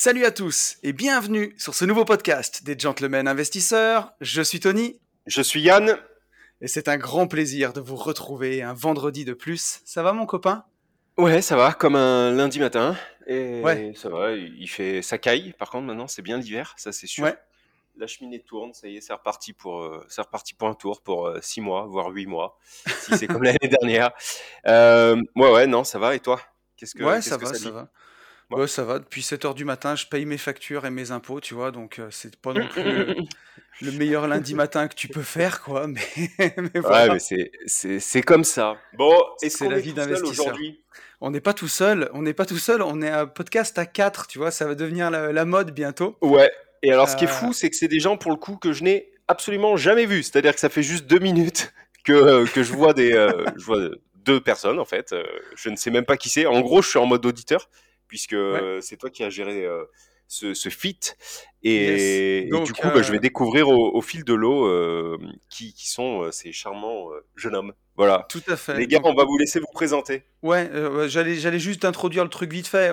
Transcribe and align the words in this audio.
Salut 0.00 0.24
à 0.24 0.30
tous 0.30 0.78
et 0.84 0.92
bienvenue 0.92 1.56
sur 1.58 1.74
ce 1.74 1.84
nouveau 1.84 2.04
podcast 2.04 2.62
des 2.62 2.78
Gentlemen 2.78 3.26
Investisseurs. 3.26 4.12
Je 4.20 4.42
suis 4.42 4.60
Tony. 4.60 5.00
Je 5.26 5.42
suis 5.42 5.60
Yann. 5.60 5.98
Et 6.60 6.68
c'est 6.68 6.86
un 6.86 6.96
grand 6.96 7.26
plaisir 7.26 7.72
de 7.72 7.80
vous 7.80 7.96
retrouver 7.96 8.62
un 8.62 8.74
vendredi 8.74 9.24
de 9.24 9.32
plus. 9.32 9.80
Ça 9.84 10.04
va 10.04 10.12
mon 10.12 10.24
copain? 10.24 10.64
Ouais, 11.16 11.42
ça 11.42 11.56
va, 11.56 11.72
comme 11.72 11.96
un 11.96 12.30
lundi 12.30 12.60
matin. 12.60 12.96
Et 13.26 13.60
ouais. 13.60 13.92
ça 13.96 14.08
va, 14.08 14.30
il 14.36 14.68
fait 14.68 15.02
ça 15.02 15.18
caille. 15.18 15.52
Par 15.58 15.68
contre, 15.68 15.88
maintenant, 15.88 16.06
c'est 16.06 16.22
bien 16.22 16.38
l'hiver, 16.38 16.74
ça 16.76 16.92
c'est 16.92 17.08
sûr. 17.08 17.24
Ouais. 17.24 17.36
La 17.96 18.06
cheminée 18.06 18.38
tourne, 18.38 18.74
ça 18.74 18.86
y 18.86 18.98
est, 18.98 19.00
c'est 19.00 19.12
reparti 19.12 19.52
pour, 19.52 19.82
euh, 19.82 20.06
reparti 20.16 20.54
pour 20.54 20.68
un 20.68 20.74
tour 20.74 21.02
pour 21.02 21.28
6 21.42 21.58
euh, 21.58 21.62
mois, 21.64 21.86
voire 21.86 22.10
8 22.10 22.26
mois, 22.26 22.56
si 22.86 23.18
c'est 23.18 23.26
comme 23.26 23.42
l'année 23.42 23.68
dernière. 23.68 24.12
Euh, 24.68 25.20
ouais, 25.34 25.50
ouais, 25.50 25.66
non, 25.66 25.82
ça 25.82 25.98
va. 25.98 26.14
Et 26.14 26.20
toi? 26.20 26.40
Qu'est-ce 26.76 26.94
que, 26.94 27.02
ouais, 27.02 27.20
ça 27.20 27.36
va, 27.36 27.52
ça 27.52 27.70
va. 27.72 27.90
Ouais, 28.50 28.66
ça 28.66 28.84
va. 28.84 28.98
Depuis 28.98 29.22
7 29.22 29.44
heures 29.44 29.54
du 29.54 29.66
matin, 29.66 29.94
je 29.94 30.06
paye 30.06 30.24
mes 30.24 30.38
factures 30.38 30.86
et 30.86 30.90
mes 30.90 31.10
impôts, 31.10 31.40
tu 31.40 31.52
vois. 31.52 31.70
Donc, 31.70 31.98
euh, 31.98 32.08
c'est 32.10 32.34
pas 32.36 32.54
non 32.54 32.66
plus 32.66 32.82
le, 33.82 33.92
meilleur 33.92 34.26
lundi 34.26 34.54
matin 34.54 34.88
que 34.88 34.94
tu 34.94 35.08
peux 35.08 35.22
faire, 35.22 35.62
quoi. 35.62 35.86
Mais, 36.38 36.54
mais 36.56 36.80
voilà. 36.80 37.14
Ouais, 37.14 37.20
mais 37.30 37.98
c'est 37.98 38.22
comme 38.22 38.44
ça. 38.44 38.76
Bon, 38.94 39.12
est-ce 39.42 39.58
qu'on 39.58 39.68
la 39.68 39.78
vie 39.78 39.92
d'investisseur 39.92 40.46
aujourd'hui? 40.46 40.80
On 41.20 41.30
n'est 41.30 41.40
pas 41.40 41.52
tout 41.52 41.68
seul. 41.68 42.08
On 42.14 42.22
n'est 42.22 42.32
pas 42.32 42.46
tout 42.46 42.56
seul. 42.56 42.80
On 42.80 43.02
est 43.02 43.10
un 43.10 43.26
podcast 43.26 43.78
à 43.78 43.84
4, 43.84 44.28
tu 44.28 44.38
vois. 44.38 44.50
Ça 44.50 44.66
va 44.66 44.74
devenir 44.74 45.10
la, 45.10 45.44
mode 45.44 45.72
bientôt. 45.72 46.16
Ouais. 46.22 46.50
Et 46.82 46.90
alors, 46.90 47.08
ce 47.08 47.16
qui 47.16 47.24
est 47.24 47.28
fou, 47.28 47.50
euh. 47.50 47.52
c'est 47.52 47.68
que 47.68 47.76
c'est 47.76 47.88
des 47.88 48.00
gens, 48.00 48.16
pour 48.16 48.30
le 48.30 48.38
coup, 48.38 48.56
que 48.56 48.72
je 48.72 48.82
n'ai 48.82 49.12
absolument 49.26 49.76
jamais 49.76 50.06
vus. 50.06 50.22
C'est-à-dire 50.22 50.54
que 50.54 50.60
ça 50.60 50.70
fait 50.70 50.82
juste 50.82 51.06
deux 51.06 51.18
minutes 51.18 51.74
que, 52.04 52.12
euh, 52.12 52.46
que 52.46 52.62
je 52.62 52.72
vois 52.72 52.94
des, 52.94 53.10
je 53.56 53.64
vois 53.64 53.90
deux 54.24 54.40
personnes, 54.40 54.78
en 54.78 54.86
fait. 54.86 55.14
je 55.54 55.68
ne 55.68 55.76
sais 55.76 55.90
même 55.90 56.06
pas 56.06 56.16
qui 56.16 56.30
c'est. 56.30 56.46
En 56.46 56.62
gros, 56.62 56.80
je 56.80 56.88
suis 56.88 56.98
en 56.98 57.06
mode 57.06 57.26
auditeur 57.26 57.68
puisque 58.08 58.36
c'est 58.80 58.96
toi 58.96 59.10
qui 59.10 59.22
as 59.22 59.30
géré 59.30 59.66
ce, 60.26 60.54
ce, 60.54 60.68
fit. 60.68 60.98
Et, 61.62 62.48
du 62.64 62.72
coup, 62.72 62.88
bah, 62.88 63.02
je 63.02 63.12
vais 63.12 63.18
découvrir 63.18 63.68
au, 63.68 64.00
fil 64.02 64.24
de 64.24 64.34
l'eau 64.34 65.18
qui, 65.48 65.72
qui, 65.72 65.88
sont 65.88 66.30
ces 66.32 66.52
charmants 66.52 67.08
jeunes 67.36 67.54
hommes. 67.54 67.72
Voilà. 67.96 68.26
Tout 68.28 68.42
à 68.48 68.56
fait. 68.56 68.76
Les 68.76 68.86
gars, 68.86 69.00
on 69.04 69.14
va 69.14 69.24
vous 69.24 69.38
laisser 69.38 69.60
vous 69.60 69.72
présenter. 69.72 70.24
Ouais, 70.42 70.70
j'allais, 71.08 71.36
j'allais 71.36 71.58
juste 71.58 71.84
introduire 71.84 72.24
le 72.24 72.30
truc 72.30 72.52
vite 72.52 72.66
fait. 72.66 72.92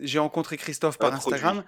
j'ai 0.00 0.18
rencontré 0.18 0.56
Christophe 0.56 0.98
par 0.98 1.12
Instagram. 1.12 1.64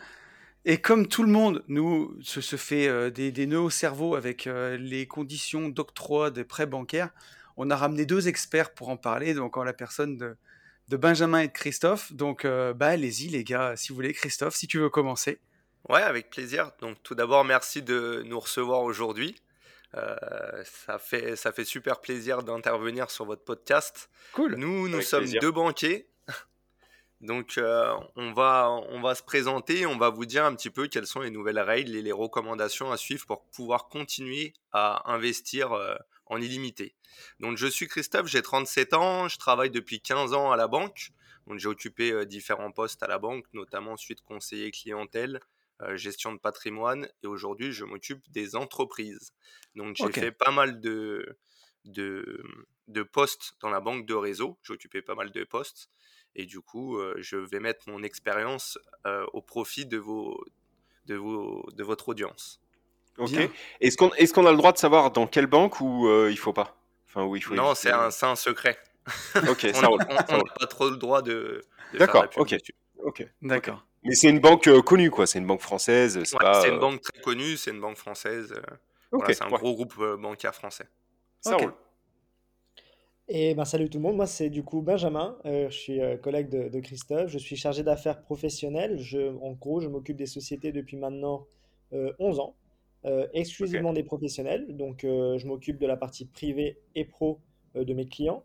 Et 0.65 0.79
comme 0.79 1.07
tout 1.07 1.23
le 1.23 1.31
monde 1.31 1.65
nous 1.69 2.15
se, 2.21 2.41
se 2.41 2.57
fait 2.57 3.11
des, 3.13 3.33
des, 3.33 3.47
nœuds 3.47 3.61
au 3.61 3.71
cerveau 3.71 4.17
avec 4.17 4.49
les 4.79 5.07
conditions 5.07 5.69
d'octroi 5.69 6.31
des 6.31 6.45
prêts 6.45 6.67
bancaires, 6.67 7.11
on 7.59 7.71
a 7.71 7.77
ramené 7.77 8.07
deux 8.07 8.29
experts 8.29 8.73
pour 8.73 8.89
en 8.89 8.97
parler. 8.97 9.35
Donc, 9.35 9.57
en 9.57 9.65
la 9.65 9.73
personne 9.73 10.17
de, 10.17 10.37
de 10.89 10.97
Benjamin 10.97 11.41
et 11.41 11.49
de 11.49 11.53
Christophe. 11.53 12.13
Donc, 12.13 12.45
euh, 12.45 12.73
bah, 12.73 12.89
allez-y, 12.89 13.29
les 13.29 13.45
gars, 13.45 13.77
si 13.77 13.91
vous 13.91 13.97
voulez. 13.97 14.13
Christophe, 14.13 14.55
si 14.55 14.67
tu 14.67 14.79
veux 14.79 14.91
commencer. 14.91 15.39
Ouais, 15.89 16.03
avec 16.03 16.31
plaisir. 16.31 16.73
Donc, 16.81 17.03
tout 17.03 17.15
d'abord, 17.15 17.45
merci 17.45 17.83
de 17.83 18.23
nous 18.27 18.41
recevoir 18.41 18.83
aujourd'hui. 18.83 19.37
Euh, 19.95 20.17
ça, 20.65 20.99
fait, 20.99 21.37
ça 21.37 21.53
fait 21.53 21.65
super 21.65 22.01
plaisir 22.01 22.43
d'intervenir 22.43 23.11
sur 23.11 23.25
votre 23.25 23.45
podcast. 23.45 24.11
Cool. 24.33 24.57
Nous, 24.57 24.89
nous 24.89 25.01
sommes 25.03 25.29
deux 25.41 25.53
banquiers. 25.53 26.09
Donc, 27.21 27.57
euh, 27.59 27.95
on, 28.17 28.33
va, 28.33 28.71
on 28.89 29.01
va 29.01 29.15
se 29.15 29.23
présenter, 29.23 29.87
on 29.87 29.97
va 29.97 30.11
vous 30.11 30.27
dire 30.27 30.45
un 30.45 30.55
petit 30.55 30.71
peu 30.71 30.89
quelles 30.89 31.07
sont 31.07 31.21
les 31.21 31.31
nouvelles 31.31 31.61
règles 31.61 31.97
et 31.97 32.03
les 32.03 32.13
recommandations 32.13 32.93
à 32.93 32.97
suivre 32.97 33.27
pour 33.27 33.45
pouvoir 33.47 33.89
continuer 33.89 34.53
à 34.73 35.11
investir 35.11 35.73
en 36.29 36.41
illimité. 36.41 36.95
Donc 37.41 37.57
je 37.57 37.67
suis 37.67 37.89
Christophe, 37.89 38.27
j'ai 38.27 38.43
37 38.43 38.95
ans, 38.95 39.29
je 39.29 39.39
travaille 39.39 39.71
depuis 39.71 40.01
15 40.01 40.33
ans 40.33 40.51
à 40.51 40.57
la 40.57 40.69
banque. 40.69 41.11
Donc 41.47 41.59
j'ai 41.59 41.69
occupé 41.69 42.13
euh, 42.13 42.25
différents 42.27 42.73
postes 42.73 43.03
à 43.03 43.07
la 43.07 43.19
banque, 43.19 43.47
notamment 43.55 43.93
ensuite 43.93 44.21
conseiller 44.21 44.71
clientèle, 44.71 45.41
euh, 45.81 45.97
gestion 45.97 46.33
de 46.33 46.39
patrimoine 46.39 47.09
et 47.23 47.27
aujourd'hui 47.27 47.73
je 47.73 47.85
m'occupe 47.85 48.31
des 48.31 48.55
entreprises. 48.55 49.33
Donc 49.75 49.97
j'ai 49.97 50.13
fait 50.13 50.33
pas 50.33 50.51
mal 50.51 50.81
de, 50.81 51.39
de, 51.87 52.43
de, 52.89 53.03
postes 53.03 53.55
dans 53.61 53.71
la 53.71 53.81
banque 53.81 54.05
de 54.05 54.15
réseau, 54.15 54.59
j'ai 54.63 54.75
occupé 54.75 55.01
pas 55.01 55.15
mal 55.15 55.31
de 55.31 55.45
postes 55.45 55.91
et 56.35 56.45
du 56.45 56.61
coup 56.61 56.99
euh, 56.99 57.15
je 57.19 57.37
vais 57.37 57.61
mettre 57.61 57.89
mon 57.89 58.03
expérience 58.03 58.79
au 59.33 59.41
profit 59.41 59.87
de, 59.87 59.97
vos, 59.97 60.45
de, 61.07 61.15
vos, 61.15 61.67
de 61.73 61.83
votre 61.83 62.11
audience. 62.11 62.61
Ok. 63.19 63.51
Est-ce 63.81 63.97
qu'on 63.97 64.11
est 64.15 64.33
qu'on 64.33 64.47
a 64.47 64.51
le 64.53 64.57
droit 64.57 64.73
de 64.73 64.79
savoir 64.79 65.11
dans 65.11 65.27
quelle 65.27 65.47
banque 65.47 65.81
ou 65.81 66.07
euh, 66.07 66.31
il 66.31 66.39
faut 66.39 66.53
pas? 66.53 66.77
Enfin, 67.09 67.25
où 67.25 67.37
il 67.37 67.43
faut 67.43 67.55
Non, 67.55 67.75
c'est 67.75 67.91
un, 67.91 68.11
un, 68.23 68.37
secret. 68.37 68.79
ok, 69.49 69.61
ça 69.75 69.91
On 69.91 69.97
n'a 69.97 70.05
pas 70.05 70.67
trop 70.67 70.89
le 70.89 70.97
droit 70.97 71.23
de. 71.23 71.65
D'accord, 71.95 72.27
ok. 72.37 72.57
Ok. 73.03 73.27
D'accord. 73.43 73.85
Mais 74.05 74.15
c'est 74.15 74.29
une 74.29 74.39
banque 74.39 74.69
euh, 74.69 74.81
connue, 74.81 75.11
quoi. 75.11 75.27
C'est 75.27 75.39
une 75.39 75.47
banque 75.47 75.61
française. 75.61 76.21
C'est 76.25 76.37
ouais, 76.37 76.69
une 76.69 76.77
euh, 76.77 76.79
banque 76.79 77.01
très 77.03 77.21
connue, 77.21 77.57
c'est 77.57 77.73
une 77.73 77.81
banque 77.81 77.97
française. 77.97 78.55
Okay. 79.11 79.35
c'est 79.35 79.45
un 79.45 79.49
gros 79.49 79.75
groupe 79.75 79.95
bancaire 80.19 80.55
français. 80.55 80.87
Ça 81.41 81.57
roule. 81.57 81.75
Et 83.31 83.55
ben, 83.55 83.67
salut 83.67 83.91
tout 83.91 83.99
le 83.99 84.05
monde, 84.05 84.17
moi 84.17 84.27
c'est 84.27 84.49
du 84.49 84.63
coup 84.63 84.81
Benjamin, 84.81 85.37
je 85.45 85.69
suis 85.69 86.01
collègue 86.23 86.49
de, 86.49 86.69
de, 86.71 86.81
Christophe, 86.81 87.29
je 87.29 87.37
suis 87.37 87.57
chargé 87.57 87.83
d'affaires 87.83 88.23
professionnelles, 88.23 88.99
je, 88.99 89.37
en 89.43 89.53
gros 89.53 89.81
je 89.81 89.89
m'occupe 89.89 90.17
des 90.17 90.25
sociétés 90.25 90.73
depuis 90.73 90.97
maintenant 90.97 91.47
11 91.93 92.41
ans, 92.41 92.57
euh, 93.05 93.29
exclusivement 93.33 93.93
des 93.93 94.03
professionnels. 94.03 94.77
Donc, 94.77 95.05
euh, 95.05 95.39
je 95.39 95.47
m'occupe 95.47 95.79
de 95.79 95.87
la 95.87 95.97
partie 95.97 96.27
privée 96.27 96.81
et 96.97 97.05
pro 97.05 97.41
euh, 97.77 97.85
de 97.85 97.95
mes 97.95 98.07
clients. 98.07 98.45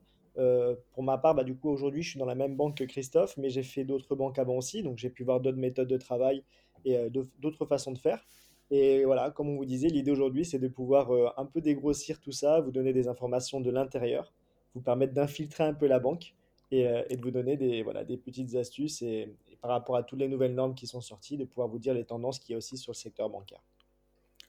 pour 0.93 1.03
ma 1.03 1.17
part, 1.17 1.35
bah, 1.35 1.43
du 1.43 1.55
coup, 1.55 1.69
aujourd'hui, 1.69 2.03
je 2.03 2.11
suis 2.11 2.19
dans 2.19 2.25
la 2.25 2.35
même 2.35 2.55
banque 2.55 2.77
que 2.77 2.83
Christophe, 2.83 3.35
mais 3.37 3.49
j'ai 3.49 3.63
fait 3.63 3.83
d'autres 3.83 4.15
banques 4.15 4.39
avant 4.39 4.57
aussi. 4.57 4.83
Donc, 4.83 4.97
j'ai 4.97 5.09
pu 5.09 5.23
voir 5.23 5.39
d'autres 5.39 5.57
méthodes 5.57 5.87
de 5.87 5.97
travail 5.97 6.43
et 6.85 6.97
d'autres 7.09 7.65
façons 7.65 7.91
de 7.91 7.97
faire. 7.97 8.25
Et 8.71 9.05
voilà, 9.05 9.31
comme 9.31 9.49
on 9.49 9.55
vous 9.57 9.65
disait, 9.65 9.89
l'idée 9.89 10.11
aujourd'hui, 10.11 10.45
c'est 10.45 10.59
de 10.59 10.67
pouvoir 10.67 11.11
un 11.37 11.45
peu 11.45 11.61
dégrossir 11.61 12.19
tout 12.19 12.31
ça, 12.31 12.61
vous 12.61 12.71
donner 12.71 12.93
des 12.93 13.07
informations 13.07 13.61
de 13.61 13.69
l'intérieur, 13.69 14.33
vous 14.73 14.81
permettre 14.81 15.13
d'infiltrer 15.13 15.63
un 15.65 15.73
peu 15.73 15.87
la 15.87 15.99
banque 15.99 16.33
et, 16.71 16.83
de 16.83 17.21
vous 17.21 17.31
donner 17.31 17.55
des, 17.55 17.83
voilà, 17.83 18.03
des 18.03 18.17
petites 18.17 18.55
astuces 18.55 19.03
et, 19.03 19.35
et, 19.51 19.55
par 19.57 19.69
rapport 19.69 19.95
à 19.95 20.03
toutes 20.03 20.19
les 20.19 20.27
nouvelles 20.27 20.55
normes 20.55 20.73
qui 20.73 20.87
sont 20.87 21.01
sorties, 21.01 21.37
de 21.37 21.45
pouvoir 21.45 21.67
vous 21.67 21.79
dire 21.79 21.93
les 21.93 22.05
tendances 22.05 22.39
qu'il 22.39 22.53
y 22.53 22.55
a 22.55 22.57
aussi 22.57 22.77
sur 22.77 22.91
le 22.91 22.97
secteur 22.97 23.29
bancaire. 23.29 23.61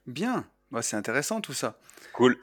Bien, 0.07 0.47
bah, 0.71 0.83
c'est 0.83 0.97
intéressant 0.97 1.41
tout 1.41 1.55
ça. 1.55 1.79
Cool. 2.13 2.37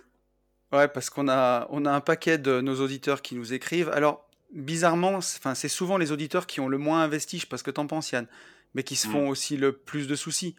Ouais, 0.71 0.87
parce 0.87 1.09
qu'on 1.09 1.27
a, 1.27 1.67
on 1.69 1.85
a 1.85 1.91
un 1.91 1.99
paquet 1.99 2.37
de 2.37 2.61
nos 2.61 2.81
auditeurs 2.81 3.21
qui 3.21 3.35
nous 3.35 3.53
écrivent. 3.53 3.89
Alors, 3.89 4.27
bizarrement, 4.53 5.19
c'est 5.21 5.67
souvent 5.67 5.97
les 5.97 6.11
auditeurs 6.11 6.47
qui 6.47 6.59
ont 6.59 6.69
le 6.69 6.77
moins 6.77 7.03
investi, 7.03 7.37
je 7.37 7.41
sais 7.41 7.47
pas 7.47 7.57
ce 7.57 7.63
que 7.63 7.71
t'en 7.71 7.87
penses 7.87 8.11
Yann, 8.11 8.27
mais 8.73 8.83
qui 8.83 8.95
se 8.95 9.07
font 9.07 9.25
mm. 9.25 9.29
aussi 9.29 9.57
le 9.57 9.73
plus 9.73 10.07
de 10.07 10.15
soucis. 10.15 10.55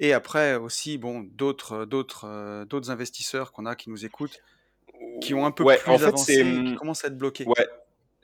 Et 0.00 0.12
après 0.12 0.54
aussi, 0.56 0.98
bon, 0.98 1.20
d'autres, 1.20 1.84
d'autres, 1.84 2.24
euh, 2.26 2.64
d'autres 2.64 2.90
investisseurs 2.90 3.52
qu'on 3.52 3.66
a 3.66 3.74
qui 3.74 3.90
nous 3.90 4.04
écoutent, 4.04 4.40
qui 5.20 5.34
ont 5.34 5.46
un 5.46 5.50
peu 5.50 5.64
plus 5.64 5.90
en 5.90 5.98
fait, 5.98 6.04
avancé, 6.04 6.34
qui 6.34 6.44
mm, 6.44 6.76
commencent 6.76 7.04
à 7.04 7.08
être 7.08 7.18
bloqués. 7.18 7.44
Ouais, 7.44 7.68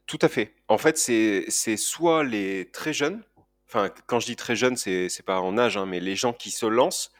tout 0.06 0.18
à 0.20 0.28
fait. 0.28 0.54
En 0.68 0.78
fait, 0.78 0.98
c'est, 0.98 1.76
soit 1.76 2.24
les 2.24 2.70
très 2.72 2.92
jeunes, 2.92 3.22
enfin, 3.68 3.90
quand 4.06 4.20
je 4.20 4.26
dis 4.26 4.36
très 4.36 4.56
jeunes, 4.56 4.76
c'est 4.76 5.24
pas 5.24 5.40
en 5.40 5.58
âge, 5.58 5.76
hein, 5.76 5.86
mais 5.86 6.00
les 6.00 6.16
gens 6.16 6.32
qui 6.32 6.50
se 6.50 6.66
lancent 6.66 7.12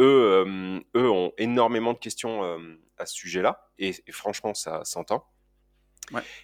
eux, 0.00 0.44
euh, 0.46 0.80
eux 0.96 1.10
ont 1.10 1.32
énormément 1.38 1.92
de 1.92 1.98
questions 1.98 2.44
euh, 2.44 2.58
à 2.96 3.06
ce 3.06 3.14
sujet-là, 3.14 3.68
et, 3.78 3.94
franchement, 4.10 4.54
ça 4.54 4.84
s'entend. 4.84 5.24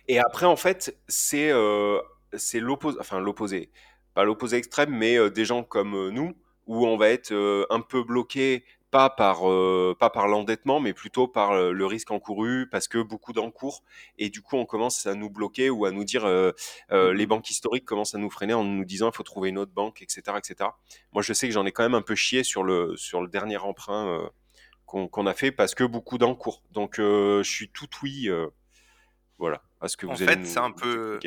Et 0.09 0.19
après, 0.19 0.47
en 0.47 0.56
fait, 0.56 0.99
c'est 1.09 1.51
euh, 1.51 1.99
c'est 2.35 2.61
l'opposé, 2.61 2.99
enfin 3.01 3.19
l'opposé, 3.19 3.71
pas 4.12 4.25
l'opposé 4.25 4.59
extrême, 4.59 4.91
mais 4.91 5.31
des 5.31 5.45
gens 5.45 5.62
comme 5.62 6.11
nous, 6.11 6.37
où 6.67 6.87
on 6.87 6.97
va 6.97 7.09
être 7.09 7.67
un 7.71 7.81
peu 7.81 8.03
bloqué 8.03 8.65
pas 8.94 9.11
par, 9.11 9.50
euh, 9.50 9.96
pas 9.99 10.08
par 10.08 10.29
l'endettement, 10.29 10.79
mais 10.79 10.93
plutôt 10.93 11.26
par 11.26 11.50
euh, 11.50 11.73
le 11.73 11.85
risque 11.85 12.12
encouru, 12.12 12.69
parce 12.70 12.87
que 12.87 12.99
beaucoup 13.02 13.32
d'encours, 13.32 13.82
et 14.19 14.31
du 14.31 14.41
coup 14.41 14.55
on 14.55 14.67
commence 14.67 15.05
à 15.06 15.17
nous 15.17 15.29
bloquer 15.29 15.69
ou 15.69 15.85
à 15.85 15.91
nous 15.91 16.05
dire, 16.05 16.25
euh, 16.25 16.52
mmh 16.93 17.11
les 17.11 17.26
banques 17.26 17.50
historiques 17.50 17.85
commencent 17.85 18.14
à 18.14 18.19
nous 18.19 18.31
freiner 18.31 18.55
en 18.55 18.62
nous 18.62 18.85
disant 18.85 19.11
il 19.11 19.17
faut 19.17 19.25
trouver 19.25 19.49
une 19.49 19.58
autre 19.58 19.73
banque, 19.73 20.00
etc. 20.00 20.23
etc. 20.38 20.70
Moi 21.12 21.23
je 21.23 21.32
sais 21.32 21.49
que 21.49 21.52
j'en 21.52 21.67
ai 21.67 21.73
quand 21.73 21.82
même 21.82 21.96
un 21.96 22.02
peu 22.02 22.14
chié 22.14 22.44
sur 22.44 22.62
le, 22.62 22.96
sur 22.96 23.20
le 23.20 23.26
dernier 23.26 23.56
emprunt 23.56 24.31
qu'on 24.87 25.26
a 25.26 25.35
fait, 25.35 25.50
parce 25.50 25.75
que 25.75 25.82
beaucoup 25.82 26.19
d'encours. 26.19 26.62
Donc 26.70 26.94
je 26.99 27.43
suis 27.43 27.70
tout 27.70 27.88
oui 28.05 28.31
voilà, 29.38 29.61
à 29.81 29.88
ce 29.88 29.97
que 29.97 30.06
vous 30.06 30.12
En 30.12 30.17
fait, 30.17 30.47
c'est 30.47 30.61
un 30.61 30.70
peu, 30.70 31.19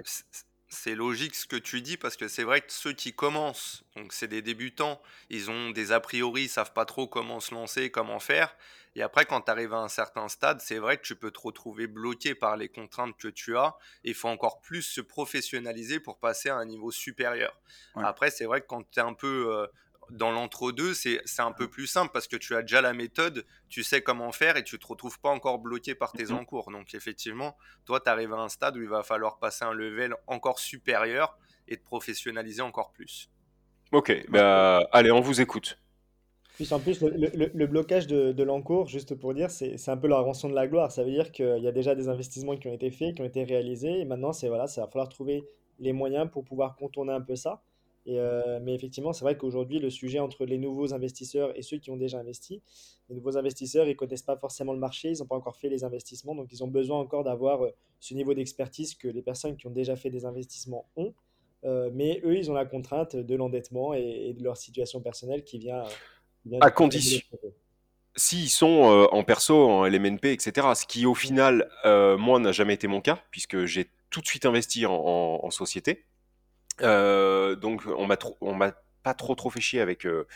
c'est 0.70 0.96
logique 0.96 1.36
ce 1.36 1.46
que 1.46 1.56
tu 1.56 1.82
dis 1.82 1.98
parce 1.98 2.18
que 2.18 2.28
c'est 2.28 2.44
vrai 2.44 2.62
que 2.62 2.72
ceux 2.72 2.94
qui 2.94 3.14
commencent, 3.14 3.84
donc 3.96 4.14
c'est 4.14 4.28
des 4.28 4.42
débutants, 4.42 5.02
ils 5.30 5.50
ont 5.50 5.70
des 5.72 5.92
a 5.92 6.00
priori, 6.00 6.44
ils 6.44 6.50
savent 6.50 6.74
pas 6.74 6.86
trop 6.86 7.08
comment 7.08 7.40
se 7.40 7.54
lancer, 7.54 7.90
comment 7.90 8.20
faire. 8.20 8.56
Et 8.96 9.04
après, 9.04 9.26
quand 9.26 9.42
tu 9.42 9.52
arrives 9.52 9.76
à 9.76 9.78
un 9.78 9.90
certain 9.90 10.28
stade, 10.28 10.60
c'est 10.60 10.80
vrai 10.80 10.98
que 10.98 11.04
tu 11.04 11.16
peux 11.16 11.30
te 11.30 11.40
retrouver 11.40 11.86
bloqué 11.86 12.34
par 12.34 12.58
les 12.58 12.68
contraintes 12.68 13.16
que 13.16 13.28
tu 13.28 13.56
as. 13.56 13.76
Il 14.04 14.16
faut 14.16 14.28
encore 14.28 14.60
plus 14.60 14.82
se 14.82 15.02
professionnaliser 15.02 16.00
pour 16.00 16.18
passer 16.18 16.50
à 16.50 16.56
un 16.56 16.66
niveau 16.66 16.90
supérieur. 16.90 17.56
Ouais. 17.96 18.04
Après, 18.04 18.32
c'est 18.32 18.46
vrai 18.46 18.62
que 18.62 18.66
quand 18.66 18.90
tu 18.90 19.00
es 19.00 19.04
un 19.04 19.14
peu 19.14 19.54
euh, 19.54 19.68
dans 20.12 20.32
l'entre-deux, 20.32 20.94
c'est 20.94 21.22
un 21.40 21.52
peu 21.52 21.70
plus 21.70 21.88
simple 21.88 22.12
parce 22.14 22.28
que 22.28 22.36
tu 22.38 22.56
as 22.56 22.62
déjà 22.62 22.82
la 22.82 22.94
méthode, 22.94 23.46
tu 23.70 23.84
sais 23.84 24.02
comment 24.02 24.32
faire 24.32 24.58
et 24.58 24.64
tu 24.64 24.80
te 24.80 24.88
retrouves 24.88 25.20
pas 25.20 25.30
encore 25.30 25.60
bloqué 25.60 25.96
par 25.96 26.14
tes 26.14 26.26
Mhm. 26.26 26.34
encours. 26.34 26.72
Donc 26.72 26.94
effectivement, 26.94 27.58
toi, 27.86 28.00
tu 28.00 28.10
arrives 28.10 28.34
à 28.34 28.38
un 28.38 28.50
stade 28.50 28.78
où 28.78 28.82
il 28.82 28.90
va 28.90 29.04
falloir 29.04 29.40
passer 29.40 29.66
un 29.66 29.74
level 29.74 30.16
encore 30.28 30.60
supérieur 30.60 31.38
et 31.68 31.78
te 31.78 31.84
professionnaliser 31.84 32.62
encore 32.62 32.92
plus. 32.92 33.30
Ok, 33.92 34.26
bah, 34.30 34.88
allez, 34.92 35.12
on 35.12 35.22
vous 35.22 35.42
écoute. 35.42 35.80
Puis 36.56 36.68
en 36.74 36.80
plus, 36.80 37.02
le, 37.02 37.10
le- 37.34 37.52
le- 37.54 37.68
blocage 37.68 38.08
de, 38.08 38.32
de 38.32 38.44
l'encours, 38.44 38.88
juste 38.88 39.14
pour 39.16 39.34
dire, 39.36 39.52
c'est 39.52 39.78
c'est 39.78 39.92
un 39.92 39.98
peu 39.98 40.08
la 40.08 40.20
rançon 40.20 40.50
de 40.50 40.56
la 40.56 40.68
gloire. 40.68 40.92
Ça 40.92 41.04
veut 41.04 41.12
dire 41.12 41.32
qu'il 41.32 41.60
y 41.60 41.68
a 41.68 41.72
déjà 41.72 41.94
des 41.94 42.10
investissements 42.10 42.58
qui 42.58 42.68
ont 42.68 42.74
été 42.74 42.90
faits, 42.90 43.16
qui 43.16 43.22
ont 43.22 43.26
été 43.26 43.44
réalisés, 43.44 44.00
et 44.00 44.06
maintenant, 44.06 44.34
c'est 44.34 44.48
voilà, 44.48 44.68
ça 44.68 44.82
va 44.82 44.88
falloir 44.88 45.08
trouver 45.10 45.44
les 45.80 45.94
moyens 45.94 46.30
pour 46.32 46.44
pouvoir 46.44 46.76
contourner 46.76 47.14
un 47.14 47.22
peu 47.22 47.36
ça. 47.36 47.62
Et, 48.08 48.20
euh, 48.20 48.60
mais 48.62 48.74
effectivement, 48.74 49.12
c'est 49.12 49.26
vrai 49.26 49.38
qu'aujourd'hui, 49.38 49.80
le 49.80 49.90
sujet 49.90 50.20
entre 50.20 50.46
les 50.46 50.58
nouveaux 50.58 50.94
investisseurs 50.94 51.52
et 51.58 51.62
ceux 51.62 51.78
qui 51.78 51.92
ont 51.92 51.98
déjà 51.98 52.18
investi, 52.20 52.62
les 53.10 53.16
nouveaux 53.16 53.38
investisseurs, 53.38 53.86
ils 53.88 53.98
connaissent 53.98 54.22
pas 54.24 54.38
forcément 54.38 54.72
le 54.72 54.80
marché, 54.80 55.10
ils 55.12 55.20
n'ont 55.20 55.26
pas 55.26 55.36
encore 55.36 55.58
fait 55.58 55.68
les 55.70 55.84
investissements, 55.84 56.34
donc 56.34 56.48
ils 56.54 56.64
ont 56.64 56.68
besoin 56.70 57.00
encore 57.00 57.24
d'avoir 57.26 57.64
euh, 57.66 57.72
ce 58.00 58.14
niveau 58.14 58.34
d'expertise 58.34 58.96
que 58.96 59.10
les 59.10 59.22
personnes 59.22 59.58
qui 59.58 59.68
ont 59.68 59.72
déjà 59.72 59.96
fait 59.98 60.10
des 60.10 60.24
investissements 60.26 60.88
ont. 60.96 61.14
Euh, 61.66 61.90
mais 61.94 62.22
eux, 62.24 62.38
ils 62.38 62.50
ont 62.50 62.54
la 62.54 62.66
contrainte 62.66 63.16
de 63.18 63.36
l'endettement 63.36 63.94
et, 63.94 64.28
et 64.30 64.34
de 64.34 64.42
leur 64.44 64.56
situation 64.58 65.02
personnelle 65.02 65.44
qui 65.44 65.58
vient, 65.58 65.84
qui 66.44 66.50
vient 66.50 66.60
À 66.62 66.72
condition, 66.72 67.20
s'ils 68.16 68.50
sont 68.50 68.90
euh, 68.92 69.08
en 69.12 69.24
perso, 69.24 69.56
en 69.70 69.86
LMNP, 69.86 70.26
etc., 70.32 70.68
ce 70.76 70.86
qui 70.86 71.06
au 71.06 71.14
final, 71.14 71.70
euh, 71.86 72.18
moi, 72.18 72.40
n'a 72.40 72.52
jamais 72.52 72.74
été 72.76 72.88
mon 72.88 73.02
cas, 73.02 73.20
puisque 73.32 73.66
j'ai 73.66 73.90
tout 74.10 74.22
de 74.22 74.28
suite 74.28 74.46
investi 74.46 74.86
en, 74.86 74.94
en- 74.94 75.40
en 75.46 75.52
société. 75.52 76.06
Euh, 76.82 77.56
donc, 77.56 77.84
on 77.86 78.06
m'a 78.06 78.18
on 78.42 78.54
m'a 78.54 78.74
pas 79.04 79.14
trop 79.14 79.36
trop 79.36 79.50
fait 79.50 79.62
chier 79.62 79.82
avec 79.82 80.06
euh, 80.06 80.28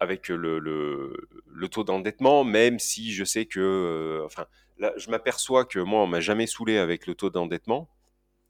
avec 0.00 0.28
le, 0.28 0.58
le, 0.58 1.28
le 1.46 1.68
taux 1.68 1.84
d'endettement, 1.84 2.44
même 2.44 2.78
si 2.78 3.12
je 3.12 3.24
sais 3.24 3.46
que, 3.46 3.60
euh, 3.60 4.26
enfin, 4.26 4.46
là, 4.78 4.92
je 4.96 5.10
m'aperçois 5.10 5.64
que 5.64 5.78
moi, 5.78 6.02
on 6.02 6.06
m'a 6.06 6.20
jamais 6.20 6.46
saoulé 6.46 6.78
avec 6.78 7.06
le 7.06 7.14
taux 7.14 7.30
d'endettement, 7.30 7.88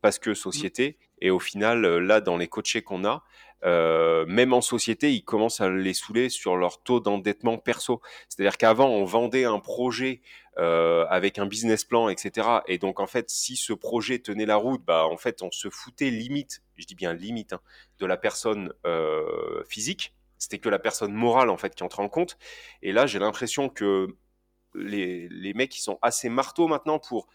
parce 0.03 0.19
que 0.19 0.35
société, 0.35 0.99
et 1.21 1.31
au 1.31 1.39
final, 1.39 1.87
là, 1.99 2.21
dans 2.21 2.37
les 2.37 2.49
coachés 2.49 2.83
qu'on 2.83 3.05
a, 3.05 3.25
euh, 3.65 4.27
même 4.27 4.53
en 4.53 4.61
société, 4.61 5.13
ils 5.13 5.25
commencent 5.25 5.61
à 5.61 5.71
les 5.71 5.95
saouler 5.95 6.29
sur 6.29 6.57
leur 6.57 6.83
taux 6.83 7.01
d'endettement 7.01 7.59
perso. 7.59 8.01
C'est-à-dire 8.29 8.59
qu'avant, 8.59 8.89
on 8.89 9.05
vendait 9.05 9.45
un 9.45 9.59
projet 9.59 10.21
euh, 10.59 11.07
avec 11.09 11.39
un 11.39 11.47
business 11.47 11.85
plan, 11.85 12.09
etc. 12.09 12.49
Et 12.67 12.79
donc, 12.79 13.01
en 13.01 13.07
fait, 13.07 13.31
si 13.31 13.57
ce 13.57 13.73
projet 13.73 14.19
tenait 14.19 14.47
la 14.47 14.57
route, 14.57 14.83
bah, 14.85 15.07
en 15.07 15.17
fait, 15.17 15.43
on 15.43 15.51
se 15.51 15.71
foutait 15.71 16.11
limite, 16.11 16.63
je 16.77 16.87
dis 16.87 16.95
bien 16.95 17.15
limite, 17.15 17.55
hein, 17.55 17.61
de 17.99 18.07
la 18.07 18.17
personne 18.17 18.73
euh, 18.87 19.63
physique. 19.69 20.15
C'était 20.39 20.59
que 20.59 20.69
la 20.69 20.79
personne 20.79 21.13
morale, 21.13 21.49
en 21.49 21.57
fait, 21.57 21.75
qui 21.75 21.83
entrait 21.83 22.03
en 22.03 22.09
compte. 22.09 22.37
Et 22.83 22.93
là, 22.93 23.07
j'ai 23.07 23.19
l'impression 23.19 23.69
que 23.71 24.09
les, 24.75 25.29
les 25.31 25.55
mecs, 25.55 25.77
ils 25.77 25.83
sont 25.83 25.99
assez 26.03 26.29
marteaux 26.29 26.69
maintenant 26.69 26.99
pour, 26.99 27.27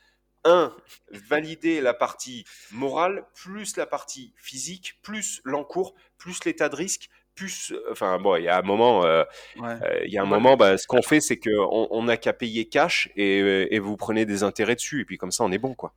un, 0.44 0.76
valider 1.12 1.82
la 1.82 1.94
partie 1.94 2.46
morale, 2.72 3.26
plus 3.36 3.78
la 3.78 3.86
partie 3.86 4.34
physique, 4.38 5.00
plus 5.02 5.42
l'encours, 5.46 5.96
plus 6.18 6.44
l'état 6.46 6.70
de 6.70 6.76
risque, 6.76 7.10
plus... 7.36 7.74
Enfin, 7.92 8.20
bon, 8.20 8.36
il 8.38 8.44
y 8.44 8.50
a 8.50 8.58
un 8.60 8.62
moment... 8.64 9.06
euh, 9.06 9.24
Ouais. 9.56 9.82
euh, 9.84 10.02
Il 10.06 10.12
y 10.14 10.18
a 10.18 10.24
un 10.24 10.26
Ouais. 10.30 10.30
moment, 10.30 10.58
bah, 10.58 10.78
ce 10.78 10.88
qu'on 10.88 11.02
fait, 11.02 11.22
c'est 11.22 11.38
qu'on 11.40 11.88
on 11.92 12.04
n'a 12.04 12.18
qu'à 12.18 12.34
payer 12.34 12.68
cash 12.70 13.10
et, 13.16 13.74
et 13.76 13.80
vous 13.80 13.98
prenez 13.98 14.26
des 14.26 14.44
intérêts 14.44 14.76
dessus. 14.76 15.02
Et 15.02 15.06
puis 15.06 15.18
comme 15.18 15.32
ça, 15.32 15.44
on 15.44 15.52
est 15.52 15.58
bon, 15.58 15.76
quoi. 15.76 15.94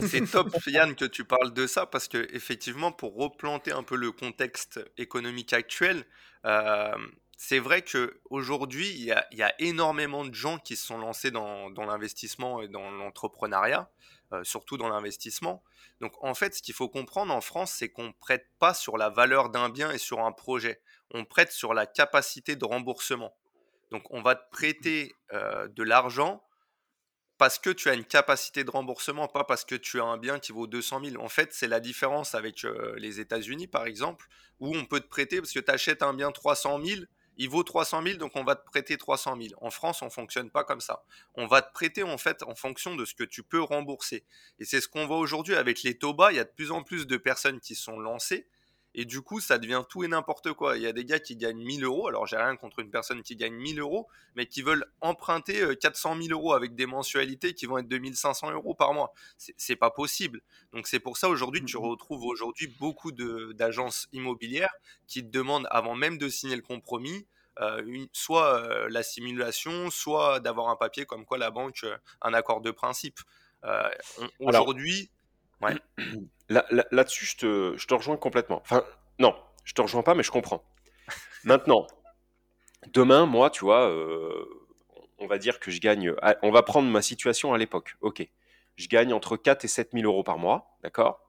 C'est 0.00 0.22
top, 0.30 0.54
Yann, 0.66 0.94
que 0.94 1.04
tu 1.04 1.24
parles 1.24 1.52
de 1.52 1.66
ça 1.66 1.86
parce 1.86 2.08
que 2.08 2.28
effectivement, 2.34 2.92
pour 2.92 3.16
replanter 3.16 3.72
un 3.72 3.82
peu 3.82 3.96
le 3.96 4.12
contexte 4.12 4.80
économique 4.96 5.52
actuel, 5.52 6.04
euh, 6.44 6.94
c'est 7.40 7.60
vrai 7.60 7.82
que 7.82 8.20
aujourd'hui, 8.30 8.90
il 8.90 9.04
y 9.04 9.12
a, 9.12 9.24
il 9.30 9.38
y 9.38 9.44
a 9.44 9.54
énormément 9.60 10.24
de 10.24 10.34
gens 10.34 10.58
qui 10.58 10.74
se 10.74 10.84
sont 10.84 10.98
lancés 10.98 11.30
dans, 11.30 11.70
dans 11.70 11.86
l'investissement 11.86 12.60
et 12.60 12.66
dans 12.66 12.90
l'entrepreneuriat, 12.90 13.88
euh, 14.32 14.42
surtout 14.42 14.76
dans 14.76 14.88
l'investissement. 14.88 15.62
Donc, 16.00 16.12
en 16.24 16.34
fait, 16.34 16.56
ce 16.56 16.62
qu'il 16.62 16.74
faut 16.74 16.88
comprendre 16.88 17.32
en 17.32 17.40
France, 17.40 17.72
c'est 17.78 17.90
qu'on 17.90 18.12
prête 18.12 18.48
pas 18.58 18.74
sur 18.74 18.98
la 18.98 19.08
valeur 19.08 19.50
d'un 19.50 19.68
bien 19.68 19.92
et 19.92 19.98
sur 19.98 20.18
un 20.18 20.32
projet. 20.32 20.82
On 21.12 21.24
prête 21.24 21.52
sur 21.52 21.74
la 21.74 21.86
capacité 21.86 22.56
de 22.56 22.64
remboursement. 22.64 23.32
Donc, 23.92 24.02
on 24.10 24.20
va 24.20 24.34
te 24.34 24.50
prêter 24.50 25.14
euh, 25.32 25.68
de 25.68 25.84
l'argent 25.84 26.42
parce 27.38 27.60
que 27.60 27.70
tu 27.70 27.88
as 27.88 27.94
une 27.94 28.04
capacité 28.04 28.64
de 28.64 28.70
remboursement, 28.70 29.28
pas 29.28 29.44
parce 29.44 29.64
que 29.64 29.76
tu 29.76 30.00
as 30.00 30.04
un 30.04 30.18
bien 30.18 30.40
qui 30.40 30.50
vaut 30.50 30.66
200 30.66 31.04
000. 31.04 31.22
En 31.22 31.28
fait, 31.28 31.52
c'est 31.52 31.68
la 31.68 31.78
différence 31.78 32.34
avec 32.34 32.64
euh, 32.64 32.96
les 32.96 33.20
États-Unis, 33.20 33.68
par 33.68 33.86
exemple, 33.86 34.26
où 34.58 34.76
on 34.76 34.84
peut 34.84 34.98
te 34.98 35.06
prêter 35.06 35.40
parce 35.40 35.52
que 35.52 35.60
tu 35.60 35.70
achètes 35.70 36.02
un 36.02 36.14
bien 36.14 36.32
300 36.32 36.84
000, 36.84 37.02
il 37.38 37.48
vaut 37.48 37.62
300 37.62 38.02
000, 38.02 38.18
donc 38.18 38.32
on 38.34 38.44
va 38.44 38.56
te 38.56 38.64
prêter 38.66 38.98
300 38.98 39.36
000. 39.40 39.54
En 39.60 39.70
France, 39.70 40.02
on 40.02 40.10
fonctionne 40.10 40.50
pas 40.50 40.64
comme 40.64 40.80
ça. 40.80 41.04
On 41.34 41.46
va 41.46 41.62
te 41.62 41.72
prêter 41.72 42.02
en 42.02 42.18
fait 42.18 42.42
en 42.42 42.54
fonction 42.54 42.96
de 42.96 43.04
ce 43.04 43.14
que 43.14 43.24
tu 43.24 43.42
peux 43.42 43.62
rembourser. 43.62 44.24
Et 44.58 44.64
c'est 44.64 44.80
ce 44.80 44.88
qu'on 44.88 45.06
voit 45.06 45.18
aujourd'hui 45.18 45.54
avec 45.54 45.82
les 45.84 45.96
taux 45.96 46.14
bas. 46.14 46.32
Il 46.32 46.36
y 46.36 46.40
a 46.40 46.44
de 46.44 46.50
plus 46.50 46.72
en 46.72 46.82
plus 46.82 47.06
de 47.06 47.16
personnes 47.16 47.60
qui 47.60 47.74
sont 47.74 47.98
lancées. 48.00 48.46
Et 49.00 49.04
du 49.04 49.22
coup, 49.22 49.38
ça 49.40 49.58
devient 49.58 49.84
tout 49.88 50.02
et 50.02 50.08
n'importe 50.08 50.52
quoi. 50.54 50.76
Il 50.76 50.82
y 50.82 50.86
a 50.86 50.92
des 50.92 51.04
gars 51.04 51.20
qui 51.20 51.36
gagnent 51.36 51.62
1000 51.62 51.84
euros. 51.84 52.08
Alors, 52.08 52.26
j'ai 52.26 52.36
rien 52.36 52.56
contre 52.56 52.80
une 52.80 52.90
personne 52.90 53.22
qui 53.22 53.36
gagne 53.36 53.54
1000 53.54 53.78
euros, 53.78 54.08
mais 54.34 54.46
qui 54.46 54.60
veulent 54.60 54.84
emprunter 55.00 55.60
euh, 55.62 55.74
400 55.76 56.16
000 56.16 56.32
euros 56.32 56.52
avec 56.52 56.74
des 56.74 56.86
mensualités 56.86 57.54
qui 57.54 57.66
vont 57.66 57.78
être 57.78 57.86
2500 57.86 58.50
euros 58.50 58.74
par 58.74 58.92
mois. 58.94 59.12
C'est 59.36 59.76
pas 59.76 59.90
possible. 59.92 60.40
Donc, 60.72 60.88
c'est 60.88 60.98
pour 61.00 61.16
ça 61.16 61.28
aujourd'hui 61.28 61.60
que 61.60 61.66
tu 61.66 61.76
Mhm. 61.76 61.82
retrouves 61.82 62.24
aujourd'hui 62.24 62.66
beaucoup 62.66 63.12
d'agences 63.12 64.08
immobilières 64.12 64.74
qui 65.06 65.22
te 65.22 65.28
demandent, 65.30 65.68
avant 65.70 65.94
même 65.94 66.18
de 66.18 66.28
signer 66.28 66.56
le 66.56 66.62
compromis, 66.62 67.26
euh, 67.60 67.82
une- 67.86 68.08
soit 68.12 68.60
euh, 68.62 68.88
la 68.90 69.02
simulation, 69.04 69.90
soit 69.90 70.40
d'avoir 70.40 70.68
un 70.70 70.76
papier 70.76 71.06
comme 71.06 71.24
quoi 71.24 71.38
la 71.38 71.50
banque, 71.50 71.80
euh, 71.84 71.96
un 72.22 72.34
accord 72.34 72.60
de 72.60 72.70
principe. 72.72 73.18
Euh, 73.64 73.88
aujourd'hui, 74.38 75.10
ouais. 75.62 75.74
Là, 76.50 76.64
là- 76.70 76.86
là-dessus, 76.92 77.26
je 77.26 77.36
te, 77.36 77.74
je 77.76 77.86
te 77.86 77.92
rejoins 77.92 78.16
complètement. 78.16 78.62
Enfin, 78.62 78.82
non, 79.18 79.34
je 79.64 79.74
te 79.74 79.82
rejoins 79.82 80.02
pas, 80.02 80.14
mais 80.14 80.22
je 80.22 80.30
comprends. 80.30 80.64
Maintenant, 81.44 81.86
demain, 82.94 83.26
moi, 83.26 83.50
tu 83.50 83.64
vois, 83.66 83.88
euh, 83.90 84.44
on 85.18 85.26
va 85.26 85.36
dire 85.38 85.60
que 85.60 85.70
je 85.70 85.78
gagne. 85.80 86.14
ah, 86.22 86.36
On 86.42 86.50
va 86.50 86.62
prendre 86.62 86.88
ma 86.88 87.02
situation 87.02 87.52
à 87.52 87.58
l'époque. 87.58 87.96
Ok. 88.00 88.26
Je 88.76 88.88
gagne 88.88 89.12
entre 89.12 89.36
4 89.36 89.64
et 89.64 89.68
7 89.68 89.90
000 89.92 90.04
euros 90.06 90.22
par 90.22 90.38
mois. 90.38 90.78
D'accord? 90.82 91.20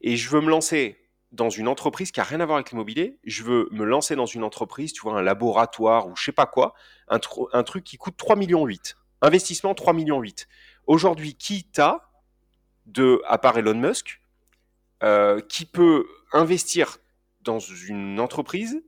Et 0.00 0.16
je 0.16 0.28
veux 0.30 0.40
me 0.40 0.50
lancer 0.50 0.98
dans 1.32 1.48
une 1.50 1.66
entreprise 1.66 2.12
qui 2.12 2.20
a 2.20 2.24
rien 2.24 2.40
à 2.40 2.46
voir 2.46 2.56
avec 2.58 2.70
l'immobilier. 2.70 3.18
Je 3.24 3.42
veux 3.42 3.68
me 3.72 3.84
lancer 3.84 4.14
dans 4.14 4.26
une 4.26 4.44
entreprise, 4.44 4.92
tu 4.92 5.00
vois, 5.02 5.18
un 5.18 5.22
laboratoire 5.22 6.06
ou 6.06 6.14
je 6.14 6.22
sais 6.24 6.32
pas 6.32 6.46
quoi. 6.46 6.74
Un, 7.08 7.18
tru- 7.18 7.48
un 7.52 7.62
truc 7.64 7.82
qui 7.84 7.96
coûte 7.96 8.16
3 8.16 8.36
millions 8.36 8.64
8. 8.64 8.96
Investissement 9.22 9.74
3 9.74 9.92
millions 9.92 10.20
8. 10.20 10.46
Aujourd'hui, 10.86 11.34
qui 11.34 11.64
t'a, 11.64 12.10
de, 12.86 13.22
à 13.26 13.38
part 13.38 13.56
Elon 13.58 13.74
Musk, 13.74 14.20
euh, 15.02 15.40
qui 15.40 15.64
peut 15.66 16.06
investir 16.32 16.98
dans 17.42 17.58
une 17.58 18.20
entreprise 18.20 18.82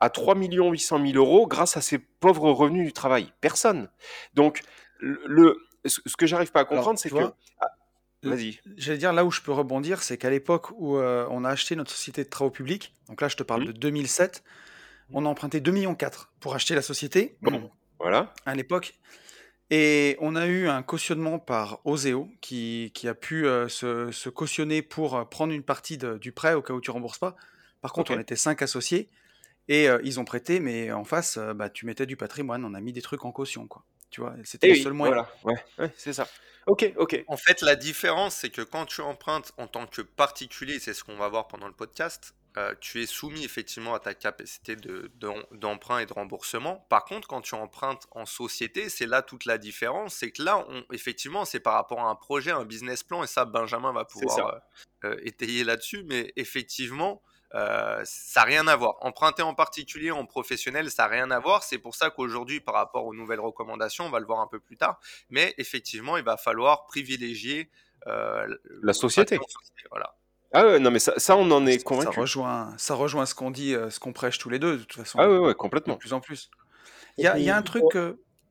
à 0.00 0.10
3 0.10 0.36
800 0.36 1.04
000 1.06 1.16
euros 1.18 1.46
grâce 1.46 1.76
à 1.76 1.80
ses 1.80 1.98
pauvres 1.98 2.50
revenus 2.52 2.86
du 2.86 2.92
travail 2.92 3.32
Personne. 3.40 3.88
Donc, 4.34 4.62
le, 5.00 5.56
ce 5.84 6.16
que 6.16 6.26
j'arrive 6.26 6.50
pas 6.52 6.60
à 6.60 6.64
comprendre, 6.64 6.98
c'est 6.98 7.10
que. 7.10 7.32
Ah, 7.60 7.66
Vas-y. 8.24 8.58
J'allais 8.76 8.98
dire 8.98 9.12
là 9.12 9.24
où 9.24 9.30
je 9.30 9.40
peux 9.42 9.52
rebondir, 9.52 10.02
c'est 10.02 10.18
qu'à 10.18 10.28
l'époque 10.30 10.70
où 10.72 10.96
euh, 10.96 11.26
on 11.30 11.44
a 11.44 11.50
acheté 11.50 11.76
notre 11.76 11.92
société 11.92 12.24
de 12.24 12.28
travaux 12.28 12.50
publics, 12.50 12.96
donc 13.08 13.20
là 13.20 13.28
je 13.28 13.36
te 13.36 13.44
parle 13.44 13.60
Mhm. 13.62 13.66
de 13.68 13.72
2007, 13.72 14.42
on 15.12 15.24
a 15.24 15.28
emprunté 15.28 15.60
2,4 15.60 15.72
millions 15.72 15.96
pour 16.40 16.54
acheter 16.54 16.74
la 16.74 16.82
société 16.82 17.36
Bon, 17.42 17.70
voilà. 18.00 18.34
à 18.44 18.54
l'époque. 18.56 18.94
Et 19.70 20.16
on 20.20 20.34
a 20.34 20.46
eu 20.46 20.66
un 20.68 20.82
cautionnement 20.82 21.38
par 21.38 21.80
Oseo 21.84 22.28
qui, 22.40 22.90
qui 22.94 23.06
a 23.06 23.14
pu 23.14 23.46
euh, 23.46 23.68
se, 23.68 24.10
se 24.12 24.30
cautionner 24.30 24.80
pour 24.80 25.14
euh, 25.16 25.24
prendre 25.24 25.52
une 25.52 25.62
partie 25.62 25.98
de- 25.98 26.16
du 26.16 26.32
prêt 26.32 26.54
au 26.54 26.62
cas 26.62 26.72
où 26.72 26.80
tu 26.80 26.90
rembourses 26.90 27.18
pas. 27.18 27.36
Par 27.82 27.92
contre, 27.92 28.12
on 28.12 28.18
était 28.18 28.34
cinq 28.36 28.62
associés 28.62 29.08
et 29.68 29.88
euh, 29.88 30.00
ils 30.04 30.18
ont 30.18 30.24
prêté, 30.24 30.58
mais 30.60 30.90
en 30.90 31.04
face, 31.04 31.36
euh, 31.36 31.52
bah, 31.52 31.68
tu 31.68 31.84
mettais 31.84 32.06
du 32.06 32.16
patrimoine, 32.16 32.64
on 32.64 32.72
a 32.72 32.80
mis 32.80 32.92
des 32.94 33.02
trucs 33.02 33.24
en 33.26 33.32
caution, 33.32 33.66
quoi. 33.66 33.84
Tu 34.10 34.22
vois, 34.22 34.34
c'était 34.42 34.68
Et 34.68 34.70
le 34.70 34.76
oui, 34.76 34.82
seul 34.82 34.94
moyen. 34.94 35.12
voilà. 35.14 35.30
Ouais, 35.44 35.62
ouais, 35.78 35.92
c'est 35.98 36.14
ça. 36.14 36.26
Ok, 36.66 36.90
ok. 36.96 37.22
En 37.28 37.36
fait, 37.36 37.60
la 37.60 37.76
différence, 37.76 38.36
c'est 38.36 38.48
que 38.50 38.62
quand 38.62 38.86
tu 38.86 39.02
empruntes 39.02 39.52
en 39.58 39.66
tant 39.66 39.86
que 39.86 40.00
particulier, 40.00 40.78
c'est 40.78 40.94
ce 40.94 41.04
qu'on 41.04 41.16
va 41.18 41.28
voir 41.28 41.46
pendant 41.46 41.66
le 41.66 41.74
podcast, 41.74 42.34
euh, 42.56 42.74
tu 42.80 43.02
es 43.02 43.06
soumis 43.06 43.44
effectivement 43.44 43.94
à 43.94 44.00
ta 44.00 44.14
capacité 44.14 44.74
d'emprunt 45.52 45.98
et 45.98 46.06
de 46.06 46.12
remboursement. 46.12 46.86
Par 46.88 47.04
contre, 47.04 47.28
quand 47.28 47.42
tu 47.42 47.54
empruntes 47.54 48.06
en 48.10 48.26
société, 48.26 48.88
c'est 48.88 49.06
là 49.06 49.22
toute 49.22 49.44
la 49.44 49.58
différence. 49.58 50.14
C'est 50.14 50.30
que 50.30 50.42
là, 50.42 50.64
on, 50.68 50.84
effectivement, 50.92 51.44
c'est 51.44 51.60
par 51.60 51.74
rapport 51.74 52.00
à 52.00 52.08
un 52.08 52.14
projet, 52.14 52.50
un 52.50 52.64
business 52.64 53.02
plan, 53.02 53.22
et 53.22 53.26
ça, 53.26 53.44
Benjamin 53.44 53.92
va 53.92 54.04
pouvoir 54.04 54.60
euh, 55.04 55.16
étayer 55.22 55.62
là-dessus. 55.62 56.04
Mais 56.04 56.32
effectivement, 56.36 57.22
ça 57.52 58.04
n'a 58.36 58.42
rien 58.42 58.66
à 58.66 58.76
voir. 58.76 58.96
Emprunter 59.00 59.42
en 59.42 59.54
particulier 59.54 60.10
en 60.10 60.24
professionnel, 60.26 60.90
ça 60.90 61.04
n'a 61.04 61.08
rien 61.08 61.30
à 61.30 61.38
voir. 61.38 61.62
C'est 61.62 61.78
pour 61.78 61.94
ça 61.94 62.10
qu'aujourd'hui, 62.10 62.60
par 62.60 62.74
rapport 62.74 63.04
aux 63.04 63.14
nouvelles 63.14 63.40
recommandations, 63.40 64.06
on 64.06 64.10
va 64.10 64.20
le 64.20 64.26
voir 64.26 64.40
un 64.40 64.48
peu 64.48 64.58
plus 64.58 64.76
tard, 64.76 65.00
mais 65.30 65.54
effectivement, 65.58 66.16
il 66.16 66.24
va 66.24 66.36
falloir 66.36 66.86
privilégier 66.86 67.70
la 68.06 68.92
société. 68.92 69.38
Voilà. 69.90 70.14
Ah 70.52 70.64
ouais, 70.64 70.78
non, 70.78 70.90
mais 70.90 70.98
ça, 70.98 71.12
ça 71.18 71.36
on 71.36 71.50
en 71.50 71.66
est 71.66 71.82
convaincu. 71.82 72.14
Ça 72.14 72.20
rejoint, 72.20 72.74
ça 72.78 72.94
rejoint 72.94 73.26
ce 73.26 73.34
qu'on 73.34 73.50
dit, 73.50 73.74
euh, 73.74 73.90
ce 73.90 74.00
qu'on 74.00 74.12
prêche 74.12 74.38
tous 74.38 74.48
les 74.48 74.58
deux, 74.58 74.78
de 74.78 74.82
toute 74.82 74.94
façon. 74.94 75.18
Ah 75.20 75.28
ouais, 75.28 75.38
ouais, 75.38 75.54
complètement. 75.54 75.94
De 75.94 75.98
plus 75.98 76.12
en 76.12 76.20
plus. 76.20 76.50
Il 77.18 77.24
y 77.24 77.26
a, 77.26 77.38
y 77.38 77.50
a 77.50 77.56
un 77.56 77.62
truc. 77.62 77.84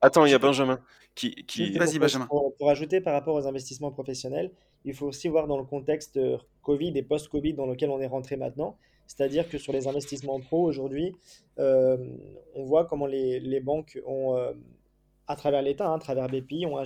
Attends, 0.00 0.24
il 0.24 0.30
y 0.30 0.34
a 0.34 0.38
Benjamin 0.38 0.78
qui. 1.18 1.44
qui... 1.46 1.76
Vas-y, 1.76 1.98
Benjamin. 1.98 2.26
Pour, 2.26 2.54
pour, 2.56 2.70
ajouter 2.70 3.00
par 3.00 3.12
rapport 3.12 3.34
aux 3.34 3.46
investissements 3.46 3.90
professionnels, 3.90 4.52
il 4.84 4.94
faut 4.94 5.06
aussi 5.06 5.28
voir 5.28 5.46
dans 5.48 5.58
le 5.58 5.64
contexte 5.64 6.16
euh, 6.16 6.38
Covid 6.62 6.92
et 6.96 7.02
post-Covid 7.02 7.54
dans 7.54 7.66
lequel 7.66 7.90
on 7.90 8.00
est 8.00 8.06
rentré 8.06 8.36
maintenant. 8.36 8.78
C'est-à-dire 9.06 9.48
que 9.48 9.58
sur 9.58 9.72
les 9.72 9.88
investissements 9.88 10.38
pro 10.38 10.62
aujourd'hui, 10.62 11.16
euh, 11.58 11.96
on 12.54 12.64
voit 12.64 12.84
comment 12.84 13.06
les, 13.06 13.40
les 13.40 13.60
banques 13.60 13.98
ont, 14.06 14.36
euh, 14.36 14.52
à 15.26 15.34
travers 15.34 15.62
l'État, 15.62 15.88
hein, 15.88 15.96
à 15.96 15.98
travers 15.98 16.28
BPI, 16.28 16.66
ont, 16.66 16.76
ont, 16.76 16.84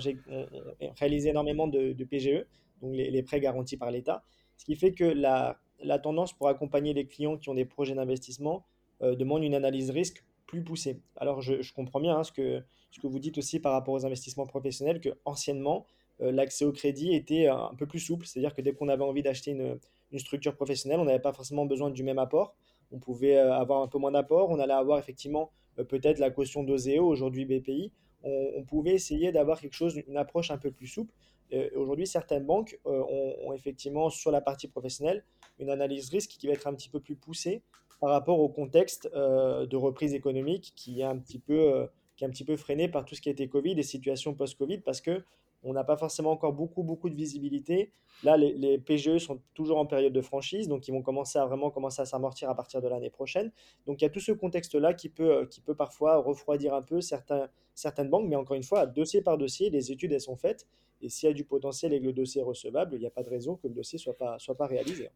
ont, 0.81 0.93
réalisé 0.99 1.31
énormément 1.31 1.67
de, 1.67 1.93
de 1.93 2.05
PGE, 2.05 2.47
donc 2.81 2.95
les, 2.95 3.11
les 3.11 3.23
prêts 3.23 3.41
garantis 3.41 3.77
par 3.77 3.91
l'État. 3.91 4.23
Ce 4.63 4.65
qui 4.65 4.77
fait 4.77 4.93
que 4.93 5.03
la, 5.03 5.59
la, 5.83 5.99
tendance 5.99 6.33
pour 6.33 6.47
accompagner 6.47 6.95
les 6.95 7.05
clients 7.05 7.37
qui 7.37 7.49
ont 7.49 7.55
des 7.55 7.65
projets 7.65 7.97
d'investissement 7.97 8.65
euh, 9.03 9.17
demande 9.17 9.43
une 9.43 9.57
analyse 9.57 9.91
risque 9.91 10.25
plus 10.47 10.63
poussée. 10.63 11.01
Alors 11.17 11.43
je, 11.43 11.73
comprends 11.73 11.99
bien 11.99 12.17
hein, 12.17 12.23
ce, 12.23 12.31
que, 12.31 12.63
ce 12.93 13.01
que 13.01 13.09
vous 13.09 13.19
dites 13.19 13.39
aussi 13.39 13.59
par 13.59 13.73
rapport 13.73 13.93
aux 13.93 14.07
investissements 14.07 14.47
professionnels, 14.47 15.01
que 15.01 15.09
anciennement, 15.25 15.85
euh, 16.21 16.31
l'accès 16.31 16.65
au 16.65 16.71
crédit 16.71 17.13
était 17.13 17.49
un 17.49 17.75
peu 17.77 17.87
plus 17.87 17.99
souple, 17.99 18.25
c'est-à-dire 18.25 18.55
que 18.55 18.63
dès 18.63 18.73
qu'on 18.73 18.89
avait 18.89 19.03
envie 19.03 19.25
d'acheter 19.25 19.51
une, 19.51 19.81
une, 20.13 20.21
structure 20.21 20.55
professionnelle, 20.55 21.01
on 21.01 21.07
n'avait 21.07 21.19
pas 21.19 21.33
forcément 21.33 21.67
besoin 21.67 21.91
du 21.91 22.05
même 22.05 22.21
apport, 22.21 22.55
on 22.93 23.01
pouvait 23.01 23.37
euh, 23.39 23.53
avoir 23.53 23.83
un 23.83 23.89
peu 23.89 23.99
moins 23.99 24.13
d'apport, 24.13 24.49
on 24.51 24.61
allait 24.61 24.73
avoir 24.75 25.01
effectivement 25.01 25.51
euh, 25.81 25.83
peut-être 25.83 26.21
la 26.21 26.31
caution 26.31 26.63
d'Oseo, 26.63 27.05
aujourd'hui 27.05 27.47
BPI, 27.47 27.91
on, 28.23 28.51
on 28.59 28.63
pouvait 28.63 28.93
essayer 28.93 29.33
d'avoir 29.33 29.61
quelque 29.61 29.75
chose, 29.75 30.01
une 30.07 30.17
approche 30.17 30.53
un 30.53 30.59
peu 30.59 30.71
plus 30.71 30.87
souple. 30.87 31.13
Euh, 31.53 31.69
Aujourd'hui, 31.75 32.07
certaines 32.07 32.45
banques 32.45 32.79
euh, 32.87 33.03
ont, 33.45 33.53
effectivement 33.53 34.11
sur 34.11 34.31
la 34.31 34.41
partie 34.41 34.69
professionnelle 34.69 35.25
une 35.59 35.71
analyse 35.71 36.09
risque 36.09 36.31
qui 36.31 36.47
va 36.47 36.55
être 36.55 36.67
un 36.67 36.75
petit 36.75 36.89
peu 36.89 37.01
plus 37.01 37.15
poussée 37.15 37.63
par 38.01 38.11
rapport 38.11 38.41
au 38.41 38.49
contexte 38.49 39.09
euh, 39.15 39.67
de 39.67 39.77
reprise 39.77 40.15
économique 40.15 40.73
qui 40.75 41.01
est 41.01 41.05
un 41.05 41.19
petit 41.19 41.39
peu 41.39 42.57
freiné 42.57 42.89
par 42.89 43.05
tout 43.05 43.15
ce 43.15 43.21
qui 43.21 43.29
a 43.29 43.33
été 43.33 43.49
Covid 43.49 43.79
et 43.79 43.83
situation 43.83 44.35
post-Covid 44.35 44.79
parce 44.79 45.01
que 45.01 45.23
on 45.65 45.73
n'a 45.73 45.85
pas 45.85 45.97
forcément 45.97 46.33
encore 46.33 46.53
beaucoup, 46.53 46.83
beaucoup 46.83 47.09
de 47.09 47.15
visibilité. 47.15 47.93
Là, 48.25 48.37
les, 48.37 48.79
PGE 48.79 49.19
sont 49.19 49.41
toujours 49.55 49.79
en 49.79 49.87
période 49.87 50.13
de 50.13 50.21
franchise, 50.21 50.69
donc 50.69 50.89
ils 50.89 50.93
vont 50.93 51.03
commencer 51.03 51.39
à 51.39 51.47
vraiment 51.47 51.71
commencer 51.71 52.03
à 52.03 52.05
s'amortir 52.05 52.51
à 52.51 52.55
partir 52.55 52.83
de 52.83 52.89
l'année 52.89 53.11
prochaine. 53.11 53.53
Donc 53.87 54.01
il 54.01 54.05
y 54.05 54.07
a 54.07 54.11
tout 54.11 54.21
ce 54.21 54.33
contexte-là 54.33 54.95
qui 54.95 55.09
peut, 55.09 55.49
parfois 55.77 56.17
refroidir 56.17 56.75
un 56.75 56.83
peu 56.83 57.01
certaines 57.01 58.11
banques, 58.11 58.29
mais 58.29 58.37
encore 58.37 58.57
une 58.57 58.63
fois, 58.63 58.87
dossier 58.87 59.23
par 59.23 59.39
dossier, 59.39 59.71
les 59.71 59.93
études, 59.93 60.13
elles 60.13 60.21
sont 60.21 60.37
faites. 60.37 60.67
Et 61.03 61.09
s'il 61.09 61.29
y 61.29 61.33
a 61.33 61.35
du 61.35 61.45
potentiel 61.45 61.93
et 61.93 62.01
que 62.01 62.07
le 62.07 62.13
dossier 62.13 62.41
est 62.41 62.45
recevable, 62.45 62.95
il 62.95 63.01
n'y 63.01 63.07
a 63.07 63.11
pas 63.11 63.25
de 63.25 63.29
raison 63.29 63.57
que 63.57 63.67
le 63.67 63.75
dossier 63.75 63.97
ne 63.97 64.03
soit 64.03 64.17
pas, 64.17 64.39
soit 64.39 64.55
pas 64.55 64.67
réalisé. 64.67 65.11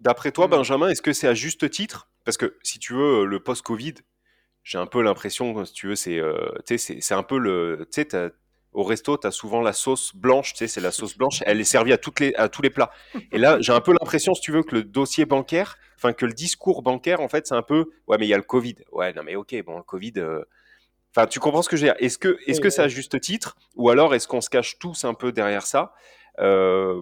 D'après 0.00 0.32
toi, 0.32 0.48
Benjamin, 0.48 0.88
est-ce 0.88 1.02
que 1.02 1.12
c'est 1.12 1.28
à 1.28 1.34
juste 1.34 1.70
titre? 1.70 2.10
Parce 2.24 2.36
que 2.36 2.56
si 2.62 2.78
tu 2.78 2.94
veux, 2.94 3.24
le 3.24 3.40
post-Covid, 3.40 3.94
j'ai 4.64 4.78
un 4.78 4.86
peu 4.86 5.02
l'impression, 5.02 5.64
si 5.64 5.72
tu 5.72 5.88
veux, 5.88 5.94
c'est 5.94 6.18
euh, 6.18 6.52
un 7.10 7.22
peu 7.22 7.38
le. 7.38 7.86
Tu 7.92 8.02
sais, 8.02 8.32
au 8.72 8.82
resto, 8.82 9.16
tu 9.16 9.26
as 9.26 9.30
souvent 9.30 9.62
la 9.62 9.72
sauce 9.72 10.14
blanche, 10.14 10.52
tu 10.52 10.58
sais, 10.58 10.68
c'est 10.68 10.80
la 10.80 10.92
sauce 10.92 11.16
blanche, 11.16 11.42
elle 11.44 11.60
est 11.60 11.64
servie 11.64 11.92
à, 11.92 11.98
toutes 11.98 12.20
les, 12.20 12.34
à 12.34 12.48
tous 12.48 12.62
les 12.62 12.70
plats. 12.70 12.90
Et 13.32 13.38
là, 13.38 13.60
j'ai 13.60 13.72
un 13.72 13.80
peu 13.80 13.92
l'impression, 13.92 14.32
si 14.34 14.42
tu 14.42 14.52
veux, 14.52 14.62
que 14.62 14.76
le 14.76 14.84
dossier 14.84 15.24
bancaire, 15.24 15.76
enfin, 15.96 16.12
que 16.12 16.26
le 16.26 16.32
discours 16.32 16.82
bancaire, 16.82 17.20
en 17.20 17.28
fait, 17.28 17.46
c'est 17.46 17.54
un 17.54 17.62
peu, 17.62 17.86
ouais, 18.06 18.16
mais 18.18 18.26
il 18.26 18.30
y 18.30 18.34
a 18.34 18.36
le 18.36 18.42
Covid. 18.42 18.76
Ouais, 18.92 19.12
non, 19.12 19.22
mais 19.24 19.34
ok, 19.36 19.54
bon, 19.64 19.76
le 19.76 19.82
Covid, 19.82 20.12
euh... 20.18 20.42
enfin, 21.14 21.26
tu 21.26 21.40
comprends 21.40 21.62
ce 21.62 21.68
que 21.68 21.76
je 21.76 21.86
veux 21.86 21.92
dire. 21.92 21.96
Est-ce 21.98 22.18
que, 22.18 22.38
est-ce 22.46 22.60
que 22.60 22.70
c'est 22.70 22.82
à 22.82 22.88
juste 22.88 23.20
titre, 23.20 23.56
ou 23.76 23.90
alors 23.90 24.14
est-ce 24.14 24.28
qu'on 24.28 24.40
se 24.40 24.50
cache 24.50 24.78
tous 24.78 25.04
un 25.04 25.14
peu 25.14 25.32
derrière 25.32 25.66
ça 25.66 25.92
euh... 26.38 27.00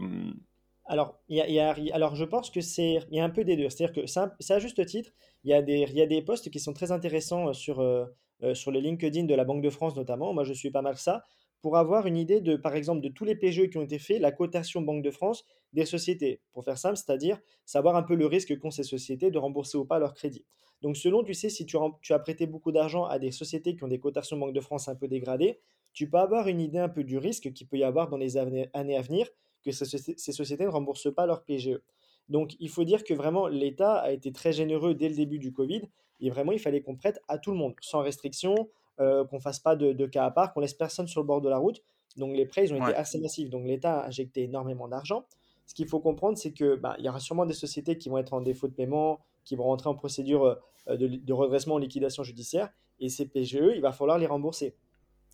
Alors, 0.91 1.19
y 1.29 1.41
a, 1.41 1.49
y 1.49 1.61
a, 1.61 1.77
alors, 1.93 2.17
je 2.17 2.25
pense 2.25 2.51
que 2.51 2.63
c'est, 2.63 3.01
il 3.11 3.19
y 3.19 3.21
a 3.21 3.25
un 3.25 3.31
peu 3.31 3.45
des 3.45 3.57
deux. 3.57 3.69
C'est-à-dire 3.69 3.95
que 3.95 4.07
c'est 4.07 4.55
à 4.55 4.59
juste 4.59 4.85
titre, 4.87 5.11
il 5.45 5.51
y, 5.51 5.55
a 5.55 5.61
des, 5.61 5.81
y 5.81 6.01
a 6.01 6.07
des 6.07 6.23
postes 6.23 6.51
qui 6.51 6.61
sont 6.61 6.73
très 6.73 6.93
intéressants 6.93 7.53
sur, 7.53 7.81
euh, 7.81 8.07
sur 8.55 8.71
le 8.71 8.81
LinkedIn 8.81 9.25
de 9.25 9.35
la 9.35 9.45
Banque 9.45 9.63
de 9.63 9.69
France 9.69 9.97
notamment. 9.97 10.33
Moi, 10.33 10.45
je 10.45 10.55
suis 10.55 10.71
pas 10.71 10.81
mal 10.81 10.97
ça 10.97 11.25
pour 11.61 11.77
avoir 11.77 12.07
une 12.07 12.17
idée 12.17 12.41
de, 12.41 12.57
par 12.57 12.75
exemple, 12.75 13.01
de 13.01 13.09
tous 13.09 13.25
les 13.25 13.35
PGE 13.35 13.69
qui 13.69 13.79
ont 13.79 13.83
été 13.83 13.99
faits, 13.99 14.21
la 14.21 14.33
cotation 14.33 14.81
Banque 14.81 15.03
de 15.03 15.11
France 15.11 15.45
des 15.73 15.85
sociétés, 15.85 16.41
pour 16.53 16.65
faire 16.65 16.79
simple, 16.79 16.97
c'est-à-dire 16.97 17.39
savoir 17.67 17.97
un 17.97 18.03
peu 18.03 18.15
le 18.15 18.27
risque 18.27 18.57
qu'ont 18.59 18.71
ces 18.71 18.85
sociétés 18.85 19.31
de 19.31 19.39
rembourser 19.39 19.77
ou 19.77 19.85
pas 19.85 19.99
leur 19.99 20.15
crédit. 20.15 20.45
Donc 20.83 20.97
selon, 20.97 21.25
tu 21.25 21.35
sais, 21.35 21.49
si 21.49 21.67
tu, 21.67 21.77
tu 22.03 22.13
as 22.13 22.19
prêté 22.19 22.47
beaucoup 22.47 22.73
d'argent 22.73 23.05
à 23.05 23.19
des 23.19 23.31
sociétés 23.31 23.77
qui 23.77 23.85
ont 23.85 23.89
des 23.89 23.99
cotations 23.99 24.37
Banque 24.37 24.53
de 24.53 24.61
France 24.61 24.89
un 24.89 24.95
peu 24.95 25.09
dégradées, 25.09 25.59
tu 25.93 26.09
peux 26.09 26.19
avoir 26.19 26.47
une 26.49 26.61
idée 26.61 26.79
un 26.79 26.89
peu 26.89 27.05
du 27.05 27.19
risque 27.19 27.53
qu'il 27.53 27.67
peut 27.67 27.79
y 27.79 27.85
avoir 27.85 28.09
dans 28.09 28.17
les 28.17 28.37
années 28.37 28.71
à 28.73 29.03
venir 29.03 29.29
que 29.65 29.73
ces, 29.73 29.87
ces 29.99 30.33
sociétés 30.33 30.65
ne 30.65 30.71
remboursent 30.71 31.13
pas 31.13 31.27
leur 31.27 31.43
PGE. 31.43 31.81
Donc 32.29 32.55
il 32.61 32.69
faut 32.69 32.85
dire 32.85 33.05
que 33.05 33.15
vraiment 33.15 33.49
l'État 33.49 33.95
a 33.95 34.13
été 34.13 34.33
très 34.33 34.53
généreux 34.53 34.95
dès 34.95 35.09
le 35.09 35.15
début 35.15 35.39
du 35.39 35.53
Covid 35.53 35.83
et 36.21 36.31
vraiment 36.31 36.53
il 36.53 36.59
fallait 36.59 36.83
qu'on 36.83 36.97
prête 36.97 37.21
à 37.29 37.39
tout 37.39 37.51
le 37.51 37.57
monde, 37.57 37.75
sans 37.81 38.01
restriction, 38.01 38.69
euh, 39.01 39.25
qu'on 39.25 39.41
fasse 39.41 39.61
pas 39.61 39.77
de, 39.77 39.93
de, 39.93 40.07
cas 40.07 40.25
à 40.25 40.31
part, 40.31 40.53
qu'on 40.53 40.61
laisse 40.61 40.75
personne 40.75 41.07
sur 41.07 41.21
le 41.21 41.27
bord 41.27 41.41
de 41.41 41.49
la 41.49 41.59
route. 41.59 41.83
Donc 42.17 42.37
les 42.37 42.47
prêts, 42.47 42.65
ils 42.67 42.75
ont 42.75 42.81
ouais. 42.81 42.91
été 42.91 42.99
assez 42.99 43.19
massifs. 43.19 43.49
Donc 43.49 43.65
l'État 43.65 44.01
a 44.01 44.09
injecté 44.09 44.43
énormément 44.43 44.89
d'argent. 44.89 45.25
Ce 45.67 45.75
qu'il 45.75 45.87
faut 45.87 46.01
comprendre, 46.01 46.37
c'est 46.37 46.53
que 46.53 46.77
bah, 46.77 46.97
il 46.99 47.05
y 47.05 47.09
aura 47.09 47.21
sûrement 47.21 47.47
des 47.47 47.55
sociétés 47.55 47.97
qui 47.99 48.09
vont 48.09 48.19
être 48.19 48.33
en 48.33 48.41
défaut 48.41 48.69
de 48.69 48.73
paiement, 48.73 49.21
qui 49.49 49.57
vont 49.57 49.65
rentrer 49.65 49.89
en 49.89 49.95
procédure 49.95 50.59
euh, 50.89 50.97
de, 50.97 51.07
de, 51.07 51.33
redressement 51.33 51.77
en 51.77 51.79
liquidation 51.79 52.23
judiciaire. 52.23 52.69
Et 53.01 53.09
ces 53.09 53.27
PGE, 53.27 53.73
il 53.75 53.81
va 53.81 53.93
falloir 53.93 54.19
les 54.19 54.27
rembourser. 54.27 54.75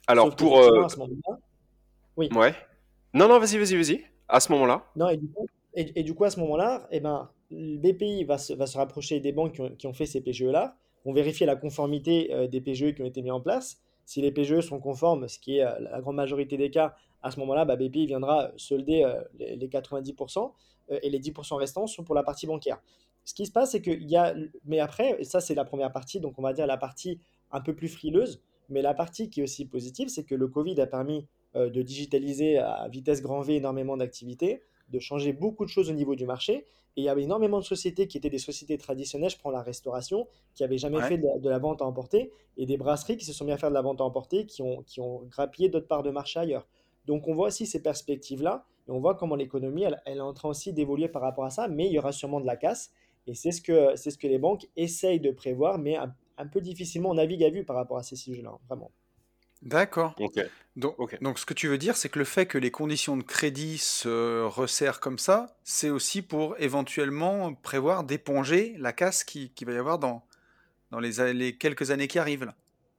Alors 0.06 0.26
Sauf 0.26 0.36
pour... 0.36 0.58
Euh... 0.58 0.86
oui. 2.16 2.28
Ouais. 2.32 2.54
Non, 3.12 3.28
non, 3.28 3.40
vas-y, 3.40 3.58
vas-y, 3.58 3.74
vas-y. 3.74 4.04
À 4.28 4.38
ce 4.38 4.52
moment-là. 4.52 4.86
Non, 4.94 5.08
et 5.08 5.16
du 5.16 5.28
coup, 5.28 5.46
et, 5.74 5.98
et 5.98 6.02
du 6.04 6.14
coup 6.14 6.24
à 6.24 6.30
ce 6.30 6.38
moment-là, 6.40 6.86
eh 6.92 7.00
ben, 7.00 7.28
le 7.50 7.76
BPI 7.78 8.24
va 8.24 8.38
se, 8.38 8.52
va 8.52 8.66
se 8.66 8.78
rapprocher 8.78 9.18
des 9.18 9.32
banques 9.32 9.54
qui 9.54 9.60
ont, 9.60 9.70
qui 9.70 9.86
ont 9.88 9.92
fait 9.92 10.06
ces 10.06 10.20
PGE-là 10.20 10.76
vont 11.04 11.12
vérifier 11.12 11.44
la 11.44 11.56
conformité 11.56 12.32
euh, 12.32 12.46
des 12.46 12.60
PGE 12.60 12.94
qui 12.94 13.02
ont 13.02 13.06
été 13.06 13.20
mis 13.20 13.32
en 13.32 13.40
place. 13.40 13.80
Si 14.04 14.22
les 14.22 14.30
PGE 14.30 14.60
sont 14.60 14.78
conformes, 14.78 15.26
ce 15.26 15.40
qui 15.40 15.58
est 15.58 15.64
euh, 15.64 15.78
la 15.80 16.00
grande 16.00 16.16
majorité 16.16 16.56
des 16.56 16.70
cas, 16.70 16.94
à 17.22 17.32
ce 17.32 17.40
moment-là, 17.40 17.64
bah, 17.64 17.74
BPI 17.74 18.06
viendra 18.06 18.52
solder 18.56 19.04
les, 19.38 19.56
les, 19.56 19.68
90% 19.68 20.52
et 21.02 21.08
les 21.08 21.18
10% 21.18 21.56
restants 21.56 21.86
sont 21.86 22.04
pour 22.04 22.14
la 22.14 22.22
partie 22.22 22.46
bancaire. 22.46 22.78
Ce 23.24 23.34
qui 23.34 23.46
se 23.46 23.52
passe, 23.52 23.72
c'est 23.72 23.82
qu'il 23.82 24.08
y 24.08 24.16
a. 24.16 24.34
Mais 24.64 24.80
après, 24.80 25.22
ça, 25.24 25.40
c'est 25.40 25.54
la 25.54 25.64
première 25.64 25.92
partie, 25.92 26.20
donc 26.20 26.38
on 26.38 26.42
va 26.42 26.52
dire 26.52 26.66
la 26.66 26.76
partie 26.76 27.20
un 27.50 27.60
peu 27.60 27.74
plus 27.74 27.88
frileuse. 27.88 28.42
Mais 28.68 28.82
la 28.82 28.94
partie 28.94 29.30
qui 29.30 29.40
est 29.40 29.42
aussi 29.42 29.66
positive, 29.66 30.08
c'est 30.08 30.24
que 30.24 30.34
le 30.34 30.48
Covid 30.48 30.80
a 30.80 30.86
permis 30.86 31.26
de 31.54 31.82
digitaliser 31.82 32.58
à 32.58 32.88
vitesse 32.88 33.22
grand 33.22 33.40
V 33.42 33.56
énormément 33.56 33.96
d'activités, 33.96 34.62
de 34.88 34.98
changer 34.98 35.32
beaucoup 35.32 35.64
de 35.64 35.70
choses 35.70 35.90
au 35.90 35.92
niveau 35.92 36.14
du 36.14 36.26
marché. 36.26 36.66
Et 36.96 37.00
il 37.00 37.04
y 37.04 37.08
avait 37.08 37.24
énormément 37.24 37.58
de 37.58 37.64
sociétés 37.64 38.06
qui 38.06 38.18
étaient 38.18 38.30
des 38.30 38.38
sociétés 38.38 38.78
traditionnelles, 38.78 39.30
je 39.30 39.38
prends 39.38 39.50
la 39.50 39.62
restauration, 39.62 40.28
qui 40.54 40.62
n'avaient 40.62 40.78
jamais 40.78 40.98
ouais. 40.98 41.08
fait 41.08 41.18
de 41.18 41.26
la, 41.26 41.38
de 41.38 41.48
la, 41.48 41.58
vente 41.58 41.82
à 41.82 41.84
emporter, 41.84 42.30
et 42.56 42.66
des 42.66 42.76
brasseries 42.76 43.16
qui 43.16 43.24
se 43.24 43.32
sont 43.32 43.44
mis 43.44 43.50
à 43.50 43.58
faire 43.58 43.70
de 43.70 43.74
la 43.74 43.82
vente 43.82 44.00
à 44.00 44.04
emporter, 44.04 44.46
qui 44.46 44.62
ont, 44.62 44.82
qui 44.84 45.00
ont 45.00 45.22
grappillé 45.24 45.68
d'autres 45.68 45.88
parts 45.88 46.04
de 46.04 46.10
marché 46.10 46.38
ailleurs. 46.38 46.68
Donc 47.06 47.26
on 47.26 47.34
voit 47.34 47.48
aussi 47.48 47.66
ces 47.66 47.82
perspectives-là, 47.82 48.64
et 48.86 48.92
on 48.92 49.00
voit 49.00 49.16
comment 49.16 49.34
l'économie, 49.34 49.82
elle, 49.82 50.00
elle, 50.06 50.18
est 50.18 50.20
en 50.20 50.32
train 50.34 50.48
aussi 50.48 50.72
d'évoluer 50.72 51.08
par 51.08 51.22
rapport 51.22 51.44
à 51.44 51.50
ça, 51.50 51.66
mais 51.66 51.86
il 51.86 51.92
y 51.92 51.98
aura 51.98 52.12
sûrement 52.12 52.40
de 52.40 52.46
la 52.46 52.56
casse, 52.56 52.92
et 53.26 53.34
c'est 53.34 53.52
ce 53.52 53.62
que, 53.62 53.96
c'est 53.96 54.10
ce 54.10 54.18
que 54.18 54.26
les 54.26 54.38
banques 54.38 54.66
essayent 54.76 55.20
de 55.20 55.30
prévoir, 55.30 55.78
mais 55.78 55.96
un, 55.96 56.14
un 56.38 56.46
peu 56.46 56.60
difficilement 56.60 57.10
on 57.10 57.14
navigue 57.14 57.44
à 57.44 57.50
vue 57.50 57.64
par 57.64 57.76
rapport 57.76 57.98
à 57.98 58.02
ces 58.02 58.16
sujets-là, 58.16 58.58
vraiment. 58.68 58.90
D'accord. 59.62 60.14
Okay. 60.20 60.44
Donc, 60.76 60.98
okay. 60.98 61.16
donc, 61.22 61.38
ce 61.38 61.46
que 61.46 61.54
tu 61.54 61.68
veux 61.68 61.78
dire, 61.78 61.96
c'est 61.96 62.10
que 62.10 62.18
le 62.18 62.26
fait 62.26 62.44
que 62.44 62.58
les 62.58 62.70
conditions 62.70 63.16
de 63.16 63.22
crédit 63.22 63.78
se 63.78 64.44
resserrent 64.44 65.00
comme 65.00 65.18
ça, 65.18 65.56
c'est 65.64 65.88
aussi 65.88 66.20
pour 66.20 66.54
éventuellement 66.58 67.54
prévoir 67.54 68.04
d'éponger 68.04 68.74
la 68.78 68.92
casse 68.92 69.24
qui, 69.24 69.50
qui, 69.50 69.64
va 69.64 69.72
y 69.72 69.76
avoir 69.76 69.98
dans, 69.98 70.22
dans 70.90 71.00
les, 71.00 71.32
les 71.32 71.56
quelques 71.56 71.90
années 71.90 72.08
qui 72.08 72.18
arrivent. 72.18 72.52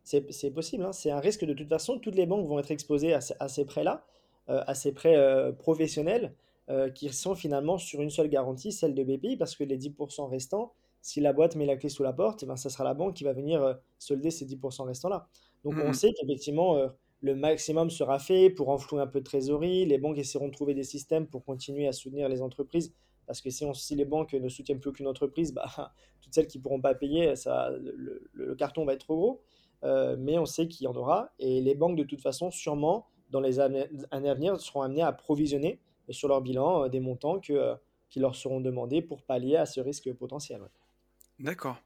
C'est 0.04 0.52
possible, 0.52 0.84
hein. 0.84 0.92
c'est 0.92 1.12
un 1.12 1.20
risque 1.20 1.46
de 1.46 1.54
toute 1.54 1.70
façon. 1.70 2.00
Toutes 2.00 2.16
les 2.16 2.26
banques 2.26 2.48
vont 2.48 2.60
être 2.60 2.72
exposées 2.72 3.14
à, 3.14 3.20
à 3.40 3.48
ces 3.48 3.66
prêts-là, 3.66 4.06
euh, 4.50 4.64
à 4.66 4.76
ces 4.76 4.92
prêts 4.92 5.16
euh, 5.16 5.52
professionnels, 5.52 6.34
euh, 6.68 6.90
qui 6.90 7.10
sont 7.10 7.36
finalement 7.36 7.78
sur 7.78 8.02
une 8.02 8.10
seule 8.10 8.28
garantie, 8.28 8.72
celle 8.72 8.96
de 8.96 9.04
BPI, 9.04 9.38
parce 9.38 9.56
que 9.56 9.64
les 9.64 9.78
10% 9.78 10.28
restants, 10.28 10.74
si 11.00 11.22
la 11.22 11.32
boîte 11.32 11.56
met 11.56 11.68
la 11.68 11.78
clé 11.78 11.90
sous 11.90 12.02
la 12.02 12.12
porte, 12.12 12.42
eh 12.42 12.48
ben, 12.48 12.56
ça 12.56 12.72
sera 12.72 12.84
la 12.84 12.96
banque 12.96 13.14
qui 13.14 13.24
va 13.24 13.34
venir 13.34 13.62
euh, 13.62 13.76
solder 14.00 14.32
ces 14.32 14.48
10% 14.48 14.84
restants-là. 14.84 15.28
Donc 15.64 15.76
mmh. 15.76 15.82
on 15.86 15.94
sait 15.94 16.12
qu'effectivement, 16.14 16.76
euh, 16.78 16.88
le 17.22 17.36
maximum 17.36 17.92
sera 17.92 18.18
fait 18.18 18.50
pour 18.50 18.70
enflouer 18.70 19.00
un 19.00 19.06
peu 19.06 19.20
de 19.20 19.26
trésorerie. 19.26 19.86
Les 19.86 20.00
banques 20.00 20.18
essaieront 20.18 20.48
de 20.48 20.54
trouver 20.54 20.74
des 20.74 20.84
systèmes 20.84 21.28
pour 21.28 21.46
continuer 21.46 21.88
à 21.88 21.92
soutenir 21.92 22.30
les 22.30 22.42
entreprises 22.42 22.96
Parce 23.28 23.42
que 23.42 23.52
si, 23.52 23.64
on, 23.64 23.76
si 23.76 23.94
les 23.94 24.06
banques 24.06 24.34
ne 24.34 24.50
soutiennent 24.50 24.80
plus 24.80 24.90
aucune 24.90 25.06
entreprise, 25.06 25.54
bah, 25.54 25.68
toutes 26.22 26.34
celles 26.34 26.48
qui 26.48 26.58
ne 26.58 26.64
pourront 26.64 26.82
pas 26.82 26.96
payer, 26.96 27.36
ça, 27.36 27.70
le, 27.80 28.56
carton 28.56 28.86
va 28.86 28.94
être 28.94 29.02
trop 29.02 29.18
gros. 29.18 29.42
Mais 30.18 30.40
on 30.40 30.46
sait 30.46 30.68
qu'il 30.68 30.86
y 30.86 30.88
en 30.88 30.96
aura. 30.96 31.32
Et 31.38 31.62
les 31.62 31.76
banques, 31.76 31.96
de 31.96 32.04
toute 32.04 32.22
façon, 32.22 32.50
sûrement, 32.50 33.06
dans 33.30 33.40
les 33.40 33.60
années, 33.60 33.86
à 34.10 34.34
venir, 34.34 34.60
seront 34.60 34.82
amenées 34.82 35.04
à 35.04 35.14
provisionner 35.14 35.80
sur 36.10 36.28
leur 36.28 36.42
bilan 36.42 36.88
des 36.88 37.00
montants 37.00 37.40
que, 37.40 37.76
qui 38.10 38.20
leur 38.20 38.36
seront 38.36 38.62
demandés 38.62 39.02
pour 39.02 39.24
pallier 39.24 39.58
à 39.58 39.66
ce 39.66 39.80
risque 39.80 40.12
potentiel. 40.14 40.62
D'accord. 41.40 41.78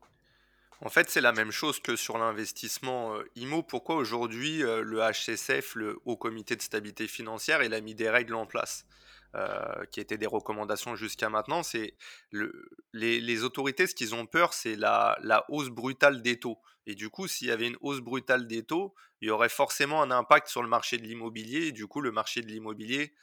En 0.82 0.90
fait, 0.90 1.10
c'est 1.10 1.22
la 1.22 1.34
même 1.34 1.52
chose 1.52 1.80
que 1.80 1.96
sur 1.98 2.18
l'investissement 2.18 3.16
euh, 3.16 3.24
IMO. 3.36 3.64
Pourquoi 3.64 3.96
aujourd'hui 3.96 4.64
euh, 4.64 4.82
le 4.82 5.00
HCSF, 5.00 5.76
le 5.76 6.00
Haut 6.06 6.16
Comité 6.16 6.56
de 6.56 6.62
stabilité 6.62 7.08
financière, 7.08 7.64
il 7.64 7.74
a 7.74 7.82
mis 7.82 7.96
des 7.96 8.10
règles 8.10 8.36
en 8.36 8.46
place? 8.46 8.86
Euh, 9.36 9.86
qui 9.92 10.00
étaient 10.00 10.18
des 10.18 10.26
recommandations 10.26 10.96
jusqu'à 10.96 11.30
maintenant, 11.30 11.62
c'est 11.62 11.96
le, 12.32 12.70
les, 12.94 13.44
autorités, 13.44 13.86
ce 13.86 13.94
qu'ils 13.94 14.16
ont 14.16 14.26
peur, 14.26 14.54
c'est 14.54 14.76
la, 14.76 15.18
la, 15.22 15.46
hausse 15.50 15.70
brutale 15.70 16.22
des 16.22 16.40
taux. 16.40 16.60
Et 16.88 16.96
du 16.96 17.10
coup, 17.10 17.28
s'il 17.28 17.48
y 17.48 17.52
avait 17.52 17.68
une 17.68 17.78
hausse 17.82 18.00
brutale 18.00 18.48
des 18.48 18.64
taux, 18.64 18.96
il 19.22 19.28
y 19.28 19.32
aurait 19.32 19.50
forcément 19.50 20.02
un 20.02 20.10
impact 20.10 20.48
sur 20.48 20.64
le 20.64 20.70
marché 20.70 20.98
de 20.98 21.04
l'immobilier. 21.04 21.68
Et 21.68 21.72
du 21.72 21.86
coup, 21.86 22.02
le 22.02 22.12
marché 22.12 22.42
de 22.42 22.48
l'immobilier 22.48 23.14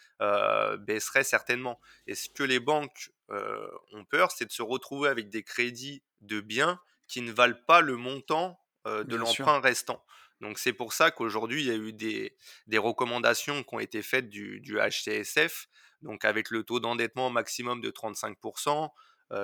baisserait 0.79 1.25
certainement. 1.25 1.81
Et 2.07 2.15
ce 2.15 2.29
que 2.29 2.45
les 2.45 2.61
banques 2.61 3.11
ont 3.29 4.05
peur, 4.05 4.31
c'est 4.31 4.45
de 4.45 4.53
se 4.53 4.63
retrouver 4.63 5.09
avec 5.09 5.29
des 5.29 5.43
crédits 5.43 6.05
de 6.21 6.41
biens 6.41 6.81
qui 7.09 7.23
ne 7.23 7.33
valent 7.33 7.59
pas 7.67 7.81
le 7.81 7.97
montant 7.97 8.61
de 8.85 9.17
l'emprunt 9.17 9.59
restant. 9.59 10.05
Donc 10.41 10.59
c'est 10.59 10.73
pour 10.73 10.93
ça 10.93 11.11
qu'aujourd'hui, 11.11 11.63
il 11.63 11.67
y 11.67 11.71
a 11.71 11.77
eu 11.77 11.93
des, 11.93 12.37
des, 12.67 12.79
recommandations 12.79 13.63
qui 13.63 13.75
ont 13.75 13.81
été 13.81 14.03
faites 14.03 14.29
du, 14.29 14.61
du 14.61 14.79
HCSF, 14.79 15.69
donc 16.07 16.25
avec 16.25 16.51
le 16.51 16.63
taux 16.63 16.81
d'endettement 16.81 17.31
maximum 17.31 17.81
de 17.81 17.91
35%, 17.91 18.91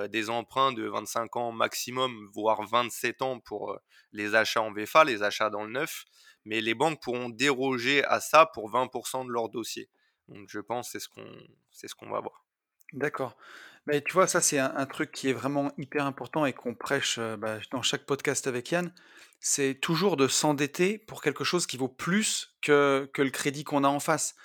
des 0.09 0.29
emprunts 0.29 0.71
de 0.71 0.87
25 0.87 1.35
ans 1.35 1.51
maximum, 1.51 2.29
voire 2.33 2.65
27 2.65 3.21
ans 3.21 3.39
pour 3.39 3.77
les 4.13 4.33
achats 4.33 4.61
en 4.61 4.71
VFA, 4.71 5.03
les 5.03 5.23
achats 5.23 5.49
dans 5.49 5.65
le 5.65 5.71
neuf, 5.71 6.05
mais 6.45 6.61
les 6.61 6.73
banques 6.73 7.01
pourront 7.01 7.29
déroger 7.29 8.03
à 8.05 8.21
ça 8.21 8.45
pour 8.45 8.71
20% 8.71 9.25
de 9.25 9.31
leur 9.31 9.49
dossier. 9.49 9.89
Donc 10.29 10.47
je 10.49 10.59
pense 10.59 10.91
c'est 10.91 10.99
ce 10.99 11.09
qu'on 11.09 11.27
c'est 11.69 11.89
ce 11.89 11.95
qu'on 11.95 12.09
va 12.09 12.21
voir. 12.21 12.45
D'accord. 12.93 13.35
Mais 13.85 14.01
tu 14.01 14.13
vois, 14.13 14.27
ça, 14.27 14.39
c'est 14.39 14.59
un, 14.59 14.85
truc 14.85 15.11
qui 15.11 15.29
est 15.29 15.33
vraiment 15.33 15.73
hyper 15.77 16.05
important 16.05 16.45
et 16.45 16.53
qu'on 16.53 16.73
prêche 16.73 17.17
euh, 17.17 17.35
bah, 17.35 17.57
dans 17.71 17.81
chaque 17.81 18.05
podcast 18.05 18.47
avec 18.47 18.71
Yann. 18.71 18.93
C'est 19.41 19.75
toujours 19.75 20.15
de 20.15 20.29
s'endetter 20.29 20.97
pour 20.97 21.21
quelque 21.21 21.43
chose 21.43 21.67
qui 21.67 21.75
vaut 21.75 21.89
plus 21.89 22.55
que, 22.61 23.09
que 23.13 23.21
le 23.21 23.29
crédit 23.29 23.65
qu'on 23.65 23.83
a 23.83 23.89
en 23.89 23.99
face. 23.99 24.35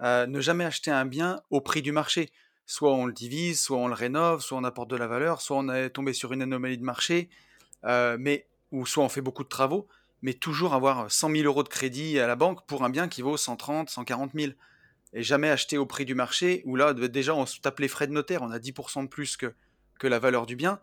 Ne 0.00 0.40
jamais 0.40 0.64
acheter 0.64 0.90
un 0.90 1.06
bien 1.06 1.40
au 1.50 1.60
prix 1.60 1.82
du 1.82 1.92
marché. 1.92 2.30
Soit 2.66 2.94
on 2.94 3.06
le 3.06 3.12
divise, 3.12 3.60
soit 3.60 3.76
on 3.76 3.88
le 3.88 3.94
rénove, 3.94 4.40
soit 4.40 4.56
on 4.56 4.64
apporte 4.64 4.88
de 4.88 4.96
la 4.96 5.06
valeur, 5.06 5.40
soit 5.40 5.56
on 5.58 5.68
est 5.68 5.90
tombé 5.90 6.12
sur 6.14 6.32
une 6.32 6.42
anomalie 6.42 6.78
de 6.78 6.84
marché, 6.84 7.28
euh, 7.84 8.16
mais, 8.18 8.46
ou 8.72 8.86
soit 8.86 9.04
on 9.04 9.08
fait 9.08 9.20
beaucoup 9.20 9.44
de 9.44 9.48
travaux, 9.48 9.86
mais 10.22 10.32
toujours 10.32 10.72
avoir 10.72 11.10
100 11.10 11.30
000 11.30 11.44
euros 11.44 11.62
de 11.62 11.68
crédit 11.68 12.18
à 12.18 12.26
la 12.26 12.36
banque 12.36 12.66
pour 12.66 12.82
un 12.84 12.90
bien 12.90 13.08
qui 13.08 13.20
vaut 13.20 13.36
130, 13.36 13.90
140 13.90 14.32
000 14.34 14.52
et 15.12 15.22
jamais 15.22 15.50
acheter 15.50 15.76
au 15.76 15.84
prix 15.84 16.06
du 16.06 16.14
marché, 16.14 16.62
où 16.64 16.74
là, 16.74 16.94
déjà, 16.94 17.34
on 17.34 17.46
se 17.46 17.60
tape 17.60 17.80
les 17.80 17.88
frais 17.88 18.06
de 18.06 18.12
notaire, 18.12 18.42
on 18.42 18.50
a 18.50 18.58
10% 18.58 19.04
de 19.04 19.08
plus 19.08 19.36
que, 19.36 19.54
la 20.02 20.18
valeur 20.18 20.44
du 20.44 20.54
bien. 20.54 20.80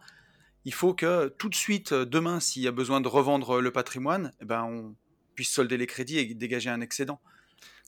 Il 0.66 0.74
faut 0.74 0.96
que 0.96 1.28
tout 1.38 1.48
de 1.48 1.54
suite, 1.54 1.94
demain, 1.94 2.40
s'il 2.40 2.64
y 2.64 2.68
a 2.68 2.72
besoin 2.72 3.02
de 3.02 3.08
revendre 3.08 3.62
le 3.62 3.72
patrimoine, 3.72 4.34
eh 4.42 4.46
ben, 4.46 4.64
on 4.64 4.96
puisse 5.36 5.52
solder 5.52 5.78
les 5.78 5.86
crédits 5.86 6.18
et 6.18 6.34
dégager 6.34 6.72
un 6.72 6.82
excédent. 6.82 7.22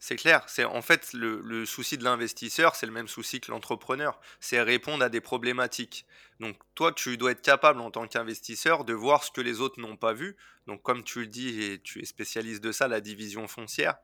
C'est 0.06 0.18
clair, 0.18 0.44
c'est 0.48 0.66
en 0.66 0.82
fait 0.82 1.14
le, 1.14 1.40
le 1.40 1.66
souci 1.66 1.98
de 1.98 2.04
l'investisseur, 2.04 2.76
c'est 2.76 2.86
le 2.86 2.92
même 2.92 3.08
souci 3.08 3.40
que 3.40 3.50
l'entrepreneur, 3.50 4.20
c'est 4.42 4.62
répondre 4.62 5.02
à 5.02 5.08
des 5.08 5.22
problématiques. 5.22 6.06
Donc 6.42 6.58
toi, 6.76 6.92
tu 6.92 7.16
dois 7.16 7.32
être 7.32 7.42
capable 7.42 7.80
en 7.80 7.90
tant 7.90 8.06
qu'investisseur 8.06 8.84
de 8.84 8.94
voir 8.94 9.24
ce 9.24 9.32
que 9.32 9.40
les 9.40 9.62
autres 9.62 9.80
n'ont 9.80 9.96
pas 9.96 10.12
vu. 10.12 10.36
Donc 10.68 10.84
comme 10.84 11.06
tu 11.06 11.22
le 11.22 11.28
dis 11.28 11.64
et 11.64 11.80
tu 11.80 12.02
es 12.02 12.06
spécialiste 12.06 12.62
de 12.62 12.74
ça, 12.74 12.90
la 12.90 13.00
division 13.00 13.48
foncière, 13.48 13.96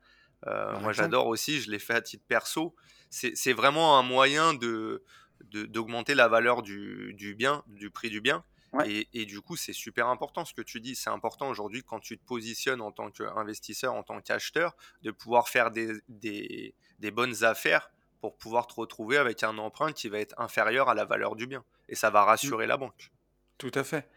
euh, 0.46 0.80
moi, 0.80 0.94
j'adore 0.94 1.26
aussi, 1.26 1.60
je 1.60 1.70
l'ai 1.70 1.78
fait 1.78 1.92
à 1.92 2.00
titre 2.00 2.24
perso. 2.26 2.74
C'est 3.10 3.52
vraiment 3.52 3.98
un 3.98 4.02
moyen 4.02 4.54
de 4.54 5.04
d'augmenter 5.52 6.14
la 6.14 6.28
valeur 6.28 6.62
du, 6.62 7.12
du, 7.12 7.34
bien, 7.34 7.62
du 7.66 7.90
prix 7.90 8.08
du 8.08 8.22
bien. 8.22 8.42
Et, 8.86 9.08
et, 9.12 9.26
du 9.26 9.40
coup, 9.40 9.56
c'est 9.56 9.72
super 9.72 10.06
important 10.06 10.44
ce 10.44 10.54
que 10.54 10.62
tu 10.62 10.80
dis. 10.80 10.94
C'est 10.94 11.10
important 11.10 11.48
aujourd'hui 11.48 11.82
quand 11.82 11.98
tu 11.98 12.16
te 12.18 12.24
positionnes 12.24 12.80
en 12.80 12.92
tant 12.92 13.10
qu'investisseur, 13.10 13.94
en 13.94 14.02
tant 14.02 14.20
qu'acheteur, 14.20 14.76
de 15.02 15.10
pouvoir 15.10 15.48
faire 15.48 15.70
des, 15.70 15.92
des, 16.08 16.74
des, 17.00 17.10
bonnes 17.10 17.42
affaires 17.42 17.90
pour 18.20 18.36
pouvoir 18.36 18.68
te 18.68 18.74
retrouver 18.74 19.16
avec 19.16 19.42
un 19.42 19.58
emprunt 19.58 19.92
qui 19.92 20.08
va 20.08 20.20
être 20.20 20.38
inférieur 20.38 20.88
à 20.88 20.94
la 20.94 21.04
valeur 21.04 21.34
du 21.34 21.46
bien. 21.46 21.64
Et 21.88 21.96
ça 21.96 22.10
va 22.10 22.22
mmh. 22.22 22.26
rassurer 22.26 22.66
la 22.66 22.76
banque. 22.76 23.10
Tout 23.58 23.72
à 23.74 23.82
fait. 23.82 24.08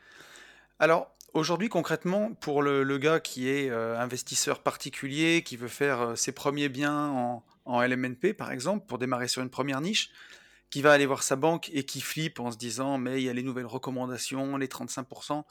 Alors, 0.79 1.13
Aujourd'hui, 1.33 1.67
concrètement, 1.67 2.35
pour 2.35 2.61
le, 2.61 2.97
gars 2.99 3.19
qui 3.19 3.49
est 3.49 3.67
euh, 3.71 3.99
investisseur 3.99 4.59
particulier, 4.59 5.41
qui 5.41 5.57
veut 5.57 5.67
faire 5.67 6.01
euh, 6.01 6.15
ses 6.15 6.31
premiers 6.31 6.69
biens 6.69 7.07
en, 7.07 7.43
en, 7.65 7.81
LMNP, 7.81 8.33
par 8.37 8.51
exemple, 8.51 8.85
pour 8.85 8.99
démarrer 8.99 9.27
sur 9.27 9.41
une 9.41 9.49
première 9.49 9.81
niche, 9.81 10.11
qui 10.73 10.81
va 10.81 10.91
aller 10.91 11.05
voir 11.05 11.21
sa 11.21 11.35
banque 11.35 11.69
et 11.71 11.83
qui 11.83 12.01
flippe 12.01 12.39
en 12.39 12.51
se 12.51 12.57
disant 12.57 12.97
Mais 12.97 13.21
il 13.21 13.25
y 13.25 13.29
a 13.29 13.33
les 13.33 13.43
nouvelles 13.43 13.67
recommandations, 13.67 14.57
les 14.57 14.65
35%. 14.65 15.43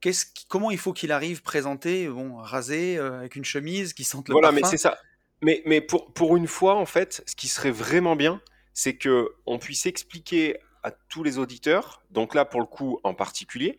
Qu'est-ce 0.00 0.26
comment 0.48 0.70
il 0.70 0.78
faut 0.78 0.92
qu'il 0.92 1.10
arrive 1.10 1.42
présenté, 1.42 2.06
bon, 2.06 2.36
rasé, 2.36 2.96
euh, 2.96 3.18
avec 3.18 3.34
une 3.34 3.44
chemise, 3.44 3.94
qui 3.94 4.04
sente 4.04 4.28
le 4.28 4.34
Voilà, 4.34 4.52
mais 4.52 4.62
c'est 4.62 4.78
ça. 4.78 4.96
Mais, 5.42 5.60
mais 5.66 5.80
pour, 5.80 6.12
pour 6.12 6.36
une 6.36 6.46
fois, 6.46 6.76
en 6.76 6.86
fait, 6.86 7.24
ce 7.26 7.34
qui 7.34 7.48
serait 7.48 7.72
vraiment 7.72 8.14
bien, 8.14 8.40
c'est 8.72 8.94
que 8.94 9.34
on 9.44 9.58
puisse 9.58 9.86
expliquer 9.86 10.56
à 10.84 10.92
tous 10.92 11.24
les 11.24 11.38
auditeurs, 11.38 12.04
donc 12.12 12.36
là 12.36 12.44
pour 12.44 12.60
le 12.60 12.66
coup 12.66 13.00
en 13.02 13.12
particulier, 13.12 13.76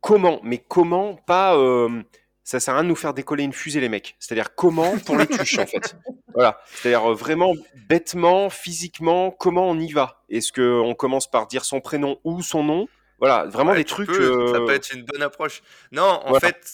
comment, 0.00 0.38
mais 0.44 0.58
comment 0.58 1.16
pas. 1.16 1.56
Euh, 1.56 2.04
ça 2.44 2.60
sert 2.60 2.74
à 2.74 2.78
rien 2.78 2.84
de 2.84 2.88
nous 2.88 2.96
faire 2.96 3.14
décoller 3.14 3.44
une 3.44 3.52
fusée, 3.52 3.80
les 3.80 3.88
mecs. 3.88 4.16
C'est-à-dire 4.18 4.54
comment 4.54 4.98
pour 4.98 5.16
les 5.16 5.26
tuches, 5.26 5.58
en 5.58 5.66
fait. 5.66 5.96
Voilà. 6.32 6.60
C'est-à-dire 6.66 7.10
euh, 7.10 7.14
vraiment 7.14 7.54
bêtement, 7.88 8.50
physiquement, 8.50 9.32
comment 9.32 9.68
on 9.68 9.80
y 9.80 9.92
va? 9.92 10.22
Est-ce 10.30 10.52
qu'on 10.52 10.94
commence 10.94 11.28
par 11.28 11.48
dire 11.48 11.64
son 11.64 11.80
prénom 11.80 12.20
ou 12.22 12.40
son 12.40 12.62
nom? 12.62 12.86
Voilà, 13.18 13.46
vraiment 13.46 13.74
des 13.74 13.84
trucs. 13.84 14.14
Ça 14.14 14.22
euh, 14.22 14.64
peut 14.64 14.72
être 14.72 14.94
une 14.94 15.02
bonne 15.02 15.22
approche. 15.22 15.60
Non, 15.90 16.22
en 16.24 16.38
fait, 16.38 16.64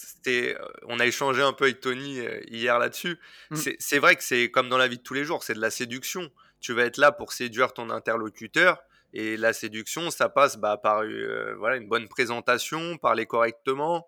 on 0.85 1.01
a 1.01 1.07
échangé 1.07 1.41
un 1.41 1.55
peu 1.55 1.65
avec 1.65 1.81
Tony 1.81 2.21
hier 2.49 2.79
là-dessus. 2.79 3.19
Mm. 3.51 3.57
C'est 3.79 3.99
vrai 3.99 4.15
que 4.17 4.23
c'est 4.23 4.51
comme 4.51 4.69
dans 4.69 4.77
la 4.77 4.89
vie 4.89 4.99
de 4.99 5.03
tous 5.03 5.15
les 5.15 5.25
jours, 5.25 5.43
c'est 5.43 5.55
de 5.55 5.61
la 5.61 5.71
séduction. 5.71 6.31
Tu 6.61 6.75
vas 6.75 6.83
être 6.83 6.99
là 6.99 7.11
pour 7.11 7.33
séduire 7.33 7.73
ton 7.73 7.89
interlocuteur. 7.89 8.83
Et 9.13 9.37
la 9.37 9.53
séduction, 9.53 10.11
ça 10.11 10.29
passe 10.29 10.59
bah, 10.59 10.77
par 10.77 11.03
euh, 11.03 11.55
voilà, 11.59 11.77
une 11.77 11.89
bonne 11.89 12.09
présentation, 12.09 12.99
parler 12.99 13.25
correctement, 13.25 13.97
euh, 13.97 14.01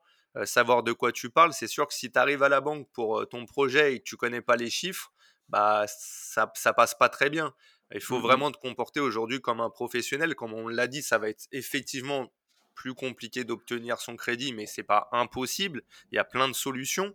savoir 0.47 0.83
de 0.83 0.93
quoi 0.93 1.13
tu 1.13 1.31
parles. 1.31 1.53
C'est 1.53 1.67
sûr 1.67 1.87
que 1.87 1.95
si 1.95 2.11
tu 2.11 2.19
arrives 2.19 2.43
à 2.43 2.49
la 2.49 2.61
banque 2.61 2.89
pour 2.93 3.21
euh, 3.21 3.25
ton 3.27 3.47
projet 3.47 3.95
et 3.95 3.99
que 3.99 4.05
tu 4.05 4.17
connais 4.17 4.41
pas 4.41 4.57
les 4.57 4.71
chiffres, 4.71 5.13
bah, 5.49 5.85
ça, 5.89 6.51
ça 6.55 6.73
passe 6.73 6.95
pas 6.95 7.09
très 7.09 7.31
bien. 7.31 7.55
Il 7.95 8.01
faut 8.01 8.19
mmh 8.19 8.23
vraiment 8.23 8.51
te 8.51 8.59
comporter 8.59 9.01
aujourd'hui 9.01 9.41
comme 9.41 9.61
un 9.61 9.71
professionnel. 9.71 10.35
Comme 10.35 10.53
on 10.53 10.69
l'a 10.69 10.87
dit, 10.87 11.03
ça 11.03 11.19
va 11.19 11.31
être 11.31 11.47
effectivement 11.53 12.31
plus 12.75 12.95
compliqué 12.95 13.45
d'obtenir 13.45 14.01
son 14.01 14.15
crédit, 14.17 14.53
mais 14.53 14.67
c'est 14.67 14.83
pas 14.83 15.09
impossible. 15.13 15.83
Il 16.13 16.17
y 16.17 16.19
a 16.19 16.25
plein 16.25 16.49
de 16.49 16.53
solutions. 16.53 17.15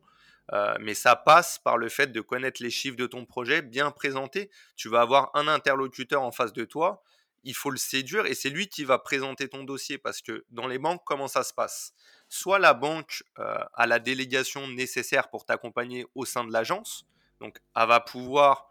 mais 0.79 0.93
ça 0.93 1.15
passe 1.15 1.59
par 1.59 1.77
le 1.77 1.89
fait 1.89 2.11
de 2.11 2.21
connaître 2.21 2.61
les 2.61 2.71
chiffres 2.71 2.97
de 2.97 3.05
ton 3.07 3.25
projet, 3.25 3.61
bien 3.61 3.91
présenté. 3.91 4.49
Tu 4.75 4.89
vas 4.89 5.01
avoir 5.01 5.29
un 5.35 5.47
interlocuteur 5.47 6.21
en 6.21 6.31
face 6.31 6.53
de 6.53 6.65
toi 6.65 7.03
il 7.43 7.53
faut 7.53 7.69
le 7.69 7.77
séduire 7.77 8.25
et 8.25 8.35
c'est 8.35 8.49
lui 8.49 8.67
qui 8.67 8.83
va 8.83 8.97
présenter 8.97 9.49
ton 9.49 9.63
dossier 9.63 9.97
parce 9.97 10.21
que 10.21 10.45
dans 10.49 10.67
les 10.67 10.79
banques, 10.79 11.01
comment 11.05 11.27
ça 11.27 11.43
se 11.43 11.53
passe? 11.53 11.93
Soit 12.35 12.57
la 12.57 12.73
banque 12.73 13.23
a 13.35 13.85
la 13.85 13.99
délégation 13.99 14.67
nécessaire 14.67 15.29
pour 15.29 15.45
t'accompagner 15.45 16.07
au 16.15 16.25
sein 16.25 16.43
de 16.43 16.51
l'agence, 16.51 17.05
donc 17.39 17.59
elle 17.75 17.87
va 17.87 17.99
pouvoir 17.99 18.67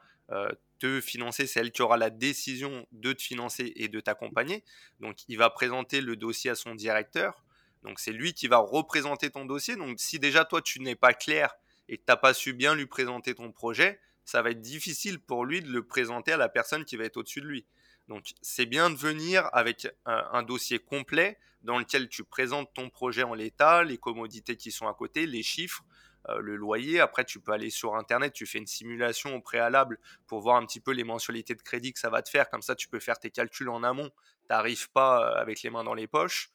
te 0.81 1.01
financer, 1.01 1.47
c'est 1.47 1.61
elle 1.61 1.71
qui 1.71 1.81
aura 1.81 1.97
la 1.97 2.11
décision 2.11 2.89
de 2.91 3.13
te 3.13 3.23
financer 3.23 3.73
et 3.77 3.87
de 3.87 4.01
t'accompagner. 4.01 4.65
Donc 4.99 5.19
il 5.29 5.39
va 5.39 5.49
présenter 5.49 6.01
le 6.01 6.17
dossier 6.17 6.51
à 6.51 6.57
son 6.57 6.75
directeur, 6.75 7.45
donc 7.85 8.01
c'est 8.01 8.11
lui 8.11 8.35
qui 8.35 8.49
va 8.49 8.59
représenter 8.59 9.31
ton 9.31 9.45
dossier. 9.45 9.77
Donc 9.77 10.01
si 10.01 10.19
déjà 10.19 10.45
toi 10.45 10.61
tu 10.61 10.81
n'es 10.81 10.97
pas 10.97 11.15
clair 11.15 11.55
et 11.89 11.99
que 11.99 12.03
tu 12.03 12.11
n'as 12.11 12.17
pas 12.17 12.35
su 12.35 12.55
bien 12.55 12.75
lui 12.75 12.87
présenter 12.87 13.33
ton 13.37 13.53
projet, 13.53 14.01
ça 14.25 14.43
va 14.43 14.51
être 14.51 14.61
difficile 14.61 15.21
pour 15.21 15.45
lui 15.45 15.63
de 15.63 15.69
le 15.69 15.87
présenter 15.87 16.33
à 16.33 16.37
la 16.37 16.49
personne 16.49 16.85
qui 16.85 16.97
va 16.97 17.05
être 17.05 17.17
au-dessus 17.17 17.43
de 17.43 17.47
lui. 17.47 17.65
Donc 18.09 18.35
c'est 18.43 18.67
bien 18.67 18.91
de 18.91 18.97
venir 18.97 19.49
avec 19.53 19.87
un, 20.05 20.43
dossier 20.43 20.81
complet 20.81 21.39
dans 21.63 21.79
lequel 21.79 22.09
tu 22.09 22.25
présentes 22.25 22.73
ton 22.75 22.91
projet 22.91 23.23
en 23.23 23.35
l'état, 23.35 23.85
les 23.85 23.99
commodités 23.99 24.57
qui 24.57 24.71
sont 24.71 24.89
à 24.89 24.95
côté, 24.95 25.27
les 25.27 25.43
chiffres, 25.43 25.85
euh, 26.29 26.39
le 26.39 26.57
loyer. 26.57 27.01
Après, 27.01 27.25
tu 27.25 27.41
peux 27.41 27.53
aller 27.53 27.71
sur 27.71 27.97
Internet, 27.97 28.33
tu 28.33 28.47
fais 28.47 28.59
une 28.59 28.67
simulation 28.67 29.35
au 29.35 29.41
préalable 29.41 29.99
pour 30.27 30.41
voir 30.41 30.57
un 30.57 30.67
petit 30.67 30.81
peu 30.81 30.93
les 30.93 31.05
mensualités 31.05 31.55
de 31.55 31.63
crédit 31.63 31.93
que 31.93 31.99
ça 31.99 32.11
va 32.11 32.23
te 32.23 32.29
faire. 32.29 32.49
Comme 32.49 32.63
ça, 32.63 32.75
tu 32.75 32.89
peux 32.89 33.01
faire 33.01 33.19
tes 33.19 33.31
calculs 33.31 33.69
en 33.69 33.83
amont. 33.83 34.11
Tu 34.11 34.47
n'arrives 34.51 34.91
pas 34.91 35.21
euh, 35.21 35.41
avec 35.41 35.63
les 35.63 35.71
mains 35.71 35.85
dans 35.85 35.95
les 35.95 36.07
poches. 36.07 36.51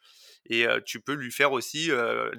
Et 0.45 0.65
euh, 0.65 0.79
tu 0.85 1.01
peux 1.01 1.13
lui 1.13 1.31
faire 1.31 1.51
aussi 1.51 1.89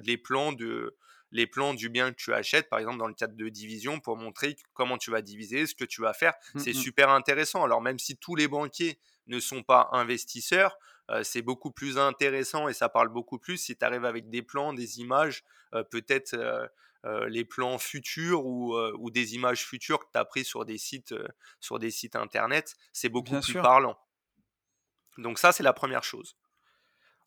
les 0.03 0.17
plans 0.17 0.53
de 0.53 0.95
les 1.31 1.45
plans 1.45 1.75
du 1.75 1.89
bien 1.89 2.11
que 2.11 2.15
tu 2.15 2.33
achètes, 2.33 2.69
par 2.69 2.79
exemple 2.79 2.97
dans 2.97 3.07
le 3.07 3.13
cadre 3.13 3.35
de 3.35 3.49
division, 3.49 3.99
pour 3.99 4.17
montrer 4.17 4.55
comment 4.73 4.97
tu 4.97 5.11
vas 5.11 5.21
diviser, 5.21 5.67
ce 5.67 5.75
que 5.75 5.85
tu 5.85 6.01
vas 6.01 6.13
faire. 6.13 6.33
Mmh, 6.55 6.59
C'est 6.59 6.71
mmh. 6.71 6.81
super 6.81 7.09
intéressant. 7.09 7.63
Alors 7.63 7.81
même 7.81 7.99
si 7.99 8.17
tous 8.17 8.35
les 8.35 8.47
banquiers 8.47 8.99
ne 9.27 9.39
sont 9.39 9.61
pas 9.61 9.89
investisseurs, 9.91 10.77
euh, 11.09 11.23
c'est 11.23 11.41
beaucoup 11.41 11.71
plus 11.71 11.97
intéressant 11.97 12.67
et 12.67 12.73
ça 12.73 12.89
parle 12.89 13.09
beaucoup 13.09 13.39
plus 13.39 13.57
si 13.57 13.75
tu 13.75 13.85
arrives 13.85 14.05
avec 14.05 14.29
des 14.29 14.41
plans, 14.41 14.73
des 14.73 14.99
images, 14.99 15.43
euh, 15.73 15.83
peut-être 15.83 16.35
les 17.27 17.45
plans 17.45 17.77
futurs 17.77 18.45
ou, 18.45 18.77
ou 18.77 19.09
des 19.09 19.33
images 19.35 19.65
futures 19.65 19.99
que 19.99 20.11
tu 20.11 20.19
as 20.19 20.25
pris 20.25 20.43
sur 20.43 20.65
des 20.65 20.77
sites 20.77 21.15
sur 21.61 21.79
des 21.79 21.91
sites 21.91 22.17
internet, 22.17 22.75
c'est 22.91 23.07
beaucoup 23.07 23.31
Bien 23.31 23.39
plus 23.39 23.53
sûr. 23.53 23.61
parlant. 23.61 23.97
Donc 25.17 25.39
ça 25.39 25.51
c'est 25.53 25.63
la 25.63 25.73
première 25.73 26.03
chose. 26.03 26.35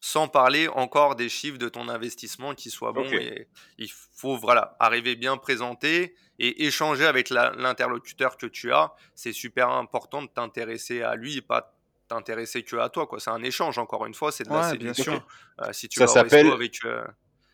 Sans 0.04 0.26
parler 0.28 0.66
encore 0.68 1.14
des 1.14 1.28
chiffres 1.28 1.58
de 1.58 1.68
ton 1.68 1.88
investissement 1.88 2.54
qui 2.54 2.70
soient 2.70 2.92
bons 2.92 3.10
et 3.12 3.48
il 3.78 3.90
faut 3.90 4.36
voilà 4.36 4.76
arriver 4.80 5.14
bien 5.14 5.36
présenté 5.36 6.16
et 6.40 6.66
échanger 6.66 7.06
avec 7.06 7.30
l'interlocuteur 7.30 8.36
que 8.36 8.46
tu 8.46 8.72
as. 8.72 8.92
C'est 9.14 9.32
super 9.32 9.68
important 9.70 10.20
de 10.22 10.26
t'intéresser 10.26 11.02
à 11.02 11.14
lui 11.14 11.36
et 11.36 11.42
pas 11.42 11.72
t'intéresser 12.12 12.62
que 12.62 12.76
à 12.76 12.88
toi 12.88 13.06
quoi. 13.06 13.18
C'est 13.20 13.30
un 13.30 13.42
échange 13.42 13.78
encore 13.78 14.06
une 14.06 14.14
fois, 14.14 14.32
c'est 14.32 14.44
de 14.44 14.50
la 14.50 14.60
Ouais, 14.60 14.70
séduction. 14.70 15.12
sûr. 15.14 15.26
Euh, 15.62 15.72
si 15.72 15.88
tu 15.88 15.98
Ça 16.00 16.06
s'appelle- 16.06 16.50
avec, 16.52 16.78
euh, 16.84 17.04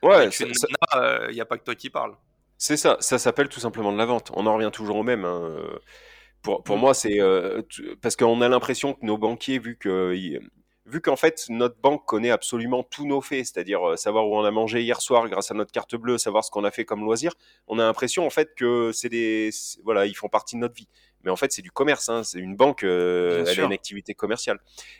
Ouais, 0.03 0.15
avec 0.15 0.33
ça- 0.35 0.45
une 0.47 0.55
ça- 0.55 0.67
nana, 0.93 1.27
il 1.31 1.35
n'y 1.35 1.41
a 1.41 1.45
pas 1.47 1.59
que 1.59 1.65
toi 1.65 1.75
qui 1.75 1.91
parles. 1.91 2.15
c'est 2.57 2.77
ça. 2.77 2.97
Ça 3.01 3.19
s'appelle 3.19 3.49
tout 3.49 3.61
simplement 3.61 3.93
de 3.93 3.99
la 3.99 4.07
vente. 4.07 4.31
On 4.35 4.47
en 4.47 4.55
revient 4.57 4.71
toujours 4.73 4.97
au 4.97 5.03
même. 5.03 5.25
hein. 5.25 5.41
Euh, 5.45 5.79
Pour, 6.41 6.63
pour 6.63 6.77
Mm. 6.77 6.81
moi, 6.81 6.95
c'est 6.95 7.21
euh, 7.21 7.63
parce 8.01 8.15
qu'on 8.15 8.41
a 8.43 8.49
l'impression 8.49 8.95
que 8.95 9.05
nos 9.05 9.19
banquiers, 9.19 9.59
vu 9.59 9.77
que 9.77 10.15
vu 10.87 11.01
qu'en 11.03 11.17
fait 11.17 11.45
notre 11.51 11.77
banque 11.81 12.07
connaît 12.07 12.31
absolument 12.31 12.83
tous 12.85 13.07
nos 13.07 13.21
faits, 13.21 13.45
c'est-à-dire 13.47 13.87
euh, 13.91 13.97
savoir 13.97 14.27
où 14.29 14.37
on 14.37 14.45
a 14.45 14.51
mangé 14.53 14.81
hier 14.83 15.01
soir 15.03 15.29
grâce 15.29 15.51
à 15.51 15.55
notre 15.55 15.73
carte 15.73 15.97
bleue, 15.97 16.17
savoir 16.17 16.45
ce 16.45 16.51
qu'on 16.53 16.63
a 16.65 16.71
fait 16.71 16.85
comme 16.85 17.01
loisir, 17.05 17.33
on 17.67 17.79
a 17.81 17.83
l'impression 17.83 18.25
en 18.25 18.31
fait 18.31 18.55
que 18.55 18.93
c'est 18.93 19.09
des 19.09 19.51
voilà, 19.83 20.07
ils 20.07 20.15
font 20.15 20.29
partie 20.29 20.55
de 20.55 20.61
notre 20.61 20.75
vie. 20.77 20.89
Mais 21.29 21.33
en 21.33 21.37
fait, 21.37 21.53
c'est 21.53 21.61
du 21.61 21.71
commerce. 21.71 22.09
hein. 22.09 22.23
C'est 22.25 22.39
une 22.39 22.57
banque. 22.57 22.85
euh, 22.85 23.45
elle 23.47 23.61
a 23.61 23.65
une 23.67 23.73
activité 23.73 24.15
commerciale. 24.15 24.59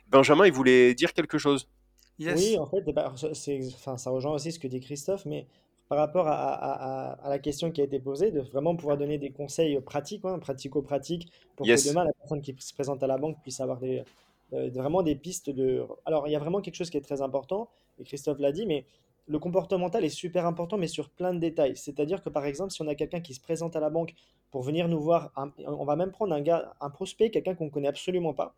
Benjamin, 0.09 0.45
il 0.45 0.53
voulait 0.53 0.95
dire 0.95 1.15
quelque 1.15 1.39
chose? 1.39 1.71
Yes. 2.19 2.39
Oui, 2.39 2.59
en 2.59 2.67
fait, 2.67 2.83
bah, 2.93 3.15
c'est, 3.33 3.59
enfin, 3.75 3.97
ça 3.97 4.11
rejoint 4.11 4.33
aussi 4.33 4.53
ce 4.53 4.59
que 4.59 4.69
dit 4.69 4.81
Christophe, 4.81 5.25
mais 5.25 5.47
par 5.89 5.97
rapport 5.97 6.29
à, 6.29 6.35
à- 6.35 7.13
à- 7.13 7.27
à 7.27 7.29
la 7.31 7.39
question 7.39 7.71
qui 7.71 7.81
a 7.81 7.85
été 7.85 7.99
posée, 7.99 8.31
de 8.31 8.41
vraiment 8.41 8.77
pouvoir 8.77 8.99
donner 8.99 9.17
des 9.17 9.31
conseils 9.31 9.81
pratiques, 9.81 10.23
hein, 10.27 10.39
pratico-pratiques, 10.39 11.33
pour 11.57 11.67
Yes. 11.67 11.85
que 11.85 11.89
demain, 11.89 12.05
la 12.05 12.13
personne 12.13 12.43
qui 12.43 12.55
se 12.59 12.75
présente 12.75 13.03
à 13.03 13.07
la 13.07 13.17
banque 13.17 13.37
puisse 13.43 13.61
avoir 13.61 13.79
des, 13.79 14.05
euh, 14.53 14.69
vraiment 14.75 15.03
des 15.03 15.15
pistes 15.17 15.49
de... 15.49 15.83
Alors, 16.05 16.29
il 16.29 16.33
y 16.33 16.37
a 16.37 16.39
vraiment 16.39 16.61
quelque 16.61 16.75
chose 16.75 16.91
qui 16.91 16.99
est 16.99 17.07
très 17.11 17.23
important, 17.23 17.71
et 17.99 18.05
Christophe 18.05 18.39
l'a 18.39 18.53
dit, 18.53 18.67
mais 18.67 18.85
le 19.29 19.39
comportemental 19.39 20.05
est 20.05 20.09
super 20.11 20.45
important, 20.45 20.77
mais 20.77 20.89
sur 20.89 21.09
plein 21.09 21.33
de 21.33 21.39
détails. 21.39 21.77
C'est-à-dire 21.77 22.23
que, 22.23 22.29
par 22.31 22.45
exemple, 22.47 22.71
si 22.73 22.83
on 22.83 22.89
a 22.89 22.95
quelqu'un 22.95 23.21
qui 23.21 23.33
se 23.33 23.41
présente 23.41 23.75
à 23.77 23.81
la 23.81 23.91
banque 23.91 24.13
pour 24.51 24.63
venir 24.63 24.89
nous 24.89 25.01
voir, 25.01 25.33
un- 25.37 25.53
on 25.67 25.85
va 25.85 25.97
même 25.97 26.11
prendre 26.11 26.35
un 26.35 26.41
gars, 26.41 26.75
un 26.81 26.91
prospect, 26.91 27.31
quelqu'un 27.31 27.55
qu'on 27.55 27.71
connaît 27.71 27.89
absolument 27.89 28.35
pas, 28.35 28.55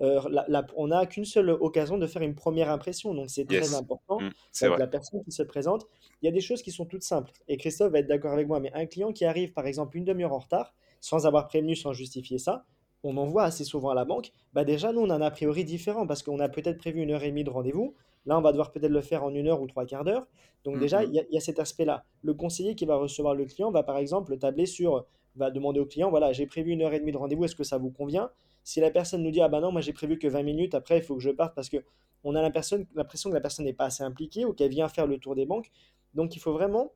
euh, 0.00 0.20
la- 0.28 0.44
la- 0.48 0.66
on 0.76 0.88
n'a 0.88 1.06
qu'une 1.06 1.24
seule 1.24 1.50
occasion 1.50 1.98
de 1.98 2.06
faire 2.06 2.22
une 2.22 2.34
première 2.34 2.70
impression, 2.70 3.14
donc 3.14 3.30
c'est 3.30 3.44
très 3.44 3.74
important. 3.74 4.20
Mm, 4.20 4.30
c'est 4.50 4.68
la 4.68 4.86
personne 4.86 5.22
qui 5.22 5.30
se 5.32 5.42
présente, 5.42 5.86
il 6.20 6.26
y 6.26 6.28
a 6.28 6.32
des 6.32 6.40
choses 6.40 6.62
qui 6.62 6.72
sont 6.72 6.84
toutes 6.84 7.04
simples. 7.04 7.30
Et 7.46 7.56
Christophe 7.56 7.92
va 7.92 8.00
être 8.00 8.08
d'accord 8.08 8.32
avec 8.32 8.48
moi, 8.48 8.58
mais 8.58 8.72
un 8.74 8.86
client 8.86 9.12
qui 9.12 9.24
arrive 9.24 9.52
par 9.52 9.66
exemple 9.66 9.96
une 9.96 10.04
demi-heure 10.04 10.32
en 10.32 10.38
retard, 10.38 10.74
sans 11.00 11.26
avoir 11.26 11.46
prévenu, 11.46 11.76
sans 11.76 11.92
justifier 11.92 12.38
ça, 12.38 12.64
on 13.04 13.16
en 13.18 13.26
voit 13.26 13.44
assez 13.44 13.64
souvent 13.64 13.90
à 13.90 13.94
la 13.94 14.06
banque, 14.06 14.32
bah 14.54 14.64
déjà 14.64 14.90
nous 14.92 15.02
on 15.02 15.10
a 15.10 15.14
un 15.14 15.20
a 15.20 15.30
priori 15.30 15.64
différent 15.64 16.06
parce 16.06 16.22
qu'on 16.22 16.40
a 16.40 16.48
peut-être 16.48 16.78
prévu 16.78 17.02
une 17.02 17.10
heure 17.10 17.22
et 17.22 17.28
demie 17.28 17.44
de 17.44 17.50
rendez-vous, 17.50 17.94
là 18.24 18.38
on 18.38 18.40
va 18.40 18.50
devoir 18.50 18.72
peut-être 18.72 18.90
le 18.90 19.02
faire 19.02 19.22
en 19.22 19.34
une 19.34 19.46
heure 19.46 19.60
ou 19.60 19.66
trois 19.66 19.84
quarts 19.84 20.04
d'heure. 20.04 20.26
Donc 20.64 20.78
déjà 20.78 21.02
mm. 21.02 21.10
il 21.12 21.26
y, 21.30 21.34
y 21.34 21.36
a 21.36 21.40
cet 21.40 21.60
aspect-là. 21.60 22.04
Le 22.22 22.32
conseiller 22.32 22.74
qui 22.74 22.86
va 22.86 22.96
recevoir 22.96 23.34
le 23.34 23.44
client 23.44 23.70
va 23.70 23.82
par 23.82 23.98
exemple 23.98 24.38
tabler 24.38 24.64
sur, 24.64 25.04
va 25.36 25.50
demander 25.50 25.80
au 25.80 25.86
client, 25.86 26.10
voilà 26.10 26.32
j'ai 26.32 26.46
prévu 26.46 26.72
une 26.72 26.82
heure 26.82 26.92
et 26.94 27.00
demie 27.00 27.12
de 27.12 27.16
rendez-vous, 27.16 27.44
est-ce 27.44 27.56
que 27.56 27.64
ça 27.64 27.78
vous 27.78 27.90
convient? 27.90 28.30
Si 28.62 28.80
la 28.80 28.90
personne 28.90 29.22
nous 29.22 29.30
dit, 29.30 29.40
ah 29.40 29.48
bah 29.48 29.60
non, 29.60 29.72
moi 29.72 29.80
j'ai 29.80 29.92
prévu 29.92 30.18
que 30.18 30.26
20 30.28 30.42
minutes, 30.42 30.74
après 30.74 30.98
il 30.98 31.02
faut 31.02 31.14
que 31.16 31.22
je 31.22 31.30
parte 31.30 31.54
parce 31.54 31.68
que 31.68 31.78
on 32.22 32.34
a 32.34 32.40
l'impression 32.42 32.78
que 32.84 33.34
la 33.34 33.40
personne 33.40 33.64
n'est 33.66 33.74
pas 33.74 33.84
assez 33.86 34.02
impliquée 34.02 34.44
ou 34.46 34.54
qu'elle 34.54 34.70
vient 34.70 34.88
faire 34.88 35.06
le 35.06 35.18
tour 35.18 35.34
des 35.34 35.44
banques. 35.44 35.70
Donc 36.14 36.34
il 36.36 36.38
faut 36.38 36.52
vraiment 36.52 36.92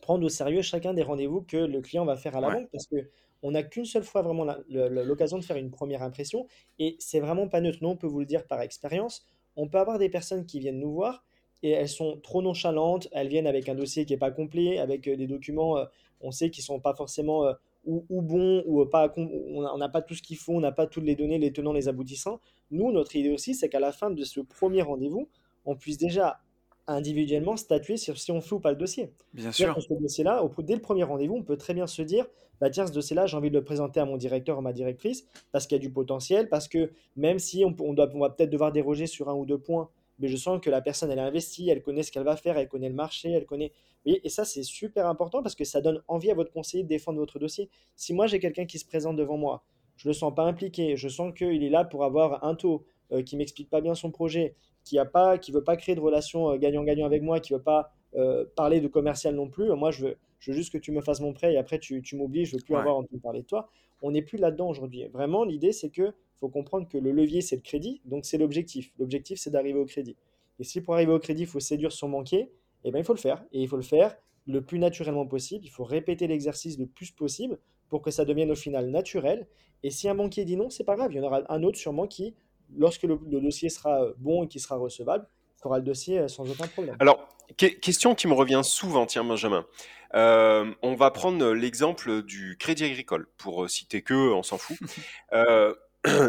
prendre 0.00 0.24
au 0.24 0.28
sérieux 0.28 0.62
chacun 0.62 0.92
des 0.94 1.02
rendez-vous 1.02 1.40
que 1.42 1.56
le 1.56 1.80
client 1.80 2.04
va 2.04 2.16
faire 2.16 2.36
à 2.36 2.40
la 2.40 2.48
Ouais. 2.48 2.54
banque 2.54 2.68
parce 2.70 2.86
que 2.86 3.08
on 3.42 3.52
n'a 3.52 3.62
qu'une 3.62 3.84
seule 3.84 4.02
fois 4.02 4.22
vraiment 4.22 4.44
l'occasion 4.68 5.38
de 5.38 5.44
faire 5.44 5.56
une 5.56 5.70
première 5.70 6.02
impression 6.02 6.46
et 6.78 6.96
c'est 6.98 7.20
vraiment 7.20 7.48
pas 7.48 7.60
neutre. 7.60 7.78
Nous, 7.82 7.88
on 7.88 7.96
peut 7.96 8.08
vous 8.08 8.20
le 8.20 8.26
dire 8.26 8.46
par 8.46 8.60
expérience. 8.60 9.24
On 9.56 9.68
peut 9.68 9.78
avoir 9.78 9.98
des 9.98 10.08
personnes 10.08 10.44
qui 10.44 10.58
viennent 10.60 10.80
nous 10.80 10.92
voir 10.92 11.24
et 11.62 11.70
elles 11.70 11.88
sont 11.88 12.18
trop 12.20 12.42
nonchalantes, 12.42 13.08
elles 13.12 13.28
viennent 13.28 13.46
avec 13.46 13.68
un 13.68 13.74
dossier 13.74 14.04
qui 14.06 14.12
n'est 14.12 14.18
pas 14.18 14.30
complet, 14.32 14.78
avec 14.78 15.08
euh, 15.08 15.16
des 15.16 15.26
documents, 15.26 15.76
euh, 15.78 15.84
on 16.20 16.30
sait 16.32 16.50
qu'ils 16.50 16.62
sont 16.64 16.78
pas 16.80 16.94
forcément 16.94 17.44
euh, 17.46 17.52
ou, 17.88 18.04
ou 18.10 18.22
bons 18.22 18.62
ou 18.66 18.82
euh, 18.82 18.88
pas, 18.88 19.12
on 19.16 19.78
n'a 19.78 19.88
pas 19.88 20.02
tout 20.02 20.14
ce 20.14 20.22
qu'il 20.22 20.36
faut, 20.36 20.52
on 20.52 20.60
n'a 20.60 20.72
pas 20.72 20.86
toutes 20.86 21.04
les 21.04 21.16
données, 21.16 21.38
les 21.38 21.52
tenants, 21.52 21.72
les 21.72 21.88
aboutissants. 21.88 22.38
Nous, 22.70 22.92
notre 22.92 23.16
idée 23.16 23.30
aussi, 23.30 23.54
c'est 23.54 23.68
qu'à 23.68 23.80
la 23.80 23.92
fin 23.92 24.10
de 24.10 24.22
ce 24.22 24.40
premier 24.40 24.82
rendez-vous, 24.82 25.28
on 25.64 25.74
puisse 25.74 25.98
déjà 25.98 26.38
individuellement 26.86 27.56
statuer 27.56 27.96
sur 27.96 28.18
si 28.18 28.32
on 28.32 28.40
fait 28.40 28.54
ou 28.54 28.60
pas 28.60 28.70
le 28.70 28.76
dossier. 28.76 29.12
Bien 29.34 29.52
sûr. 29.52 29.74
que 29.74 29.80
ce 29.80 29.92
dossier-là, 29.92 30.42
au- 30.44 30.62
dès 30.62 30.74
le 30.74 30.80
premier 30.80 31.02
rendez-vous, 31.04 31.34
on 31.36 31.42
peut 31.42 31.56
très 31.56 31.74
bien 31.74 31.86
se 31.86 32.00
dire, 32.02 32.26
bah 32.60 32.70
tiens, 32.70 32.86
ce 32.86 32.92
dossier-là, 32.92 33.26
j'ai 33.26 33.36
envie 33.36 33.50
de 33.50 33.58
le 33.58 33.64
présenter 33.64 34.00
à 34.00 34.04
mon 34.04 34.16
directeur 34.16 34.58
ou 34.58 34.60
ma 34.62 34.72
directrice, 34.72 35.26
parce 35.52 35.66
qu'il 35.66 35.76
y 35.76 35.80
a 35.80 35.82
du 35.82 35.90
potentiel, 35.90 36.48
parce 36.48 36.66
que 36.68 36.90
même 37.16 37.38
si 37.38 37.64
on, 37.64 37.74
on 37.80 37.92
doit, 37.92 38.08
on 38.14 38.20
va 38.20 38.30
peut-être 38.30 38.50
devoir 38.50 38.72
déroger 38.72 39.06
sur 39.06 39.28
un 39.28 39.34
ou 39.34 39.44
deux 39.44 39.58
points, 39.58 39.90
mais 40.18 40.28
je 40.28 40.36
sens 40.36 40.60
que 40.60 40.70
la 40.70 40.80
personne, 40.80 41.10
elle 41.10 41.18
est 41.18 41.22
investie, 41.22 41.68
elle 41.68 41.82
connaît 41.82 42.02
ce 42.02 42.10
qu'elle 42.10 42.24
va 42.24 42.36
faire, 42.36 42.56
elle 42.58 42.68
connaît 42.68 42.88
le 42.88 42.94
marché, 42.94 43.30
elle 43.30 43.46
connaît... 43.46 43.72
Voyez, 44.08 44.20
et 44.24 44.28
ça, 44.28 44.44
c'est 44.44 44.62
super 44.62 45.06
important 45.06 45.42
parce 45.42 45.54
que 45.54 45.64
ça 45.64 45.80
donne 45.80 46.02
envie 46.08 46.30
à 46.30 46.34
votre 46.34 46.52
conseiller 46.52 46.82
de 46.82 46.88
défendre 46.88 47.18
votre 47.18 47.38
dossier. 47.38 47.68
Si 47.96 48.14
moi, 48.14 48.26
j'ai 48.26 48.38
quelqu'un 48.38 48.64
qui 48.64 48.78
se 48.78 48.86
présente 48.86 49.16
devant 49.16 49.36
moi, 49.36 49.64
je 49.96 50.08
le 50.08 50.14
sens 50.14 50.34
pas 50.34 50.44
impliqué, 50.44 50.96
je 50.96 51.08
sens 51.08 51.34
qu'il 51.34 51.62
est 51.62 51.70
là 51.70 51.84
pour 51.84 52.04
avoir 52.04 52.44
un 52.44 52.54
taux, 52.54 52.84
euh, 53.12 53.22
qui 53.22 53.36
m'explique 53.36 53.70
pas 53.70 53.80
bien 53.80 53.94
son 53.94 54.10
projet, 54.10 54.54
qui 54.84 54.98
a 54.98 55.04
pas, 55.04 55.38
qui 55.38 55.50
veut 55.52 55.64
pas 55.64 55.76
créer 55.76 55.94
de 55.94 56.00
relation 56.00 56.50
euh, 56.50 56.56
gagnant-gagnant 56.56 57.06
avec 57.06 57.22
moi, 57.22 57.40
qui 57.40 57.52
veut 57.52 57.62
pas 57.62 57.90
euh, 58.14 58.44
parler 58.56 58.80
de 58.80 58.88
commercial 58.88 59.34
non 59.34 59.48
plus. 59.48 59.68
Moi, 59.74 59.90
je 59.90 60.06
veux, 60.06 60.16
je 60.40 60.50
veux 60.50 60.56
juste 60.56 60.72
que 60.72 60.78
tu 60.78 60.92
me 60.92 61.00
fasses 61.00 61.20
mon 61.20 61.32
prêt 61.32 61.54
et 61.54 61.56
après 61.58 61.78
tu, 61.78 62.00
tu 62.02 62.16
m'oublies, 62.16 62.44
je 62.44 62.56
veux 62.56 62.62
plus 62.62 62.74
Ouais. 62.74 62.80
avoir 62.80 62.96
entendu 62.96 63.18
parler 63.20 63.42
de 63.42 63.46
toi. 63.46 63.70
On 64.02 64.10
n'est 64.10 64.22
plus 64.22 64.38
là-dedans 64.38 64.68
aujourd'hui. 64.68 65.06
Vraiment, 65.08 65.44
l'idée, 65.44 65.72
c'est 65.72 65.90
que 65.90 66.12
faut 66.36 66.48
comprendre 66.48 66.86
que 66.88 66.98
le 66.98 67.10
levier, 67.10 67.40
c'est 67.40 67.56
le 67.56 67.62
crédit, 67.62 68.00
donc 68.04 68.24
c'est 68.24 68.38
l'objectif. 68.38 68.92
L'objectif, 68.98 69.38
c'est 69.40 69.50
d'arriver 69.50 69.78
au 69.80 69.86
crédit. 69.86 70.16
Et 70.60 70.64
si 70.64 70.80
pour 70.80 70.94
arriver 70.94 71.12
au 71.12 71.18
crédit, 71.18 71.42
il 71.42 71.48
faut 71.48 71.60
séduire 71.60 71.92
son 71.92 72.08
banquier, 72.08 72.50
eh 72.84 72.90
ben, 72.90 72.98
il 72.98 73.04
faut 73.04 73.14
le 73.14 73.18
faire. 73.18 73.44
Et 73.52 73.60
il 73.62 73.68
faut 73.68 73.76
le 73.76 73.82
faire 73.82 74.16
le 74.46 74.62
plus 74.62 74.78
naturellement 74.78 75.26
possible. 75.26 75.64
Il 75.64 75.70
faut 75.70 75.84
répéter 75.84 76.26
l'exercice 76.26 76.78
le 76.78 76.86
plus 76.86 77.10
possible 77.10 77.58
pour 77.88 78.02
que 78.02 78.10
ça 78.10 78.24
devienne 78.24 78.50
au 78.50 78.54
final 78.54 78.90
naturel. 78.90 79.46
Et 79.82 79.90
si 79.90 80.08
un 80.08 80.14
banquier 80.14 80.44
dit 80.44 80.56
non, 80.56 80.70
c'est 80.70 80.84
pas 80.84 80.96
grave. 80.96 81.12
Il 81.12 81.16
y 81.16 81.20
en 81.20 81.24
aura 81.24 81.42
un 81.48 81.62
autre 81.62 81.78
sûrement 81.78 82.06
qui, 82.06 82.34
lorsque 82.76 83.02
le, 83.04 83.18
le 83.30 83.40
dossier 83.40 83.68
sera 83.68 84.06
bon 84.18 84.44
et 84.44 84.48
qui 84.48 84.60
sera 84.60 84.76
recevable, 84.76 85.26
fera 85.60 85.78
le 85.78 85.84
dossier 85.84 86.18
euh, 86.18 86.28
sans 86.28 86.48
aucun 86.50 86.66
problème. 86.68 86.96
Alors, 87.00 87.28
que- 87.56 87.66
question 87.66 88.14
qui 88.14 88.28
me 88.28 88.34
revient 88.34 88.60
souvent, 88.64 89.06
tiens, 89.06 89.24
Benjamin. 89.24 89.66
Euh, 90.14 90.72
on 90.82 90.94
va 90.94 91.10
prendre 91.10 91.52
l'exemple 91.52 92.22
du 92.22 92.56
Crédit 92.58 92.84
Agricole, 92.84 93.26
pour 93.36 93.64
euh, 93.64 93.68
citer 93.68 94.02
que, 94.02 94.14
on 94.14 94.42
s'en 94.42 94.58
fout. 94.58 94.78
Euh, 95.32 95.74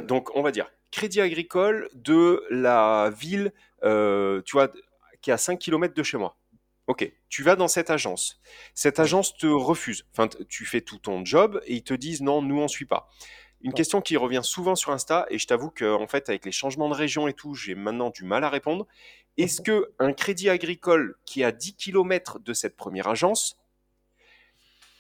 donc, 0.08 0.36
on 0.36 0.42
va 0.42 0.52
dire 0.52 0.70
Crédit 0.92 1.22
Agricole 1.22 1.90
de 1.94 2.44
la 2.50 3.12
ville, 3.16 3.54
euh, 3.84 4.42
tu 4.44 4.54
vois, 4.54 4.72
qui 5.22 5.30
est 5.30 5.34
à 5.34 5.38
5 5.38 5.60
km 5.60 5.94
de 5.94 6.04
chez 6.04 6.18
moi. 6.18 6.36
Ok, 6.90 7.08
tu 7.30 7.44
vas 7.44 7.56
dans 7.56 7.68
cette 7.68 7.92
agence. 7.92 8.42
Cette 8.74 9.00
agence 9.00 9.38
te 9.38 9.46
refuse. 9.46 10.08
Enfin, 10.12 10.28
tu 10.50 10.66
fais 10.66 10.82
tout 10.82 10.98
ton 10.98 11.24
job 11.24 11.62
et 11.68 11.76
ils 11.76 11.84
te 11.84 11.94
disent 11.94 12.22
non, 12.22 12.42
nous 12.42 12.60
on 12.60 12.68
suit 12.68 12.88
pas. 12.88 13.12
Une 13.62 13.74
question 13.74 14.02
qui 14.02 14.18
revient 14.18 14.42
souvent 14.42 14.76
sur 14.76 14.92
Insta 14.92 15.28
et 15.30 15.38
je 15.38 15.46
t'avoue 15.46 15.70
que 15.70 15.86
en 15.86 16.08
fait 16.08 16.30
avec 16.30 16.46
les 16.46 16.52
changements 16.52 16.90
de 16.90 16.96
région 16.96 17.28
et 17.28 17.34
tout, 17.34 17.54
j'ai 17.54 17.76
maintenant 17.76 18.10
du 18.10 18.24
mal 18.24 18.44
à 18.44 18.50
répondre. 18.50 18.88
Est-ce 19.38 19.62
que 19.62 19.92
un 20.00 20.14
crédit 20.14 20.50
agricole 20.50 21.16
qui 21.26 21.42
est 21.42 21.44
à 21.44 21.52
10 21.52 21.76
km 21.76 22.40
de 22.40 22.54
cette 22.54 22.76
première 22.76 23.08
agence, 23.08 23.60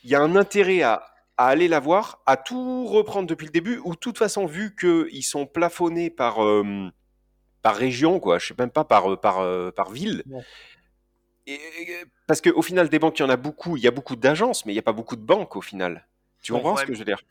il 0.03 0.11
y 0.11 0.15
a 0.15 0.21
un 0.21 0.35
intérêt 0.35 0.83
à, 0.83 1.03
à 1.37 1.47
aller 1.47 1.67
la 1.67 1.79
voir, 1.79 2.21
à 2.27 2.37
tout 2.37 2.85
reprendre 2.85 3.27
depuis 3.27 3.47
le 3.47 3.51
début 3.51 3.81
ou 3.83 3.95
de 3.95 3.99
toute 3.99 4.19
façon 4.19 4.45
vu 4.45 4.75
qu'ils 4.75 5.23
sont 5.23 5.47
plafonnés 5.47 6.11
par 6.11 6.43
euh, 6.45 6.91
par 7.63 7.75
région 7.75 8.19
quoi, 8.19 8.37
je 8.37 8.49
sais 8.49 8.55
même 8.59 8.69
pas 8.69 8.83
par 8.83 9.11
euh, 9.11 9.15
par 9.15 9.39
euh, 9.39 9.71
par 9.71 9.89
ville. 9.89 10.21
Ouais. 10.27 10.43
Parce 12.27 12.41
qu'au 12.41 12.61
final, 12.61 12.89
des 12.89 12.99
banques, 12.99 13.17
il 13.19 13.23
y 13.23 13.25
en 13.25 13.29
a 13.29 13.37
beaucoup. 13.37 13.77
Il 13.77 13.83
y 13.83 13.87
a 13.87 13.91
beaucoup 13.91 14.15
d'agences, 14.15 14.65
mais 14.65 14.71
il 14.73 14.75
n'y 14.75 14.79
a 14.79 14.83
pas 14.83 14.93
beaucoup 14.93 15.15
de 15.15 15.21
banques 15.21 15.55
au 15.55 15.61
final. 15.61 16.07
Tu 16.41 16.53
comprends 16.53 16.75
Ouais, 16.75 16.81
ce 16.81 16.85
que 16.87 16.93
je 16.93 16.99
veux 16.99 17.05
dire? 17.05 17.21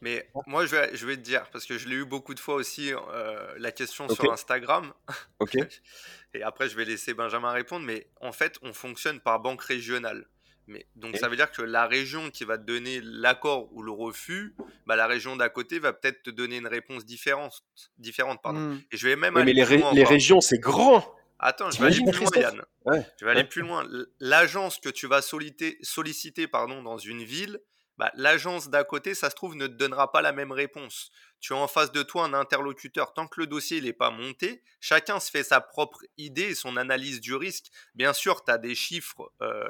Mais 0.00 0.28
moi, 0.46 0.66
je 0.66 0.70
vais, 0.76 0.94
je 0.94 1.06
vais 1.06 1.16
te 1.16 1.22
dire, 1.22 1.48
parce 1.50 1.66
que 1.66 1.78
je 1.78 1.88
l'ai 1.88 1.96
eu 1.96 2.04
beaucoup 2.04 2.34
de 2.34 2.40
fois 2.40 2.54
aussi, 2.54 2.92
euh, 2.92 3.54
la 3.58 3.72
question 3.72 4.08
sur 4.08 4.32
Instagram. 4.32 4.92
Ok. 5.40 5.56
Et 6.34 6.42
après, 6.42 6.68
je 6.68 6.76
vais 6.76 6.84
laisser 6.84 7.14
Benjamin 7.14 7.52
répondre. 7.52 7.84
Mais 7.84 8.06
en 8.20 8.32
fait, 8.32 8.58
on 8.62 8.72
fonctionne 8.72 9.20
par 9.20 9.40
banque 9.40 9.62
régionale. 9.62 10.26
Mais, 10.66 10.86
donc, 10.96 11.16
ça 11.18 11.28
veut 11.28 11.36
dire 11.36 11.52
que 11.52 11.60
la 11.60 11.86
région 11.86 12.30
qui 12.30 12.44
va 12.44 12.56
te 12.56 12.62
donner 12.62 13.00
l'accord 13.02 13.68
ou 13.72 13.82
le 13.82 13.92
refus, 13.92 14.54
bah, 14.86 14.96
la 14.96 15.06
région 15.06 15.36
d'à 15.36 15.48
côté 15.50 15.78
va 15.78 15.92
peut-être 15.92 16.22
te 16.22 16.30
donner 16.30 16.56
une 16.56 16.66
réponse 16.66 17.04
différente. 17.04 17.62
différente 17.98 18.40
pardon. 18.42 18.60
Mm. 18.60 18.82
Et 18.90 18.96
je 18.96 19.06
vais 19.06 19.16
même 19.16 19.34
Oui, 19.36 19.44
mais 19.44 19.52
les, 19.52 19.62
ré- 19.62 19.82
régions, 20.04 20.40
c'est 20.40 20.58
grand. 20.58 21.04
Attends, 21.38 21.70
je 21.70 21.80
vais 21.80 21.86
aller 21.86 22.10
plus 22.10 22.20
loin, 22.20 22.30
Yann. 22.36 22.62
Ouais, 22.84 23.06
Je 23.18 23.24
vais 23.24 23.30
aller 23.30 23.44
plus 23.44 23.62
loin. 23.62 23.86
L'agence 24.20 24.78
que 24.78 24.88
tu 24.88 25.06
vas 25.06 25.22
solliciter, 25.22 25.78
solliciter 25.82 26.46
pardon, 26.46 26.82
dans 26.82 26.98
une 26.98 27.22
ville, 27.22 27.60
bah, 27.98 28.10
l'agence 28.14 28.70
d'à 28.70 28.82
côté, 28.82 29.14
ça 29.14 29.30
se 29.30 29.36
trouve, 29.36 29.54
ne 29.54 29.66
te 29.66 29.72
donnera 29.72 30.10
pas 30.10 30.22
la 30.22 30.32
même 30.32 30.52
réponse. 30.52 31.12
Tu 31.40 31.52
as 31.52 31.56
en 31.56 31.68
face 31.68 31.92
de 31.92 32.02
toi 32.02 32.24
un 32.24 32.34
interlocuteur. 32.34 33.12
Tant 33.14 33.28
que 33.28 33.40
le 33.40 33.46
dossier 33.46 33.80
n'est 33.80 33.92
pas 33.92 34.10
monté, 34.10 34.62
chacun 34.80 35.20
se 35.20 35.30
fait 35.30 35.44
sa 35.44 35.60
propre 35.60 36.00
idée 36.18 36.50
et 36.50 36.54
son 36.54 36.76
analyse 36.76 37.20
du 37.20 37.34
risque. 37.34 37.66
Bien 37.94 38.12
sûr, 38.12 38.44
tu 38.44 38.50
as 38.50 38.58
des 38.58 38.74
chiffres 38.74 39.30
euh, 39.42 39.68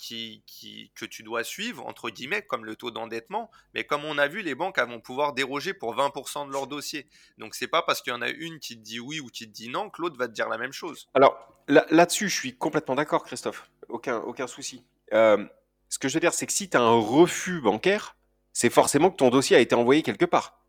qui, 0.00 0.90
que 0.94 1.04
tu 1.04 1.22
dois 1.22 1.44
suivre, 1.44 1.86
entre 1.86 2.08
guillemets, 2.10 2.42
comme 2.42 2.64
le 2.64 2.74
taux 2.74 2.90
d'endettement. 2.90 3.50
Mais 3.74 3.84
comme 3.84 4.04
on 4.04 4.16
a 4.18 4.28
vu, 4.28 4.42
les 4.42 4.54
banques 4.54 4.78
vont 4.80 5.00
pouvoir 5.00 5.34
déroger 5.34 5.74
pour 5.74 5.94
20% 5.94 6.46
de 6.48 6.52
leur 6.52 6.66
dossier. 6.66 7.06
Donc, 7.38 7.54
c'est 7.54 7.68
pas 7.68 7.82
parce 7.82 8.00
qu'il 8.00 8.12
y 8.12 8.16
en 8.16 8.22
a 8.22 8.30
une 8.30 8.58
qui 8.60 8.76
te 8.76 8.82
dit 8.82 8.98
oui 8.98 9.20
ou 9.20 9.26
qui 9.26 9.46
te 9.46 9.52
dit 9.52 9.68
non 9.68 9.90
que 9.90 10.00
l'autre 10.00 10.16
va 10.16 10.26
te 10.26 10.32
dire 10.32 10.48
la 10.48 10.58
même 10.58 10.72
chose. 10.72 11.08
Alors, 11.14 11.36
là- 11.68 11.86
là-dessus, 11.90 12.28
je 12.28 12.34
suis 12.34 12.56
complètement 12.56 12.94
d'accord, 12.94 13.24
Christophe. 13.24 13.70
Aucun, 13.88 14.16
aucun 14.18 14.46
souci. 14.46 14.84
Euh, 15.12 15.44
ce 15.88 15.98
que 15.98 16.08
je 16.08 16.14
veux 16.14 16.20
dire, 16.20 16.32
c'est 16.32 16.46
que 16.46 16.52
si 16.52 16.70
tu 16.70 16.76
as 16.76 16.80
un 16.80 16.98
refus 16.98 17.60
bancaire, 17.60 18.16
c'est 18.52 18.70
forcément 18.70 19.10
que 19.10 19.16
ton 19.16 19.28
dossier 19.28 19.56
a 19.56 19.60
été 19.60 19.74
envoyé 19.74 20.02
quelque 20.02 20.24
part. 20.24 20.59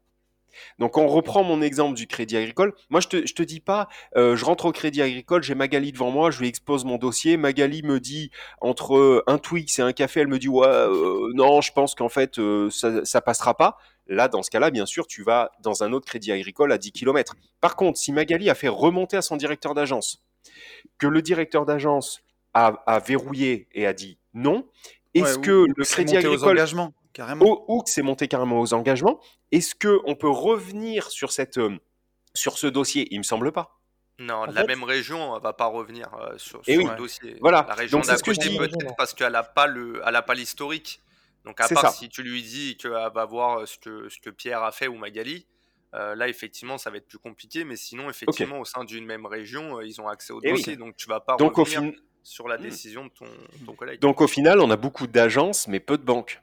Donc, 0.79 0.97
on 0.97 1.07
reprend 1.07 1.43
mon 1.43 1.61
exemple 1.61 1.95
du 1.95 2.07
crédit 2.07 2.37
agricole. 2.37 2.73
Moi, 2.89 3.01
je 3.01 3.07
te, 3.07 3.27
je 3.27 3.33
te 3.33 3.43
dis 3.43 3.59
pas, 3.59 3.87
euh, 4.15 4.35
je 4.35 4.45
rentre 4.45 4.65
au 4.65 4.71
crédit 4.71 5.01
agricole, 5.01 5.43
j'ai 5.43 5.55
Magali 5.55 5.91
devant 5.91 6.11
moi, 6.11 6.31
je 6.31 6.39
lui 6.39 6.47
expose 6.47 6.85
mon 6.85 6.97
dossier. 6.97 7.37
Magali 7.37 7.83
me 7.83 7.99
dit, 7.99 8.31
entre 8.59 9.23
un 9.27 9.37
Twix 9.37 9.79
et 9.79 9.81
un 9.81 9.93
café, 9.93 10.21
elle 10.21 10.27
me 10.27 10.39
dit, 10.39 10.47
ouais, 10.49 10.67
euh, 10.67 11.31
non, 11.33 11.61
je 11.61 11.71
pense 11.71 11.95
qu'en 11.95 12.09
fait, 12.09 12.39
euh, 12.39 12.69
ça, 12.69 13.03
ça 13.05 13.21
passera 13.21 13.55
pas. 13.55 13.77
Là, 14.07 14.27
dans 14.27 14.43
ce 14.43 14.49
cas-là, 14.49 14.71
bien 14.71 14.85
sûr, 14.85 15.07
tu 15.07 15.23
vas 15.23 15.51
dans 15.61 15.83
un 15.83 15.93
autre 15.93 16.05
crédit 16.05 16.31
agricole 16.31 16.71
à 16.71 16.77
10 16.77 16.91
km. 16.91 17.35
Par 17.61 17.75
contre, 17.75 17.97
si 17.97 18.11
Magali 18.11 18.49
a 18.49 18.55
fait 18.55 18.67
remonter 18.67 19.15
à 19.17 19.21
son 19.21 19.37
directeur 19.37 19.73
d'agence, 19.73 20.23
que 20.97 21.07
le 21.07 21.21
directeur 21.21 21.65
d'agence 21.65 22.21
a, 22.53 22.83
a 22.87 22.99
verrouillé 22.99 23.67
et 23.73 23.85
a 23.85 23.93
dit 23.93 24.17
non, 24.33 24.67
est-ce 25.13 25.37
Ouais, 25.37 25.45
que 25.45 25.65
le 25.75 25.83
crédit 25.83 26.17
agricole 26.17 26.57
engagements, 26.57 26.93
carrément. 27.13 27.45
ou, 27.45 27.63
ou 27.67 27.81
que 27.83 27.89
c'est 27.89 28.01
monté 28.01 28.27
carrément 28.27 28.59
aux 28.59 28.73
engagements, 28.73 29.19
est-ce 29.51 29.75
que 29.75 29.99
on 30.05 30.15
peut 30.15 30.29
revenir 30.29 31.09
sur 31.11 31.31
cette 31.31 31.57
euh, 31.57 31.77
sur 32.33 32.57
ce 32.57 32.67
dossier? 32.67 33.07
Il 33.11 33.17
me 33.19 33.23
semble 33.23 33.51
pas. 33.51 33.77
Non, 34.19 34.35
En 34.35 34.45
la 34.45 34.61
fait- 34.61 34.67
même 34.67 34.83
région, 34.83 35.39
va 35.39 35.53
pas 35.53 35.65
revenir 35.65 36.13
euh, 36.13 36.37
sur, 36.37 36.61
Eh 36.67 36.73
sur 36.75 36.83
oui. 36.83 36.89
le 36.91 36.95
dossier. 36.95 37.37
Voilà. 37.41 37.65
La 37.67 37.73
région 37.73 37.97
Donc, 37.97 38.05
c'est 38.05 38.11
d'à 38.11 38.17
ce 38.17 38.23
que 38.23 38.33
je 38.33 38.37
côté, 38.37 38.49
dis. 38.49 38.57
peut-être 38.57 38.95
parce 38.95 39.13
qu'elle 39.15 39.31
n'a 39.33 39.41
pas 39.43 39.65
le, 39.67 40.01
elle 40.05 40.15
a 40.15 40.21
pas 40.21 40.35
l'historique. 40.35 41.01
Donc 41.43 41.59
à 41.59 41.67
part 41.67 41.81
ça. 41.81 41.89
si 41.91 42.07
tu 42.07 42.21
lui 42.21 42.43
dis 42.43 42.77
qu'elle 42.77 42.91
va 42.91 43.25
voir 43.25 43.67
ce 43.67 43.79
que 43.79 44.09
ce 44.09 44.19
que 44.19 44.29
Pierre 44.29 44.61
a 44.61 44.71
fait 44.71 44.87
ou 44.87 44.95
Magali, 44.95 45.47
euh, 45.95 46.13
là 46.13 46.27
effectivement 46.27 46.77
ça 46.77 46.91
va 46.91 46.97
être 46.97 47.07
plus 47.07 47.17
compliqué. 47.17 47.63
Mais 47.63 47.75
sinon 47.75 48.11
effectivement 48.11 48.59
au 48.59 48.65
sein 48.65 48.83
d'une 48.83 49.05
même 49.07 49.25
région, 49.25 49.79
euh, 49.79 49.85
ils 49.85 49.99
ont 49.99 50.07
accès 50.07 50.33
au 50.33 50.39
Eh 50.43 50.51
oui. 50.51 50.57
dossier, 50.59 50.75
donc 50.77 50.95
tu 50.97 51.07
vas 51.09 51.19
pas 51.19 51.37
Donc 51.37 51.57
au, 51.57 51.63
revenir 51.63 51.81
fin- 51.93 51.97
sur 52.21 52.47
la 52.47 52.59
Hmm. 52.59 52.61
décision 52.61 53.05
de 53.05 53.09
ton, 53.09 53.25
ton 53.65 53.73
collègue. 53.73 53.99
donc 53.99 54.21
au 54.21 54.27
final, 54.27 54.59
on 54.59 54.69
a 54.69 54.75
beaucoup 54.77 55.07
d'agences, 55.07 55.67
mais 55.67 55.79
peu 55.79 55.97
de 55.97 56.03
banques. 56.03 56.39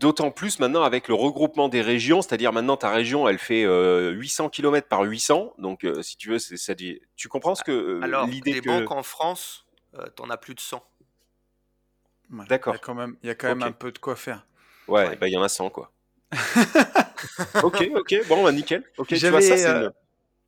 D'autant 0.00 0.30
plus 0.30 0.58
maintenant 0.60 0.82
avec 0.82 1.08
le 1.08 1.14
regroupement 1.14 1.68
des 1.68 1.82
régions, 1.82 2.22
c'est-à-dire 2.22 2.54
maintenant 2.54 2.78
ta 2.78 2.88
région, 2.90 3.28
elle 3.28 3.38
fait 3.38 3.64
euh, 3.64 4.12
800 4.12 4.48
km 4.48 4.88
par 4.88 5.02
800. 5.02 5.52
Donc 5.58 5.84
euh, 5.84 6.00
si 6.00 6.16
tu 6.16 6.30
veux, 6.30 6.38
c'est 6.38 6.56
ça 6.56 6.74
dit- 6.74 7.02
Tu 7.16 7.28
comprends 7.28 7.54
ce 7.54 7.62
que 7.62 7.70
euh, 7.70 8.00
Alors 8.02 8.26
l'idée 8.26 8.54
des 8.54 8.60
que 8.62 8.66
banques 8.66 8.90
en 8.92 9.02
France, 9.02 9.66
euh, 9.98 10.06
t'en 10.16 10.30
as 10.30 10.38
plus 10.38 10.54
de 10.54 10.60
100. 10.60 10.82
Ouais, 12.32 12.46
D'accord. 12.48 12.72
Il 12.74 12.76
y 12.76 12.78
a 12.78 12.80
quand 12.80 12.94
même, 12.94 13.16
a 13.24 13.34
quand 13.34 13.62
un 13.62 13.72
peu 13.72 13.92
de 13.92 13.98
quoi 13.98 14.16
faire. 14.16 14.46
Ouais, 14.88 15.06
Ouais. 15.06 15.16
bah 15.16 15.28
il 15.28 15.32
y 15.34 15.36
en 15.36 15.42
a 15.42 15.50
100 15.50 15.68
quoi. 15.68 15.92
ok, 17.62 17.90
ok, 17.94 18.14
bon, 18.26 18.42
bah 18.42 18.52
nickel. 18.52 18.82
Ok, 18.96 19.08
tu 19.08 19.16
J'avais, 19.16 19.30
vois 19.32 19.42
ça, 19.42 19.56
c'est 19.58 19.66
euh, 19.68 19.82
une... 19.88 19.92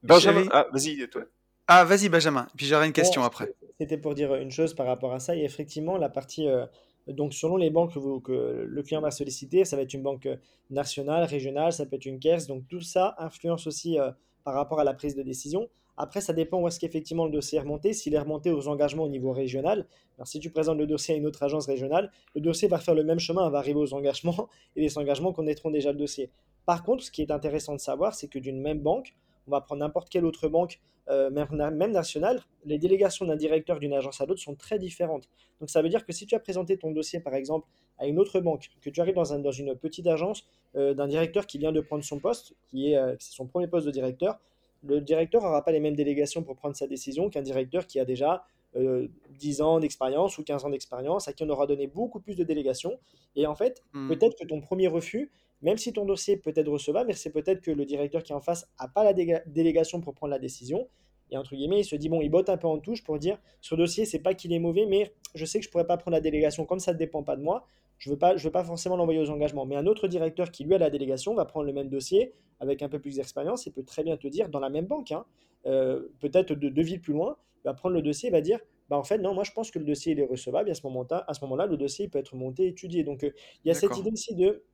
Benjamin, 0.03 0.49
ah, 0.51 0.67
vas-y, 0.73 1.07
toi? 1.11 1.23
Ah, 1.69 1.85
vas-y, 1.85 2.09
Benjamin. 2.09 2.47
Puis 2.57 2.67
j'aurai 2.67 2.87
une 2.87 2.93
question 2.95 3.21
Bon, 3.21 3.27
après. 3.27 3.53
C'était 3.79 3.99
pour 3.99 4.15
dire 4.15 4.35
une 4.35 4.51
chose 4.51 4.75
par 4.75 4.87
rapport 4.87 5.13
à 5.13 5.21
ça. 5.21 5.37
Et 5.37 5.45
effectivement, 5.45 5.99
la 5.99 6.09
partie, 6.09 6.49
euh, 6.49 6.65
donc 7.09 7.35
selon 7.35 7.57
les 7.57 7.71
banques 7.71 7.95
que, 7.95 8.65
le 8.67 8.83
client 8.83 9.01
va 9.01 9.11
solliciter, 9.11 9.65
ça 9.65 9.77
va 9.77 9.83
être 9.83 9.95
une 9.95 10.03
banque 10.03 10.27
euh, 10.27 10.37
nationale, 10.71 11.25
régionale, 11.25 11.73
ça 11.73 11.87
peut 11.87 11.97
être 11.97 12.07
une 12.07 12.19
caisse. 12.19 12.47
Donc 12.47 12.67
tout 12.69 12.81
ça 12.81 13.15
influence 13.19 13.67
aussi 13.67 13.99
euh, 13.99 14.11
par 14.45 14.55
rapport 14.55 14.81
à 14.81 14.85
la 14.85 14.95
prise 14.95 15.15
de 15.15 15.23
décision. 15.23 15.69
Après, 15.97 16.21
ça 16.21 16.33
dépend 16.33 16.61
où 16.61 16.69
est-ce 16.69 16.81
qu'effectivement 16.81 17.27
le 17.27 17.33
dossier 17.33 17.59
est 17.59 17.61
remonté. 17.61 17.93
S'il 17.93 18.15
est 18.15 18.19
remonté 18.19 18.51
aux 18.51 18.69
engagements 18.69 19.05
au 19.05 19.09
niveau 19.09 19.33
régional, 19.33 19.87
si 20.25 20.41
tu 20.41 20.51
présentes 20.51 20.79
le 20.79 20.87
dossier 20.87 21.15
à 21.15 21.19
une 21.19 21.27
autre 21.27 21.43
agence 21.43 21.67
régionale, 21.67 22.11
le 22.35 22.41
dossier 22.41 22.69
va 22.69 22.79
faire 22.79 22.95
le 22.95 23.05
même 23.05 23.19
chemin, 23.19 23.49
va 23.51 23.59
arriver 23.59 23.79
aux 23.79 23.93
engagements 23.93 24.49
et 24.77 24.81
les 24.81 24.97
engagements 24.97 25.33
connaîtront 25.33 25.71
déjà 25.71 25.93
le 25.93 25.99
dossier. 25.99 26.31
Par 26.65 26.83
contre, 26.83 27.03
ce 27.05 27.11
qui 27.11 27.23
est 27.23 27.31
intéressant 27.31 27.75
de 27.75 27.81
savoir, 27.81 28.15
c'est 28.15 28.29
que 28.29 28.39
d'une 28.39 28.61
même 28.61 28.79
banque, 28.79 29.15
on 29.47 29.51
va 29.51 29.61
prendre 29.61 29.81
n'importe 29.81 30.09
quelle 30.09 30.25
autre 30.25 30.49
banque, 30.49 30.81
euh, 31.09 31.31
même, 31.31 31.91
nationale, 31.93 32.41
les 32.65 32.79
délégations 32.79 33.27
d'un 33.27 33.35
directeur 33.37 33.81
d'une 33.81 33.93
agence 33.93 34.21
à 34.21 34.27
l'autre 34.27 34.41
sont 34.41 34.55
très 34.55 34.79
différentes. 34.79 35.29
Donc 35.61 35.69
ça 35.69 35.83
veut 35.83 35.89
dire 35.89 36.05
que 36.07 36.13
si 36.13 36.27
tu 36.27 36.35
as 36.37 36.41
présenté 36.41 36.77
ton 36.79 36.93
dossier, 36.93 37.19
par 37.21 37.35
exemple, 37.35 37.67
à 37.99 38.07
une 38.07 38.19
autre 38.21 38.39
banque, 38.41 38.69
que 38.81 38.89
tu 38.91 39.01
arrives 39.01 39.15
dans, 39.17 39.33
un- 39.33 39.41
dans 39.41 39.51
une 39.51 39.75
petite 39.75 40.07
agence 40.07 40.47
euh, 40.77 40.95
d'un 40.95 41.09
directeur 41.09 41.47
qui 41.47 41.59
vient 41.59 41.73
de 41.73 41.81
prendre 41.81 42.05
son 42.05 42.19
poste, 42.21 42.55
qui 42.71 42.93
est, 42.93 42.97
euh, 42.97 43.17
c'est 43.19 43.33
son 43.33 43.47
premier 43.47 43.67
poste 43.67 43.87
de 43.87 43.91
directeur, 43.91 44.39
le 44.85 45.01
directeur 45.01 45.43
n'aura 45.43 45.65
pas 45.65 45.73
les 45.73 45.81
mêmes 45.81 45.95
délégations 45.97 46.43
pour 46.43 46.57
prendre 46.57 46.75
sa 46.77 46.87
décision 46.87 47.31
qu'un 47.31 47.43
directeur 47.43 47.87
qui 47.87 47.99
a 48.01 48.05
déjà 48.05 48.45
euh, 48.77 49.07
10 49.39 49.61
ans 49.61 49.81
d'expérience 49.81 50.39
ou 50.39 50.45
15 50.45 50.65
ans 50.65 50.71
d'expérience, 50.71 51.29
à 51.29 51.33
qui 51.33 51.43
on 51.45 51.49
aura 51.51 51.67
donné 51.67 51.87
beaucoup 51.89 52.21
plus 52.21 52.37
de 52.37 52.43
délégations. 52.45 52.99
Et 53.37 53.47
en 53.47 53.55
fait, 53.55 53.83
Hmm. 53.93 54.09
peut-être 54.09 54.37
que 54.39 54.47
ton 54.47 54.61
premier 54.61 54.89
refus, 54.89 55.31
même 55.63 55.79
si 55.79 55.93
ton 55.93 56.05
dossier 56.05 56.37
peut 56.37 56.53
être 56.55 56.69
recevable, 56.69 57.09
mais 57.09 57.15
c'est 57.15 57.31
peut-être 57.31 57.61
que 57.61 57.71
le 57.71 57.85
directeur 57.85 58.23
qui 58.23 58.33
est 58.33 58.35
en 58.35 58.41
face 58.41 58.69
n'a 58.81 58.89
pas 58.89 59.05
la 59.05 59.13
délégation 59.47 60.01
pour 60.01 60.15
prendre 60.15 60.33
la 60.33 60.39
décision. 60.39 60.89
Et 61.31 61.37
entre 61.39 61.55
guillemets, 61.57 61.81
il 61.81 61.85
se 61.85 61.97
dit, 61.97 62.09
bon, 62.09 62.21
il 62.21 62.29
botte 62.29 62.51
un 62.51 62.59
peu 62.59 62.67
en 62.67 62.79
touche 62.79 63.03
pour 63.03 63.19
dire, 63.19 63.39
ce 63.61 63.75
dossier, 63.75 64.05
c'est 64.05 64.19
pas 64.19 64.35
qu'il 64.35 64.53
est 64.53 64.59
mauvais, 64.59 64.85
mais 64.87 65.15
je 65.35 65.45
sais 65.47 65.61
que 65.61 65.65
je 65.65 65.71
pourrais 65.71 65.87
pas 65.87 65.97
prendre 65.97 66.15
la 66.15 66.21
délégation. 66.21 66.67
Comme 66.67 66.81
ça 66.81 66.93
ne 66.93 66.99
dépend 66.99 67.23
pas 67.23 67.37
de 67.37 67.43
moi, 67.43 67.67
je 67.97 68.11
veux 68.11 68.19
pas, 68.19 68.37
je 68.37 68.45
veux 68.45 68.53
pas 68.53 68.65
forcément 68.65 68.97
l'envoyer 68.97 69.21
aux 69.21 69.31
engagements. 69.31 69.65
Mais 69.65 69.77
un 69.77 69.87
autre 69.87 70.09
directeur 70.09 70.51
qui, 70.51 70.65
lui, 70.65 70.75
a 70.75 70.79
la 70.79 70.91
délégation, 70.91 71.35
va 71.35 71.47
prendre 71.47 71.65
le 71.65 71.73
même 71.73 71.89
dossier 71.89 72.35
avec 72.61 72.83
un 72.83 72.89
peu 72.89 72.99
plus 72.99 73.17
d'expérience 73.17 73.67
et 73.67 73.71
peut 73.71 73.85
très 73.85 74.03
bien 74.03 74.17
te 74.17 74.27
dire, 74.27 74.49
dans 74.49 74.61
la 74.61 74.69
même 74.69 74.87
banque, 74.87 75.13
hein, 75.13 75.25
euh, 75.67 76.09
peut-être 76.21 76.53
de 76.53 76.69
deux 76.69 76.83
villes 76.83 77.01
plus 77.01 77.13
loin, 77.13 77.37
va 77.65 77.75
prendre 77.75 77.95
le 77.95 78.03
dossier 78.03 78.29
et 78.29 78.33
va 78.33 78.41
dire, 78.41 78.59
bah 78.91 78.99
en 78.99 79.05
fait, 79.05 79.19
non, 79.19 79.35
moi 79.35 79.45
je 79.45 79.53
pense 79.53 79.71
que 79.71 79.79
le 79.79 79.85
dossier 79.85 80.13
il 80.13 80.21
est 80.21 80.27
recevable. 80.27 80.69
Et 80.69 80.73
à 80.73 80.75
ce 80.75 80.87
moment-là, 80.87 81.27
moment-là 81.43 81.67
le 81.67 81.77
dossier 81.77 82.07
il 82.07 82.09
peut 82.11 82.19
être 82.19 82.35
monté, 82.35 82.67
étudié. 82.67 83.05
Donc, 83.05 83.25
euh, 83.25 83.31
il 83.65 83.69
y 83.69 83.71
a 83.71 83.75
cette 83.75 83.97
idée 83.97 84.11
aussi 84.13 84.35
de 84.35 84.65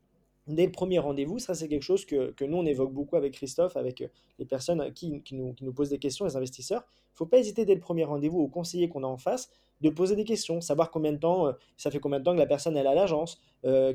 dès 0.49 0.67
le 0.67 0.73
premier 0.73 0.99
rendez-vous, 0.99 1.39
ça 1.39 1.55
c'est 1.55 1.69
quelque 1.69 1.83
chose 1.83 2.05
que, 2.05 2.31
que 2.33 2.45
nous 2.45 2.57
on 2.57 2.67
évoque 2.67 2.93
beaucoup 2.93 3.17
avec 3.17 3.35
Christophe, 3.35 3.77
avec 3.77 4.01
euh, 4.01 4.09
les 4.39 4.45
personnes 4.47 4.93
qui, 4.93 5.23
qui 5.23 5.35
nous, 5.35 5.53
qui 5.53 5.65
nous 5.65 5.73
posent 5.73 5.91
des 5.91 5.99
questions, 5.99 6.25
les 6.25 6.37
investisseurs. 6.37 6.83
Il 6.83 7.15
ne 7.15 7.17
faut 7.19 7.27
pas 7.27 7.39
hésiter 7.39 7.65
dès 7.65 7.75
le 7.75 7.81
premier 7.81 8.05
rendez-vous 8.05 8.41
au 8.41 8.49
conseiller 8.49 8.89
qu'on 8.89 9.03
a 9.05 9.07
en 9.07 9.17
face 9.19 9.51
de 9.81 9.91
poser 9.91 10.17
des 10.17 10.25
questions, 10.25 10.61
savoir 10.61 10.91
combien 10.91 11.13
de 11.13 11.19
temps, 11.19 11.47
euh, 11.47 11.53
ça 11.77 11.91
fait 11.93 12.01
combien 12.01 12.19
de 12.19 12.25
temps 12.25 12.33
que 12.33 12.39
la 12.39 12.47
personne 12.47 12.77
elle 12.77 12.87
est 12.87 12.89
à 12.89 12.95
l'agence, 12.95 13.41
euh, 13.65 13.93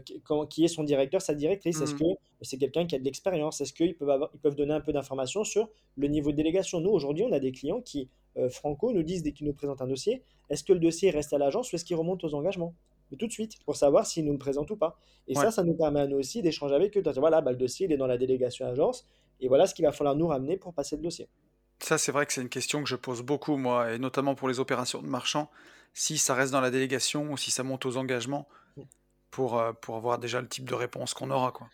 qui, 0.50 0.64
est 0.64 0.68
son 0.70 0.84
directeur, 0.84 1.22
sa 1.22 1.34
directrice, 1.34 1.82
est-ce 1.82 1.94
Mhm. 1.94 2.00
que 2.00 2.06
c'est 2.42 2.58
quelqu'un 2.58 2.86
qui 2.86 2.96
a 2.96 3.00
de 3.00 3.04
l'expérience, 3.04 3.60
est-ce 3.60 3.74
qu'ils 3.74 3.96
peuvent, 3.96 4.10
avoir- 4.10 4.30
ils 4.34 4.40
peuvent 4.40 4.56
donner 4.56 4.74
un 4.74 4.80
peu 4.82 4.94
d'informations 4.94 5.44
sur 5.44 5.70
le 5.98 6.08
niveau 6.08 6.32
de 6.32 6.38
délégation? 6.38 6.80
Nous 6.80 6.90
aujourd'hui 6.92 7.26
on 7.26 7.32
a 7.34 7.40
des 7.40 7.52
clients 7.52 7.82
qui, 7.82 8.10
euh, 8.38 8.50
franco, 8.50 8.92
nous 8.94 9.04
disent 9.04 9.24
dès 9.24 9.32
qu'ils 9.34 9.46
nous 9.48 9.54
présentent 9.54 9.82
un 9.82 9.88
dossier, 9.88 10.22
est-ce 10.50 10.64
que 10.64 10.72
le 10.74 10.80
dossier 10.80 11.10
reste 11.10 11.34
à 11.34 11.38
l'agence 11.38 11.72
ou 11.72 11.76
est-ce 11.76 11.84
qu'il 11.86 11.96
remonte 11.98 12.24
aux 12.24 12.34
engagements? 12.36 12.74
Mais 13.14 13.18
tout 13.18 13.28
de 13.28 13.32
suite, 13.32 13.64
pour 13.64 13.76
savoir 13.76 14.08
s'ils 14.08 14.26
nous 14.26 14.32
le 14.32 14.40
présentent 14.40 14.72
ou 14.72 14.76
pas. 14.76 14.98
Et 15.28 15.38
Ouais. 15.38 15.44
ça, 15.44 15.52
ça 15.52 15.64
nous 15.64 15.76
permet 15.76 16.02
à 16.02 16.08
nous 16.08 16.18
aussi 16.18 16.42
d'échanger 16.42 16.74
avec 16.74 16.98
eux, 16.98 17.04
de 17.04 17.12
dire 17.12 17.20
voilà, 17.22 17.42
bah, 17.42 17.52
le 17.52 17.58
dossier, 17.58 17.86
il 17.86 17.94
est 17.94 17.98
dans 17.98 18.08
la 18.08 18.18
délégation 18.18 18.66
agence, 18.66 19.06
et 19.40 19.48
voilà 19.48 19.68
ce 19.68 19.76
qu'il 19.76 19.86
va 19.86 19.92
falloir 19.92 20.16
nous 20.16 20.26
ramener 20.28 20.58
pour 20.58 20.74
passer 20.74 20.96
le 20.96 21.04
dossier. 21.04 21.30
Ça, 21.80 22.00
c'est 22.00 22.12
vrai 22.12 22.26
que 22.26 22.34
c'est 22.34 22.42
une 22.42 22.50
question 22.50 22.82
que 22.82 22.90
je 22.90 22.96
pose 22.96 23.22
beaucoup, 23.22 23.56
moi, 23.58 23.94
et 23.94 24.00
notamment 24.00 24.34
pour 24.34 24.48
les 24.48 24.60
opérations 24.60 25.02
de 25.04 25.08
marchand, 25.08 25.52
si 25.94 26.18
ça 26.18 26.34
reste 26.34 26.52
dans 26.52 26.62
la 26.62 26.72
délégation 26.72 27.32
ou 27.32 27.38
si 27.38 27.52
ça 27.52 27.62
monte 27.62 27.86
aux 27.86 27.98
engagements, 27.98 28.48
pour, 29.30 29.60
euh, 29.60 29.74
pour 29.74 29.96
avoir 29.96 30.18
déjà 30.20 30.42
le 30.42 30.48
type 30.48 30.68
de 30.68 30.76
réponse 30.76 31.14
qu'on 31.14 31.30
aura, 31.32 31.52
quoi. 31.52 31.68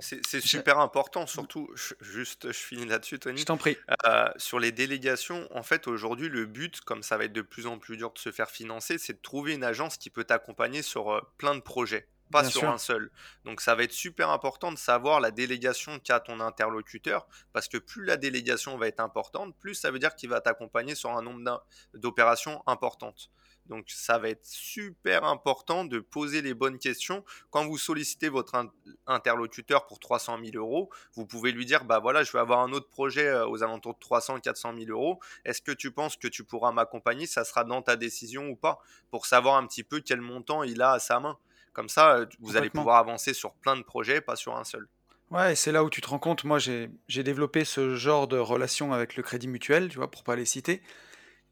C'est 0.00 0.40
super 0.40 0.78
important, 0.78 1.26
surtout, 1.26 1.68
je- 1.74 1.94
juste, 2.00 2.52
je 2.52 2.58
finis 2.58 2.86
là-dessus, 2.86 3.18
Tony. 3.18 3.40
Je 3.40 3.44
t'en 3.44 3.56
prie. 3.56 3.76
Euh, 4.06 4.28
sur 4.36 4.58
les 4.60 4.72
délégations, 4.72 5.48
en 5.54 5.62
fait, 5.62 5.88
aujourd'hui, 5.88 6.28
le 6.28 6.46
but, 6.46 6.80
comme 6.82 7.02
ça 7.02 7.16
va 7.16 7.24
être 7.24 7.32
de 7.32 7.42
plus 7.42 7.66
en 7.66 7.78
plus 7.78 7.96
dur 7.96 8.12
de 8.12 8.18
se 8.18 8.30
faire 8.30 8.50
financer, 8.50 8.98
c'est 8.98 9.14
de 9.14 9.20
trouver 9.22 9.54
une 9.54 9.64
agence 9.64 9.96
qui 9.96 10.10
peut 10.10 10.24
t'accompagner 10.24 10.82
sur 10.82 11.12
euh, 11.12 11.20
plein 11.38 11.54
de 11.54 11.60
projets, 11.60 12.06
pas 12.30 12.42
Bien 12.42 12.50
sur 12.50 12.60
sûr. 12.60 12.70
un 12.70 12.78
seul. 12.78 13.10
Donc, 13.44 13.60
ça 13.60 13.74
va 13.74 13.82
être 13.82 13.92
super 13.92 14.30
important 14.30 14.70
de 14.70 14.78
savoir 14.78 15.18
la 15.20 15.30
délégation 15.32 15.98
qu'a 15.98 16.20
ton 16.20 16.38
interlocuteur, 16.40 17.26
parce 17.52 17.66
que 17.66 17.78
plus 17.78 18.04
la 18.04 18.16
délégation 18.16 18.76
va 18.78 18.86
être 18.86 19.00
importante, 19.00 19.56
plus 19.58 19.74
ça 19.74 19.90
veut 19.90 19.98
dire 19.98 20.14
qu'il 20.14 20.28
va 20.30 20.40
t'accompagner 20.40 20.94
sur 20.94 21.10
un 21.10 21.22
nombre 21.22 21.64
d'opérations 21.94 22.62
importantes. 22.66 23.30
Donc, 23.70 23.86
ça 23.88 24.18
va 24.18 24.28
être 24.28 24.44
super 24.44 25.24
important 25.24 25.86
de 25.86 25.98
poser 26.00 26.42
les 26.42 26.52
bonnes 26.52 26.78
questions. 26.78 27.24
Quand 27.50 27.64
vous 27.66 27.78
sollicitez 27.78 28.28
votre 28.28 28.54
in- 28.56 28.70
interlocuteur 29.06 29.86
pour 29.86 29.98
300 29.98 30.38
000 30.44 30.56
euros, 30.56 30.90
vous 31.14 31.26
pouvez 31.26 31.52
lui 31.52 31.64
dire, 31.64 31.84
bah 31.84 31.98
voilà, 31.98 32.22
je 32.22 32.32
vais 32.32 32.38
avoir 32.38 32.60
un 32.60 32.72
autre 32.72 32.88
projet 32.88 33.26
euh, 33.28 33.46
aux 33.46 33.62
alentours 33.62 33.94
de 33.94 33.98
300, 34.00 34.40
400 34.40 34.74
000 34.76 34.90
euros. 34.90 35.20
Est-ce 35.44 35.62
que 35.62 35.72
tu 35.72 35.90
penses 35.90 36.16
que 36.16 36.28
tu 36.28 36.44
pourras 36.44 36.72
m'accompagner? 36.72 37.26
Ça 37.26 37.44
sera 37.44 37.64
dans 37.64 37.80
ta 37.80 37.96
décision 37.96 38.48
ou 38.48 38.56
pas? 38.56 38.80
Pour 39.10 39.26
savoir 39.26 39.56
un 39.56 39.66
petit 39.66 39.84
peu 39.84 40.00
quel 40.00 40.20
montant 40.20 40.62
il 40.62 40.82
a 40.82 40.92
à 40.92 40.98
sa 40.98 41.20
main. 41.20 41.38
Comme 41.72 41.88
ça, 41.88 42.16
euh, 42.16 42.26
vous 42.40 42.56
allez 42.56 42.70
pouvoir 42.70 42.96
avancer 42.96 43.32
sur 43.32 43.54
plein 43.54 43.76
de 43.76 43.82
projets, 43.82 44.20
pas 44.20 44.36
sur 44.36 44.56
un 44.56 44.64
seul. 44.64 44.88
Ouais, 45.30 45.52
et 45.52 45.54
c'est 45.54 45.70
là 45.70 45.84
où 45.84 45.90
tu 45.90 46.00
te 46.00 46.08
rends 46.08 46.18
compte, 46.18 46.42
moi 46.42 46.58
j'ai 46.58 46.90
j'ai 47.06 47.22
développé 47.22 47.64
ce 47.64 47.94
genre 47.94 48.26
de 48.26 48.36
relation 48.36 48.92
avec 48.92 49.14
le 49.14 49.22
Crédit 49.22 49.46
Mutuel, 49.46 49.88
tu 49.88 49.96
vois, 49.96 50.10
pour 50.10 50.24
pas 50.24 50.34
les 50.34 50.44
citer. 50.44 50.82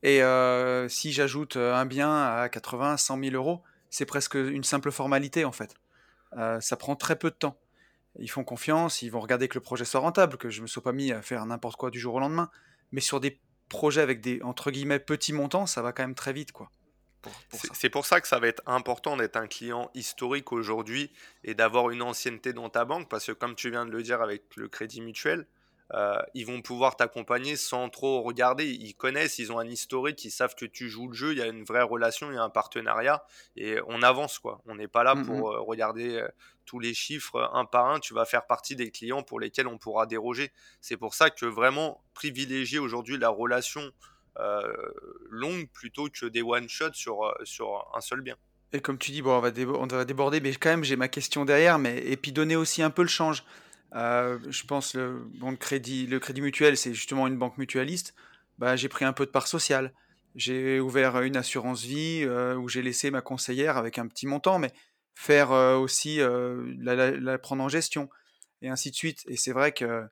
Et 0.03 0.21
si 0.89 1.13
j'ajoute 1.13 1.57
un 1.57 1.87
bien 1.87 2.11
à 2.11 2.49
80, 2.49 2.97
100 2.97 3.19
000 3.21 3.35
euros, 3.35 3.63
c'est 3.91 4.07
presque 4.07 4.35
une 4.35 4.65
simple 4.65 4.91
formalité 4.91 5.45
en 5.45 5.53
fait. 5.53 5.75
ça 6.61 6.77
prend 6.77 6.97
très 6.97 7.17
peu 7.17 7.31
de 7.31 7.37
temps. 7.37 7.59
Ils 8.19 8.31
font 8.31 8.45
confiance, 8.45 9.03
ils 9.03 9.11
vont 9.11 9.21
regarder 9.21 9.49
que 9.49 9.55
le 9.55 9.61
projet 9.61 9.85
soit 9.85 10.01
rentable, 10.01 10.37
que 10.39 10.51
je 10.51 10.59
ne 10.59 10.63
me 10.63 10.67
sois 10.67 10.83
pas 10.83 10.93
mis 10.93 11.13
à 11.13 11.23
faire 11.23 11.45
n'importe 11.47 11.77
quoi 11.77 11.91
du 11.91 12.01
jour 12.01 12.15
au 12.15 12.21
lendemain. 12.21 12.51
Mais 12.91 13.01
sur 13.01 13.21
des 13.21 13.41
projets 13.69 14.01
avec 14.01 14.21
des 14.21 14.41
entre 14.43 14.71
guillemets 14.71 14.99
petits 14.99 15.33
montants, 15.33 15.67
ça 15.67 15.83
va 15.83 15.93
quand 15.93 16.03
même 16.03 16.15
très 16.15 16.33
vite 16.33 16.53
quoi. 16.53 16.71
C'est 17.51 17.91
pour 17.91 18.07
ça 18.07 18.21
que 18.21 18.29
ça 18.29 18.39
va 18.39 18.47
être 18.47 18.63
important 18.67 19.17
d'être 19.17 19.37
un 19.37 19.49
client 19.49 19.91
historique 19.95 20.53
aujourd'hui 20.53 21.13
et 21.43 21.55
d'avoir 21.55 21.91
une 21.91 22.01
ancienneté 22.01 22.53
dans 22.53 22.71
ta 22.71 22.85
banque 22.85 23.09
parce 23.09 23.27
que 23.27 23.33
comme 23.33 23.57
tu 23.57 23.71
viens 23.71 23.85
de 23.85 23.91
le 23.91 24.03
dire 24.03 24.23
avec 24.23 24.57
le 24.57 24.69
crédit 24.69 25.01
mutuel, 25.01 25.47
euh, 25.95 26.21
ils 26.35 26.47
vont 26.47 26.61
pouvoir 26.61 26.97
t'accompagner 26.97 27.57
sans 27.57 27.89
trop 27.89 28.23
regarder. 28.23 28.67
Ils 28.67 28.95
connaissent, 28.95 29.39
ils 29.39 29.53
ont 29.53 29.59
un 29.59 29.67
historique, 29.67 30.25
ils 30.25 30.31
savent 30.31 30.55
que 30.55 30.67
tu 30.67 30.89
joues 30.89 31.09
le 31.09 31.15
jeu, 31.15 31.33
il 31.33 31.39
y 31.39 31.43
a 31.43 31.47
une 31.47 31.65
vraie 31.65 31.83
relation, 31.83 32.31
il 32.31 32.35
y 32.35 32.39
a 32.39 32.43
un 32.43 32.51
partenariat 32.51 33.25
et 33.57 33.79
on 33.87 34.03
avance 34.03 34.39
quoi. 34.39 34.61
On 34.67 34.75
n'est 34.75 34.89
pas 34.89 35.03
là 35.03 35.15
mmh 35.15 35.27
pour 35.27 35.51
euh, 35.51 35.61
regarder 35.61 36.17
euh, 36.17 36.29
tous 36.67 36.79
les 36.79 36.93
chiffres 36.93 37.51
un 37.55 37.65
par 37.65 37.87
un. 37.87 38.01
Tu 38.01 38.13
vas 38.13 38.27
faire 38.27 38.47
partie 38.47 38.77
des 38.77 38.91
clients 38.91 39.23
pour 39.23 39.41
lesquels 39.41 39.67
on 39.67 39.79
pourra 39.79 40.07
déroger. 40.07 40.53
C'est 40.81 40.97
pour 40.97 41.15
ça 41.15 41.31
que 41.31 41.47
vraiment 41.47 42.05
privilégier 42.15 42.79
aujourd'hui 42.79 43.17
la 43.19 43.31
relation 43.31 43.93
longue 45.31 45.69
plutôt 45.71 46.09
que 46.09 46.27
des 46.27 46.43
one 46.43 46.69
shots 46.69 46.93
sur, 46.93 47.35
sur 47.43 47.91
un 47.97 48.01
seul 48.01 48.21
bien. 48.21 48.37
Et 48.73 48.81
comme 48.81 48.99
tu 48.99 49.11
dis, 49.11 49.23
bon, 49.23 49.37
on 49.37 49.41
va, 49.41 49.51
on 49.51 49.87
va 49.87 50.05
déborder, 50.05 50.41
mais 50.41 50.55
quand 50.55 50.69
même, 50.69 50.85
j'ai 50.85 50.97
ma 50.97 51.09
question 51.09 51.45
derrière. 51.45 51.79
Mais... 51.79 51.99
Et 51.99 52.17
puis 52.17 52.33
donner 52.33 52.55
aussi 52.55 52.83
un 52.83 52.91
peu 52.91 53.03
le 53.03 53.09
change. 53.09 53.43
Euh, 53.95 54.39
je 54.49 54.65
pense 54.65 54.95
le 54.95 55.25
bon, 55.35 55.51
le 55.51 55.57
crédit, 55.57 56.07
le 56.07 56.21
crédit 56.21 56.41
mutuel, 56.41 56.77
c'est 56.77 56.95
justement 56.95 57.27
une 57.27 57.39
banque 57.39 57.59
mutualiste. 57.59 58.15
Bah, 58.59 58.77
j'ai 58.77 58.89
pris 58.89 59.05
un 59.05 59.13
peu 59.13 59.27
de 59.27 59.31
part 59.31 59.47
sociale. 59.47 59.93
J'ai 60.35 60.79
ouvert 60.79 61.21
une 61.23 61.37
assurance 61.37 61.83
vie 61.83 62.23
euh, 62.25 62.55
où 62.55 62.69
j'ai 62.69 62.83
laissé 62.83 63.11
ma 63.11 63.23
conseillère 63.23 63.77
avec 63.77 63.99
un 63.99 64.07
petit 64.07 64.27
montant, 64.27 64.59
mais 64.59 64.73
faire 65.15 65.53
euh, 65.53 65.77
aussi 65.77 66.21
la, 66.79 67.39
prendre 67.39 67.63
en 67.63 67.69
gestion 67.69 68.09
et 68.63 68.69
ainsi 68.69 68.91
de 68.91 68.97
suite. 68.97 69.25
Et 69.27 69.37
c'est 69.37 69.53
vrai 69.53 69.73
que 69.73 70.05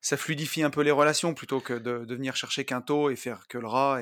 ça 0.00 0.16
fluidifie 0.16 0.62
un 0.62 0.70
peu 0.70 0.82
les 0.82 0.90
relations 0.90 1.34
plutôt 1.34 1.60
que 1.60 1.74
de, 1.74 2.14
venir 2.14 2.36
chercher 2.36 2.64
qu'un 2.64 2.80
taux 2.80 3.10
et 3.10 3.16
faire 3.16 3.48
que 3.48 3.58
le 3.58 3.66
rat. 3.66 4.00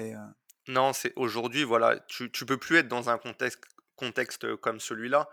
Non, 0.69 0.93
c'est 0.93 1.13
aujourd'hui, 1.17 1.63
voilà, 1.63 1.99
tu, 2.09 2.31
tu 2.31 2.45
peux 2.45 2.57
plus 2.57 2.77
être 2.79 2.89
dans 2.89 3.09
un 3.09 3.19
contexte, 3.19 3.63
contexte 3.97 4.55
comme 4.57 4.81
celui-là 4.81 5.29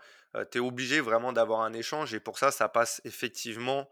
tu 0.50 0.58
es 0.58 0.60
obligé 0.60 1.00
vraiment 1.00 1.32
d'avoir 1.32 1.60
un 1.60 1.72
échange 1.72 2.12
et 2.14 2.20
pour 2.20 2.38
ça, 2.38 2.50
ça 2.50 2.68
passe 2.68 3.00
effectivement 3.04 3.88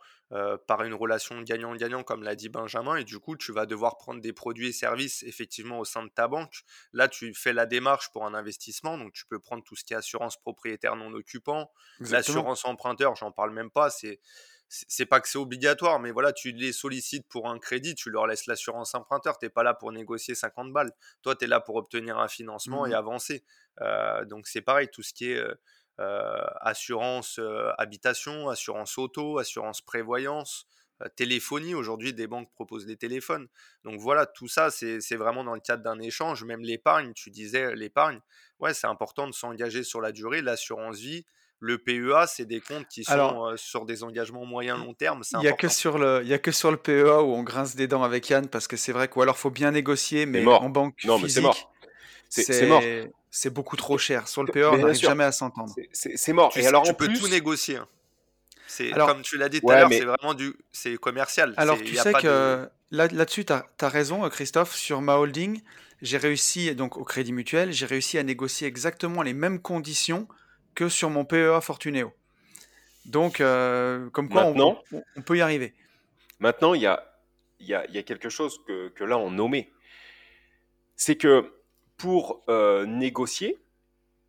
par 0.67 0.83
une 0.83 0.95
relation 0.95 1.41
gagnant-gagnant, 1.43 2.03
comme 2.03 2.23
l'a 2.23 2.35
dit 2.35 2.49
Benjamin, 2.49 2.97
et 2.97 3.05
du 3.05 3.19
coup, 3.19 3.37
tu 3.37 3.53
vas 3.53 3.67
devoir 3.67 3.99
prendre 3.99 4.21
des 4.21 4.33
produits 4.33 4.69
et 4.69 4.73
services 4.73 5.23
effectivement 5.25 5.79
au 5.79 5.85
sein 5.85 6.03
de 6.03 6.09
ta 6.09 6.27
banque. 6.27 6.63
Là, 6.95 7.07
tu 7.07 7.35
fais 7.35 7.53
la 7.53 7.67
démarche 7.67 8.11
pour 8.13 8.25
un 8.25 8.33
investissement, 8.33 8.97
donc 8.97 9.13
tu 9.13 9.27
peux 9.27 9.39
prendre 9.39 9.63
tout 9.63 9.77
ce 9.77 9.85
qui 9.85 9.93
est 9.93 9.97
assurance 9.97 10.39
propriétaire 10.39 10.97
non 10.97 11.13
occupant, 11.13 11.71
l'assurance 12.01 12.65
emprunteur, 12.65 13.15
j'en 13.15 13.31
parle 13.31 13.53
même 13.53 13.71
pas, 13.71 13.91
c'est 13.91 14.21
c'est 14.89 15.07
pas 15.07 15.21
que 15.21 15.29
c'est 15.29 15.39
obligatoire, 15.39 16.01
mais 16.01 16.11
voilà, 16.11 16.33
tu 16.33 16.53
les 16.53 16.73
sollicites 16.73 17.27
pour 17.29 17.49
un 17.49 17.59
crédit, 17.59 17.95
tu 17.95 18.09
leur 18.11 18.27
laisses 18.27 18.47
l'assurance 18.47 18.95
emprunteur, 18.95 19.39
tu 19.39 19.45
n'es 19.45 19.51
pas 19.51 19.63
là 19.63 19.75
pour 19.75 19.93
négocier 19.93 20.35
50 20.35 20.73
balles. 20.73 20.93
Toi, 21.23 21.37
tu 21.37 21.45
es 21.45 21.49
là 21.49 21.61
pour 21.61 21.77
obtenir 21.77 22.19
un 22.19 22.29
financement 22.29 22.87
et 22.87 22.91
mmh 22.91 22.95
avancer. 22.95 23.45
donc 24.27 24.47
c'est 24.47 24.63
pareil, 24.63 24.89
tout 24.89 25.03
ce 25.03 25.13
qui 25.13 25.31
est 25.31 25.43
euh, 26.01 26.45
assurance 26.63 27.39
euh, 27.39 27.71
habitation, 27.77 28.49
assurance 28.49 28.97
auto, 28.97 29.39
assurance 29.39 29.83
prévoyance, 29.83 30.67
euh, 31.03 31.09
téléphonie. 31.17 31.75
Aujourd'hui, 31.75 32.15
des 32.15 32.27
banques 32.27 32.51
proposent 32.55 32.87
des 32.87 32.97
téléphones. 32.97 33.47
Donc 33.85 34.01
voilà, 34.01 34.25
tout 34.25 34.49
ça, 34.49 34.71
c'est 34.71 35.17
vraiment 35.17 35.45
dans 35.45 35.55
le 35.55 35.61
cadre 35.61 35.83
d'un 35.83 36.01
échange. 36.01 36.45
Même 36.45 36.63
l'épargne, 36.63 37.13
tu 37.15 37.31
disais 37.31 37.75
l'épargne, 37.75 38.21
ouais, 38.59 38.73
c'est 38.73 38.87
important 38.87 39.27
de 39.27 39.33
s'engager 39.33 39.85
sur 39.85 40.01
la 40.01 40.13
durée. 40.13 40.41
L'assurance 40.41 40.99
vie, 40.99 41.27
le 41.65 41.79
PEA, 41.79 42.27
c'est 42.27 42.45
des 42.45 42.61
comptes 42.61 42.89
qui 42.89 43.05
sont 43.05 43.53
sur 43.57 43.87
des 43.87 44.03
engagements 44.03 44.45
moyen 44.45 44.77
long 44.77 44.95
terme. 44.95 45.23
Il 45.35 45.39
n'y 45.39 45.49
a 45.49 45.53
que 45.53 45.69
sur 45.69 45.97
le, 45.97 46.21
il 46.23 46.29
y 46.29 46.35
a 46.35 46.39
que 46.39 46.51
sur 46.51 46.71
le 46.71 46.77
PEA 46.77 47.23
où 47.23 47.35
on 47.35 47.43
grince 47.43 47.77
des 47.77 47.87
dents 47.87 48.03
avec 48.03 48.29
Yann 48.29 48.49
parce 48.49 48.67
que 48.67 48.77
c'est 48.77 48.93
vrai 48.93 49.09
qu'alors 49.09 49.23
alors 49.23 49.39
faut 49.39 49.51
bien 49.51 49.71
négocier, 49.71 50.27
mais 50.27 50.45
en 50.45 50.69
banque 50.69 51.05
non, 51.05 51.19
physique, 51.19 51.69
c'est 52.29 52.67
mort 52.67 52.83
c'est 53.33 53.51
beaucoup 53.51 53.77
trop 53.77 53.99
cher. 53.99 54.29
Sur 54.29 54.45
le 54.45 54.53
PE, 54.53 54.69
on 54.71 54.77
n'arrive 54.77 55.01
jamais 55.01 55.25
à 55.25 55.33
s'entendre. 55.33 55.75
C'est 55.93 56.33
mort. 56.33 56.53
et 56.55 56.67
alors, 56.67 56.85
tu 56.85 56.95
peux 56.95 57.09
tout 57.09 57.29
négocier. 57.29 57.79
Hein. 57.79 57.89
C'est 58.69 58.91
comme 58.91 59.23
tu 59.23 59.37
l'as 59.37 59.49
dit 59.49 59.61
tout 59.61 59.71
à 59.71 59.81
l'heure, 59.81 59.89
c'est 59.91 60.05
vraiment 60.05 60.35
du, 60.35 60.55
c'est 60.71 60.97
commercial. 60.97 61.53
Alors 61.57 61.79
tu 61.79 61.97
sais 61.97 62.13
que 62.13 62.69
là, 62.91 63.09
là-dessus, 63.09 63.45
tu 63.45 63.53
as, 63.53 63.89
raison, 63.89 64.29
Christophe. 64.29 64.75
Sur 64.75 65.01
ma 65.01 65.17
holding, 65.17 65.63
j'ai 66.03 66.19
réussi 66.19 66.75
donc 66.75 66.97
au 66.97 67.05
Crédit 67.05 67.33
Mutuel, 67.33 67.73
j'ai 67.73 67.87
réussi 67.87 68.19
à 68.19 68.23
négocier 68.23 68.69
exactement 68.69 69.23
les 69.23 69.33
mêmes 69.33 69.61
conditions 69.61 70.29
que 70.75 70.89
sur 70.89 71.11
mon 71.11 71.25
PEA 71.25 71.61
Fortuneo. 71.61 72.13
Donc, 73.05 73.41
euh, 73.41 74.09
comme 74.11 74.29
quoi, 74.29 74.45
on, 74.47 74.79
on, 75.17 75.23
peut 75.23 75.37
y 75.37 75.41
arriver. 75.41 75.75
Maintenant, 76.39 76.75
il 76.75 76.83
y 76.83 76.87
a, 76.87 77.05
y, 77.61 77.75
a, 77.75 77.89
y 77.91 77.99
a 77.99 78.03
quelque 78.03 78.29
chose 78.29 78.61
que, 78.67 78.89
que 78.89 79.05
là 79.05 79.19
on 79.19 79.31
nommait. 79.31 79.71
C'est 80.97 81.17
que 81.17 81.53
pour 81.97 82.43
euh, 82.49 82.87
négocier, 82.87 83.59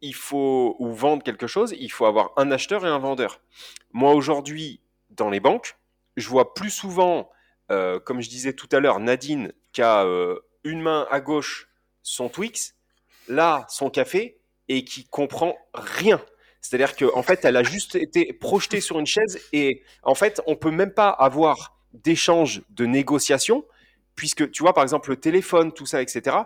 il 0.02 0.16
faut 0.16 0.76
ou 0.80 0.92
vendre 0.92 1.24
quelque 1.24 1.48
chose, 1.48 1.76
il 1.78 1.92
faut 1.92 2.06
avoir 2.06 2.34
un 2.36 2.52
acheteur 2.52 2.86
et 2.86 2.90
un 2.90 3.00
vendeur. 3.00 3.42
Moi 3.92 4.14
aujourd'hui, 4.14 4.82
dans 5.12 5.30
les 5.30 5.40
banques, 5.40 5.78
je 6.18 6.28
vois 6.28 6.54
plus 6.54 6.72
souvent, 6.72 7.30
euh, 7.72 8.00
comme 8.00 8.22
je 8.22 8.30
disais 8.30 8.54
tout 8.54 8.68
à 8.72 8.80
l'heure, 8.80 9.00
Nadine 9.00 9.54
qui 9.72 9.82
a 9.82 10.06
une 10.64 10.82
main 10.82 11.08
à 11.10 11.20
gauche 11.20 11.70
son 12.04 12.30
Twix, 12.30 12.76
là 13.28 13.66
son 13.70 13.90
café 13.90 14.40
et 14.68 14.84
qui 14.84 15.06
comprend 15.06 15.58
rien. 15.74 16.22
C'est-à-dire 16.64 16.96
qu'en 16.96 17.20
en 17.20 17.22
fait, 17.22 17.46
elle 17.46 17.58
a 17.58 17.64
juste 17.64 17.96
été 17.96 18.34
projetée 18.34 18.82
sur 18.82 18.98
une 18.98 19.06
chaise 19.06 19.40
et 19.52 19.84
en 20.02 20.16
fait, 20.16 20.42
on 20.48 20.56
peut 20.56 20.72
même 20.72 20.94
pas 20.94 21.10
avoir 21.10 21.78
d'échange 21.94 22.64
de 22.72 22.88
négociation 22.88 23.64
puisque 24.16 24.50
tu 24.50 24.64
vois 24.64 24.74
par 24.74 24.84
exemple 24.84 25.12
le 25.12 25.18
téléphone, 25.18 25.72
tout 25.72 25.86
ça, 25.86 26.02
etc 26.02 26.38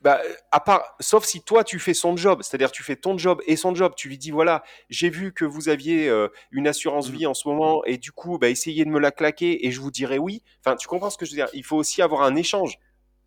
bah, 0.00 0.20
à 0.52 0.60
part, 0.60 0.96
sauf 1.00 1.24
si 1.24 1.42
toi 1.42 1.64
tu 1.64 1.78
fais 1.78 1.94
son 1.94 2.16
job, 2.16 2.42
c'est-à-dire 2.42 2.70
tu 2.70 2.82
fais 2.82 2.96
ton 2.96 3.18
job 3.18 3.40
et 3.46 3.56
son 3.56 3.74
job, 3.74 3.94
tu 3.96 4.08
lui 4.08 4.16
dis 4.16 4.30
voilà, 4.30 4.62
j'ai 4.90 5.10
vu 5.10 5.32
que 5.32 5.44
vous 5.44 5.68
aviez 5.68 6.08
euh, 6.08 6.28
une 6.52 6.68
assurance 6.68 7.08
vie 7.08 7.26
en 7.26 7.34
ce 7.34 7.48
moment 7.48 7.84
et 7.84 7.98
du 7.98 8.12
coup, 8.12 8.38
bah, 8.38 8.48
essayez 8.48 8.84
de 8.84 8.90
me 8.90 9.00
la 9.00 9.10
claquer 9.10 9.66
et 9.66 9.72
je 9.72 9.80
vous 9.80 9.90
dirai 9.90 10.18
oui. 10.18 10.42
Enfin, 10.64 10.76
tu 10.76 10.86
comprends 10.86 11.10
ce 11.10 11.18
que 11.18 11.26
je 11.26 11.32
veux 11.32 11.36
dire? 11.36 11.48
Il 11.52 11.64
faut 11.64 11.76
aussi 11.76 12.00
avoir 12.00 12.22
un 12.22 12.36
échange. 12.36 12.78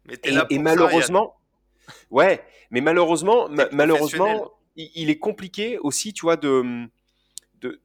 Mais 0.06 0.18
et, 0.24 0.32
là 0.32 0.46
et 0.50 0.60
malheureusement, 0.60 1.36
ouais, 2.10 2.42
mais 2.70 2.82
malheureusement, 2.82 3.50
malheureusement, 3.72 4.52
il, 4.76 5.10
est 5.10 5.20
compliqué 5.20 5.78
aussi, 5.80 6.14
tu 6.14 6.22
vois, 6.22 6.38
de, 6.38 6.88
de 7.60 7.82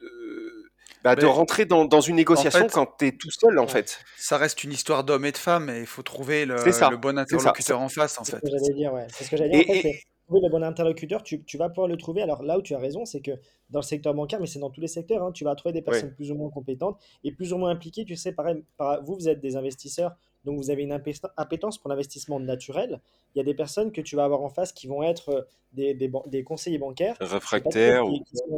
bah, 1.03 1.15
de 1.15 1.27
rentrer 1.27 1.67
dans, 1.67 1.85
dans 1.85 2.01
une 2.01 2.17
négociation 2.17 2.67
quand 2.67 2.97
tu 2.99 3.07
es 3.07 3.13
tout 3.13 3.31
seul, 3.31 3.59
en 3.59 3.69
fait. 3.69 4.01
Ça 4.17 4.39
reste 4.39 4.65
une 4.65 4.73
histoire 4.73 5.05
d'homme 5.05 5.25
et 5.25 5.33
de 5.33 5.37
femme 5.39 5.71
et 5.71 5.81
il 5.81 5.87
faut 5.87 6.03
trouver 6.03 6.47
le, 6.47 6.57
le 6.57 6.97
bon 6.97 7.17
interlocuteur 7.17 7.81
en 7.81 7.89
face, 7.89 8.19
en 8.19 8.25
fait. 8.25 8.39
C'est 8.43 8.47
ce 8.47 8.53
que 8.53 8.59
j'allais 8.59 8.75
dire, 8.75 8.93
ouais. 8.93 9.07
C'est 9.11 9.25
ce 9.25 9.31
que 9.31 9.37
j'allais 9.37 9.65
dire. 9.65 9.71
En 9.71 9.81
fait, 9.81 10.01
trouver 10.27 10.41
le 10.43 10.51
bon 10.51 10.63
interlocuteur, 10.65 11.23
tu, 11.23 11.45
tu, 11.45 11.57
vas 11.57 11.69
pouvoir 11.69 11.87
le 11.89 11.97
trouver. 11.97 12.23
Alors 12.23 12.43
là 12.43 12.59
où 12.59 12.63
tu 12.63 12.75
as 12.75 12.79
raison, 12.79 13.05
c'est 13.05 13.21
que 13.21 13.31
dans 13.71 13.79
le 13.79 13.85
secteur 13.85 14.15
bancaire, 14.15 14.41
mais 14.41 14.47
c'est 14.47 14.59
dans 14.59 14.71
tous 14.71 14.81
les 14.81 14.89
secteurs, 14.89 15.23
hein, 15.23 15.33
tu 15.33 15.45
vas 15.45 15.55
trouver 15.55 15.73
des 15.73 15.83
personnes 15.83 16.13
plus 16.15 16.31
ou 16.33 16.35
moins 16.35 16.51
compétentes 16.51 16.99
et 17.23 17.33
plus 17.33 17.53
ou 17.53 17.59
moins 17.59 17.71
impliquées. 17.71 18.05
Tu 18.05 18.17
sais, 18.17 18.33
pareil, 18.33 18.65
vous, 19.05 19.15
vous 19.15 19.29
êtes 19.29 19.41
des 19.41 19.57
investisseurs 19.57 20.17
donc 20.47 20.59
vous 20.59 20.71
avez 20.71 20.85
une 20.85 20.93
appétence 20.93 21.77
pour 21.77 21.91
l'investissement 21.91 22.39
naturel. 22.39 23.01
Il 23.35 23.39
y 23.39 23.41
a 23.41 23.45
des 23.45 23.53
personnes 23.53 23.91
que 23.91 24.01
tu 24.01 24.15
vas 24.15 24.25
avoir 24.25 24.43
en 24.43 24.49
face 24.49 24.73
qui 24.73 24.87
vont 24.87 25.03
être 25.03 25.29
euh, 25.31 25.43
des, 25.73 25.93
des, 25.93 26.45
conseillers 26.45 26.79
bancaires. 26.79 27.17
Réfractaires. 27.21 28.05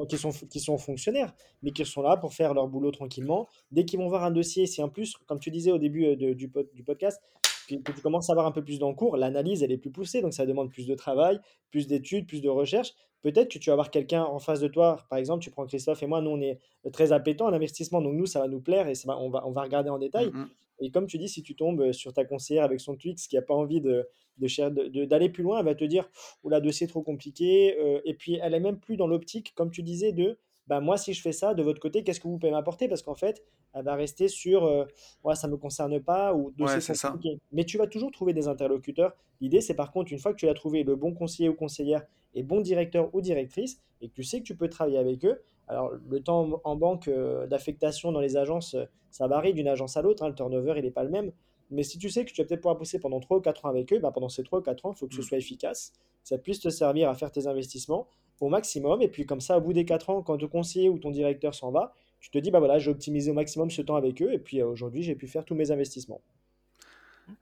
Qui, 0.06 0.18
sont, 0.18 0.30
qui, 0.30 0.60
sont, 0.60 0.76
fonctionnaires, 0.76 1.34
mais 1.62 1.70
qui 1.70 1.86
sont 1.86 2.02
là 2.02 2.18
pour 2.18 2.34
faire 2.34 2.52
leur 2.52 2.68
boulot 2.68 2.90
tranquillement. 2.90 3.48
Dès 3.72 3.86
qu'ils 3.86 3.98
vont 3.98 4.08
voir 4.08 4.22
un 4.22 4.30
dossier, 4.30 4.66
si 4.66 4.82
en 4.82 4.90
plus, 4.90 5.16
comme 5.26 5.40
tu 5.40 5.50
disais 5.50 5.72
au 5.72 5.78
début 5.78 6.04
euh, 6.04 6.16
du, 6.34 6.34
du 6.74 6.82
podcast, 6.84 7.22
que, 7.66 7.76
tu 7.76 8.02
commences 8.02 8.28
à 8.28 8.34
avoir 8.34 8.46
un 8.46 8.52
peu 8.52 8.62
plus 8.62 8.78
d'encours, 8.78 9.16
l'analyse, 9.16 9.62
elle 9.62 9.72
est 9.72 9.78
plus 9.78 9.90
poussée, 9.90 10.20
donc 10.20 10.34
ça 10.34 10.44
demande 10.44 10.70
plus 10.70 10.86
de 10.86 10.94
travail, 10.94 11.40
plus 11.70 11.86
d'études, 11.86 12.26
plus 12.26 12.42
de 12.42 12.50
recherche. 12.50 12.92
Peut-être 13.22 13.50
que 13.50 13.58
tu 13.58 13.70
vas 13.70 13.74
avoir 13.74 13.90
quelqu'un 13.90 14.24
en 14.24 14.38
face 14.38 14.60
de 14.60 14.68
toi, 14.68 15.06
par 15.08 15.18
exemple, 15.18 15.42
tu 15.42 15.50
prends 15.50 15.64
Christophe 15.64 16.02
et 16.02 16.06
moi, 16.06 16.20
nous, 16.20 16.30
on 16.30 16.40
est 16.42 16.60
très 16.92 17.12
appétants 17.12 17.46
à 17.46 17.50
l'investissement, 17.50 18.02
donc 18.02 18.12
nous, 18.12 18.26
ça 18.26 18.40
va 18.40 18.46
nous 18.46 18.60
plaire 18.60 18.88
et 18.88 18.94
ça 18.94 19.18
on, 19.18 19.30
va, 19.30 19.46
on 19.46 19.52
va 19.52 19.62
regarder 19.62 19.88
en 19.88 19.98
détail. 19.98 20.28
Mmh 20.28 20.48
et 20.80 20.90
comme 20.90 21.06
tu 21.06 21.18
dis, 21.18 21.28
si 21.28 21.42
tu 21.42 21.54
tombes 21.54 21.92
sur 21.92 22.12
ta 22.12 22.24
conseillère 22.24 22.64
avec 22.64 22.80
son 22.80 22.96
Twix 22.96 23.26
qui 23.26 23.36
n'a 23.36 23.42
pas 23.42 23.54
envie 23.54 23.80
de, 23.80 24.08
d'aller 24.38 25.28
plus 25.28 25.42
loin, 25.42 25.58
elle 25.58 25.64
va 25.64 25.74
te 25.74 25.84
dire 25.84 26.08
Oula, 26.44 26.60
dossier 26.60 26.86
trop 26.86 27.02
compliqué. 27.02 27.76
Euh, 27.78 28.00
et 28.04 28.14
puis, 28.14 28.38
elle 28.42 28.54
est 28.54 28.60
même 28.60 28.78
plus 28.78 28.96
dans 28.96 29.06
l'optique, 29.06 29.54
comme 29.54 29.70
tu 29.70 29.82
disais, 29.82 30.12
de 30.12 30.38
bah, 30.66 30.80
moi, 30.80 30.98
si 30.98 31.14
je 31.14 31.22
fais 31.22 31.32
ça, 31.32 31.54
de 31.54 31.62
votre 31.62 31.80
côté, 31.80 32.04
qu'est-ce 32.04 32.20
que 32.20 32.28
vous 32.28 32.38
pouvez 32.38 32.52
m'apporter? 32.52 32.88
Parce 32.88 33.02
qu'en 33.02 33.14
fait, 33.14 33.42
elle 33.72 33.84
va 33.84 33.94
rester 33.94 34.28
sur 34.28 34.64
euh, 34.64 34.84
ouais, 35.24 35.34
ça 35.34 35.46
ne 35.46 35.52
me 35.52 35.56
concerne 35.56 35.98
pas 36.00 36.34
ou 36.34 36.52
dossier 36.56 36.92
ouais, 36.92 37.10
compliqué. 37.10 37.40
Mais 37.52 37.64
tu 37.64 37.78
vas 37.78 37.86
toujours 37.86 38.10
trouver 38.10 38.34
des 38.34 38.48
interlocuteurs. 38.48 39.14
L'idée, 39.40 39.60
c'est 39.60 39.74
par 39.74 39.92
contre, 39.92 40.12
une 40.12 40.18
fois 40.18 40.32
que 40.32 40.38
tu 40.38 40.48
as 40.48 40.54
trouvé 40.54 40.84
le 40.84 40.94
bon 40.94 41.14
conseiller 41.14 41.48
ou 41.48 41.54
conseillère 41.54 42.04
et 42.34 42.42
bon 42.42 42.60
directeur 42.60 43.08
ou 43.14 43.20
directrice, 43.22 43.80
et 44.00 44.08
que 44.08 44.14
tu 44.14 44.22
sais 44.22 44.40
que 44.40 44.44
tu 44.44 44.56
peux 44.56 44.68
travailler 44.68 44.98
avec 44.98 45.24
eux, 45.24 45.42
alors, 45.68 45.92
le 46.08 46.20
temps 46.20 46.60
en 46.64 46.76
banque 46.76 47.08
euh, 47.08 47.46
d'affectation 47.46 48.12
dans 48.12 48.20
les 48.20 48.36
agences, 48.36 48.76
ça 49.10 49.26
varie 49.26 49.52
d'une 49.54 49.68
agence 49.68 49.96
à 49.96 50.02
l'autre. 50.02 50.22
Hein, 50.22 50.28
le 50.28 50.34
turnover, 50.34 50.74
il 50.76 50.84
n'est 50.84 50.90
pas 50.90 51.04
le 51.04 51.10
même. 51.10 51.32
Mais 51.70 51.82
si 51.82 51.98
tu 51.98 52.08
sais 52.08 52.24
que 52.24 52.32
tu 52.32 52.40
vas 52.40 52.48
peut-être 52.48 52.60
pouvoir 52.60 52.76
bosser 52.76 52.98
pendant 52.98 53.20
3 53.20 53.38
ou 53.38 53.40
4 53.40 53.66
ans 53.66 53.68
avec 53.68 53.92
eux, 53.92 53.98
bah, 53.98 54.10
pendant 54.10 54.30
ces 54.30 54.42
3 54.42 54.60
ou 54.60 54.62
4 54.62 54.86
ans, 54.86 54.92
il 54.92 54.98
faut 54.98 55.06
que 55.06 55.14
ce 55.14 55.20
Mm. 55.20 55.24
soit 55.24 55.38
efficace, 55.38 55.92
ça 56.24 56.38
puisse 56.38 56.60
te 56.60 56.70
servir 56.70 57.10
à 57.10 57.14
faire 57.14 57.30
tes 57.30 57.46
investissements 57.46 58.08
au 58.40 58.48
maximum. 58.48 59.02
Et 59.02 59.08
puis 59.08 59.26
comme 59.26 59.40
ça, 59.40 59.58
au 59.58 59.60
bout 59.60 59.74
des 59.74 59.84
4 59.84 60.10
ans, 60.10 60.22
quand 60.22 60.38
ton 60.38 60.48
conseiller 60.48 60.88
ou 60.88 60.98
ton 60.98 61.10
directeur 61.10 61.54
s'en 61.54 61.70
va, 61.70 61.92
tu 62.20 62.30
te 62.30 62.38
dis, 62.38 62.50
bah 62.50 62.58
voilà, 62.58 62.78
j'ai 62.78 62.90
optimisé 62.90 63.30
au 63.30 63.34
maximum 63.34 63.70
ce 63.70 63.82
temps 63.82 63.96
avec 63.96 64.22
eux. 64.22 64.32
Et 64.32 64.38
puis 64.38 64.60
euh, 64.60 64.66
aujourd'hui, 64.66 65.02
j'ai 65.02 65.14
pu 65.14 65.26
faire 65.26 65.44
tous 65.44 65.54
mes 65.54 65.70
investissements. 65.70 66.20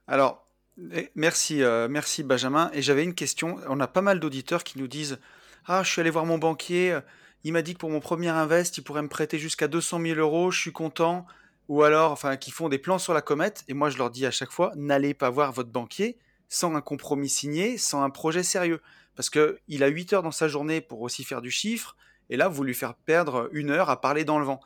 Alors, 0.07 0.45
eh, 0.93 1.09
merci, 1.15 1.63
euh, 1.63 1.87
merci 1.89 2.23
Benjamin. 2.23 2.69
Et 2.73 2.81
j'avais 2.81 3.03
une 3.03 3.15
question. 3.15 3.57
On 3.69 3.79
a 3.79 3.87
pas 3.87 4.01
mal 4.01 4.19
d'auditeurs 4.19 4.63
qui 4.63 4.77
nous 4.77 4.87
disent, 4.87 5.19
Ah, 5.65 5.83
je 5.83 5.91
suis 5.91 6.01
allé 6.01 6.09
voir 6.09 6.25
mon 6.25 6.37
banquier, 6.37 6.91
euh, 6.91 7.01
il 7.47 7.53
m'a 7.53 7.61
dit 7.61 7.75
que 7.75 7.79
pour 7.79 7.89
mon 7.89 8.01
premier 8.01 8.27
invest, 8.27 8.77
il 8.77 8.81
pourrait 8.83 9.01
me 9.01 9.07
prêter 9.07 9.39
jusqu'à 9.39 9.69
200 9.69 10.01
000 10.01 10.19
euros, 10.19 10.51
je 10.51 10.59
suis 10.59 10.73
content. 10.73 11.25
Ou 11.69 11.83
alors, 11.83 12.11
enfin, 12.11 12.35
qui 12.35 12.51
font 12.51 12.67
des 12.67 12.77
plans 12.77 12.99
sur 12.99 13.13
la 13.13 13.21
comète. 13.21 13.63
Et 13.69 13.73
moi, 13.73 13.89
je 13.89 13.97
leur 13.97 14.09
dis 14.09 14.25
à 14.25 14.31
chaque 14.31 14.51
fois, 14.51 14.73
n'allez 14.75 15.13
pas 15.13 15.29
voir 15.29 15.53
votre 15.53 15.69
banquier 15.69 16.17
sans 16.49 16.75
un 16.75 16.81
compromis 16.81 17.29
signé, 17.29 17.77
sans 17.77 18.03
un 18.03 18.09
projet 18.09 18.43
sérieux. 18.43 18.81
Parce 19.15 19.29
que 19.29 19.59
il 19.69 19.81
a 19.83 19.87
8 19.87 20.11
heures 20.11 20.23
dans 20.23 20.31
sa 20.31 20.49
journée 20.49 20.81
pour 20.81 20.99
aussi 20.99 21.23
faire 21.23 21.41
du 21.41 21.49
chiffre. 21.49 21.95
Et 22.29 22.35
là, 22.35 22.49
vous 22.49 22.65
lui 22.65 22.73
faire 22.73 22.95
perdre 22.95 23.47
une 23.53 23.69
heure 23.69 23.89
à 23.89 24.01
parler 24.01 24.25
dans 24.25 24.39
le 24.39 24.45
vent. 24.45 24.59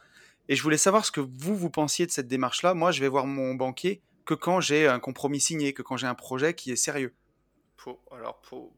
Et 0.49 0.55
je 0.55 0.63
voulais 0.63 0.77
savoir 0.77 1.05
ce 1.05 1.11
que 1.11 1.21
vous, 1.21 1.55
vous 1.55 1.69
pensiez 1.69 2.07
de 2.07 2.11
cette 2.11 2.27
démarche-là. 2.27 2.73
Moi, 2.73 2.91
je 2.91 2.99
vais 3.01 3.07
voir 3.07 3.27
mon 3.27 3.53
banquier 3.53 4.01
que 4.25 4.33
quand 4.33 4.59
j'ai 4.59 4.87
un 4.87 4.99
compromis 4.99 5.39
signé, 5.39 5.73
que 5.73 5.83
quand 5.83 5.97
j'ai 5.97 6.07
un 6.07 6.15
projet 6.15 6.55
qui 6.55 6.71
est 6.71 6.75
sérieux. 6.75 7.13
Pour, 7.77 7.99
alors, 8.11 8.41
pour, 8.41 8.73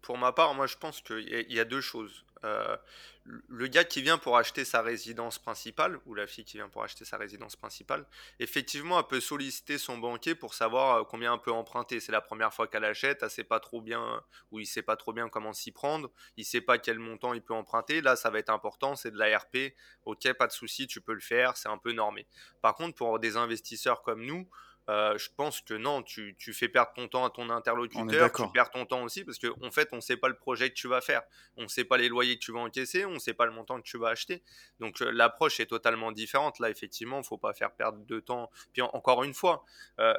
pour 0.00 0.16
ma 0.16 0.32
part, 0.32 0.54
moi, 0.54 0.66
je 0.66 0.78
pense 0.78 1.02
qu'il 1.02 1.46
y 1.50 1.60
a 1.60 1.64
deux 1.66 1.82
choses. 1.82 2.24
Euh, 2.44 2.76
le 3.24 3.66
gars 3.66 3.84
qui 3.84 4.00
vient 4.00 4.16
pour 4.16 4.38
acheter 4.38 4.64
sa 4.64 4.80
résidence 4.80 5.38
principale, 5.38 5.98
ou 6.06 6.14
la 6.14 6.26
fille 6.26 6.44
qui 6.44 6.56
vient 6.56 6.68
pour 6.68 6.82
acheter 6.82 7.04
sa 7.04 7.18
résidence 7.18 7.56
principale, 7.56 8.06
effectivement, 8.38 8.98
elle 8.98 9.06
peut 9.06 9.20
solliciter 9.20 9.76
son 9.76 9.98
banquier 9.98 10.34
pour 10.34 10.54
savoir 10.54 10.96
euh, 10.96 11.04
combien 11.04 11.34
elle 11.34 11.40
peut 11.40 11.52
emprunter. 11.52 12.00
C'est 12.00 12.12
la 12.12 12.20
première 12.20 12.52
fois 12.54 12.68
qu'elle 12.68 12.84
achète, 12.84 13.22
elle 13.22 13.30
sait 13.30 13.44
pas 13.44 13.60
trop 13.60 13.80
bien, 13.80 14.22
ou 14.50 14.60
il 14.60 14.66
sait 14.66 14.82
pas 14.82 14.96
trop 14.96 15.12
bien 15.12 15.28
comment 15.28 15.52
s'y 15.52 15.72
prendre, 15.72 16.10
il 16.36 16.44
sait 16.44 16.60
pas 16.60 16.78
quel 16.78 16.98
montant 16.98 17.34
il 17.34 17.42
peut 17.42 17.54
emprunter. 17.54 18.00
Là, 18.00 18.16
ça 18.16 18.30
va 18.30 18.38
être 18.38 18.50
important, 18.50 18.96
c'est 18.96 19.10
de 19.10 19.18
l'ARP. 19.18 19.74
Ok, 20.04 20.32
pas 20.34 20.46
de 20.46 20.52
souci, 20.52 20.86
tu 20.86 21.00
peux 21.00 21.14
le 21.14 21.20
faire, 21.20 21.56
c'est 21.56 21.68
un 21.68 21.78
peu 21.78 21.92
normé. 21.92 22.26
Par 22.62 22.74
contre, 22.74 22.94
pour 22.94 23.18
des 23.18 23.36
investisseurs 23.36 24.02
comme 24.02 24.24
nous, 24.24 24.48
euh, 24.88 25.18
je 25.18 25.28
pense 25.36 25.60
que 25.60 25.74
non, 25.74 26.02
tu, 26.02 26.34
tu 26.38 26.52
fais 26.52 26.68
perdre 26.68 26.92
ton 26.94 27.08
temps 27.08 27.24
à 27.24 27.30
ton 27.30 27.50
interlocuteur, 27.50 28.04
tu 28.46 28.52
perds 28.52 28.70
ton 28.70 28.86
temps 28.86 29.02
aussi 29.02 29.24
parce 29.24 29.38
qu'en 29.38 29.54
en 29.66 29.70
fait, 29.70 29.88
on 29.92 29.96
ne 29.96 30.00
sait 30.00 30.16
pas 30.16 30.28
le 30.28 30.36
projet 30.36 30.70
que 30.70 30.74
tu 30.74 30.88
vas 30.88 31.00
faire, 31.00 31.22
on 31.56 31.64
ne 31.64 31.68
sait 31.68 31.84
pas 31.84 31.96
les 31.98 32.08
loyers 32.08 32.38
que 32.38 32.44
tu 32.44 32.52
vas 32.52 32.60
encaisser, 32.60 33.04
on 33.04 33.12
ne 33.12 33.18
sait 33.18 33.34
pas 33.34 33.44
le 33.46 33.52
montant 33.52 33.76
que 33.76 33.86
tu 33.86 33.98
vas 33.98 34.08
acheter. 34.08 34.42
Donc 34.80 35.00
euh, 35.02 35.10
l'approche 35.10 35.60
est 35.60 35.66
totalement 35.66 36.10
différente. 36.12 36.58
Là, 36.58 36.70
effectivement, 36.70 37.16
il 37.16 37.20
ne 37.20 37.26
faut 37.26 37.38
pas 37.38 37.52
faire 37.52 37.72
perdre 37.72 37.98
de 38.06 38.20
temps. 38.20 38.50
Puis 38.72 38.82
en- 38.82 38.90
encore 38.94 39.24
une 39.24 39.34
fois, 39.34 39.64
euh, 40.00 40.14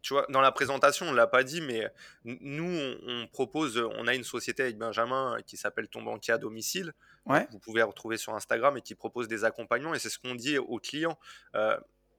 tu 0.00 0.14
vois, 0.14 0.26
dans 0.28 0.40
la 0.40 0.52
présentation, 0.52 1.06
on 1.06 1.12
l'a 1.12 1.26
pas 1.26 1.42
dit, 1.42 1.60
mais 1.60 1.86
nous, 2.24 2.64
on, 2.64 2.98
on 3.06 3.26
propose, 3.26 3.78
on 3.78 4.06
a 4.06 4.14
une 4.14 4.22
société 4.24 4.62
avec 4.62 4.78
Benjamin 4.78 5.36
qui 5.46 5.56
s'appelle 5.56 5.88
Ton 5.88 6.02
banquier 6.02 6.32
à 6.34 6.38
domicile. 6.38 6.92
Ouais. 7.26 7.46
Vous 7.50 7.58
pouvez 7.58 7.82
retrouver 7.82 8.16
sur 8.16 8.32
Instagram 8.34 8.76
et 8.76 8.80
qui 8.80 8.94
propose 8.94 9.26
des 9.28 9.44
accompagnements. 9.44 9.94
Et 9.94 9.98
c'est 9.98 10.08
ce 10.08 10.18
qu'on 10.18 10.36
dit 10.36 10.56
aux 10.56 10.78
clients. 10.78 11.18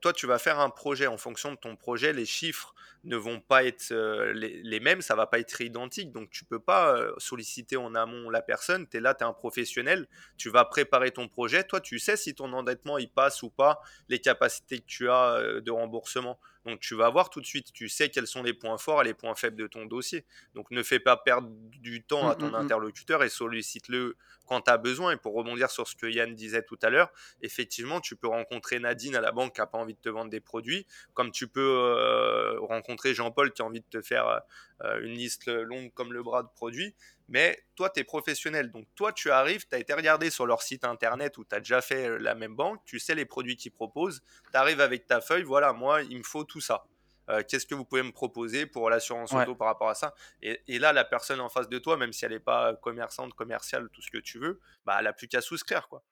Toi, 0.02 0.14
tu 0.14 0.28
vas 0.28 0.40
faire 0.40 0.60
un 0.60 0.70
projet 0.70 1.08
en 1.08 1.18
fonction 1.18 1.52
de 1.52 1.58
ton 1.58 1.76
projet, 1.76 2.14
les 2.14 2.26
chiffres 2.26 2.74
ne 3.04 3.16
vont 3.16 3.40
pas 3.40 3.64
être 3.64 3.92
euh, 3.92 4.34
les, 4.34 4.62
les 4.62 4.80
mêmes, 4.80 5.02
ça 5.02 5.16
va 5.16 5.26
pas 5.28 5.40
être 5.40 5.62
identique. 5.62 6.12
Donc, 6.12 6.30
tu 6.30 6.46
peux 6.46 6.60
pas 6.60 6.96
euh, 6.96 7.14
solliciter 7.18 7.78
en 7.78 7.96
amont 7.96 8.30
la 8.30 8.42
personne. 8.42 8.88
Tu 8.88 8.98
es 8.98 9.00
là, 9.00 9.14
tu 9.14 9.24
es 9.24 9.28
un 9.28 9.34
professionnel, 9.34 10.08
tu 10.38 10.50
vas 10.50 10.66
préparer 10.66 11.12
ton 11.12 11.28
projet. 11.28 11.64
Toi, 11.64 11.82
tu 11.82 12.00
sais 12.00 12.18
si 12.18 12.36
ton 12.36 12.52
endettement 12.54 12.98
il 12.98 13.10
passe 13.10 13.44
ou 13.44 13.50
pas, 13.50 13.82
les 14.10 14.20
capacités 14.20 14.80
que 14.80 14.86
tu 14.86 15.10
as 15.10 15.36
euh, 15.36 15.62
de 15.62 15.72
remboursement. 15.72 16.40
Donc, 16.66 16.80
tu 16.80 16.96
vas 16.96 17.10
voir 17.10 17.30
tout 17.30 17.42
de 17.42 17.46
suite, 17.46 17.72
tu 17.72 17.90
sais 17.90 18.10
quels 18.10 18.28
sont 18.28 18.44
les 18.44 18.54
points 18.54 18.78
forts 18.78 19.02
et 19.02 19.06
les 19.06 19.14
points 19.14 19.36
faibles 19.36 19.58
de 19.58 19.68
ton 19.68 19.86
dossier. 19.86 20.26
Donc, 20.56 20.72
ne 20.72 20.82
fais 20.84 21.00
pas 21.00 21.16
perdre 21.16 21.50
du 21.80 22.04
temps 22.04 22.28
à 22.30 22.36
Mm, 22.36 22.40
ton 22.40 22.48
mm, 22.48 22.52
mm. 22.52 22.56
interlocuteur 22.56 23.24
et 23.24 23.30
sollicite-le 23.30 24.16
quand 24.46 24.62
tu 24.62 24.72
as 24.72 24.78
besoin. 24.78 25.12
Et 25.12 25.18
pour 25.18 25.34
rebondir 25.34 25.70
sur 25.70 25.88
ce 25.88 25.96
que 25.96 26.08
Yann 26.08 26.34
disait 26.34 26.64
tout 26.64 26.80
à 26.82 26.90
l'heure, 26.90 27.12
effectivement, 27.42 28.00
tu 28.02 28.16
peux 28.16 28.28
rencontrer 28.28 28.80
Nadine 28.80 29.16
à 29.16 29.22
la 29.22 29.32
banque 29.32 29.56
qui 29.56 29.62
n'a 29.62 29.68
pas 29.68 29.78
envie 29.78 29.94
de 29.94 30.00
te 30.00 30.10
vendre 30.10 30.30
des 30.30 30.40
produits, 30.40 30.86
comme 31.14 31.32
tu 31.32 31.48
peux 31.48 31.62
euh, 31.62 32.60
rencontrer 32.62 33.14
Jean-Paul 33.14 33.52
qui 33.52 33.62
a 33.62 33.66
envie 33.66 33.82
de 33.82 33.90
te 33.90 34.02
faire 34.02 34.42
euh, 34.84 35.02
une 35.02 35.14
liste 35.14 35.48
longue 35.48 35.94
comme 35.94 36.14
le 36.14 36.24
bras 36.24 36.44
de 36.44 36.50
produits. 36.50 36.96
Mais 37.30 37.58
toi, 37.76 37.90
tu 37.90 38.00
es 38.00 38.04
professionnel. 38.04 38.72
Donc, 38.72 38.88
toi, 38.96 39.14
tu 39.14 39.32
arrives, 39.32 39.68
tu 39.68 39.76
as 39.76 39.80
été 39.80 39.94
regardé 39.94 40.30
sur 40.30 40.46
leur 40.46 40.62
site 40.62 40.84
internet 40.84 41.38
où 41.38 41.46
tu 41.46 41.56
as 41.56 41.60
déjà 41.60 41.80
fait 41.82 42.08
euh, 42.10 42.18
la 42.18 42.36
même 42.36 42.56
banque, 42.56 42.84
tu 42.86 43.00
sais 43.00 43.16
les 43.16 43.26
produits 43.26 43.56
qu'ils 43.56 43.72
proposent, 43.72 44.22
tu 44.52 44.58
arrives 44.58 44.82
avec 44.82 45.06
ta 45.06 45.22
feuille, 45.22 45.44
voilà, 45.44 45.72
moi, 45.72 46.02
il 46.02 46.18
me 46.18 46.24
faut 46.24 46.44
tout 46.44 46.60
ça. 46.62 46.86
Euh, 47.30 47.44
Qu'est-ce 47.48 47.68
que 47.68 47.76
vous 47.76 47.86
pouvez 47.86 48.02
me 48.02 48.12
proposer 48.12 48.66
pour 48.66 48.90
l'assurance 48.90 49.32
Ouais. 49.32 49.44
auto 49.44 49.54
par 49.56 49.68
rapport 49.68 49.90
à 49.90 49.94
ça? 49.94 50.16
Et, 50.42 50.60
et 50.68 50.80
là, 50.80 50.92
la 50.92 51.06
personne 51.06 51.40
en 51.40 51.50
face 51.50 51.70
de 51.70 51.78
toi, 51.78 51.96
même 51.96 52.12
si 52.12 52.26
elle 52.26 52.32
n'est 52.32 52.40
pas 52.40 52.74
commerçante, 52.78 53.36
commerciale, 53.36 53.88
tout 53.94 54.02
ce 54.02 54.10
que 54.10 54.18
tu 54.18 54.40
veux, 54.40 54.60
bah, 54.86 54.96
elle 54.98 55.04
n'a 55.06 55.14
plus 55.14 55.28
qu'à 55.28 55.42
souscrire. 55.42 55.88
quoi. 55.88 56.04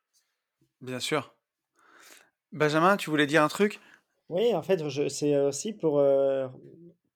Bien 0.81 0.99
sûr. 0.99 1.33
Benjamin, 2.51 2.97
tu 2.97 3.09
voulais 3.09 3.25
dire 3.25 3.41
un 3.43 3.47
truc? 3.47 3.79
Oui, 4.29 4.53
en 4.53 4.61
fait, 4.61 4.87
je, 4.89 5.07
c'est 5.07 5.37
aussi 5.39 5.73
pour, 5.73 5.99
euh, 5.99 6.47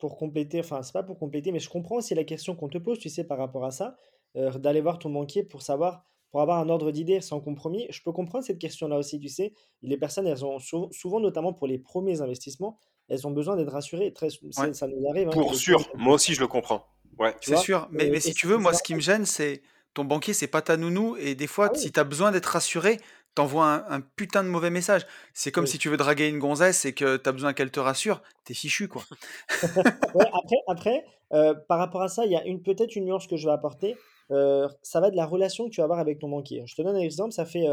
pour 0.01 0.17
compléter, 0.17 0.59
enfin, 0.59 0.81
c'est 0.83 0.91
pas 0.91 1.03
pour 1.03 1.17
compléter, 1.17 1.53
mais 1.53 1.59
je 1.59 1.69
comprends 1.69 1.95
aussi 1.95 2.13
la 2.15 2.25
question 2.25 2.55
qu'on 2.55 2.67
te 2.67 2.77
pose, 2.77 2.99
tu 2.99 3.07
sais, 3.07 3.23
par 3.23 3.37
rapport 3.37 3.63
à 3.63 3.71
ça, 3.71 3.95
euh, 4.35 4.51
d'aller 4.57 4.81
voir 4.81 4.99
ton 4.99 5.09
banquier 5.11 5.43
pour 5.43 5.61
savoir, 5.61 6.03
pour 6.31 6.41
avoir 6.41 6.59
un 6.59 6.67
ordre 6.69 6.91
d'idée 6.91 7.21
sans 7.21 7.39
compromis. 7.39 7.85
Je 7.89 8.01
peux 8.01 8.11
comprendre 8.11 8.43
cette 8.43 8.59
question-là 8.59 8.97
aussi, 8.97 9.19
tu 9.19 9.29
sais. 9.29 9.53
Les 9.81 9.97
personnes, 9.97 10.27
elles 10.27 10.43
ont 10.43 10.59
sou- 10.59 10.89
souvent, 10.91 11.19
notamment 11.21 11.53
pour 11.53 11.67
les 11.67 11.77
premiers 11.77 12.21
investissements, 12.21 12.77
elles 13.07 13.27
ont 13.27 13.31
besoin 13.31 13.55
d'être 13.55 13.71
rassurées. 13.71 14.11
Très, 14.11 14.27
Ouais. 14.57 14.73
ça 14.73 14.87
nous 14.87 15.07
arrive, 15.09 15.27
hein, 15.27 15.31
Pour 15.31 15.55
sûr, 15.55 15.89
moi 15.95 16.15
aussi 16.15 16.33
je 16.33 16.39
le 16.41 16.47
comprends. 16.47 16.85
Ouais. 17.19 17.35
C'est 17.41 17.53
vois? 17.53 17.61
sûr. 17.61 17.87
Mais, 17.91 18.09
Euh, 18.09 18.19
si 18.19 18.33
tu 18.33 18.47
veux, 18.47 18.57
moi, 18.57 18.73
ce 18.73 18.81
qui 18.83 18.95
me 18.95 19.01
gêne, 19.01 19.25
c'est 19.25 19.61
ton 19.93 20.05
banquier, 20.05 20.33
c'est 20.33 20.47
pas 20.47 20.61
ta 20.61 20.77
nounou. 20.77 21.17
Et 21.17 21.35
des 21.35 21.47
fois, 21.47 21.67
Ah 21.67 21.71
oui. 21.75 21.79
si 21.79 21.91
tu 21.91 21.99
as 21.99 22.05
besoin 22.05 22.31
d'être 22.31 22.45
rassuré, 22.47 22.97
t'envoies 23.35 23.65
un, 23.65 23.97
un 23.97 24.01
putain 24.01 24.43
de 24.43 24.49
mauvais 24.49 24.69
message. 24.69 25.05
C'est 25.33 25.51
comme 25.51 25.63
Oui. 25.65 25.69
si 25.69 25.77
tu 25.77 25.89
veux 25.89 25.97
draguer 25.97 26.27
une 26.27 26.39
gonzesse 26.39 26.85
et 26.85 26.93
que 26.93 27.17
tu 27.17 27.29
as 27.29 27.31
besoin 27.31 27.53
qu'elle 27.53 27.71
te 27.71 27.79
rassure. 27.79 28.21
T'es 28.45 28.53
fichu, 28.53 28.87
quoi. 28.87 29.03
Ouais, 30.15 30.25
après, 30.33 30.57
après 30.67 31.05
euh, 31.33 31.53
par 31.53 31.79
rapport 31.79 32.01
à 32.01 32.09
ça, 32.09 32.25
il 32.25 32.31
y 32.31 32.35
a 32.35 32.43
une, 32.45 32.61
peut-être 32.61 32.95
une 32.95 33.05
nuance 33.05 33.25
que 33.27 33.37
je 33.37 33.47
vais 33.47 33.53
apporter. 33.53 33.95
Euh, 34.31 34.67
ça 34.81 34.99
va 34.99 35.11
de 35.11 35.15
la 35.15 35.25
relation 35.25 35.65
que 35.65 35.69
tu 35.69 35.79
vas 35.81 35.85
avoir 35.85 35.99
avec 35.99 36.19
ton 36.19 36.29
banquier. 36.29 36.63
Je 36.65 36.75
te 36.75 36.81
donne 36.81 36.95
un 36.95 36.99
exemple, 36.99 37.31
ça 37.33 37.45
fait 37.45 37.67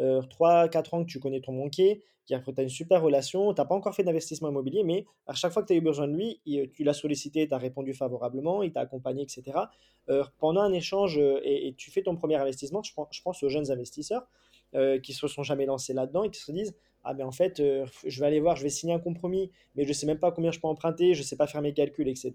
euh, 0.00 0.20
3-4 0.22 0.94
ans 0.96 1.04
que 1.04 1.08
tu 1.10 1.20
connais 1.20 1.40
ton 1.40 1.52
banquier, 1.52 2.02
tu 2.26 2.34
as 2.34 2.62
une 2.62 2.68
super 2.68 3.02
relation, 3.02 3.52
tu 3.54 3.60
n'as 3.60 3.64
pas 3.66 3.74
encore 3.74 3.94
fait 3.94 4.02
d'investissement 4.02 4.48
immobilier, 4.48 4.82
mais 4.82 5.04
à 5.26 5.34
chaque 5.34 5.52
fois 5.52 5.62
que 5.62 5.68
tu 5.68 5.74
as 5.74 5.76
eu 5.76 5.80
besoin 5.80 6.08
de 6.08 6.14
lui, 6.14 6.40
il- 6.46 6.70
tu 6.70 6.82
l'as 6.84 6.92
sollicité, 6.94 7.46
tu 7.46 7.54
as 7.54 7.58
répondu 7.58 7.94
favorablement, 7.94 8.62
il 8.62 8.72
t'a 8.72 8.80
accompagné, 8.80 9.22
etc. 9.22 9.42
Euh, 10.08 10.24
pendant 10.38 10.62
un 10.62 10.72
échange 10.72 11.18
euh, 11.18 11.40
et, 11.44 11.68
et 11.68 11.74
tu 11.74 11.90
fais 11.90 12.02
ton 12.02 12.16
premier 12.16 12.36
investissement, 12.36 12.82
je 12.82 12.92
je 13.10 13.22
pense 13.22 13.42
aux 13.42 13.48
jeunes 13.48 13.70
investisseurs 13.70 14.26
euh, 14.74 14.98
qui 14.98 15.12
se 15.12 15.26
sont 15.28 15.42
jamais 15.42 15.66
lancés 15.66 15.92
là-dedans 15.92 16.24
et 16.24 16.30
qui 16.30 16.40
se 16.40 16.52
disent 16.52 16.74
ah 17.04 17.12
ben 17.14 17.26
en 17.26 17.32
fait 17.32 17.60
euh, 17.60 17.84
je 18.06 18.20
vais 18.20 18.26
aller 18.26 18.40
voir, 18.40 18.56
je 18.56 18.62
vais 18.62 18.70
signer 18.70 18.94
un 18.94 18.98
compromis, 18.98 19.50
mais 19.76 19.84
je 19.84 19.92
sais 19.92 20.06
même 20.06 20.18
pas 20.18 20.32
combien 20.32 20.50
je 20.50 20.60
peux 20.60 20.68
emprunter, 20.68 21.14
je 21.14 21.22
sais 21.22 21.36
pas 21.36 21.46
faire 21.46 21.60
mes 21.62 21.72
calculs, 21.74 22.08
etc. 22.08 22.32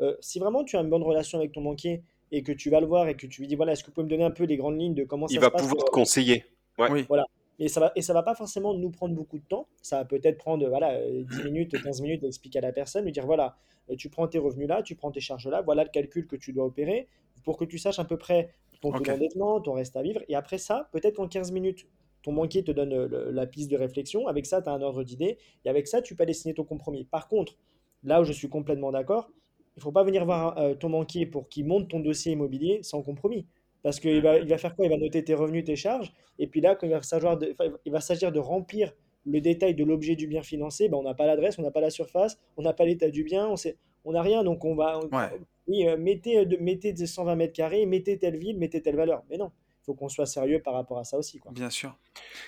Euh, 0.00 0.14
si 0.20 0.38
vraiment 0.38 0.62
tu 0.64 0.76
as 0.76 0.80
une 0.80 0.90
bonne 0.90 1.02
relation 1.02 1.38
avec 1.38 1.52
ton 1.52 1.62
banquier 1.62 2.02
et 2.32 2.42
que 2.42 2.52
tu 2.52 2.70
vas 2.70 2.80
le 2.80 2.86
voir 2.86 3.08
et 3.08 3.16
que 3.16 3.26
tu 3.26 3.40
lui 3.40 3.48
dis 3.48 3.56
voilà 3.56 3.72
est-ce 3.72 3.82
que 3.82 3.88
vous 3.88 3.94
pouvez 3.94 4.04
me 4.04 4.10
donner 4.10 4.24
un 4.24 4.30
peu 4.30 4.44
les 4.44 4.56
grandes 4.56 4.78
lignes 4.80 4.94
de 4.94 5.04
comment 5.04 5.26
Il 5.28 5.34
ça 5.34 5.40
va 5.40 5.46
se 5.46 5.50
passe 5.52 5.62
pouvoir 5.62 5.76
pour- 5.78 5.84
te 5.86 5.90
conseiller. 5.90 6.44
Ouais. 6.78 6.88
Oui. 6.90 7.04
voilà. 7.08 7.24
Et 7.58 7.68
ça 7.68 7.80
va, 7.80 7.92
et 7.96 8.02
ça 8.02 8.12
va 8.12 8.22
pas 8.22 8.34
forcément 8.34 8.74
nous 8.74 8.90
prendre 8.90 9.14
beaucoup 9.14 9.38
de 9.38 9.44
temps. 9.48 9.66
Ça 9.80 9.96
va 9.98 10.04
peut-être 10.04 10.36
prendre 10.36 10.68
voilà, 10.68 10.90
euh, 10.92 11.22
10 11.24 11.44
minutes, 11.44 11.82
15 11.82 12.02
minutes 12.02 12.20
d'expliquer 12.20 12.58
à 12.58 12.62
la 12.62 12.72
personne, 12.72 13.04
lui 13.06 13.12
dire 13.12 13.24
voilà, 13.24 13.56
tu 13.96 14.10
prends 14.10 14.28
tes 14.28 14.38
revenus 14.38 14.68
là, 14.68 14.82
tu 14.82 14.94
prends 14.94 15.10
tes 15.10 15.20
charges 15.20 15.48
là, 15.48 15.62
voilà 15.62 15.84
le 15.84 15.88
calcul 15.90 16.26
que 16.26 16.36
tu 16.36 16.52
dois 16.52 16.66
opérer 16.66 17.08
pour 17.44 17.56
que 17.56 17.64
tu 17.64 17.78
saches 17.78 17.98
à 17.98 18.04
peu 18.04 18.18
près 18.18 18.50
ton 18.80 18.92
taux 18.92 19.02
Ok. 19.02 19.06
d'endettement, 19.06 19.60
ton 19.60 19.72
reste 19.74 19.96
à 19.96 20.02
vivre. 20.02 20.20
Et 20.28 20.34
après 20.34 20.58
ça, 20.58 20.88
peut-être 20.92 21.20
en 21.20 21.28
15 21.28 21.52
minutes, 21.52 21.86
ton 22.22 22.32
banquier 22.32 22.64
te 22.64 22.72
donne 22.72 22.92
euh, 22.92 23.08
le- 23.08 23.30
la 23.30 23.46
piste 23.46 23.70
de 23.70 23.76
réflexion. 23.76 24.26
Avec 24.28 24.46
ça, 24.46 24.62
tu 24.62 24.68
as 24.68 24.72
un 24.72 24.82
ordre 24.82 25.02
d'idée. 25.04 25.38
Et 25.64 25.68
avec 25.68 25.86
ça, 25.88 26.02
tu 26.02 26.14
peux 26.16 26.22
aller 26.24 26.32
signer 26.34 26.54
ton 26.54 26.64
compromis. 26.64 27.04
Par 27.04 27.28
contre, 27.28 27.56
là 28.02 28.20
où 28.20 28.24
je 28.24 28.32
suis 28.32 28.48
complètement 28.48 28.92
d'accord, 28.92 29.30
il 29.76 29.82
faut 29.82 29.92
pas 29.92 30.04
venir 30.04 30.24
voir 30.24 30.56
euh, 30.58 30.74
ton 30.74 30.90
banquier 30.90 31.26
pour 31.26 31.48
qu'il 31.48 31.66
monte 31.66 31.88
ton 31.88 32.00
dossier 32.00 32.32
immobilier 32.32 32.80
sans 32.82 33.02
compromis. 33.02 33.46
Parce 33.82 34.00
qu'il 34.00 34.20
va, 34.22 34.38
il 34.38 34.48
va 34.48 34.58
faire 34.58 34.74
quoi? 34.74 34.86
Il 34.86 34.90
va 34.90 34.96
noter 34.96 35.22
tes 35.22 35.34
revenus, 35.34 35.64
tes 35.64 35.76
charges. 35.76 36.12
Et 36.38 36.46
puis 36.46 36.60
là, 36.60 36.74
quand 36.74 36.86
il 36.86 36.90
va 36.92 37.02
s'agir 37.02 37.36
de, 37.36 37.52
enfin, 37.52 37.70
il 37.84 37.92
va 37.92 38.00
s'agir 38.00 38.32
de 38.32 38.38
remplir 38.40 38.92
le 39.24 39.40
détail 39.40 39.74
de 39.74 39.84
l'objet 39.84 40.16
du 40.16 40.26
bien 40.26 40.42
financé, 40.42 40.88
ben, 40.88 40.96
on 40.96 41.02
n'a 41.02 41.14
pas 41.14 41.26
l'adresse, 41.26 41.58
on 41.58 41.62
n'a 41.62 41.70
pas 41.70 41.80
la 41.80 41.90
surface, 41.90 42.38
on 42.56 42.62
n'a 42.62 42.72
pas 42.72 42.84
l'état 42.84 43.10
du 43.10 43.24
bien, 43.24 43.48
on 43.48 43.56
sait, 43.56 43.76
on 44.06 44.12
n'a 44.12 44.22
rien. 44.22 44.42
Donc 44.42 44.64
on 44.64 44.74
va, 44.74 44.98
Ouais. 45.12 45.38
oui, 45.68 45.86
euh, 45.86 45.96
mettez, 45.98 46.38
euh, 46.38 46.44
de, 46.46 46.56
mettez 46.56 46.92
des 46.94 47.06
120 47.06 47.34
mètres 47.36 47.52
carrés, 47.52 47.84
mettez 47.84 48.18
telle 48.18 48.36
ville, 48.38 48.58
mettez 48.58 48.80
telle 48.80 48.96
valeur. 48.96 49.22
Mais 49.28 49.36
non, 49.36 49.52
il 49.82 49.84
faut 49.84 49.94
qu'on 49.94 50.08
soit 50.08 50.26
sérieux 50.26 50.62
par 50.62 50.72
rapport 50.74 50.98
à 50.98 51.04
ça 51.04 51.18
aussi, 51.18 51.38
quoi. 51.38 51.52
Bien 51.52 51.68
sûr. 51.70 51.94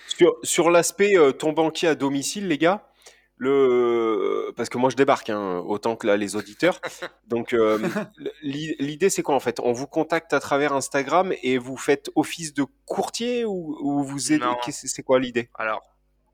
Sur, 0.07 0.35
sur 0.43 0.71
l'aspect 0.71 1.17
euh, 1.17 1.31
ton 1.31 1.53
banquier 1.53 1.89
à 1.89 1.95
domicile, 1.95 2.47
les 2.47 2.57
gars, 2.57 2.85
le... 3.37 4.51
parce 4.57 4.67
que 4.69 4.77
moi 4.77 4.89
je 4.89 4.95
débarque, 4.97 5.29
hein, 5.29 5.63
autant 5.65 5.95
que 5.95 6.05
là 6.07 6.17
les 6.17 6.35
auditeurs. 6.35 6.79
Donc 7.27 7.53
euh, 7.53 7.79
l'i- 8.41 8.75
l'idée 8.79 9.09
c'est 9.09 9.21
quoi 9.23 9.35
en 9.35 9.39
fait? 9.39 9.59
On 9.61 9.71
vous 9.71 9.87
contacte 9.87 10.33
à 10.33 10.39
travers 10.39 10.73
Instagram 10.73 11.33
et 11.43 11.57
vous 11.57 11.77
faites 11.77 12.09
office 12.15 12.53
de 12.53 12.65
courtier 12.85 13.45
ou, 13.45 13.77
ou 13.81 14.03
vous 14.03 14.33
aidez? 14.33 14.45
C'est 14.69 15.03
quoi 15.03 15.19
l'idée? 15.19 15.49
Alors, 15.55 15.81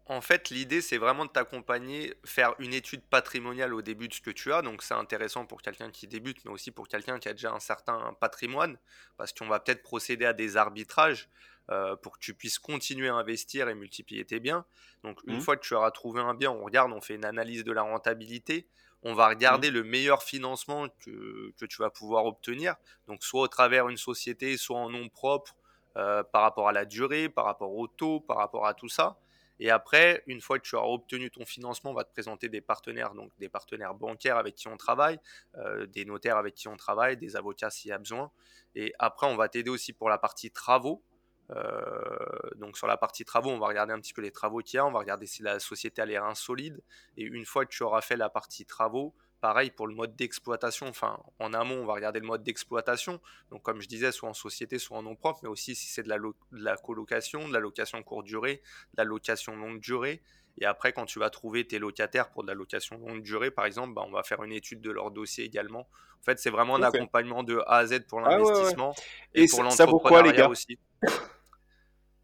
en 0.07 0.21
fait, 0.21 0.51
l'idée, 0.51 0.81
c'est 0.81 0.97
vraiment 0.97 1.25
de 1.25 1.31
t'accompagner, 1.31 2.13
faire 2.25 2.53
une 2.59 2.73
étude 2.73 3.01
patrimoniale 3.01 3.73
au 3.73 3.81
début 3.81 4.07
de 4.07 4.13
ce 4.13 4.21
que 4.21 4.29
tu 4.29 4.53
as. 4.53 4.61
Donc, 4.61 4.83
c'est 4.83 4.93
intéressant 4.93 5.45
pour 5.45 5.63
quelqu'un 5.63 5.89
qui 5.89 6.07
débute, 6.07 6.45
mais 6.45 6.51
aussi 6.51 6.69
pour 6.69 6.87
quelqu'un 6.87 7.17
qui 7.17 7.27
a 7.27 7.33
déjà 7.33 7.51
un 7.51 7.59
certain 7.59 8.15
patrimoine, 8.19 8.77
parce 9.17 9.33
qu'on 9.33 9.47
va 9.47 9.59
peut-être 9.59 9.81
procéder 9.81 10.25
à 10.25 10.33
des 10.33 10.57
arbitrages 10.57 11.27
euh, 11.71 11.95
pour 11.95 12.13
que 12.13 12.19
tu 12.19 12.35
puisses 12.35 12.59
continuer 12.59 13.07
à 13.07 13.15
investir 13.15 13.67
et 13.67 13.73
multiplier 13.73 14.25
tes 14.25 14.39
biens. 14.39 14.65
Donc, 15.03 15.19
une 15.25 15.37
Mmh. 15.37 15.41
fois 15.41 15.57
que 15.57 15.65
tu 15.65 15.73
auras 15.73 15.89
trouvé 15.89 16.21
un 16.21 16.35
bien, 16.35 16.51
on 16.51 16.63
regarde, 16.63 16.91
on 16.91 17.01
fait 17.01 17.15
une 17.15 17.25
analyse 17.25 17.63
de 17.63 17.71
la 17.71 17.81
rentabilité. 17.81 18.67
On 19.01 19.15
va 19.15 19.27
regarder 19.27 19.71
le 19.71 19.83
meilleur 19.83 20.21
financement 20.21 20.87
que, 20.99 21.51
que 21.59 21.65
tu 21.65 21.77
vas 21.81 21.89
pouvoir 21.89 22.25
obtenir. 22.25 22.75
Donc, 23.07 23.23
soit 23.23 23.41
au 23.41 23.47
travers 23.47 23.87
d'une 23.87 23.97
société, 23.97 24.55
soit 24.57 24.77
en 24.77 24.89
nom 24.89 25.09
propre, 25.09 25.55
euh, 25.97 26.23
par 26.23 26.43
rapport 26.43 26.67
à 26.67 26.73
la 26.73 26.85
durée, 26.85 27.29
par 27.29 27.45
rapport 27.45 27.73
au 27.73 27.87
taux, 27.87 28.19
par 28.19 28.37
rapport 28.37 28.67
à 28.67 28.73
tout 28.73 28.89
ça. 28.89 29.17
Et 29.59 29.69
après, 29.69 30.23
une 30.27 30.41
fois 30.41 30.59
que 30.59 30.67
tu 30.67 30.75
auras 30.75 30.87
obtenu 30.87 31.31
ton 31.31 31.45
financement, 31.45 31.91
on 31.91 31.93
va 31.93 32.03
te 32.03 32.11
présenter 32.11 32.49
des 32.49 32.61
partenaires, 32.61 33.13
donc 33.13 33.31
des 33.39 33.49
partenaires 33.49 33.93
bancaires 33.93 34.37
avec 34.37 34.55
qui 34.55 34.67
on 34.67 34.77
travaille, 34.77 35.19
euh, 35.55 35.85
des 35.85 36.05
notaires 36.05 36.37
avec 36.37 36.55
qui 36.55 36.67
on 36.67 36.75
travaille, 36.75 37.17
des 37.17 37.35
avocats 37.35 37.69
s'il 37.69 37.89
y 37.89 37.93
a 37.93 37.97
besoin. 37.97 38.31
Et 38.75 38.93
après, 38.99 39.27
on 39.27 39.35
va 39.35 39.47
t'aider 39.47 39.69
aussi 39.69 39.93
pour 39.93 40.09
la 40.09 40.17
partie 40.17 40.51
travaux. 40.51 41.03
Euh, 41.51 42.49
donc 42.55 42.75
sur 42.75 42.87
la 42.87 42.97
partie 42.97 43.23
travaux, 43.23 43.51
on 43.51 43.59
va 43.59 43.67
regarder 43.67 43.93
un 43.93 43.99
petit 43.99 44.13
peu 44.13 44.21
les 44.21 44.31
travaux 44.31 44.59
qu'il 44.59 44.77
y 44.77 44.79
a, 44.79 44.85
on 44.85 44.91
va 44.91 44.99
regarder 44.99 45.27
si 45.27 45.43
la 45.43 45.59
société 45.59 46.01
a 46.01 46.05
l'air 46.05 46.25
insolide. 46.25 46.81
Et 47.17 47.23
une 47.23 47.45
fois 47.45 47.65
que 47.65 47.71
tu 47.71 47.83
auras 47.83 48.01
fait 48.01 48.17
la 48.17 48.29
partie 48.29 48.65
travaux, 48.65 49.13
pareil 49.45 49.69
pour 49.69 49.85
le 49.85 49.93
mode 49.93 50.15
d'exploitation. 50.15 50.87
Enfin, 50.87 51.19
en 51.37 51.53
amont, 51.53 51.75
on 51.75 51.85
va 51.85 51.93
regarder 51.93 52.19
le 52.19 52.25
mode 52.25 52.41
d'exploitation. 52.41 53.21
Donc, 53.51 53.61
comme 53.61 53.79
je 53.79 53.87
disais, 53.87 54.11
soit 54.11 54.27
en 54.27 54.33
société, 54.33 54.79
soit 54.79 54.97
en 54.97 55.03
nom 55.03 55.15
propre, 55.15 55.41
mais 55.43 55.49
aussi 55.49 55.75
si 55.75 55.87
c'est 55.87 56.01
de 56.01 56.09
la, 56.09 56.17
de 56.17 56.33
la 56.51 56.77
colocation, 56.77 57.47
de 57.47 57.53
la 57.53 57.59
location 57.59 58.01
courte 58.01 58.25
durée, 58.25 58.63
de 58.95 58.97
la 58.97 59.03
location 59.03 59.55
longue 59.55 59.79
durée. 59.79 60.23
Et 60.57 60.65
après, 60.65 60.93
quand 60.93 61.05
tu 61.05 61.19
vas 61.19 61.29
trouver 61.29 61.67
tes 61.67 61.77
locataires 61.77 62.31
pour 62.31 62.41
de 62.41 62.47
la 62.47 62.55
location 62.55 62.97
longue 62.97 63.21
durée, 63.21 63.51
par 63.51 63.65
exemple, 63.67 63.93
bah, 63.93 64.01
on 64.07 64.11
va 64.11 64.23
faire 64.23 64.41
une 64.41 64.51
étude 64.51 64.81
de 64.81 64.89
leur 64.89 65.11
dossier 65.11 65.45
également. 65.45 65.81
En 66.21 66.23
fait, 66.23 66.39
c'est 66.39 66.49
vraiment 66.49 66.77
un 66.77 66.81
accompagnement 66.81 67.43
de 67.43 67.59
A 67.67 67.75
à 67.77 67.85
Z 67.85 68.07
pour 68.07 68.21
Ah 68.25 68.29
ouais, 68.29 68.35
ouais. 68.41 68.51
l'investissement 68.51 68.95
Et 69.35 69.43
et, 69.43 69.47
pour 69.47 69.59
ça- 69.59 69.69
ça 69.69 69.85
vaut 69.85 69.99
quoi, 69.99 70.23
les 70.23 70.29
l'entrepreneuriat 70.29 70.41
gars 70.45 70.49
aussi. 70.49 70.79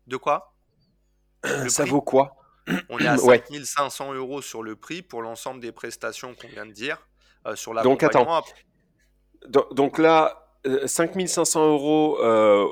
De 0.07 0.17
quoi? 0.17 0.55
Le 1.43 1.69
Ça 1.69 1.85
vaut 1.85 2.01
quoi? 2.01 2.35
On 2.89 2.97
est 2.97 3.05
à 3.05 3.15
Ouais. 3.23 3.43
5500 3.47 4.13
euros 4.15 4.41
sur 4.41 4.63
le 4.63 4.75
prix 4.75 5.03
pour 5.03 5.21
l'ensemble 5.21 5.59
des 5.59 5.71
prestations 5.71 6.33
qu'on 6.33 6.47
vient 6.47 6.65
de 6.65 6.71
dire. 6.71 7.07
Euh, 7.47 7.55
sur 7.55 7.73
Donc, 7.83 8.03
attends. 8.03 8.43
Donc, 9.47 9.73
donc 9.73 9.97
là, 9.97 10.47
euh, 10.67 10.85
5500 10.87 11.67
euros. 11.71 12.19
euh, 12.21 12.67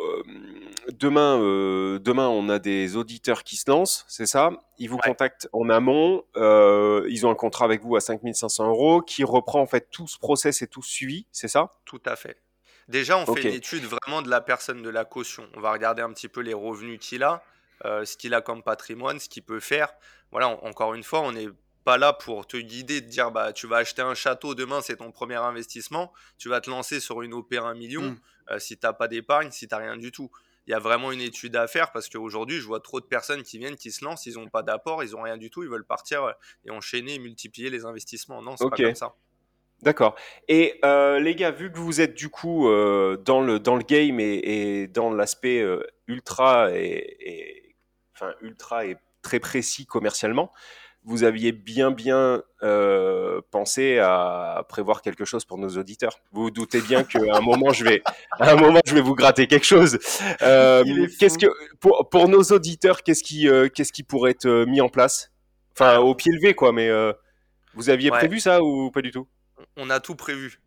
demain, 0.93 1.39
euh, 1.39 1.99
demain, 1.99 2.28
on 2.30 2.49
a 2.49 2.57
des 2.59 2.95
auditeurs 2.95 3.43
qui 3.43 3.55
se 3.57 3.70
lancent, 3.70 4.05
c'est 4.07 4.26
ça? 4.26 4.51
Ils 4.80 4.89
vous 4.89 4.95
Ouais. 4.95 5.01
contactent 5.03 5.47
en 5.53 5.70
amont. 5.70 6.24
euh, 6.36 7.05
ils 7.09 7.26
ont 7.28 7.32
un 7.32 7.36
contrat 7.36 7.65
avec 7.65 7.82
vous 7.84 7.95
à 7.95 8.01
5500 8.01 8.67
euros 8.67 9.01
qui 9.01 9.24
reprend 9.24 9.61
en 9.61 9.67
fait 9.67 9.89
tout 9.91 10.07
ce 10.07 10.17
process 10.17 10.61
et 10.61 10.67
tout 10.67 10.82
ce 10.82 10.89
suivi, 10.91 11.26
c'est 11.32 11.47
ça? 11.47 11.76
Tout 11.86 12.01
à 12.05 12.15
fait. 12.15 12.41
Déjà, 12.88 13.17
on 13.20 13.26
fait 13.36 13.43
une 13.43 13.53
étude 13.53 13.84
vraiment 13.84 14.22
de 14.24 14.30
la 14.30 14.41
personne 14.41 14.82
de 14.82 14.89
la 14.89 15.05
caution. 15.05 15.43
On 15.55 15.59
va 15.59 15.72
regarder 15.72 16.01
un 16.01 16.11
petit 16.11 16.28
peu 16.28 16.41
les 16.41 16.55
revenus 16.55 16.97
qu'il 16.99 17.22
a, 17.24 17.43
euh, 17.86 18.03
ce 18.03 18.17
qu'il 18.17 18.34
a 18.34 18.41
comme 18.41 18.63
patrimoine, 18.63 19.20
ce 19.20 19.30
qu'il 19.30 19.43
peut 19.43 19.59
faire. 19.59 19.89
Voilà, 20.32 20.49
en- 20.49 20.59
encore 20.65 20.95
une 20.95 21.03
fois, 21.03 21.22
on 21.22 21.34
n'est 21.34 21.49
pas 21.89 21.97
là 21.97 22.13
pour 22.13 22.45
te 22.45 22.57
guider, 22.57 23.01
te 23.01 23.07
dire 23.09 23.31
bah 23.31 23.51
tu 23.53 23.65
vas 23.65 23.77
acheter 23.77 24.01
un 24.03 24.13
château 24.13 24.53
demain, 24.53 24.81
c'est 24.81 24.97
ton 24.97 25.11
premier 25.11 25.35
investissement. 25.37 26.13
Tu 26.37 26.47
vas 26.49 26.61
te 26.61 26.69
lancer 26.69 26.99
sur 26.99 27.21
une 27.23 27.33
OP 27.33 27.53
1 27.53 27.73
million 27.73 28.01
Mm. 28.11 28.17
euh, 28.51 28.59
si 28.59 28.77
t'as 28.77 28.93
pas 28.93 29.07
d'épargne, 29.07 29.49
si 29.51 29.67
t'as 29.67 29.77
rien 29.77 29.97
du 29.97 30.11
tout. 30.11 30.29
Il 30.67 30.71
y 30.71 30.73
a 30.75 30.79
vraiment 30.79 31.11
une 31.11 31.21
étude 31.21 31.55
à 31.55 31.65
faire 31.67 31.91
parce 31.91 32.07
qu'aujourd'hui, 32.09 32.59
je 32.59 32.65
vois 32.67 32.79
trop 32.79 32.99
de 32.99 33.05
personnes 33.05 33.41
qui 33.41 33.57
viennent, 33.57 33.75
qui 33.75 33.91
se 33.91 34.05
lancent, 34.05 34.27
ils 34.27 34.35
n'ont 34.35 34.49
pas 34.49 34.61
d'apport, 34.61 35.03
ils 35.03 35.11
n'ont 35.13 35.23
rien 35.23 35.37
du 35.37 35.49
tout, 35.49 35.63
ils 35.63 35.69
veulent 35.69 35.83
partir 35.85 36.23
euh, 36.25 36.31
et 36.65 36.69
enchaîner 36.69 37.15
et 37.15 37.19
multiplier 37.19 37.71
les 37.71 37.85
investissements. 37.85 38.41
Non, 38.43 38.55
c'est 38.55 38.69
pas 38.69 38.75
comme 38.75 38.95
ça. 38.95 39.13
D'accord. 39.81 40.15
Et 40.47 40.79
euh, 40.85 41.19
les 41.19 41.33
gars, 41.35 41.49
vu 41.51 41.71
que 41.71 41.77
vous 41.79 42.01
êtes 42.01 42.13
du 42.13 42.29
coup 42.29 42.69
euh, 42.69 43.17
dans 43.17 43.41
le 43.41 43.59
dans 43.59 43.77
le 43.77 43.83
game 43.83 44.19
et, 44.19 44.35
et 44.81 44.87
dans 44.87 45.09
l'aspect 45.11 45.65
ultra 46.07 46.69
et, 46.71 47.17
et- 47.19 47.75
enfin 48.13 48.33
ultra 48.41 48.85
et 48.85 48.97
très 49.21 49.39
précis 49.39 49.85
commercialement, 49.85 50.51
vous 51.03 51.23
aviez 51.23 51.51
bien 51.51 51.91
bien 51.91 52.43
euh, 52.61 53.41
pensé 53.51 53.99
à 53.99 54.65
prévoir 54.67 55.01
quelque 55.01 55.25
chose 55.25 55.45
pour 55.45 55.57
nos 55.57 55.69
auditeurs. 55.77 56.19
Vous 56.33 56.43
vous 56.43 56.51
doutez 56.51 56.81
bien 56.81 57.03
qu'à 57.03 57.19
un 57.33 57.39
moment 57.41 57.71
je 57.71 57.83
vais 57.85 58.01
à 58.39 58.51
un 58.51 58.55
moment 58.55 58.79
je 58.85 58.93
vais 58.93 59.01
vous 59.01 59.15
gratter 59.15 59.47
quelque 59.47 59.65
chose. 59.65 59.97
Euh, 60.41 60.83
qu'est-ce 61.19 61.37
que 61.37 61.47
pour 61.79 62.09
pour 62.09 62.27
nos 62.27 62.43
auditeurs, 62.43 63.01
qu'est-ce 63.03 63.23
qui 63.23 63.47
euh, 63.47 63.69
qu'est-ce 63.69 63.93
qui 63.93 64.03
pourrait 64.03 64.31
être 64.31 64.45
euh, 64.45 64.65
mis 64.65 64.81
en 64.81 64.89
place? 64.89 65.31
Enfin 65.73 65.99
au 65.99 66.13
pied 66.15 66.31
levé 66.33 66.53
quoi, 66.53 66.73
mais 66.73 66.89
euh, 66.89 67.13
vous 67.73 67.89
aviez 67.89 68.11
Ouais. 68.11 68.17
prévu 68.17 68.39
ça 68.39 68.61
ou 68.61 68.91
pas 68.91 69.01
du 69.01 69.11
tout? 69.11 69.27
On 69.77 69.89
a 69.89 69.99
tout 69.99 70.15
prévu. 70.15 70.59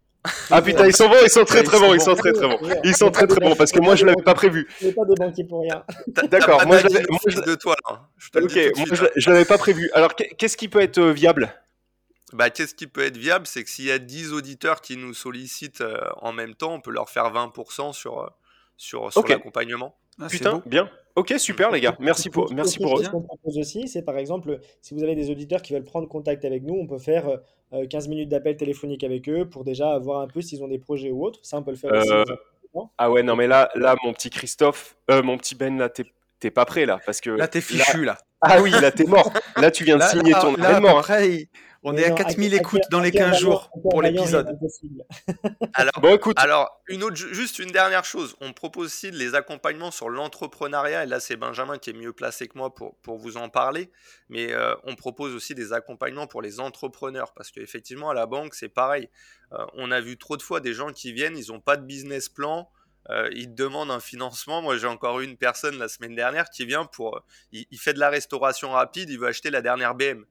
Ah 0.51 0.63
putain, 0.63 0.87
ils 0.87 0.95
sont 0.95 1.09
bons, 1.09 1.17
ils 1.25 1.31
sont 1.31 1.45
très 1.45 1.63
très 1.63 1.79
bons, 1.81 1.95
ils 1.95 2.01
sont 2.01 2.15
très 2.15 2.33
très 2.33 2.47
bons. 2.49 2.59
Ils 2.85 2.95
sont 2.97 3.11
très 3.11 3.27
très 3.27 3.41
bons 3.41 3.57
parce 3.57 3.73
que 3.73 3.81
moi 3.81 3.97
je 3.97 4.05
l'avais 4.07 4.23
pas 4.23 4.35
prévu. 4.35 4.69
N'est 4.81 4.93
pas 4.93 5.05
des 5.05 5.15
banquiers 5.17 5.45
pour 5.45 5.63
rien. 5.63 5.85
D'accord, 6.31 6.65
moi, 6.67 6.79
je 6.79 6.85
l'avais- 6.89 7.47
de 7.47 7.55
toi 7.57 7.75
là. 7.89 8.09
Ok, 8.41 8.51
je 8.53 9.03
l'a- 9.03 9.11
je 9.17 9.31
l'avais 9.31 9.45
pas 9.45 9.59
prévu. 9.59 9.91
Alors 9.95 10.15
qu'est- 10.15 10.35
qu'est-ce 10.37 10.57
qui 10.57 10.69
peut 10.69 10.81
être 10.81 10.99
euh, 10.99 11.13
viable? 11.13 11.53
Bah, 12.33 12.51
qu'est-ce 12.51 12.75
qui 12.75 12.87
peut 12.87 13.05
être 13.05 13.17
viable 13.17 13.47
C'est 13.47 13.63
que 13.65 13.69
s'il 13.69 13.85
y 13.87 13.91
a 13.91 13.99
10 13.99 14.33
auditeurs 14.33 14.81
qui 14.81 14.97
nous 14.97 15.13
sollicitent 15.13 15.81
euh, 15.83 15.99
en 16.23 16.33
même 16.33 16.55
temps, 16.55 16.73
on 16.75 16.81
peut 16.81 16.93
leur 16.93 17.11
faire 17.11 17.31
20% 17.33 17.93
sur, 17.93 18.21
euh, 18.23 18.27
sur, 18.77 19.13
sur 19.13 19.27
l'accompagnement. 19.27 19.97
Ah, 20.21 20.29
Putain, 20.29 20.55
beau. 20.55 20.63
bien. 20.67 20.89
Ok, 21.17 21.35
super 21.39 21.71
les 21.71 21.81
gars. 21.81 21.97
Merci 22.01 22.31
pour 22.31 22.51
merci 22.55 22.79
pour 22.79 22.95
eux. 22.99 23.03
chose 23.03 23.11
qu'on 23.11 23.21
propose 23.23 23.59
aussi, 23.59 23.87
c'est 23.89 24.03
par 24.03 24.17
exemple, 24.17 24.61
si 24.81 24.95
vous 24.95 25.03
avez 25.03 25.15
des 25.15 25.31
auditeurs 25.31 25.61
qui 25.61 25.73
veulent 25.75 25.85
prendre 25.85 26.09
contact 26.09 26.45
avec 26.47 26.63
nous, 26.63 26.75
on 26.75 26.87
peut 26.87 26.99
faire 26.99 27.29
euh, 27.29 27.37
15 27.89 28.09
minutes 28.09 28.29
d'appel 28.29 28.57
téléphonique 28.57 29.05
avec 29.05 29.29
eux 29.29 29.49
pour 29.49 29.65
déjà 29.65 29.99
voir 29.99 30.21
un 30.23 30.29
peu 30.29 30.41
s'ils 30.41 30.63
ont 30.63 30.69
des 30.69 30.79
projets 30.79 31.11
ou 31.11 31.25
autres. 31.25 31.41
Ça, 31.43 31.57
on 31.57 31.63
peut 31.63 31.71
le 31.71 31.77
faire 31.77 31.93
aussi. 31.93 32.11
Euh. 32.11 32.25
Ah 32.97 33.11
ouais, 33.11 33.23
non 33.23 33.37
mais 33.37 33.47
là 33.47 33.71
là 33.75 33.97
mon 34.03 34.15
petit 34.15 34.31
Christophe, 34.31 34.97
euh, 35.11 35.23
mon 35.23 35.37
petit 35.37 35.55
Ben 35.55 35.77
là 35.77 35.91
t'es 35.91 36.05
t'es 36.41 36.51
pas 36.51 36.65
prêt 36.65 36.87
là 36.87 36.99
parce 37.05 37.21
que 37.21 37.31
Là, 37.31 37.47
t'es 37.47 37.61
fichu, 37.61 38.05
là. 38.05 38.17
Ah 38.41 38.63
oui, 38.63 38.71
là 38.71 38.91
t'es 38.91 39.05
mort. 39.05 39.31
Là 39.57 39.71
tu 39.71 39.85
viens 39.85 39.97
de 39.97 40.01
Là, 40.01 40.09
signer 40.09 40.33
là, 40.33 40.41
ton 40.41 40.55
hein. 40.55 40.81
Il- 41.85 41.89
on 41.89 41.93
Mais 41.93 42.03
est 42.03 42.05
à 42.07 42.09
non, 42.11 42.15
4000 42.17 42.53
à- 42.55 42.57
à- 42.57 42.61
écoutes 42.61 42.83
dans 42.91 43.01
les 43.01 43.09
à- 43.09 43.13
15 43.13 43.35
à- 43.37 43.39
jours 43.39 43.71
pour 43.91 44.03
l'épisode. 44.03 44.59
Alors, 45.75 45.93
Bon 46.01 46.15
écoute, 46.15 46.39
alors 46.39 46.83
une 46.89 47.03
autre, 47.03 47.17
ju- 47.17 47.35
juste 47.35 47.59
une 47.59 47.71
dernière 47.71 48.05
chose. 48.05 48.37
On 48.41 48.53
propose 48.53 48.87
aussi 48.87 49.11
les 49.11 49.35
accompagnements 49.35 49.91
sur 49.91 50.09
l'entrepreneuriat. 50.09 51.05
Et 51.05 51.07
là, 51.07 51.21
c'est 51.21 51.37
Benjamin 51.37 51.79
qui 51.79 51.91
est 51.91 51.95
mieux 51.95 52.13
placé 52.13 52.49
que 52.49 52.57
moi 52.59 52.75
pour, 52.75 52.97
pour 53.03 53.19
vous 53.19 53.37
en 53.37 53.49
parler. 53.49 53.91
Mais 54.29 54.53
euh, 54.53 54.75
on 54.85 54.95
propose 54.95 55.35
aussi 55.35 55.55
des 55.55 55.73
accompagnements 55.73 56.27
pour 56.27 56.43
les 56.43 56.61
entrepreneurs. 56.61 57.33
Parce 57.35 57.51
qu'effectivement, 57.51 58.11
à 58.11 58.15
la 58.15 58.27
banque, 58.27 58.55
c'est 58.55 58.69
pareil. 58.69 59.09
Euh, 59.53 59.65
on 59.75 59.91
a 59.91 60.01
vu 60.01 60.17
trop 60.19 60.37
de 60.37 60.43
fois 60.43 60.61
des 60.61 60.75
gens 60.75 60.93
qui 60.93 61.13
viennent, 61.13 61.37
ils 61.37 61.49
n'ont 61.53 61.61
pas 61.61 61.77
de 61.77 61.85
business 61.85 62.29
plan. 62.29 62.69
euh, 63.11 63.29
ils 63.35 63.49
te 63.49 63.55
demandent 63.61 63.91
un 63.91 63.99
financement. 63.99 64.63
Moi, 64.63 64.77
j'ai 64.77 64.87
encore 64.87 65.19
eu 65.19 65.25
une 65.25 65.37
personne 65.37 65.77
la 65.77 65.89
semaine 65.89 66.15
dernière 66.15 66.49
qui 66.51 66.65
vient 66.65 66.85
pour. 66.85 67.17
euh, 67.17 67.21
il, 67.51 67.67
il 67.73 67.79
fait 67.79 67.95
de 67.95 67.99
la 67.99 68.09
restauration 68.11 68.71
rapide, 68.71 69.11
il 69.11 69.19
veut 69.19 69.27
acheter 69.27 69.51
la 69.51 69.61
dernière 69.61 69.97
BM. 69.97 70.25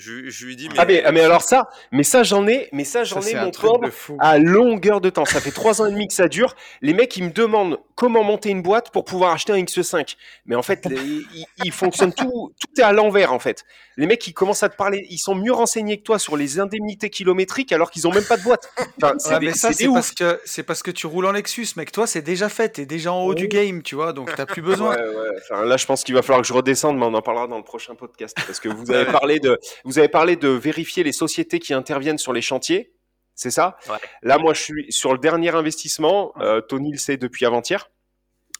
Je, 0.00 0.30
je 0.30 0.46
lui 0.46 0.56
dis, 0.56 0.68
mais. 0.70 0.74
ah 0.78 0.84
mais, 0.86 1.02
ah, 1.04 1.12
mais 1.12 1.20
alors 1.20 1.42
ça, 1.42 1.68
mais 1.92 2.02
ça 2.02 2.22
j'en 2.22 2.46
ai, 2.46 2.70
mais 2.72 2.84
ça 2.84 3.04
j'en 3.04 3.20
ai 3.20 3.34
mon 3.34 3.52
fou. 3.90 4.16
à 4.18 4.38
longueur 4.38 5.02
de 5.02 5.10
temps. 5.10 5.26
Ça 5.26 5.40
fait 5.40 5.50
trois 5.50 5.82
ans 5.82 5.86
et 5.86 5.92
demi 5.92 6.08
que 6.08 6.14
ça 6.14 6.26
dure. 6.26 6.56
Les 6.80 6.94
mecs, 6.94 7.14
ils 7.18 7.24
me 7.24 7.30
demandent 7.30 7.78
comment 8.00 8.24
monter 8.24 8.48
une 8.48 8.62
boîte 8.62 8.90
pour 8.92 9.04
pouvoir 9.04 9.32
acheter 9.32 9.52
un 9.52 9.58
X5. 9.58 10.16
Mais 10.46 10.56
en 10.56 10.62
fait, 10.62 10.88
ils, 10.90 11.46
ils 11.66 11.70
fonctionnent 11.70 12.14
tout, 12.14 12.50
tout 12.58 12.80
est 12.80 12.82
à 12.82 12.92
l'envers 12.92 13.34
en 13.34 13.38
fait. 13.38 13.62
Les 13.98 14.06
mecs, 14.06 14.26
ils 14.26 14.32
commencent 14.32 14.62
à 14.62 14.70
te 14.70 14.76
parler, 14.76 15.06
ils 15.10 15.18
sont 15.18 15.34
mieux 15.34 15.52
renseignés 15.52 15.98
que 15.98 16.02
toi 16.04 16.18
sur 16.18 16.38
les 16.38 16.58
indemnités 16.60 17.10
kilométriques 17.10 17.72
alors 17.72 17.90
qu'ils 17.90 18.08
ont 18.08 18.12
même 18.12 18.24
pas 18.24 18.38
de 18.38 18.42
boîte. 18.42 18.70
Enfin, 19.02 19.14
c'est 19.18 19.34
Ouais, 19.36 19.52
ça, 19.52 19.72
c'est 19.74 19.86
parce 19.88 20.12
que 20.12 20.40
c'est 20.46 20.62
parce 20.62 20.82
que 20.82 20.90
tu 20.90 21.06
roules 21.06 21.26
en 21.26 21.32
Lexus, 21.32 21.66
mec. 21.76 21.92
Toi, 21.92 22.06
c'est 22.06 22.22
déjà 22.22 22.48
fait. 22.48 22.70
T'es 22.70 22.86
déjà 22.86 23.12
en 23.12 23.22
haut 23.22 23.34
du 23.34 23.42
Oui. 23.42 23.48
game, 23.48 23.82
tu 23.82 23.96
vois. 23.96 24.14
Donc, 24.14 24.34
t'as 24.34 24.46
plus 24.46 24.62
besoin. 24.62 24.96
Ouais, 24.96 25.02
ouais. 25.02 25.28
Enfin, 25.42 25.66
là, 25.66 25.76
je 25.76 25.84
pense 25.84 26.02
qu'il 26.02 26.14
va 26.14 26.22
falloir 26.22 26.40
que 26.40 26.48
je 26.48 26.54
redescende, 26.54 26.96
mais 26.96 27.04
on 27.04 27.12
en 27.12 27.20
parlera 27.20 27.46
dans 27.48 27.58
le 27.58 27.64
prochain 27.64 27.94
podcast 27.94 28.34
parce 28.46 28.60
que 28.60 28.70
vous 28.70 28.90
avez 28.90 29.04
parlé 29.12 29.40
de, 29.40 29.58
vous 29.84 29.98
avez 29.98 30.08
parlé 30.08 30.36
de 30.36 30.48
vérifier 30.48 31.02
les 31.04 31.12
sociétés 31.12 31.58
qui 31.58 31.74
interviennent 31.74 32.16
sur 32.18 32.32
les 32.32 32.40
chantiers. 32.42 32.92
C'est 33.40 33.50
ça? 33.50 33.78
Ouais. 33.88 33.96
Là, 34.22 34.36
moi, 34.36 34.52
je 34.52 34.60
suis 34.60 34.92
sur 34.92 35.12
le 35.14 35.18
dernier 35.18 35.48
investissement. 35.54 36.32
Euh, 36.40 36.60
Tony 36.60 36.92
le 36.92 36.98
sait 36.98 37.16
depuis 37.16 37.46
avant-hier. 37.46 37.88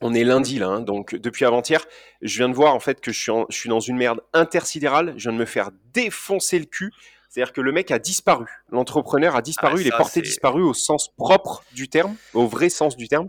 On 0.00 0.14
est 0.14 0.24
lundi 0.24 0.58
là, 0.58 0.68
hein, 0.68 0.80
donc 0.80 1.14
depuis 1.14 1.44
avant-hier, 1.44 1.84
je 2.22 2.38
viens 2.38 2.48
de 2.48 2.54
voir 2.54 2.74
en 2.74 2.80
fait 2.80 3.02
que 3.02 3.12
je 3.12 3.20
suis, 3.20 3.30
en- 3.30 3.44
je 3.50 3.56
suis 3.58 3.68
dans 3.68 3.80
une 3.80 3.98
merde 3.98 4.22
intersidérale. 4.32 5.12
Je 5.18 5.24
viens 5.28 5.34
de 5.34 5.36
me 5.38 5.44
faire 5.44 5.68
défoncer 5.92 6.58
le 6.58 6.64
cul. 6.64 6.90
C'est-à-dire 7.28 7.52
que 7.52 7.60
le 7.60 7.70
mec 7.72 7.90
a 7.90 7.98
disparu. 7.98 8.46
L'entrepreneur 8.70 9.36
a 9.36 9.42
disparu. 9.42 9.74
Ah, 9.76 9.80
il 9.82 9.86
est 9.86 9.90
porté 9.98 10.20
disparu 10.22 10.62
au 10.62 10.72
sens 10.72 11.10
propre 11.14 11.62
du 11.74 11.88
terme, 11.88 12.16
au 12.32 12.46
vrai 12.46 12.70
sens 12.70 12.96
du 12.96 13.06
terme. 13.08 13.28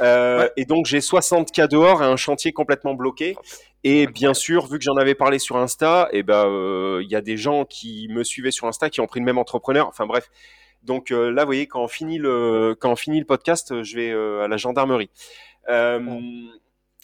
Euh, 0.00 0.42
Ouais. 0.42 0.52
Et 0.56 0.64
donc 0.66 0.86
j'ai 0.86 1.00
60 1.00 1.50
cas 1.50 1.66
dehors 1.66 2.00
et 2.02 2.06
un 2.06 2.16
chantier 2.16 2.52
complètement 2.52 2.94
bloqué. 2.94 3.36
Et 3.82 4.06
bien 4.06 4.32
sûr, 4.34 4.66
vu 4.66 4.78
que 4.78 4.84
j'en 4.84 4.96
avais 4.96 5.14
parlé 5.16 5.38
sur 5.40 5.56
Insta, 5.56 6.08
et 6.12 6.22
ben 6.22 6.46
euh, 6.46 7.00
il 7.02 7.10
y 7.10 7.16
a 7.16 7.20
des 7.20 7.36
gens 7.36 7.64
qui 7.64 8.06
me 8.10 8.22
suivaient 8.22 8.50
sur 8.52 8.68
Insta 8.68 8.88
qui 8.90 9.00
ont 9.00 9.06
pris 9.08 9.18
le 9.20 9.26
même 9.26 9.38
entrepreneur. 9.38 9.88
Enfin 9.88 10.06
bref. 10.06 10.30
Donc 10.86 11.10
euh, 11.10 11.30
là, 11.30 11.42
vous 11.42 11.48
voyez, 11.48 11.66
quand 11.66 11.82
on 11.82 11.88
finit 11.88 12.18
le 12.18 12.76
quand 12.78 12.92
on 12.92 12.96
finit 12.96 13.18
le 13.18 13.26
podcast, 13.26 13.82
je 13.82 13.96
vais 13.96 14.10
euh, 14.10 14.44
à 14.44 14.48
la 14.48 14.56
gendarmerie. 14.56 15.10
Euh, 15.68 16.00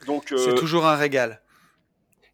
donc 0.06 0.32
C'est 0.36 0.54
toujours 0.54 0.86
un 0.86 0.96
régal. 0.96 1.42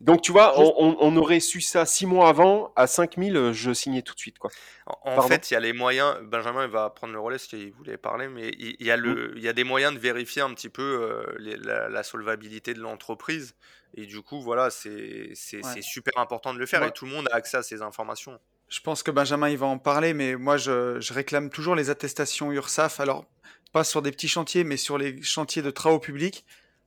Donc, 0.00 0.22
tu 0.22 0.30
vois, 0.30 0.54
on, 0.56 1.16
aurait 1.16 1.40
su 1.40 1.60
ça 1.60 1.84
six 1.84 2.06
mois 2.06 2.28
avant, 2.28 2.72
à 2.76 2.86
5000, 2.86 3.50
je 3.52 3.72
signais 3.72 4.02
tout 4.02 4.14
de 4.14 4.20
suite. 4.20 4.38
Quoi. 4.38 4.48
En, 4.86 5.22
fait, 5.22 5.50
il 5.50 5.54
y 5.54 5.56
a 5.56 5.60
les 5.60 5.72
moyens, 5.72 6.18
Benjamin 6.22 6.66
il 6.66 6.70
va 6.70 6.88
prendre 6.88 7.12
le 7.12 7.18
relais 7.18 7.36
ce 7.36 7.48
qu'il 7.48 7.72
voulait 7.72 7.96
parler, 7.96 8.28
mais 8.28 8.52
il 8.60 8.86
y, 8.86 8.92
a 8.92 8.96
le, 8.96 9.32
il 9.36 9.42
y 9.42 9.48
a 9.48 9.52
des 9.52 9.64
moyens 9.64 9.92
de 9.92 9.98
vérifier 9.98 10.40
un 10.40 10.54
petit 10.54 10.68
peu 10.68 11.26
la, 11.40 12.02
solvabilité 12.04 12.74
de 12.74 12.80
l'entreprise. 12.80 13.56
Et 13.96 14.06
du 14.06 14.22
coup, 14.22 14.40
voilà, 14.40 14.70
c'est 14.70 15.32
super 15.80 16.16
important 16.18 16.54
de 16.54 16.60
le 16.60 16.66
faire 16.66 16.84
et 16.84 16.92
tout 16.92 17.04
le 17.04 17.10
monde 17.10 17.28
a 17.32 17.34
accès 17.34 17.56
à 17.56 17.64
ces 17.64 17.82
informations. 17.82 18.38
Je 18.68 18.80
pense 18.80 19.02
que 19.02 19.10
Benjamin, 19.10 19.48
il 19.48 19.58
va 19.58 19.66
en 19.66 19.78
parler, 19.78 20.12
mais 20.12 20.36
moi, 20.36 20.56
je, 20.56 21.00
je 21.00 21.12
réclame 21.12 21.48
toujours 21.50 21.74
les 21.74 21.90
attestations 21.90 22.52
URSAF. 22.52 23.00
Alors, 23.00 23.24
pas 23.72 23.84
sur 23.84 24.02
des 24.02 24.10
petits 24.10 24.28
chantiers, 24.28 24.64
mais 24.64 24.76
sur 24.76 24.98
les 24.98 25.22
chantiers 25.22 25.62
de 25.62 25.70
travaux 25.70 25.98
publics. 25.98 26.44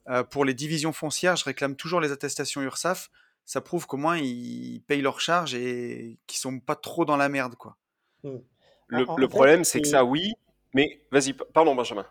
Euh, 0.10 0.24
pour 0.24 0.46
les 0.46 0.54
divisions 0.54 0.94
foncières, 0.94 1.36
je 1.36 1.46
réclame 1.46 1.76
toujours 1.76 2.02
les 2.02 2.12
attestations 2.12 2.62
URSAF. 2.62 3.10
Ça 3.46 3.62
prouve 3.62 3.88
qu'au 3.88 3.98
moins 3.98 4.18
ils 4.18 4.82
payent 4.88 5.02
leurs 5.02 5.20
charges 5.20 5.56
et 5.56 6.18
qu'ils 6.28 6.40
sont 6.40 6.60
pas 6.60 6.76
trop 6.76 7.06
dans 7.06 7.18
la 7.18 7.30
merde, 7.30 7.56
quoi. 7.56 7.78
Hmm. 8.24 8.38
Le, 8.88 9.28
problème, 9.28 9.64
c'est 9.64 9.80
que 9.80 9.88
ça, 9.88 10.04
oui, 10.04 10.34
mais 10.74 11.02
vas-y, 11.12 11.34
pardon, 11.34 11.76
Benjamin. 11.76 12.06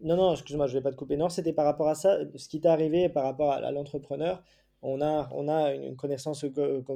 Non, 0.00 0.16
non, 0.16 0.32
excuse-moi, 0.32 0.66
je 0.66 0.74
vais 0.74 0.82
pas 0.82 0.90
te 0.90 0.96
couper. 0.96 1.16
Non, 1.16 1.28
c'était 1.28 1.52
par 1.52 1.66
rapport 1.66 1.88
à 1.88 1.94
ça, 1.94 2.18
ce 2.36 2.48
qui 2.48 2.60
t'est 2.60 2.68
arrivé 2.68 3.10
par 3.10 3.24
rapport 3.24 3.52
à, 3.52 3.70
l'entrepreneur. 3.70 4.42
On 4.82 5.00
a, 5.00 5.28
on 5.32 5.48
a 5.48 5.74
une 5.74 5.96
connaissance 5.96 6.44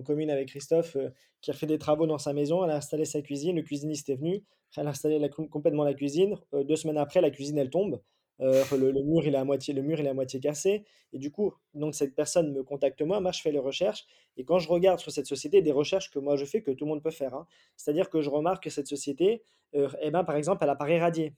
commune 0.05 0.31
avec 0.31 0.49
Christophe 0.49 0.97
euh, 0.97 1.11
qui 1.41 1.51
a 1.51 1.55
fait 1.55 1.66
des 1.66 1.78
travaux 1.78 2.07
dans 2.07 2.18
sa 2.18 2.33
maison. 2.33 2.64
Elle 2.64 2.70
a 2.70 2.76
installé 2.76 3.05
sa 3.05 3.22
cuisine. 3.22 3.57
Le 3.57 3.62
cuisiniste 3.62 4.09
est 4.11 4.16
venu. 4.16 4.45
Elle 4.76 4.87
a 4.87 4.91
installé 4.91 5.28
complètement 5.51 5.85
la 5.85 5.95
cuisine. 5.95 6.37
Euh, 6.55 6.62
deux 6.64 6.76
semaines 6.76 6.99
après, 6.99 7.20
la 7.20 7.31
cuisine, 7.31 7.59
elle 7.59 7.70
tombe. 7.70 8.01
Euh, 8.41 8.64
le, 8.72 9.03
mur 9.03 9.26
il 9.26 9.35
est 9.35 9.39
à 9.39 9.45
moitié 9.45 9.74
le 9.74 9.83
mur 9.83 10.01
il 10.01 10.07
est 10.07 10.09
à 10.09 10.14
moitié 10.14 10.41
cassé 10.41 10.87
et 11.12 11.18
du 11.18 11.31
coup 11.31 11.53
donc 11.74 11.95
cette 11.95 12.14
personne 12.14 12.55
me 12.55 12.62
contacte 12.62 13.03
moi 13.03 13.20
moi 13.20 13.33
je 13.33 13.43
fais 13.43 13.53
les 13.53 13.59
recherches 13.59 14.07
et 14.39 14.45
quand 14.45 14.59
je 14.59 14.66
regarde 14.70 14.99
sur 14.99 15.12
cette 15.12 15.26
société 15.26 15.61
des 15.61 15.72
recherches 15.72 16.11
que 16.11 16.18
moi 16.18 16.37
je 16.37 16.47
fais 16.47 16.62
que 16.62 16.70
tout 16.70 16.87
le 16.87 16.89
monde 16.89 17.03
peut 17.03 17.11
faire 17.11 17.35
hein, 17.35 17.47
c'est 17.76 17.91
à 17.91 17.95
dire 17.95 18.09
que 18.09 18.22
je 18.22 18.31
remarque 18.31 18.64
que 18.64 18.70
cette 18.70 18.87
société 18.87 19.43
euh, 19.74 19.91
eh 20.01 20.11
ben 20.11 20.24
par 20.24 20.37
exemple 20.37 20.64
elle 20.64 20.70
apparaît 20.70 20.99
radiée 20.99 21.35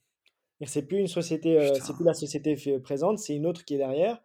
c'est 0.67 0.83
plus 0.83 0.99
une 0.99 1.09
société 1.09 1.59
euh, 1.59 1.75
c'est 1.75 1.95
plus 1.95 2.05
la 2.05 2.15
société 2.15 2.57
présente 2.79 3.19
c'est 3.19 3.35
une 3.35 3.47
autre 3.47 3.65
qui 3.65 3.75
est 3.75 3.79
derrière 3.79 4.21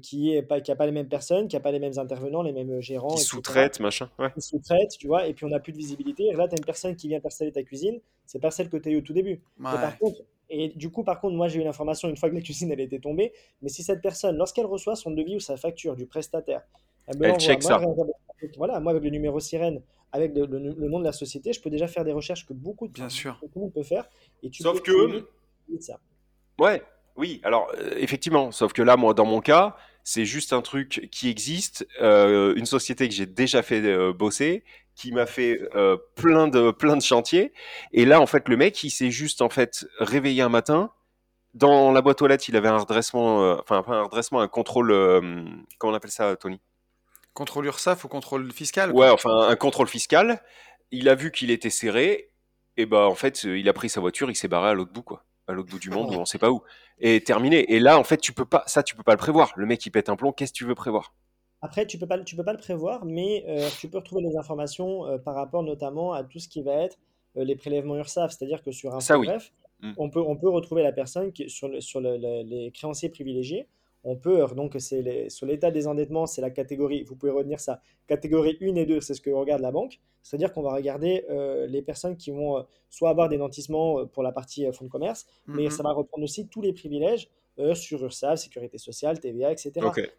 qui 0.00 0.32
est 0.32 0.42
pas 0.42 0.60
qui 0.60 0.70
a 0.70 0.76
pas 0.76 0.86
les 0.86 0.92
mêmes 0.92 1.08
personnes 1.08 1.48
qui 1.48 1.56
a 1.56 1.60
pas 1.60 1.72
les 1.72 1.80
mêmes 1.80 1.98
intervenants 1.98 2.42
les 2.42 2.52
mêmes 2.52 2.80
gérants 2.80 3.14
qui 3.14 3.22
sous-traite 3.22 3.80
machin 3.80 4.08
ouais. 4.18 4.30
qui 4.32 4.40
sous-traite 4.40 4.90
tu 4.98 5.08
vois 5.08 5.26
et 5.26 5.34
puis 5.34 5.44
on 5.44 5.48
n'a 5.48 5.58
plus 5.58 5.72
de 5.72 5.78
visibilité 5.78 6.26
et 6.26 6.34
là 6.34 6.46
tu 6.46 6.54
as 6.54 6.58
une 6.58 6.64
personne 6.64 6.94
qui 6.94 7.08
vient 7.08 7.20
t'installer 7.20 7.52
ta 7.52 7.62
cuisine 7.62 8.00
c'est 8.26 8.40
pas 8.40 8.50
celle 8.50 8.68
que 8.68 8.76
tu 8.76 8.88
as 8.88 8.92
eu 8.92 8.98
au 8.98 9.00
tout 9.00 9.12
début 9.12 9.42
par 9.60 9.98
contre 9.98 10.22
et 10.54 10.68
du 10.68 10.90
coup, 10.90 11.02
par 11.02 11.18
contre, 11.18 11.34
moi, 11.34 11.48
j'ai 11.48 11.60
eu 11.60 11.64
l'information 11.64 12.10
une 12.10 12.16
fois 12.16 12.28
que 12.28 12.34
la 12.34 12.40
cuisine, 12.42 12.70
elle 12.70 12.80
était 12.80 12.98
tombée. 12.98 13.32
Mais 13.62 13.70
si 13.70 13.82
cette 13.82 14.02
personne, 14.02 14.36
lorsqu'elle 14.36 14.66
reçoit 14.66 14.94
son 14.94 15.10
devis 15.10 15.36
ou 15.36 15.40
sa 15.40 15.56
facture 15.56 15.96
du 15.96 16.06
prestataire, 16.06 16.62
elle, 17.06 17.18
me 17.18 17.38
check 17.38 17.62
ça. 17.62 17.80
voilà, 18.58 18.78
moi, 18.78 18.92
avec 18.92 19.02
le 19.02 19.10
numéro 19.10 19.40
sirène, 19.40 19.80
avec 20.12 20.34
le, 20.36 20.46
nom 20.46 21.00
de 21.00 21.04
la 21.04 21.12
société, 21.12 21.54
je 21.54 21.60
peux 21.60 21.70
déjà 21.70 21.88
faire 21.88 22.04
des 22.04 22.12
recherches 22.12 22.46
que 22.46 22.52
beaucoup 22.52 22.86
de 22.86 22.92
Bien 22.92 23.08
sûr. 23.08 23.38
tout 23.40 23.50
le 23.56 23.60
monde 23.62 23.72
peut 23.72 23.82
faire. 23.82 24.06
Et 24.42 24.50
tu 24.50 24.62
Sauf 24.62 24.82
que. 24.82 25.26
Ça. 25.80 25.98
Ouais, 26.58 26.82
oui, 27.16 27.40
alors 27.44 27.70
euh, 27.78 27.94
effectivement, 27.96 28.50
sauf 28.52 28.72
que 28.72 28.82
là, 28.82 28.96
moi, 28.96 29.14
dans 29.14 29.26
mon 29.26 29.40
cas, 29.40 29.76
c'est 30.04 30.24
juste 30.24 30.52
un 30.52 30.62
truc 30.62 31.08
qui 31.12 31.28
existe, 31.28 31.86
euh, 32.00 32.54
une 32.56 32.66
société 32.66 33.08
que 33.08 33.14
j'ai 33.14 33.26
déjà 33.26 33.62
fait 33.62 33.82
euh, 33.84 34.12
bosser, 34.12 34.64
qui 34.94 35.12
m'a 35.12 35.26
fait 35.26 35.60
euh, 35.74 35.96
plein 36.16 36.48
de 36.48 36.70
plein 36.70 36.96
de 36.96 37.02
chantiers. 37.02 37.52
Et 37.92 38.04
là, 38.04 38.20
en 38.20 38.26
fait, 38.26 38.48
le 38.48 38.56
mec, 38.56 38.82
il 38.84 38.90
s'est 38.90 39.10
juste 39.10 39.42
en 39.42 39.48
fait 39.48 39.86
réveillé 39.98 40.42
un 40.42 40.48
matin. 40.48 40.90
Dans 41.54 41.92
la 41.92 42.00
boîte 42.00 42.22
aux 42.22 42.26
lettres, 42.26 42.48
il 42.48 42.56
avait 42.56 42.68
un 42.68 42.78
redressement, 42.78 43.42
euh, 43.42 43.56
enfin 43.60 43.82
pas 43.82 43.94
un 43.94 44.02
redressement, 44.04 44.40
un 44.40 44.48
contrôle, 44.48 44.90
euh, 44.90 45.20
comment 45.78 45.92
on 45.92 45.96
appelle 45.96 46.10
ça, 46.10 46.34
Tony? 46.36 46.60
Contrôle 47.34 47.66
URSAF 47.66 48.04
ou 48.04 48.08
contrôle 48.08 48.50
fiscal 48.52 48.92
Ouais, 48.92 49.08
enfin 49.08 49.48
un 49.48 49.56
contrôle 49.56 49.88
fiscal. 49.88 50.42
Il 50.90 51.08
a 51.08 51.14
vu 51.14 51.30
qu'il 51.30 51.50
était 51.50 51.70
serré, 51.70 52.30
et 52.76 52.86
bah 52.86 53.06
en 53.06 53.14
fait, 53.14 53.44
il 53.44 53.68
a 53.68 53.72
pris 53.72 53.88
sa 53.88 54.00
voiture, 54.00 54.30
il 54.30 54.34
s'est 54.36 54.48
barré 54.48 54.70
à 54.70 54.74
l'autre 54.74 54.92
bout, 54.92 55.02
quoi, 55.02 55.24
à 55.46 55.52
l'autre 55.52 55.70
bout 55.70 55.78
du 55.78 55.90
monde, 55.90 56.14
où 56.14 56.18
on 56.18 56.24
sait 56.24 56.38
pas 56.38 56.50
où, 56.50 56.62
et 56.98 57.22
terminé. 57.22 57.72
Et 57.72 57.80
là, 57.80 57.98
en 57.98 58.04
fait, 58.04 58.18
tu 58.18 58.32
peux 58.32 58.44
pas, 58.44 58.62
ça, 58.66 58.82
tu 58.82 58.94
peux 58.94 59.02
pas 59.02 59.12
le 59.12 59.18
prévoir. 59.18 59.52
Le 59.56 59.66
mec, 59.66 59.84
il 59.84 59.90
pète 59.90 60.08
un 60.08 60.16
plomb. 60.16 60.32
Qu'est-ce 60.32 60.52
que 60.52 60.58
tu 60.58 60.64
veux 60.64 60.74
prévoir? 60.74 61.14
Après, 61.60 61.86
tu 61.86 61.98
peux 61.98 62.06
pas, 62.06 62.18
tu 62.18 62.36
peux 62.36 62.44
pas 62.44 62.52
le 62.52 62.58
prévoir, 62.58 63.04
mais 63.04 63.44
euh, 63.48 63.68
tu 63.78 63.88
peux 63.88 63.98
retrouver 63.98 64.22
des 64.22 64.36
informations 64.36 65.06
euh, 65.06 65.18
par 65.18 65.34
rapport 65.34 65.62
notamment 65.62 66.12
à 66.12 66.24
tout 66.24 66.38
ce 66.38 66.48
qui 66.48 66.62
va 66.62 66.72
être 66.72 66.98
euh, 67.36 67.44
les 67.44 67.54
prélèvements 67.54 67.96
URSAF. 67.96 68.32
C'est-à-dire 68.32 68.62
que 68.62 68.72
sur 68.72 68.94
un 68.94 69.18
bref, 69.18 69.52
mmh. 69.80 69.92
on, 69.96 70.10
peut, 70.10 70.20
on 70.20 70.36
peut 70.36 70.48
retrouver 70.48 70.82
la 70.82 70.92
personne 70.92 71.32
qui, 71.32 71.48
sur, 71.48 71.70
sur 71.82 72.00
les 72.00 72.70
créanciers 72.74 73.10
privilégiés. 73.10 73.68
On 74.04 74.16
peut, 74.16 74.44
donc, 74.56 74.74
c'est 74.78 75.28
sur 75.28 75.46
l'état 75.46 75.70
des 75.70 75.86
endettements, 75.86 76.26
c'est 76.26 76.40
la 76.40 76.50
catégorie, 76.50 77.04
vous 77.04 77.14
pouvez 77.14 77.30
retenir 77.30 77.60
ça, 77.60 77.80
catégorie 78.08 78.58
1 78.60 78.74
et 78.74 78.84
2, 78.84 79.00
c'est 79.00 79.14
ce 79.14 79.20
que 79.20 79.30
regarde 79.30 79.62
la 79.62 79.70
banque. 79.70 80.00
C'est-à-dire 80.24 80.52
qu'on 80.52 80.62
va 80.62 80.74
regarder 80.74 81.24
les 81.68 81.82
personnes 81.82 82.16
qui 82.16 82.30
vont 82.30 82.64
soit 82.90 83.10
avoir 83.10 83.28
des 83.28 83.38
nantissements 83.38 84.06
pour 84.06 84.22
la 84.22 84.32
partie 84.32 84.66
fonds 84.72 84.86
de 84.86 84.90
commerce, 84.90 85.26
mais 85.46 85.66
mmh 85.66 85.70
ça 85.70 85.82
va 85.82 85.92
reprendre 85.92 86.24
aussi 86.24 86.48
tous 86.48 86.62
les 86.62 86.72
privilèges 86.72 87.28
euh, 87.58 87.74
sur 87.74 88.02
URSAF, 88.02 88.38
Sécurité 88.38 88.78
sociale, 88.78 89.20
TVA, 89.20 89.52
etc. 89.52 89.72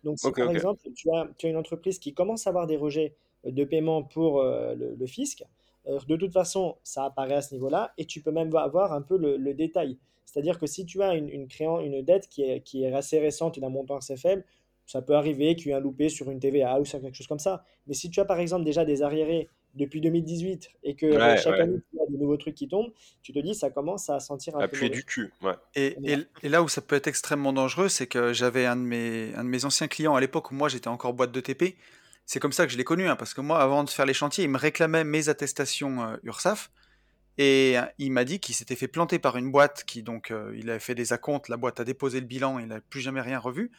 Donc, 0.03 0.19
si 0.19 0.31
par 0.31 0.51
exemple, 0.51 0.87
tu 0.95 1.09
as, 1.09 1.27
tu 1.35 1.47
as, 1.47 1.49
une 1.49 1.57
entreprise 1.57 1.97
qui 1.97 2.13
commence 2.13 2.45
à 2.45 2.51
avoir 2.51 2.67
des 2.67 2.77
rejets 2.77 3.15
euh, 3.47 3.51
de 3.51 3.63
paiement 3.63 4.03
pour 4.03 4.39
euh, 4.39 4.75
le, 4.75 5.05
fisc, 5.07 5.43
de 5.87 6.15
toute 6.15 6.31
façon, 6.31 6.77
ça 6.83 7.05
apparaît 7.05 7.33
à 7.33 7.41
ce 7.41 7.55
niveau-là 7.55 7.91
et 7.97 8.05
tu 8.05 8.21
peux 8.21 8.31
même 8.31 8.55
avoir 8.55 8.93
un 8.93 9.01
peu 9.01 9.17
le, 9.17 9.53
détail. 9.55 9.97
C'est-à-dire 10.33 10.57
que 10.57 10.65
si 10.65 10.83
tu 10.87 11.03
as 11.03 11.13
une, 11.13 11.29
une, 11.29 11.47
créant, 11.47 11.79
une 11.79 12.01
dette 12.01 12.27
qui 12.27 12.41
est, 12.41 12.61
qui 12.61 12.83
est 12.83 12.91
assez 12.91 13.19
récente 13.19 13.55
et 13.59 13.61
d'un 13.61 13.69
montant 13.69 13.97
assez 13.97 14.17
faible, 14.17 14.43
ça 14.87 15.03
peut 15.03 15.13
arriver 15.13 15.55
qu'il 15.55 15.67
y 15.67 15.69
ait 15.69 15.75
un 15.75 15.79
loupé 15.79 16.09
sur 16.09 16.31
une 16.31 16.39
TVA 16.39 16.79
ou 16.79 16.85
sur 16.85 16.99
quelque 16.99 17.13
chose 17.13 17.27
comme 17.27 17.37
ça. 17.37 17.63
Mais 17.85 17.93
si 17.93 18.09
tu 18.09 18.19
as 18.19 18.25
par 18.25 18.39
exemple 18.39 18.65
déjà 18.65 18.83
des 18.83 19.03
arriérés 19.03 19.47
depuis 19.75 20.01
2018 20.01 20.71
et 20.85 20.95
que 20.95 21.11
chaque 21.37 21.59
année 21.59 21.77
tu 21.91 22.01
as 22.01 22.11
des 22.11 22.17
nouveaux 22.17 22.37
trucs 22.37 22.55
qui 22.55 22.67
tombent, 22.67 22.91
tu 23.21 23.31
te 23.31 23.37
dis 23.37 23.53
ça 23.53 23.69
commence 23.69 24.09
à 24.09 24.19
sentir 24.19 24.55
un 24.55 24.61
à 24.61 24.67
peu 24.67 24.89
du 24.89 25.05
cul. 25.05 25.31
Ouais. 25.43 25.53
Et, 25.75 25.97
et, 26.41 26.49
là 26.49 26.63
où 26.63 26.67
ça 26.67 26.81
peut 26.81 26.95
être 26.95 27.07
extrêmement 27.07 27.53
dangereux, 27.53 27.87
c'est 27.87 28.07
que 28.07 28.33
j'avais 28.33 28.65
un, 28.65 28.75
de 28.75 28.81
mes, 28.81 29.35
un 29.35 29.43
de 29.43 29.49
mes 29.49 29.65
anciens 29.65 29.87
clients 29.87 30.15
à 30.15 30.19
l'époque 30.19 30.49
où 30.49 30.55
moi 30.55 30.67
j'étais 30.67 30.87
encore 30.87 31.13
boîte 31.13 31.31
de 31.31 31.41
TP. 31.41 31.75
C'est 32.25 32.39
comme 32.39 32.53
ça 32.53 32.65
que 32.65 32.71
je 32.71 32.77
l'ai 32.77 32.83
connu, 32.83 33.07
hein, 33.07 33.17
parce 33.17 33.35
que 33.35 33.41
moi, 33.41 33.59
avant 33.59 33.83
de 33.83 33.89
faire 33.89 34.07
les 34.07 34.13
chantiers, 34.13 34.45
il 34.45 34.49
me 34.49 34.57
réclamait 34.57 35.03
mes 35.03 35.29
attestations 35.29 36.01
euh, 36.01 36.15
URSAF. 36.23 36.71
Et 37.37 37.77
euh, 37.77 37.81
il 37.97 38.11
m'a 38.11 38.25
dit 38.25 38.39
qu'il 38.39 38.53
s'était 38.55 38.75
fait 38.75 38.87
planter 38.87 39.19
par 39.19 39.37
une 39.37 39.51
boîte 39.51 39.83
qui, 39.85 40.03
donc, 40.03 40.31
euh, 40.31 40.53
il 40.57 40.69
avait 40.69 40.79
fait 40.79 40.95
des 40.95 41.13
acomptes, 41.13 41.49
la 41.49 41.57
boîte 41.57 41.79
a 41.79 41.83
déposé 41.83 42.19
le 42.19 42.27
bilan, 42.27 42.59
il 42.59 42.67
n'a 42.67 42.79
plus 42.79 43.01
jamais 43.01 43.21
rien 43.21 43.39
revu. 43.39 43.71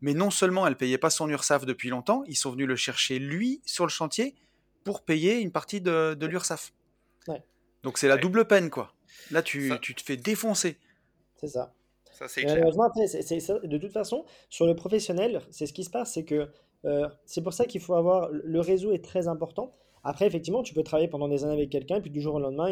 Mais 0.00 0.14
non 0.14 0.30
seulement 0.30 0.66
elle 0.66 0.76
payait 0.76 0.98
pas 0.98 1.10
son 1.10 1.28
URSAF 1.28 1.64
depuis 1.64 1.88
longtemps, 1.88 2.24
ils 2.26 2.36
sont 2.36 2.50
venus 2.50 2.66
le 2.66 2.76
chercher 2.76 3.18
lui 3.18 3.60
sur 3.64 3.84
le 3.84 3.90
chantier, 3.90 4.34
pour 4.84 5.02
payer 5.02 5.40
une 5.40 5.52
partie 5.52 5.80
de, 5.80 6.14
de 6.14 6.26
l'URSSAF. 6.26 6.72
Donc 7.82 7.98
c'est 7.98 8.08
la 8.08 8.16
double 8.16 8.46
peine, 8.46 8.70
quoi. 8.70 8.94
Là, 9.30 9.42
tu, 9.42 9.72
tu 9.80 9.94
te 9.94 10.02
fais 10.02 10.16
défoncer. 10.16 10.78
C'est 11.36 11.48
ça. 11.48 11.74
Ça, 12.12 12.28
c'est 12.28 12.44
de 12.44 13.78
toute 13.78 13.92
façon, 13.92 14.24
sur 14.48 14.66
le 14.66 14.76
professionnel, 14.76 15.42
c'est 15.50 15.66
ce 15.66 15.72
qui 15.72 15.82
se 15.82 15.90
passe, 15.90 16.14
c'est 16.14 16.24
que 16.24 16.48
euh, 16.84 17.08
c'est 17.26 17.42
pour 17.42 17.52
ça 17.52 17.64
qu'il 17.64 17.80
faut 17.80 17.94
avoir. 17.94 18.28
Le 18.30 18.60
réseau 18.60 18.92
est 18.92 19.04
très 19.04 19.28
important. 19.28 19.74
Après, 20.04 20.26
effectivement, 20.26 20.62
tu 20.62 20.74
peux 20.74 20.82
travailler 20.82 21.08
pendant 21.08 21.28
des 21.28 21.44
années 21.44 21.54
avec 21.54 21.70
quelqu'un, 21.70 22.00
puis 22.00 22.10
du 22.10 22.20
jour 22.20 22.34
au 22.34 22.40
lendemain, 22.40 22.70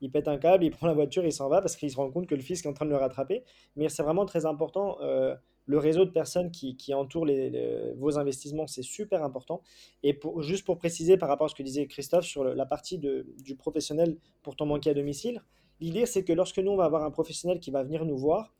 il, 0.00 0.10
pète 0.10 0.26
un 0.28 0.38
câble, 0.38 0.64
il 0.64 0.70
prend 0.70 0.86
la 0.86 0.94
voiture, 0.94 1.24
il 1.24 1.32
s'en 1.32 1.48
va 1.48 1.60
parce 1.60 1.76
qu'il 1.76 1.90
se 1.90 1.96
rend 1.96 2.10
compte 2.10 2.26
que 2.26 2.34
le 2.34 2.40
fisc 2.40 2.66
est 2.66 2.68
en 2.68 2.72
train 2.72 2.86
de 2.86 2.90
le 2.90 2.96
rattraper. 2.96 3.44
Mais 3.76 3.88
c'est 3.88 4.02
vraiment 4.02 4.26
très 4.26 4.46
important. 4.46 4.98
Euh, 5.00 5.36
le 5.66 5.78
réseau 5.78 6.04
de 6.04 6.10
personnes 6.10 6.50
qui, 6.50 6.76
qui 6.76 6.92
entourent 6.92 7.26
vos 7.96 8.18
investissements, 8.18 8.66
c'est 8.66 8.82
super 8.82 9.22
important. 9.22 9.62
Et 10.02 10.18
juste 10.40 10.64
pour 10.64 10.78
préciser 10.78 11.16
par 11.16 11.28
rapport 11.28 11.44
à 11.44 11.48
ce 11.48 11.54
que 11.54 11.62
disait 11.62 11.86
Christophe 11.86 12.24
sur 12.24 12.42
la 12.42 12.66
partie 12.66 12.98
du 12.98 13.56
professionnel 13.56 14.16
pour 14.42 14.56
ton 14.56 14.66
banquier 14.66 14.90
à 14.90 14.94
domicile, 14.94 15.40
l'idée 15.80 16.06
c'est 16.06 16.24
que 16.24 16.32
lorsque 16.32 16.58
nous 16.58 16.72
on 16.72 16.76
va 16.76 16.84
avoir 16.84 17.04
un 17.04 17.12
professionnel 17.12 17.60
qui 17.60 17.70
va 17.70 17.84
venir 17.84 18.04
nous 18.04 18.16
voir, 18.16 18.52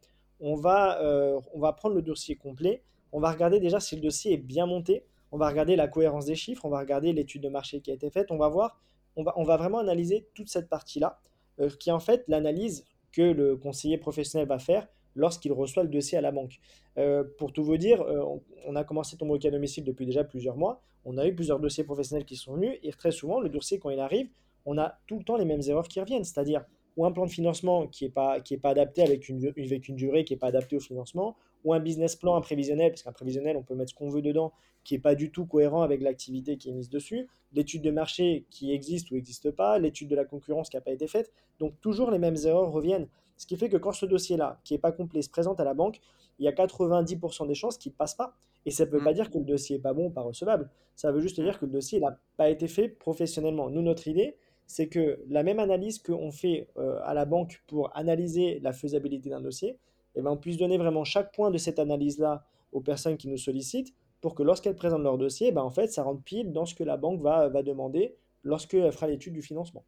on 0.43 0.57
va, 0.57 1.01
euh, 1.01 1.41
on 1.55 1.61
va 1.61 1.73
prendre 1.73 1.95
le 1.95 2.03
dossier 2.03 2.37
complet, 2.37 2.83
on 3.13 3.21
va 3.21 3.31
regarder 3.31 3.61
déjà 3.61 3.81
si 3.81 3.95
le 3.95 4.03
dossier 4.03 4.35
est 4.35 4.39
bien 4.39 4.67
monté, 4.67 5.05
on 5.33 5.39
va 5.39 5.49
regarder 5.49 5.77
la 5.77 5.89
cohérence 5.89 6.27
des 6.27 6.35
chiffres, 6.35 6.65
on 6.65 6.69
va 6.69 6.79
regarder 6.79 7.13
l'étude 7.13 7.43
de 7.43 7.49
marché 7.49 7.81
qui 7.81 7.91
a 7.91 7.95
été 7.95 8.11
faite, 8.11 8.31
on 8.31 8.37
va 8.37 8.49
voir, 8.49 8.81
on 9.17 9.25
va, 9.25 9.57
vraiment 9.57 9.79
analyser 9.79 10.29
toute 10.35 10.49
cette 10.49 10.69
partie-là, 10.69 11.19
euh, 11.61 11.71
qui 11.81 11.89
est 11.91 11.93
en 11.93 12.01
fait 12.01 12.25
l'analyse 12.29 12.85
que 13.13 13.23
le 13.23 13.57
conseiller 13.57 13.99
professionnel 13.99 14.47
va 14.47 14.59
faire 14.59 14.89
lorsqu'il 15.15 15.53
reçoit 15.53 15.83
le 15.83 15.89
dossier 15.89 16.17
à 16.17 16.21
la 16.21 16.33
banque. 16.33 16.61
Euh, 16.99 17.25
pour 17.39 17.53
tout 17.53 17.65
vous 17.65 17.77
dire, 17.77 18.03
euh, 18.03 18.23
on 18.67 18.77
a 18.77 18.85
commencé 18.85 19.17
ton 19.17 19.35
à 19.35 19.39
domicile 19.39 19.85
depuis 19.85 20.07
déjà 20.07 20.25
plusieurs 20.25 20.57
mois. 20.57 20.81
On 21.05 21.19
a 21.19 21.27
eu 21.27 21.35
plusieurs 21.35 21.61
dossiers 21.61 21.85
professionnels 21.85 22.25
qui 22.25 22.37
sont 22.37 22.55
venus 22.55 22.79
et 22.83 22.91
très 22.93 23.11
souvent, 23.11 23.41
le 23.41 23.49
dossier, 23.49 23.79
quand 23.79 23.91
il 23.91 24.01
arrive, 24.01 24.29
on 24.65 24.79
a 24.79 24.99
tout 25.07 25.19
le 25.19 25.25
temps 25.25 25.37
les 25.37 25.45
mêmes 25.45 25.63
erreurs 25.67 25.89
qui 25.89 26.01
reviennent. 26.01 26.25
C'est-à-dire, 26.25 26.65
ou 26.97 27.05
un 27.05 27.13
plan 27.13 27.27
de 27.27 27.31
financement 27.31 27.87
qui 27.87 28.05
n'est 28.05 28.11
pas 28.11 28.41
adapté 28.65 29.03
avec 29.03 29.29
une, 29.29 29.47
avec 29.47 29.89
une 29.89 29.97
durée 29.97 30.25
qui 30.25 30.35
n'est 30.35 30.39
pas 30.39 30.49
adaptée 30.49 30.77
au 30.77 30.81
financement, 30.81 31.37
ou 31.65 31.73
un 31.75 31.81
business 31.81 32.17
plan 32.17 32.35
imprévisionnel, 32.37 32.91
parce 32.91 33.03
qu'un 33.03 33.13
prévisionnel, 33.13 33.57
on 33.57 33.63
peut 33.63 33.75
mettre 33.75 33.91
ce 33.91 33.95
qu'on 33.95 34.09
veut 34.09 34.23
dedans, 34.23 34.53
qui 34.85 34.95
n'est 34.95 35.01
pas 35.01 35.15
du 35.15 35.31
tout 35.31 35.47
cohérent 35.47 35.83
avec 35.83 36.03
l'activité 36.03 36.57
qui 36.57 36.71
est 36.71 36.73
mise 36.73 36.91
dessus, 36.91 37.29
l'étude 37.53 37.83
de 37.83 37.91
marché 37.91 38.45
qui 38.51 38.73
existe 38.73 39.11
ou 39.11 39.15
n'existe 39.15 39.51
pas, 39.51 39.79
l'étude 39.79 40.09
de 40.09 40.17
la 40.17 40.25
concurrence 40.25 40.69
qui 40.69 40.77
n'a 40.77 40.81
pas 40.81 40.91
été 40.93 41.07
faite. 41.07 41.33
Donc 41.61 41.75
toujours 41.81 42.11
les 42.11 42.19
mêmes 42.19 42.37
erreurs 42.45 42.73
reviennent. 42.73 43.07
Ce 43.37 43.47
qui 43.47 43.57
fait 43.57 43.69
que 43.69 43.77
quand 43.77 43.93
ce 43.93 44.07
dossier-là, 44.07 44.61
qui 44.65 44.75
n'est 44.75 44.79
pas 44.79 44.93
complet, 44.93 45.23
se 45.23 45.31
présente 45.31 45.61
à 45.61 45.65
la 45.65 45.75
banque, 45.75 46.01
il 46.39 46.45
y 46.45 46.49
a 46.49 46.53
90% 46.53 47.47
des 47.47 47.55
chances 47.55 47.77
qu'il 47.79 47.93
ne 47.93 47.97
passe 47.97 48.15
pas. 48.15 48.35
Et 48.67 48.71
ça 48.71 48.85
ne 48.87 48.91
veut 48.91 49.01
Mm. 49.01 49.05
pas 49.05 49.13
dire 49.13 49.31
que 49.31 49.39
le 49.39 49.45
dossier 49.45 49.77
est 49.77 49.81
pas 49.81 49.93
bon, 49.93 50.11
pas 50.11 50.23
recevable. 50.23 50.69
Ça 50.97 51.11
veut 51.13 51.21
juste 51.21 51.39
Mm. 51.39 51.45
dire 51.45 51.59
que 51.59 51.67
le 51.67 51.73
dossier 51.73 52.01
n'a 52.01 52.19
pas 52.37 52.49
été 52.49 52.69
fait 52.69 52.89
professionnellement. 52.89 53.71
Nous, 53.71 53.83
notre 53.83 54.07
idée, 54.09 54.37
c'est 54.67 54.87
que 54.89 55.21
la 55.29 55.43
même 55.43 55.59
analyse 55.59 55.99
qu'on 55.99 56.31
fait 56.31 56.69
euh, 56.79 56.99
à 57.03 57.13
la 57.15 57.25
banque 57.25 57.63
pour 57.67 57.95
analyser 57.97 58.61
la 58.61 58.73
faisabilité 58.73 59.29
d'un 59.31 59.41
dossier, 59.41 59.77
eh 60.15 60.23
ben, 60.23 60.31
on 60.31 60.37
puisse 60.37 60.57
donner 60.57 60.79
vraiment 60.79 61.05
chaque 61.05 61.33
point 61.35 61.51
de 61.51 61.59
cette 61.59 61.79
analyse-là 61.79 62.45
aux 62.73 62.81
personnes 62.81 63.17
qui 63.17 63.29
nous 63.29 63.39
sollicitent 63.39 63.95
pour 64.21 64.35
que 64.35 64.43
lorsqu'elles 64.43 64.77
présentent 64.77 65.03
leur 65.03 65.19
dossier, 65.19 65.53
ben, 65.53 65.63
en 65.63 65.71
fait, 65.71 65.89
ça 65.89 66.03
rentre 66.03 66.23
pile 66.23 66.53
dans 66.53 66.67
ce 66.67 66.75
que 66.75 66.85
la 66.85 66.97
banque 66.97 67.21
va, 67.21 67.49
va 67.49 67.63
demander 67.63 68.17
lorsqu'elle 68.45 68.93
fera 68.93 69.07
l'étude 69.07 69.35
du 69.35 69.43
financement. 69.43 69.85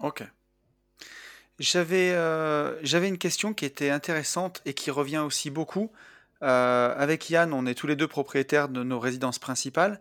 Ok. 0.00 0.24
J'avais 1.58 2.12
euh, 2.14 2.82
une 2.82 3.18
question 3.18 3.54
qui 3.54 3.64
était 3.64 3.90
intéressante 3.90 4.62
et 4.64 4.74
qui 4.74 4.90
revient 4.90 5.18
aussi 5.18 5.50
beaucoup. 5.50 5.90
Euh, 6.42 6.94
avec 6.96 7.30
Yann, 7.30 7.52
on 7.52 7.66
est 7.66 7.74
tous 7.74 7.86
les 7.86 7.96
deux 7.96 8.08
propriétaires 8.08 8.68
de 8.68 8.82
nos 8.82 8.98
résidences 8.98 9.38
principales. 9.38 10.00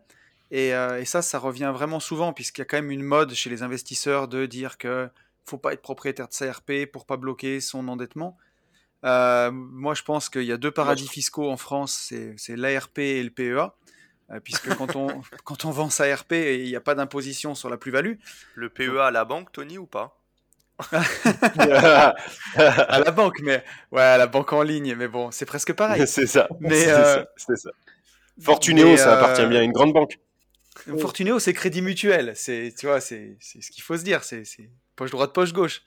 Et, 0.49 0.73
euh, 0.73 0.99
et 0.99 1.05
ça, 1.05 1.21
ça 1.21 1.39
revient 1.39 1.71
vraiment 1.73 1.99
souvent, 1.99 2.33
puisqu'il 2.33 2.61
y 2.61 2.63
a 2.63 2.65
quand 2.65 2.77
même 2.77 2.91
une 2.91 3.03
mode 3.03 3.33
chez 3.33 3.49
les 3.49 3.63
investisseurs 3.63 4.27
de 4.27 4.45
dire 4.45 4.77
que 4.77 5.09
faut 5.45 5.57
pas 5.57 5.73
être 5.73 5.81
propriétaire 5.81 6.27
de 6.27 6.33
sa 6.33 6.51
RP 6.51 6.85
pour 6.91 7.05
pas 7.05 7.17
bloquer 7.17 7.61
son 7.61 7.87
endettement. 7.87 8.37
Euh, 9.03 9.51
moi, 9.51 9.93
je 9.93 10.03
pense 10.03 10.29
qu'il 10.29 10.43
y 10.43 10.51
a 10.51 10.57
deux 10.57 10.71
paradis 10.71 11.07
fiscaux 11.07 11.49
en 11.49 11.57
France, 11.57 12.13
c'est 12.37 12.55
l'ARP 12.55 12.99
et 12.99 13.23
le 13.23 13.29
PEA. 13.29 13.73
Euh, 14.31 14.39
puisque 14.39 14.73
quand 14.77 14.95
on, 14.95 15.21
quand 15.43 15.65
on 15.65 15.71
vend 15.71 15.89
sa 15.89 16.13
RP, 16.13 16.33
il 16.33 16.65
n'y 16.65 16.75
a 16.75 16.81
pas 16.81 16.95
d'imposition 16.95 17.55
sur 17.55 17.69
la 17.69 17.77
plus-value. 17.77 18.15
Le 18.55 18.69
PEA 18.69 18.99
à 18.99 19.11
la 19.11 19.25
banque, 19.25 19.51
Tony, 19.51 19.77
ou 19.77 19.85
pas? 19.85 20.17
À 22.55 22.99
la 23.05 23.11
banque, 23.11 23.39
mais 23.43 23.63
ouais, 23.91 24.01
à 24.01 24.17
la 24.17 24.25
banque 24.25 24.51
en 24.51 24.63
ligne, 24.63 24.95
mais 24.95 25.07
bon, 25.07 25.29
c'est 25.29 25.45
presque 25.45 25.73
pareil. 25.73 26.03
c'est 26.07 26.25
ça. 26.25 26.47
Mais, 26.59 26.85
c'est 26.85 26.91
euh, 26.91 27.23
ça. 27.55 27.69
Fortunéo, 28.41 28.87
mais, 28.87 28.97
ça 28.97 29.13
euh, 29.13 29.17
appartient 29.17 29.45
bien 29.45 29.59
à 29.59 29.63
une 29.63 29.73
grande 29.73 29.93
banque. 29.93 30.19
Fortunéo, 30.97 31.37
c'est 31.37 31.53
crédit 31.53 31.83
mutuel, 31.83 32.33
c'est, 32.35 32.73
tu 32.75 32.87
vois, 32.87 32.99
c'est, 32.99 33.37
ce 33.39 33.69
qu'il 33.69 33.83
faut 33.83 33.95
se 33.95 34.03
dire, 34.03 34.23
c'est 34.23 34.43
poche 34.95 35.11
droite, 35.11 35.33
poche 35.33 35.53
gauche. 35.53 35.83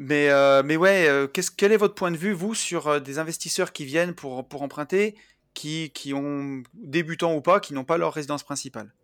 Mais, 0.00 0.30
euh, 0.30 0.62
mais 0.64 0.76
ouais, 0.76 1.08
euh, 1.08 1.26
qu'est-ce, 1.26 1.50
quel 1.50 1.72
est 1.72 1.76
votre 1.76 1.96
point 1.96 2.12
de 2.12 2.16
vue, 2.16 2.32
vous, 2.32 2.54
sur 2.54 2.86
euh, 2.86 3.00
des 3.00 3.18
investisseurs 3.18 3.72
qui 3.72 3.84
viennent 3.84 4.14
pour, 4.14 4.48
pour 4.48 4.62
emprunter, 4.62 5.16
qui, 5.54 5.90
qui 5.90 6.14
ont, 6.14 6.62
débutants 6.72 7.34
ou 7.34 7.40
pas, 7.40 7.58
qui 7.58 7.74
n'ont 7.74 7.84
pas 7.84 7.98
leur 7.98 8.14
résidence 8.14 8.44
principale? 8.44 8.94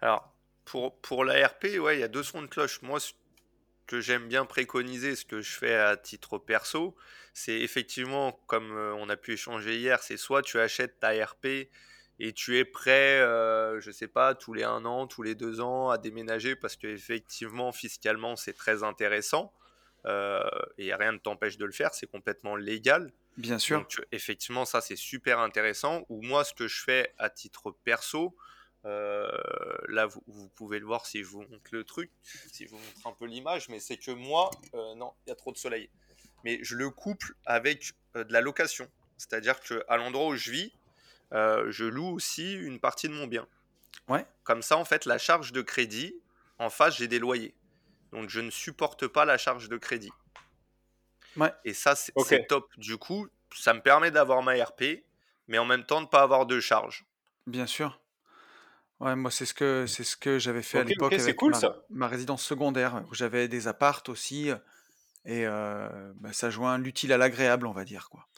Alors, 0.00 0.34
pour, 0.64 1.00
pour 1.02 1.24
l'ARP, 1.24 1.66
il 1.66 2.00
y 2.00 2.02
a 2.02 2.08
deux 2.08 2.24
sons 2.24 2.42
de 2.42 2.48
cloche. 2.48 2.82
Moi, 2.82 2.98
ce 2.98 3.12
que 3.86 4.00
j'aime 4.00 4.26
bien 4.26 4.44
préconiser, 4.44 5.14
ce 5.14 5.24
que 5.24 5.40
je 5.40 5.52
fais 5.52 5.76
à 5.76 5.96
titre 5.96 6.36
perso, 6.36 6.96
c'est 7.32 7.60
effectivement, 7.60 8.32
comme 8.48 8.72
euh, 8.72 8.92
on 8.96 9.08
a 9.08 9.16
pu 9.16 9.34
échanger 9.34 9.76
hier, 9.76 10.02
c'est 10.02 10.16
soit 10.16 10.42
tu 10.42 10.58
achètes 10.58 10.98
ta 10.98 11.12
RP 11.12 11.68
et 12.18 12.32
tu 12.32 12.58
es 12.58 12.64
prêt, 12.64 13.20
je 13.80 13.90
sais 13.92 14.08
pas, 14.08 14.34
tous 14.34 14.52
les 14.52 14.64
un 14.64 14.84
an, 14.84 15.06
tous 15.06 15.22
les 15.22 15.34
deux 15.34 15.60
ans 15.60 15.90
à 15.90 15.98
déménager 15.98 16.56
parce 16.56 16.76
que 16.76 16.88
effectivement, 16.88 17.72
fiscalement, 17.72 18.36
c'est 18.36 18.52
très 18.52 18.82
intéressant 18.82 19.52
et 20.04 20.94
rien 20.94 21.12
ne 21.12 21.18
t'empêche 21.18 21.58
de 21.58 21.64
le 21.64 21.72
faire, 21.72 21.94
c'est 21.94 22.06
complètement 22.06 22.56
légal. 22.56 23.12
Bien 23.36 23.58
sûr. 23.58 23.80
Donc, 23.80 24.04
effectivement, 24.12 24.64
ça, 24.64 24.80
c'est 24.80 24.96
super 24.96 25.38
intéressant. 25.38 26.04
Ou 26.08 26.22
moi, 26.22 26.44
ce 26.44 26.52
que 26.54 26.68
je 26.68 26.82
fais 26.82 27.14
à 27.18 27.30
titre 27.30 27.70
perso, 27.84 28.36
euh, 28.84 29.30
là, 29.88 30.06
vous, 30.06 30.22
vous 30.26 30.48
pouvez 30.48 30.78
le 30.78 30.86
voir 30.86 31.06
si 31.06 31.22
je 31.22 31.28
vous 31.28 31.42
montre 31.42 31.70
le 31.70 31.84
truc, 31.84 32.10
si 32.52 32.66
je 32.66 32.70
vous 32.70 32.78
montre 32.78 33.06
un 33.06 33.12
peu 33.12 33.26
l'image, 33.26 33.68
mais 33.68 33.78
c'est 33.78 33.96
que 33.96 34.10
moi, 34.10 34.50
euh, 34.74 34.94
non, 34.96 35.12
il 35.24 35.30
y 35.30 35.32
a 35.32 35.36
trop 35.36 35.52
de 35.52 35.56
soleil. 35.56 35.88
Mais 36.44 36.58
je 36.62 36.74
le 36.74 36.90
couple 36.90 37.34
avec 37.46 37.92
euh, 38.16 38.24
de 38.24 38.32
la 38.32 38.40
location. 38.40 38.88
C'est-à-dire 39.16 39.60
qu'à 39.60 39.96
l'endroit 39.96 40.28
où 40.28 40.36
je 40.36 40.50
vis, 40.50 40.72
euh, 41.32 41.70
je 41.70 41.84
loue 41.84 42.08
aussi 42.08 42.54
une 42.54 42.80
partie 42.80 43.08
de 43.08 43.14
mon 43.14 43.26
bien. 43.26 43.46
Ouais. 44.08 44.26
Comme 44.42 44.62
ça, 44.62 44.76
en 44.76 44.84
fait, 44.84 45.06
la 45.06 45.18
charge 45.18 45.52
de 45.52 45.62
crédit, 45.62 46.16
en 46.58 46.68
face, 46.68 46.96
j'ai 46.96 47.06
des 47.06 47.20
loyers. 47.20 47.54
Donc, 48.12 48.28
je 48.28 48.40
ne 48.40 48.50
supporte 48.50 49.06
pas 49.06 49.24
la 49.24 49.38
charge 49.38 49.68
de 49.68 49.76
crédit. 49.76 50.12
Ouais. 51.36 51.52
Et 51.64 51.74
ça, 51.74 51.94
c'est 51.94 52.46
top. 52.46 52.70
Du 52.76 52.98
coup, 52.98 53.28
ça 53.54 53.74
me 53.74 53.80
permet 53.80 54.10
d'avoir 54.10 54.42
ma 54.42 54.52
RP, 54.52 55.04
mais 55.48 55.58
en 55.58 55.64
même 55.64 55.84
temps 55.84 56.00
de 56.00 56.06
ne 56.06 56.10
pas 56.10 56.22
avoir 56.22 56.46
de 56.46 56.60
charge. 56.60 57.06
Bien 57.46 57.66
sûr. 57.66 58.00
Ouais, 59.00 59.16
moi, 59.16 59.30
c'est 59.30 59.46
ce 59.46 59.54
que, 59.54 59.86
c'est 59.86 60.04
ce 60.04 60.16
que 60.16 60.38
j'avais 60.38 60.62
fait 60.62 60.78
à 60.78 60.84
l'époque 60.84 61.12
avec 61.12 61.36
cool, 61.36 61.52
ma, 61.52 61.58
ça. 61.58 61.82
ma 61.90 62.06
résidence 62.06 62.44
secondaire, 62.44 63.02
où 63.10 63.14
j'avais 63.14 63.48
des 63.48 63.66
appartes 63.66 64.08
aussi, 64.08 64.50
et 65.24 65.46
euh, 65.46 66.12
bah, 66.16 66.32
ça 66.32 66.50
joint 66.50 66.78
l'utile 66.78 67.12
à 67.12 67.16
l'agréable, 67.16 67.66
on 67.66 67.72
va 67.72 67.84
dire, 67.84 68.08
quoi. 68.10 68.28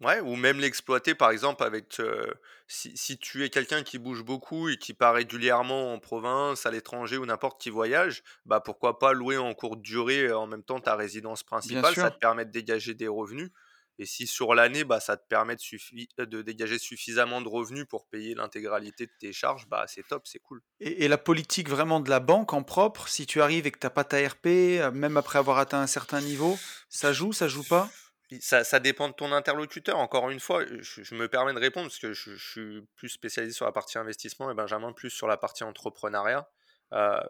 Ouais, 0.00 0.20
ou 0.20 0.34
même 0.34 0.60
l'exploiter 0.60 1.14
par 1.14 1.30
exemple 1.30 1.62
avec 1.62 2.00
euh, 2.00 2.32
si, 2.66 2.96
si 2.96 3.18
tu 3.18 3.44
es 3.44 3.50
quelqu'un 3.50 3.82
qui 3.82 3.98
bouge 3.98 4.22
beaucoup 4.24 4.70
et 4.70 4.78
qui 4.78 4.94
part 4.94 5.12
régulièrement 5.14 5.92
en 5.92 5.98
province, 5.98 6.64
à 6.64 6.70
l'étranger 6.70 7.18
ou 7.18 7.26
n'importe 7.26 7.60
qui 7.60 7.68
voyage, 7.68 8.22
bah 8.46 8.60
pourquoi 8.60 8.98
pas 8.98 9.12
louer 9.12 9.36
en 9.36 9.52
courte 9.52 9.82
durée 9.82 10.22
euh, 10.28 10.38
en 10.38 10.46
même 10.46 10.62
temps 10.64 10.80
ta 10.80 10.96
résidence 10.96 11.42
principale, 11.42 11.96
ça 11.96 12.10
te 12.10 12.16
permet 12.18 12.46
de 12.46 12.50
dégager 12.50 12.94
des 12.94 13.08
revenus. 13.08 13.50
Et 13.98 14.06
si 14.06 14.26
sur 14.26 14.54
l'année, 14.54 14.84
bah, 14.84 15.00
ça 15.00 15.18
te 15.18 15.26
permet 15.28 15.54
de, 15.56 15.60
suffi- 15.60 16.08
de 16.16 16.40
dégager 16.40 16.78
suffisamment 16.78 17.42
de 17.42 17.48
revenus 17.48 17.84
pour 17.86 18.06
payer 18.06 18.34
l'intégralité 18.34 19.04
de 19.06 19.12
tes 19.18 19.34
charges, 19.34 19.66
bah 19.68 19.84
c'est 19.86 20.06
top, 20.06 20.26
c'est 20.26 20.38
cool. 20.38 20.62
Et, 20.80 21.04
et 21.04 21.08
la 21.08 21.18
politique 21.18 21.68
vraiment 21.68 22.00
de 22.00 22.08
la 22.10 22.20
banque 22.20 22.52
en 22.54 22.62
propre, 22.62 23.08
si 23.08 23.26
tu 23.26 23.42
arrives 23.42 23.66
et 23.66 23.70
que 23.70 23.78
t'as 23.78 23.90
pas 23.90 24.04
ta 24.04 24.16
RP, 24.26 24.80
même 24.92 25.16
après 25.16 25.38
avoir 25.38 25.58
atteint 25.58 25.80
un 25.80 25.86
certain 25.86 26.20
niveau, 26.20 26.62
ça 26.88 27.12
joue, 27.12 27.32
ça 27.32 27.48
joue 27.48 27.64
pas? 27.64 27.98
Ça, 28.40 28.78
dépend 28.78 29.08
de 29.08 29.14
ton 29.14 29.32
interlocuteur. 29.32 29.98
Encore 29.98 30.30
une 30.30 30.40
fois, 30.40 30.64
je, 30.80 31.14
me 31.14 31.26
permets 31.28 31.52
de 31.52 31.58
répondre 31.58 31.88
parce 31.88 31.98
que 31.98 32.12
je, 32.12 32.36
suis 32.36 32.86
plus 32.96 33.08
spécialisé 33.08 33.54
sur 33.54 33.64
la 33.64 33.72
partie 33.72 33.98
investissement 33.98 34.50
et 34.50 34.54
Benjamin 34.54 34.92
plus 34.92 35.10
sur 35.10 35.26
la 35.26 35.36
partie 35.36 35.64
entrepreneuriat. 35.64 36.48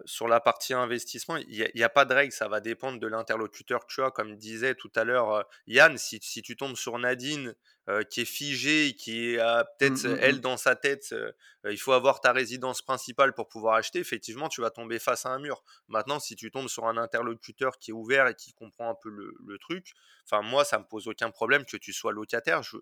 Sur 0.04 0.28
la 0.28 0.40
partie 0.40 0.74
investissement, 0.74 1.36
il 1.36 1.70
n'y 1.74 1.82
a, 1.82 1.88
pas 1.88 2.04
de 2.04 2.14
règle, 2.14 2.32
ça 2.32 2.48
va 2.48 2.60
dépendre 2.60 3.00
de 3.00 3.06
l'interlocuteur 3.06 3.86
que 3.86 3.92
tu 3.92 4.02
as. 4.02 4.10
Comme 4.10 4.36
disait 4.36 4.74
tout 4.74 4.92
à 4.94 5.04
l'heure 5.04 5.46
Yann, 5.66 5.96
si, 5.96 6.18
si, 6.22 6.42
tu 6.42 6.56
tombes 6.56 6.76
sur 6.76 6.98
Nadine 6.98 7.54
euh, 7.88 8.02
qui 8.02 8.20
est 8.20 8.26
figée, 8.26 8.94
qui 8.94 9.38
a 9.38 9.64
peut-être, 9.64 10.04
Mm, 10.04 10.12
mm, 10.12 10.18
elle, 10.20 10.36
mm. 10.36 10.40
dans 10.40 10.56
sa 10.56 10.76
tête, 10.76 11.12
euh, 11.12 11.32
il 11.64 11.78
faut 11.78 11.92
avoir 11.92 12.20
ta 12.20 12.32
résidence 12.32 12.82
principale 12.82 13.34
pour 13.34 13.48
pouvoir 13.48 13.74
acheter, 13.74 13.98
effectivement, 13.98 14.48
tu 14.48 14.60
vas 14.60 14.70
tomber 14.70 14.98
face 14.98 15.26
à 15.26 15.30
un 15.30 15.38
mur. 15.38 15.64
Maintenant, 15.88 16.20
si 16.20 16.36
tu 16.36 16.50
tombes 16.50 16.68
sur 16.68 16.86
un 16.86 16.96
interlocuteur 16.96 17.78
qui 17.78 17.90
est 17.90 17.94
ouvert 17.94 18.26
et 18.28 18.34
qui 18.34 18.52
comprend 18.52 18.90
un 18.90 18.94
peu 18.94 19.08
le, 19.08 19.34
le 19.46 19.58
truc, 19.58 19.92
enfin, 20.24 20.42
moi, 20.42 20.64
ça 20.64 20.78
me 20.78 20.84
pose 20.84 21.08
aucun 21.08 21.30
problème 21.30 21.64
que 21.64 21.76
tu 21.76 21.92
sois 21.92 22.12
locataire. 22.12 22.62
Je, 22.62 22.76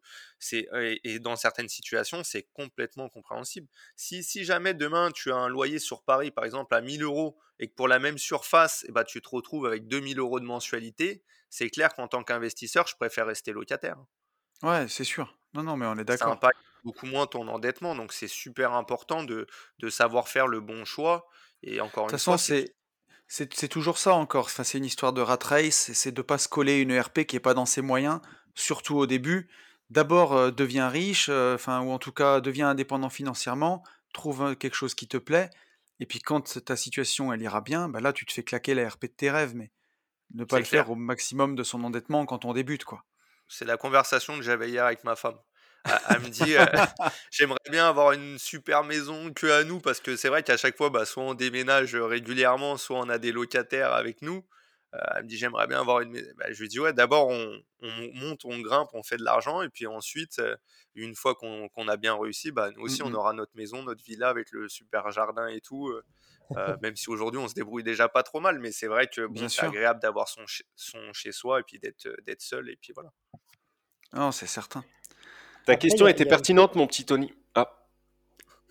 et, 0.53 1.01
et 1.05 1.19
dans 1.21 1.37
certaines 1.37 1.69
situations, 1.69 2.25
c'est 2.25 2.43
complètement 2.53 3.09
compréhensible. 3.09 3.69
Si, 3.97 4.23
si 4.25 4.45
jamais 4.45 4.75
demain, 4.75 5.11
tu 5.13 5.31
as 5.33 5.37
un 5.37 5.49
loyer 5.49 5.79
sur 5.79 6.03
Paris, 6.03 6.31
par 6.31 6.45
exemple, 6.45 6.75
à 6.75 6.81
1000 6.81 7.03
euros 7.03 7.39
et 7.61 7.69
que 7.69 7.75
pour 7.75 7.89
la 7.89 7.99
même 7.99 8.19
surface, 8.19 8.85
eh 8.89 8.93
ben, 8.93 9.05
tu 9.05 9.21
te 9.21 9.29
retrouves 9.29 9.67
avec 9.67 9.87
2000 9.89 10.19
euros 10.19 10.41
de 10.41 10.45
mensualité, 10.45 11.23
c'est 11.51 11.71
clair 11.71 11.95
qu'en 11.95 12.09
tant 12.09 12.23
qu'investisseur, 12.23 12.87
je 12.87 12.97
préfère 12.97 13.27
rester 13.27 13.53
locataire. 13.53 13.97
Ouais, 14.63 14.87
c'est 14.89 15.05
sûr. 15.05 15.37
Non, 15.55 15.63
non, 15.63 15.77
mais 15.77 15.87
on 15.87 15.97
est 15.99 16.05
Ça 16.05 16.05
d'accord. 16.05 16.33
impacte 16.33 16.59
beaucoup 16.85 17.07
moins 17.07 17.27
ton 17.27 17.49
endettement, 17.49 17.95
donc 17.95 18.13
c'est 18.13 18.29
super 18.29 18.73
important 18.73 19.25
de, 19.25 19.47
de 19.79 19.89
savoir 19.91 20.29
faire 20.29 20.47
le 20.47 20.61
bon 20.61 20.85
choix. 20.85 21.29
Et 21.63 21.81
encore 21.81 22.09
De 22.09 22.13
une 22.13 22.17
toute 22.17 22.25
fois, 22.25 22.37
façon, 22.37 22.39
c'est 22.39 22.67
c'est 22.67 22.75
c'est 23.29 23.55
c'est 23.55 23.69
toujours 23.69 23.99
ça 23.99 24.15
encore. 24.15 24.47
Enfin, 24.47 24.65
c'est 24.65 24.79
une 24.79 24.85
histoire 24.85 25.13
de 25.13 25.21
rat 25.23 25.39
race. 25.43 25.93
C'est 25.95 26.13
de 26.13 26.23
pas 26.23 26.39
se 26.39 26.49
coller 26.49 26.79
une 26.81 26.91
ERP 26.93 27.25
qui 27.27 27.37
est 27.37 27.41
pas 27.41 27.55
dans 27.55 27.67
ses 27.67 27.83
moyens, 27.83 28.21
surtout 28.55 28.97
au 28.97 29.07
début. 29.07 29.51
D'abord, 29.91 30.35
euh, 30.35 30.51
deviens 30.51 30.89
riche, 30.89 31.29
euh, 31.31 31.55
enfin, 31.57 31.81
ou 31.83 31.91
en 31.93 31.99
tout 31.99 32.13
cas, 32.13 32.41
deviens 32.41 32.71
indépendant 32.71 33.11
financièrement, 33.11 33.83
trouve 34.15 34.43
euh, 34.45 34.55
quelque 34.55 34.75
chose 34.77 34.95
qui 34.95 35.09
te 35.09 35.19
plaît. 35.19 35.51
Et 36.01 36.07
puis, 36.07 36.21
quand 36.21 36.65
ta 36.65 36.77
situation 36.77 37.33
elle 37.33 37.43
ira 37.43 37.61
bien, 37.63 37.89
bah 37.89 38.01
là, 38.01 38.13
tu 38.13 38.27
te 38.27 38.33
fais 38.33 38.45
claquer 38.45 38.75
la 38.75 38.89
RP 38.89 39.05
de 39.07 39.13
tes 39.13 39.31
rêves, 39.31 39.55
mais 39.57 39.73
ne 40.35 40.45
pas 40.45 40.59
c'est 40.59 40.61
le 40.61 40.67
faire 40.67 40.91
au 40.91 40.97
maximum 40.97 41.57
de 41.57 41.63
son 41.65 41.85
endettement 41.85 42.27
quand 42.27 42.45
on 42.47 42.55
débute, 42.55 42.85
quoi. 42.85 43.05
C'est 43.49 43.65
la 43.65 43.77
conversation 43.77 44.37
que 44.37 44.43
j'avais 44.43 44.69
hier 44.71 44.85
avec 44.85 45.05
ma 45.05 45.17
femme. 45.17 45.39
Elle, 46.11 46.21
me 46.21 46.29
dit, 46.29 46.57
euh, 46.57 46.67
j'aimerais 47.31 47.59
bien 47.71 47.89
avoir 47.89 48.13
une 48.13 48.39
super 48.39 48.85
maison 48.85 49.33
que 49.33 49.47
à 49.47 49.65
nous, 49.65 49.81
parce 49.81 50.01
que 50.01 50.17
c'est 50.17 50.29
vrai 50.29 50.43
qu'à 50.43 50.57
chaque 50.57 50.77
fois, 50.77 50.91
bah, 50.91 51.05
soit 51.07 51.23
on 51.23 51.35
déménage 51.35 51.95
régulièrement, 51.95 52.77
soit 52.77 52.99
on 52.99 53.09
a 53.09 53.19
des 53.19 53.33
locataires 53.33 53.93
avec 53.93 54.23
nous. 54.23 54.45
Euh, 54.95 54.99
elle 55.17 55.25
me 55.25 55.29
dit, 55.29 55.37
j'aimerais 55.37 55.67
bien 55.67 55.81
avoir 55.81 56.01
une 56.01 56.11
maison. 56.11 56.31
Bah, 56.39 56.47
je 56.51 56.61
lui 56.61 56.69
dis, 56.69 56.81
ouais, 56.81 56.93
d'abord, 56.95 57.29
on, 57.29 57.61
on 57.83 58.11
monte, 58.15 58.45
on 58.45 58.59
grimpe, 58.61 58.89
on 58.95 59.03
fait 59.03 59.19
de 59.19 59.25
l'argent, 59.25 59.61
et 59.63 59.69
puis 59.69 59.87
ensuite, 59.87 60.39
euh, 60.39 60.57
une 60.95 61.15
fois 61.15 61.35
qu'on 61.35 61.89
a 61.89 61.97
bien 61.99 62.17
réussi, 62.19 62.51
bah, 62.53 62.71
nous 62.75 62.83
aussi, 62.83 63.03
Mm, 63.03 63.07
on 63.07 63.13
aura 63.15 63.33
notre 63.35 63.55
maison, 63.55 63.83
notre 63.83 64.03
villa 64.03 64.29
avec 64.31 64.51
le 64.51 64.69
super 64.69 65.11
jardin 65.13 65.47
et 65.49 65.61
tout. 65.61 65.89
euh, 65.91 66.03
même 66.83 66.97
si 66.97 67.11
aujourd'hui, 67.11 67.39
on 67.39 67.49
se 67.49 67.55
débrouille 67.55 67.83
déjà 67.85 68.09
pas 68.09 68.23
trop 68.23 68.41
mal, 68.41 68.59
mais 68.59 68.73
c'est 68.73 68.87
vrai 68.87 69.07
que 69.09 69.27
bon, 69.27 69.49
c'est 69.49 69.61
agréable 69.63 70.01
d'avoir 70.01 70.29
son, 70.29 70.47
chez- 70.47 70.65
son 70.77 71.13
chez 71.13 71.33
soi 71.33 71.61
et 71.61 71.63
puis 71.63 71.79
d'être 71.79 72.09
d'être 72.25 72.41
seul, 72.43 72.71
et 72.71 72.77
puis 72.77 72.93
voilà. 72.95 73.13
Non, 74.13 74.33
c'est 74.33 74.47
certain. 74.47 74.85
Ta 75.67 75.75
Après, 75.75 75.79
question 75.79 76.07
a, 76.07 76.11
était 76.11 76.25
une 76.25 76.29
pertinente, 76.31 76.75
mon 76.77 76.87
petit 76.87 77.05
Tony. 77.05 77.33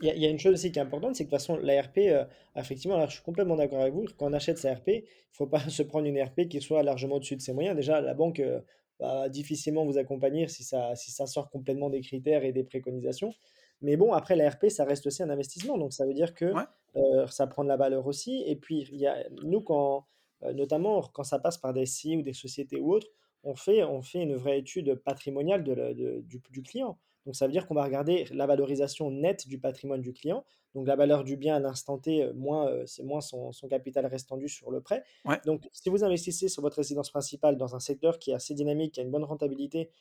Il 0.02 0.08
y, 0.08 0.12
a, 0.12 0.16
il 0.16 0.22
y 0.22 0.26
a 0.26 0.30
une 0.30 0.38
chose 0.38 0.54
aussi 0.54 0.72
qui 0.72 0.78
est 0.78 0.82
importante, 0.82 1.16
c'est 1.16 1.26
que 1.26 1.32
de 1.32 1.36
toute 1.36 1.46
façon, 1.46 1.58
la 1.58 1.82
RP, 1.82 1.98
euh, 2.00 2.24
effectivement, 2.56 3.04
je 3.08 3.14
suis 3.14 3.24
complètement 3.24 3.56
d'accord 3.56 3.82
avec 3.82 3.94
vous, 3.94 4.06
quand 4.18 4.30
on 4.30 4.34
achète 4.34 4.60
sa 4.60 4.76
RP, 4.76 4.88
il 4.90 5.02
ne 5.02 5.02
faut 5.32 5.48
pas 5.48 5.60
se 5.70 5.82
prendre 5.84 6.06
une 6.06 6.22
RP 6.22 6.48
qui 6.48 6.62
soit 6.62 6.84
largement 6.84 7.16
au-dessus 7.16 7.36
de 7.36 7.42
ses 7.42 7.54
moyens. 7.54 7.76
Déjà, 7.76 8.00
la 8.02 8.14
banque, 8.14 8.40
euh, 8.40 8.62
va 9.00 9.30
difficilement 9.30 9.86
vous 9.86 9.98
accompagner 9.98 10.48
si 10.48 10.64
ça, 10.64 10.96
si 10.96 11.12
ça 11.12 11.28
sort 11.28 11.50
complètement 11.50 11.90
des 11.90 12.02
critères 12.02 12.44
et 12.44 12.52
des 12.52 12.64
préconisations. 12.64 13.34
Mais 13.82 13.96
bon, 13.96 14.12
après, 14.14 14.36
la 14.36 14.50
RP, 14.50 14.70
ça 14.70 14.86
reste 14.86 15.06
aussi 15.06 15.22
un 15.22 15.30
investissement. 15.30 15.78
Donc, 15.78 15.94
ça 15.94 16.06
veut 16.06 16.16
dire 16.16 16.34
que 16.34 16.52
euh, 16.96 17.28
ça 17.28 17.46
prend 17.46 17.64
de 17.64 17.70
la 17.70 17.78
valeur 17.78 18.08
aussi. 18.08 18.44
Et 18.48 18.56
puis, 18.56 18.88
il 18.92 18.98
y 18.98 19.06
a, 19.06 19.24
nous, 19.44 19.62
quand, 19.62 20.08
notamment 20.56 21.04
quand 21.14 21.24
ça 21.24 21.38
passe 21.38 21.60
par 21.60 21.74
des 21.74 21.86
SI 21.86 22.18
ou 22.18 22.24
des 22.24 22.34
sociétés 22.34 22.80
ou 22.80 22.94
autres, 22.94 23.08
on 23.44 23.56
fait, 23.56 23.84
on 23.84 24.02
fait 24.02 24.22
une 24.22 24.36
vraie 24.36 24.60
étude 24.60 24.96
patrimoniale 24.96 25.64
de, 25.64 26.22
du, 26.22 26.42
du, 26.52 26.64
client. 26.64 26.98
Donc 27.28 27.36
ça 27.36 27.46
veut 27.46 27.52
dire 27.52 27.68
qu'on 27.68 27.76
va 27.76 27.84
regarder 27.84 28.26
la 28.32 28.48
valorisation 28.48 29.12
nette 29.12 29.50
du 29.50 29.60
patrimoine 29.60 30.02
du 30.02 30.14
client, 30.14 30.46
donc 30.74 30.88
la 30.88 30.96
valeur 30.96 31.26
du 31.26 31.36
bien 31.36 31.58
à 31.58 31.60
l'instant 31.60 31.98
T, 31.98 32.24
euh, 32.24 32.34
moins, 32.34 32.70
euh, 32.70 32.84
c'est 32.86 33.04
moins 33.04 33.20
son, 33.20 33.52
son, 33.52 33.68
capital 33.68 34.06
restant 34.06 34.38
dû 34.38 34.48
sur 34.48 34.72
le 34.72 34.80
prêt. 34.80 35.04
Donc 35.46 35.68
si 35.74 35.90
vous 35.90 36.06
investissez 36.06 36.48
sur 36.48 36.62
votre 36.62 36.78
résidence 36.78 37.12
principale 37.12 37.58
dans 37.58 37.76
un 37.76 37.80
secteur 37.82 38.18
qui 38.18 38.32
est 38.32 38.34
assez 38.34 38.54
dynamique, 38.54 38.94
qui 38.94 39.02
a 39.02 39.04
une 39.04 39.12
bonne 39.12 39.26
rentabilité, 39.26 39.92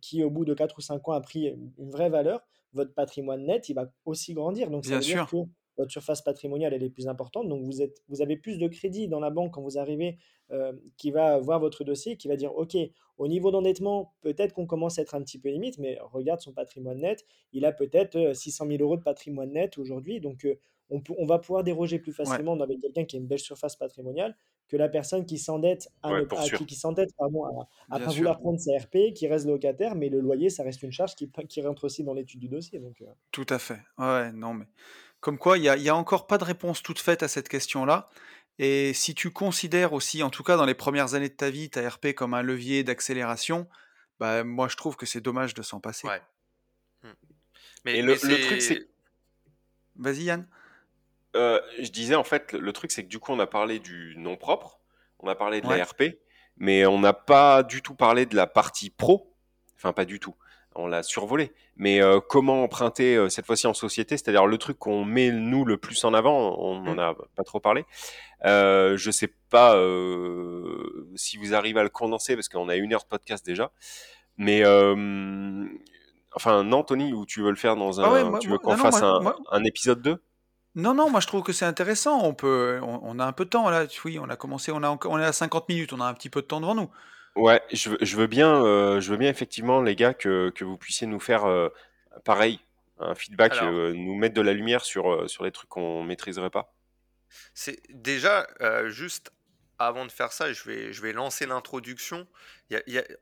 qui 0.00 0.24
au 0.24 0.30
bout 0.30 0.44
de 0.44 0.54
4 0.54 0.78
ou 0.78 0.80
5 0.80 1.08
ans 1.08 1.12
a 1.12 1.20
pris 1.20 1.46
une 1.78 1.90
vraie 1.90 2.10
valeur, 2.10 2.40
votre 2.72 2.92
patrimoine 2.92 3.44
net, 3.44 3.68
il 3.68 3.74
va 3.74 3.90
aussi 4.04 4.34
grandir. 4.34 4.70
Donc 4.70 4.84
ça 4.84 4.96
veut 4.96 5.00
dire 5.00 5.26
que 5.26 5.36
votre 5.76 5.90
surface 5.90 6.22
patrimoniale 6.22 6.72
elle 6.74 6.82
est 6.82 6.90
plus 6.90 7.08
importante, 7.08 7.48
donc 7.48 7.62
vous, 7.62 7.82
êtes, 7.82 8.02
vous 8.08 8.22
avez 8.22 8.36
plus 8.36 8.58
de 8.58 8.68
crédit 8.68 9.08
dans 9.08 9.20
la 9.20 9.30
banque 9.30 9.54
quand 9.54 9.62
vous 9.62 9.78
arrivez, 9.78 10.18
euh, 10.50 10.72
qui 10.96 11.10
va 11.10 11.38
voir 11.38 11.60
votre 11.60 11.84
dossier, 11.84 12.16
qui 12.16 12.28
va 12.28 12.36
dire, 12.36 12.54
OK, 12.54 12.76
au 13.16 13.28
niveau 13.28 13.50
d'endettement, 13.50 14.14
peut-être 14.20 14.52
qu'on 14.52 14.66
commence 14.66 14.98
à 14.98 15.02
être 15.02 15.14
un 15.14 15.22
petit 15.22 15.38
peu 15.38 15.48
limite, 15.48 15.78
mais 15.78 15.98
regarde 16.12 16.40
son 16.40 16.52
patrimoine 16.52 17.00
net, 17.00 17.24
il 17.52 17.64
a 17.64 17.72
peut-être 17.72 18.34
600 18.34 18.66
000 18.68 18.82
euros 18.82 18.96
de 18.96 19.02
patrimoine 19.02 19.52
net 19.52 19.78
aujourd'hui, 19.78 20.20
donc 20.20 20.44
euh, 20.44 20.54
on, 20.90 21.02
on, 21.16 21.24
va 21.24 21.38
pouvoir 21.38 21.64
déroger 21.64 21.98
plus 21.98 22.12
facilement 22.12 22.60
avec 22.60 22.80
quelqu'un 22.80 23.04
qui 23.04 23.16
a 23.16 23.18
une 23.18 23.26
belle 23.26 23.38
surface 23.38 23.76
patrimoniale 23.76 24.36
que 24.68 24.76
la 24.76 24.88
personne 24.88 25.26
qui 25.26 25.38
s'endette 25.38 25.88
à, 26.02 26.10
qui, 26.24 26.66
qui 26.66 26.74
s'endette 26.74 27.10
à, 27.18 27.98
pas 27.98 28.10
vouloir 28.10 28.38
prendre 28.38 28.58
sa 28.58 28.76
RP, 28.78 29.12
qui 29.14 29.26
reste 29.26 29.46
locataire, 29.46 29.94
mais 29.94 30.08
le 30.08 30.20
loyer, 30.20 30.50
ça 30.50 30.62
reste 30.62 30.82
une 30.82 30.92
charge 30.92 31.14
qui, 31.14 31.30
qui 31.48 31.62
rentre 31.62 31.84
aussi 31.84 32.02
dans 32.02 32.14
l'étude 32.14 32.40
du 32.40 32.48
dossier. 32.48 32.78
Donc, 32.78 33.02
euh. 33.02 33.06
Tout 33.30 33.46
à 33.50 33.58
fait. 33.58 33.80
Ouais, 33.98 34.32
non, 34.32 34.54
mais 34.54 34.66
comme 35.24 35.38
quoi, 35.38 35.56
il 35.56 35.62
n'y 35.62 35.88
a, 35.88 35.96
encore 35.96 36.26
pas 36.26 36.36
de 36.36 36.44
réponse 36.44 36.82
toute 36.82 36.98
faite 36.98 37.22
à 37.22 37.28
cette 37.28 37.48
question-là. 37.48 38.10
Et 38.58 38.92
si 38.92 39.14
tu 39.14 39.30
considères 39.30 39.94
aussi, 39.94 40.22
en 40.22 40.28
tout 40.28 40.42
cas 40.42 40.58
dans 40.58 40.66
les 40.66 40.74
premières 40.74 41.14
années 41.14 41.30
de 41.30 41.34
ta 41.34 41.48
vie, 41.48 41.70
ta 41.70 41.88
RP 41.88 42.08
comme 42.14 42.34
un 42.34 42.42
levier 42.42 42.84
d'accélération, 42.84 43.66
bah, 44.20 44.44
moi 44.44 44.68
je 44.68 44.76
trouve 44.76 44.96
que 44.96 45.06
c'est 45.06 45.22
dommage 45.22 45.54
de 45.54 45.62
s'en 45.62 45.80
passer. 45.80 46.06
Ouais. 46.06 46.20
Hmm. 47.04 47.12
Mais, 47.86 48.02
le, 48.02 48.18
truc, 48.18 48.60
c'est. 48.60 48.86
Vas-y, 49.96 50.24
Yann. 50.24 50.46
Euh, 51.36 51.58
je 51.78 51.88
disais, 51.88 52.16
en 52.16 52.24
fait, 52.24 52.52
le 52.52 52.72
truc, 52.74 52.92
c'est 52.92 53.04
que 53.04 53.08
du 53.08 53.18
coup, 53.18 53.32
on 53.32 53.40
a 53.40 53.46
parlé 53.46 53.78
du 53.78 54.16
nom 54.18 54.36
propre, 54.36 54.78
on 55.20 55.28
a 55.28 55.34
parlé 55.34 55.62
de 55.62 55.68
la 55.70 55.84
RP, 55.84 56.18
mais 56.58 56.84
on 56.84 56.98
n'a 56.98 57.14
pas 57.14 57.62
du 57.62 57.80
tout 57.80 57.94
parlé 57.94 58.26
de 58.26 58.36
la 58.36 58.46
partie 58.46 58.90
pro. 58.90 59.34
Enfin, 59.74 59.94
pas 59.94 60.04
du 60.04 60.20
tout 60.20 60.36
on 60.74 60.86
l'a 60.86 61.02
survolé. 61.02 61.52
Mais 61.76 62.00
euh, 62.02 62.20
comment 62.20 62.62
emprunter 62.62 63.16
euh, 63.16 63.28
cette 63.28 63.46
fois-ci 63.46 63.66
en 63.66 63.74
société, 63.74 64.16
c'est-à-dire 64.16 64.46
le 64.46 64.58
truc 64.58 64.78
qu'on 64.78 65.04
met 65.04 65.30
nous 65.30 65.64
le 65.64 65.76
plus 65.76 66.04
en 66.04 66.14
avant, 66.14 66.56
on 66.58 66.80
n'en 66.80 66.94
mmh. 66.94 66.98
a 66.98 67.14
pas 67.36 67.44
trop 67.44 67.60
parlé. 67.60 67.84
Euh, 68.44 68.96
je 68.96 69.10
sais 69.10 69.32
pas 69.50 69.76
euh, 69.76 71.08
si 71.16 71.36
vous 71.36 71.54
arrivez 71.54 71.80
à 71.80 71.82
le 71.82 71.88
condenser 71.88 72.34
parce 72.34 72.48
qu'on 72.48 72.68
a 72.68 72.76
une 72.76 72.92
heure 72.92 73.02
de 73.02 73.08
podcast 73.08 73.44
déjà. 73.44 73.70
Mais 74.36 74.62
enfin 76.34 76.64
non, 76.64 76.82
Tony, 76.82 77.12
ou 77.12 77.24
tu 77.26 77.40
veux 77.40 77.50
le 77.50 77.56
faire 77.56 77.76
dans 77.76 78.00
ah 78.00 78.08
un, 78.08 78.38
tu 78.38 78.48
veux 78.48 78.58
qu'on 78.58 78.76
fasse 78.76 79.02
un, 79.02 79.64
épisode 79.64 80.02
2 80.02 80.22
non, 80.76 80.92
non, 80.92 81.08
moi 81.08 81.20
je 81.20 81.28
trouve 81.28 81.44
que 81.44 81.52
c'est 81.52 81.64
intéressant. 81.64 82.20
On 82.24 82.34
peut, 82.34 82.80
on, 82.82 83.20
a 83.20 83.24
un 83.24 83.30
peu 83.30 83.44
de 83.44 83.50
temps 83.50 83.70
là. 83.70 83.84
Oui, 84.04 84.18
on 84.18 84.28
a 84.28 84.34
commencé, 84.34 84.72
on 84.72 84.82
a, 84.82 84.98
on 85.04 85.18
est 85.20 85.24
à 85.24 85.32
50 85.32 85.68
minutes, 85.68 85.92
on 85.92 86.00
a 86.00 86.04
un 86.04 86.14
petit 86.14 86.30
peu 86.30 86.42
de 86.42 86.46
temps 86.46 86.60
devant 86.60 86.74
nous. 86.74 86.90
Ouais, 87.36 87.60
je 87.72 87.90
veux, 87.90 87.98
je 88.00 88.16
veux 88.16 88.26
bien, 88.28 88.64
euh, 88.64 89.00
je 89.00 89.10
veux 89.10 89.16
bien 89.16 89.28
effectivement, 89.28 89.82
les 89.82 89.96
gars, 89.96 90.14
que, 90.14 90.50
que 90.50 90.64
vous 90.64 90.76
puissiez 90.76 91.06
nous 91.06 91.18
faire 91.18 91.46
euh, 91.46 91.68
pareil, 92.24 92.60
un 93.00 93.14
feedback, 93.14 93.54
euh, 93.62 93.92
nous 93.92 94.14
mettre 94.14 94.34
de 94.34 94.40
la 94.40 94.52
lumière 94.52 94.84
sur, 94.84 95.28
sur 95.28 95.44
les 95.44 95.50
trucs 95.50 95.68
qu'on 95.68 96.04
maîtriserait 96.04 96.50
pas. 96.50 96.72
C'est 97.52 97.80
déjà 97.90 98.46
juste 98.86 99.32
avant 99.78 100.06
de 100.06 100.12
faire 100.12 100.32
ça, 100.32 100.52
je 100.52 100.62
vais, 100.64 100.92
je 100.92 101.02
vais 101.02 101.12
lancer 101.12 101.46
l'introduction. 101.46 102.26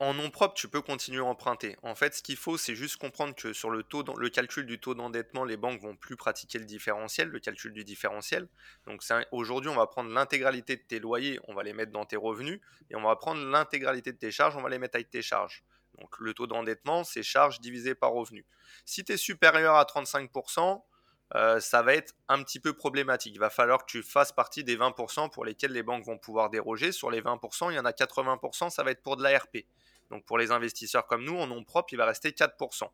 en 0.00 0.14
nom 0.14 0.30
propre, 0.30 0.54
tu 0.54 0.68
peux 0.68 0.82
continuer 0.82 1.20
à 1.20 1.24
emprunter. 1.24 1.76
En 1.82 1.94
fait, 1.94 2.14
ce 2.14 2.22
qu'il 2.22 2.36
faut, 2.36 2.58
c'est 2.58 2.74
juste 2.74 2.96
comprendre 2.96 3.34
que 3.34 3.52
sur 3.52 3.70
le, 3.70 3.82
taux, 3.82 4.04
le 4.18 4.28
calcul 4.28 4.66
du 4.66 4.78
taux 4.78 4.94
d'endettement, 4.94 5.44
les 5.44 5.56
banques 5.56 5.80
vont 5.80 5.96
plus 5.96 6.16
pratiquer 6.16 6.58
le 6.58 6.64
différentiel, 6.64 7.28
le 7.28 7.40
calcul 7.40 7.72
du 7.72 7.84
différentiel. 7.84 8.48
Donc 8.86 9.02
aujourd'hui, 9.30 9.70
on 9.70 9.76
va 9.76 9.86
prendre 9.86 10.10
l'intégralité 10.10 10.76
de 10.76 10.82
tes 10.82 10.98
loyers, 10.98 11.40
on 11.48 11.54
va 11.54 11.62
les 11.62 11.72
mettre 11.72 11.92
dans 11.92 12.04
tes 12.04 12.16
revenus, 12.16 12.60
et 12.90 12.96
on 12.96 13.02
va 13.02 13.16
prendre 13.16 13.44
l'intégralité 13.44 14.12
de 14.12 14.18
tes 14.18 14.30
charges, 14.30 14.56
on 14.56 14.62
va 14.62 14.68
les 14.68 14.78
mettre 14.78 14.96
avec 14.96 15.10
tes 15.10 15.22
charges. 15.22 15.64
Donc 15.98 16.18
le 16.18 16.34
taux 16.34 16.46
d'endettement, 16.46 17.04
c'est 17.04 17.22
charges 17.22 17.60
divisé 17.60 17.94
par 17.94 18.12
revenus. 18.12 18.44
Si 18.84 19.04
tu 19.04 19.12
es 19.12 19.16
supérieur 19.16 19.76
à 19.76 19.84
35%, 19.84 20.82
euh, 21.34 21.60
ça 21.60 21.82
va 21.82 21.94
être 21.94 22.14
un 22.28 22.42
petit 22.42 22.60
peu 22.60 22.74
problématique. 22.74 23.34
Il 23.34 23.38
va 23.38 23.50
falloir 23.50 23.86
que 23.86 23.90
tu 23.90 24.02
fasses 24.02 24.32
partie 24.32 24.64
des 24.64 24.76
20% 24.76 25.30
pour 25.30 25.44
lesquels 25.44 25.72
les 25.72 25.82
banques 25.82 26.04
vont 26.04 26.18
pouvoir 26.18 26.50
déroger. 26.50 26.92
Sur 26.92 27.10
les 27.10 27.22
20%, 27.22 27.70
il 27.70 27.76
y 27.76 27.78
en 27.78 27.84
a 27.84 27.92
80%, 27.92 28.70
ça 28.70 28.82
va 28.82 28.90
être 28.90 29.02
pour 29.02 29.16
de 29.16 29.22
l'ARP. 29.22 29.64
Donc 30.10 30.26
pour 30.26 30.36
les 30.36 30.50
investisseurs 30.50 31.06
comme 31.06 31.24
nous, 31.24 31.38
en 31.38 31.46
nom 31.46 31.64
propre, 31.64 31.92
il 31.92 31.96
va 31.96 32.04
rester 32.04 32.30
4%. 32.30 32.88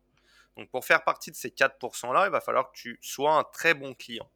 Donc 0.57 0.69
pour 0.71 0.85
faire 0.85 1.03
partie 1.03 1.31
de 1.31 1.35
ces 1.35 1.49
4%-là, 1.49 2.25
il 2.27 2.31
va 2.31 2.39
falloir 2.39 2.71
que 2.71 2.77
tu 2.77 2.97
sois 3.01 3.33
un 3.33 3.43
très 3.43 3.73
bon 3.73 3.93
client. 3.93 4.29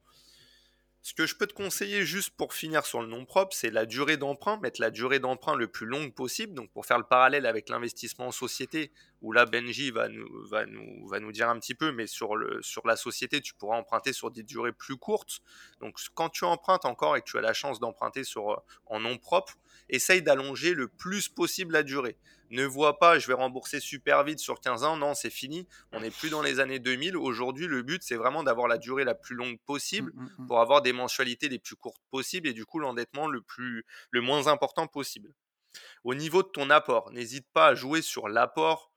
Ce 1.02 1.14
que 1.14 1.26
je 1.26 1.36
peux 1.36 1.48
te 1.48 1.54
conseiller 1.54 2.06
juste 2.06 2.30
pour 2.30 2.54
finir 2.54 2.86
sur 2.86 3.02
le 3.02 3.08
nom 3.08 3.26
propre, 3.26 3.54
c'est 3.54 3.70
la 3.70 3.86
durée 3.86 4.16
d'emprunt, 4.16 4.58
mettre 4.58 4.80
la 4.80 4.90
durée 4.90 5.20
d'emprunt 5.20 5.56
le 5.56 5.68
plus 5.68 5.86
longue 5.86 6.14
possible. 6.14 6.54
Donc 6.54 6.72
pour 6.72 6.86
faire 6.86 6.98
le 6.98 7.04
parallèle 7.04 7.46
avec 7.46 7.68
l'investissement 7.68 8.28
en 8.28 8.32
société, 8.32 8.92
où 9.24 9.32
là 9.32 9.46
Benji 9.46 9.90
va 9.90 10.08
nous, 10.10 10.28
va 10.46 10.66
nous, 10.66 11.08
va 11.08 11.20
nous 11.20 11.32
dire 11.32 11.50
un 11.50 11.60
petit 11.60 11.74
peu, 11.74 11.92
mais 11.92 12.06
sur, 12.06 12.36
le, 12.36 12.62
sur 12.62 12.86
la 12.86 12.96
société, 12.96 13.42
tu 13.42 13.56
pourras 13.56 13.78
emprunter 13.78 14.14
sur 14.14 14.30
des 14.30 14.44
durées 14.44 14.74
plus 14.74 14.98
courtes. 14.98 15.40
Donc 15.80 15.98
quand 16.14 16.30
tu 16.30 16.46
empruntes 16.46 16.86
encore 16.86 17.18
et 17.18 17.22
que 17.22 17.30
tu 17.30 17.38
as 17.38 17.42
la 17.42 17.54
chance 17.54 17.80
d'emprunter 17.80 18.24
sur 18.24 18.62
en 18.86 19.00
nom 19.00 19.18
propre, 19.18 19.56
essaye 19.90 20.22
d'allonger 20.22 20.74
le 20.74 20.88
plus 20.88 21.28
possible 21.28 21.74
la 21.74 21.84
durée 21.84 22.18
ne 22.54 22.66
vois 22.66 23.00
pas, 23.00 23.20
je 23.20 23.28
vais 23.28 23.34
rembourser 23.34 23.80
super 23.80 24.24
vite 24.24 24.40
sur 24.40 24.60
15 24.62 24.84
ans. 24.84 24.98
Non, 24.98 25.14
c'est 25.14 25.30
fini. 25.30 25.68
On 25.92 26.00
n'est 26.00 26.12
plus 26.12 26.30
dans 26.30 26.42
les 26.42 26.60
années 26.60 26.80
2000. 26.80 27.18
Aujourd'hui, 27.18 27.68
le 27.68 27.82
but, 27.82 28.04
c'est 28.04 28.16
vraiment 28.16 28.44
d'avoir 28.44 28.68
la 28.68 28.78
durée 28.78 29.04
la 29.04 29.16
plus 29.16 29.36
longue 29.36 29.60
possible 29.66 30.12
mmh, 30.14 30.22
mmh, 30.22 30.30
mmh. 30.38 30.48
pour 30.48 30.60
avoir 30.62 30.82
des 30.82 30.94
mensualités 30.94 31.50
les 31.50 31.60
plus 31.60 31.76
courtes 31.76 32.02
possibles 32.12 32.48
et 32.48 32.54
du 32.54 32.66
coup 32.66 32.80
l'endettement 32.80 33.28
le, 33.28 33.42
plus, 33.42 33.86
le 34.12 34.22
moins 34.22 34.48
important 34.48 34.88
possible. 34.88 35.34
Au 36.04 36.14
niveau 36.14 36.44
de 36.44 36.50
ton 36.50 36.70
apport, 36.70 37.12
n'hésite 37.12 37.48
pas 37.52 37.68
à 37.68 37.76
jouer 37.76 38.02
sur 38.02 38.30
l'apport. 38.30 38.92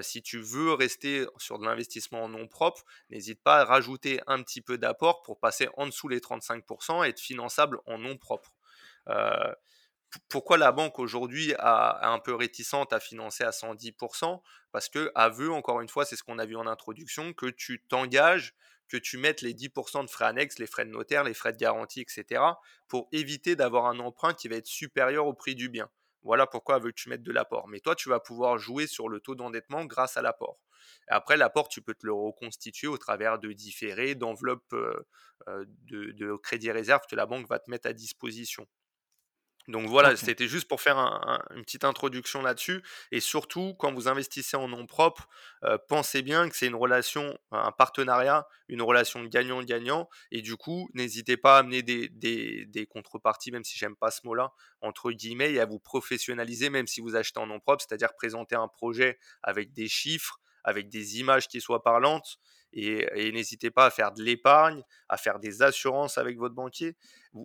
Si 0.00 0.22
tu 0.22 0.38
veux 0.38 0.72
rester 0.72 1.26
sur 1.36 1.58
de 1.58 1.64
l'investissement 1.66 2.24
en 2.24 2.28
nom 2.28 2.48
propre, 2.48 2.84
n'hésite 3.10 3.42
pas 3.42 3.60
à 3.60 3.64
rajouter 3.64 4.20
un 4.26 4.42
petit 4.42 4.62
peu 4.62 4.78
d'apport 4.78 5.22
pour 5.22 5.38
passer 5.38 5.68
en 5.76 5.86
dessous 5.86 6.08
les 6.08 6.20
35% 6.20 7.04
et 7.04 7.10
être 7.10 7.20
finançable 7.20 7.80
en 7.86 7.98
nom 7.98 8.16
propre. 8.16 8.54
Pourquoi 10.28 10.58
la 10.58 10.72
banque 10.72 10.98
aujourd'hui 10.98 11.50
est 11.50 11.56
un 11.60 12.18
peu 12.18 12.34
réticente 12.34 12.92
à 12.92 13.00
financer 13.00 13.44
à 13.44 13.50
110% 13.50 14.40
Parce 14.72 14.88
que, 14.88 15.10
aveu, 15.14 15.52
encore 15.52 15.80
une 15.80 15.88
fois, 15.88 16.04
c'est 16.04 16.16
ce 16.16 16.22
qu'on 16.22 16.38
a 16.38 16.46
vu 16.46 16.56
en 16.56 16.66
introduction, 16.66 17.32
que 17.32 17.46
tu 17.46 17.82
t'engages, 17.88 18.54
que 18.88 18.96
tu 18.96 19.18
mettes 19.18 19.42
les 19.42 19.54
10% 19.54 20.04
de 20.04 20.10
frais 20.10 20.26
annexes, 20.26 20.58
les 20.58 20.66
frais 20.66 20.84
de 20.84 20.90
notaire, 20.90 21.24
les 21.24 21.34
frais 21.34 21.52
de 21.52 21.58
garantie, 21.58 22.00
etc., 22.00 22.40
pour 22.86 23.08
éviter 23.12 23.56
d'avoir 23.56 23.86
un 23.86 23.98
emprunt 23.98 24.34
qui 24.34 24.48
va 24.48 24.56
être 24.56 24.66
supérieur 24.66 25.26
au 25.26 25.34
prix 25.34 25.54
du 25.54 25.68
bien. 25.68 25.90
Voilà 26.24 26.46
pourquoi 26.46 26.78
veut 26.78 26.90
que 26.90 26.96
tu 27.00 27.08
mettes 27.08 27.22
de 27.22 27.32
l'apport. 27.32 27.68
Mais 27.68 27.80
toi, 27.80 27.94
tu 27.94 28.08
vas 28.08 28.20
pouvoir 28.20 28.58
jouer 28.58 28.86
sur 28.86 29.08
le 29.08 29.20
taux 29.20 29.34
d'endettement 29.34 29.84
grâce 29.84 30.16
à 30.16 30.22
l'apport. 30.22 30.58
Après, 31.08 31.36
l'apport, 31.36 31.68
tu 31.68 31.82
peux 31.82 31.94
te 31.94 32.06
le 32.06 32.12
reconstituer 32.12 32.88
au 32.88 32.98
travers 32.98 33.38
de 33.38 33.52
différés, 33.52 34.14
d'enveloppes 34.14 34.72
euh, 34.72 35.06
euh, 35.48 35.64
de, 35.84 36.12
de 36.12 36.36
crédit 36.36 36.70
réserve 36.70 37.02
que 37.08 37.16
la 37.16 37.26
banque 37.26 37.48
va 37.48 37.58
te 37.58 37.70
mettre 37.70 37.88
à 37.88 37.92
disposition. 37.92 38.66
Donc 39.68 39.88
voilà, 39.88 40.14
c'était 40.16 40.46
juste 40.46 40.68
pour 40.68 40.82
faire 40.82 40.98
une 41.54 41.62
petite 41.62 41.84
introduction 41.84 42.42
là-dessus. 42.42 42.82
Et 43.12 43.20
surtout, 43.20 43.74
quand 43.78 43.92
vous 43.94 44.08
investissez 44.08 44.56
en 44.58 44.68
nom 44.68 44.86
propre, 44.86 45.28
euh, 45.64 45.78
pensez 45.88 46.20
bien 46.20 46.50
que 46.50 46.56
c'est 46.56 46.66
une 46.66 46.74
relation, 46.74 47.38
un 47.50 47.72
partenariat, 47.72 48.46
une 48.68 48.82
relation 48.82 49.24
gagnant-gagnant. 49.24 50.08
Et 50.30 50.42
du 50.42 50.56
coup, 50.56 50.90
n'hésitez 50.92 51.38
pas 51.38 51.56
à 51.56 51.60
amener 51.60 51.82
des, 51.82 52.08
des, 52.08 52.86
contreparties, 52.86 53.52
même 53.52 53.64
si 53.64 53.78
j'aime 53.78 53.96
pas 53.96 54.10
ce 54.10 54.20
mot-là, 54.24 54.52
entre 54.82 55.10
guillemets, 55.12 55.52
et 55.52 55.60
à 55.60 55.66
vous 55.66 55.78
professionnaliser, 55.78 56.68
même 56.68 56.86
si 56.86 57.00
vous 57.00 57.16
achetez 57.16 57.40
en 57.40 57.46
nom 57.46 57.58
propre, 57.58 57.84
c'est-à-dire 57.88 58.14
présenter 58.14 58.56
un 58.56 58.68
projet 58.68 59.18
avec 59.42 59.72
des 59.72 59.88
chiffres, 59.88 60.40
avec 60.64 60.88
des 60.88 61.20
images 61.20 61.48
qui 61.48 61.60
soient 61.60 61.82
parlantes 61.82 62.38
et, 62.74 63.32
n'hésitez 63.32 63.70
pas 63.70 63.86
à 63.86 63.90
faire 63.90 64.12
de 64.12 64.22
l'épargne, 64.22 64.82
à 65.08 65.16
faire 65.16 65.38
des 65.38 65.62
assurances 65.62 66.18
avec 66.18 66.38
votre 66.38 66.54
banquier. 66.54 66.96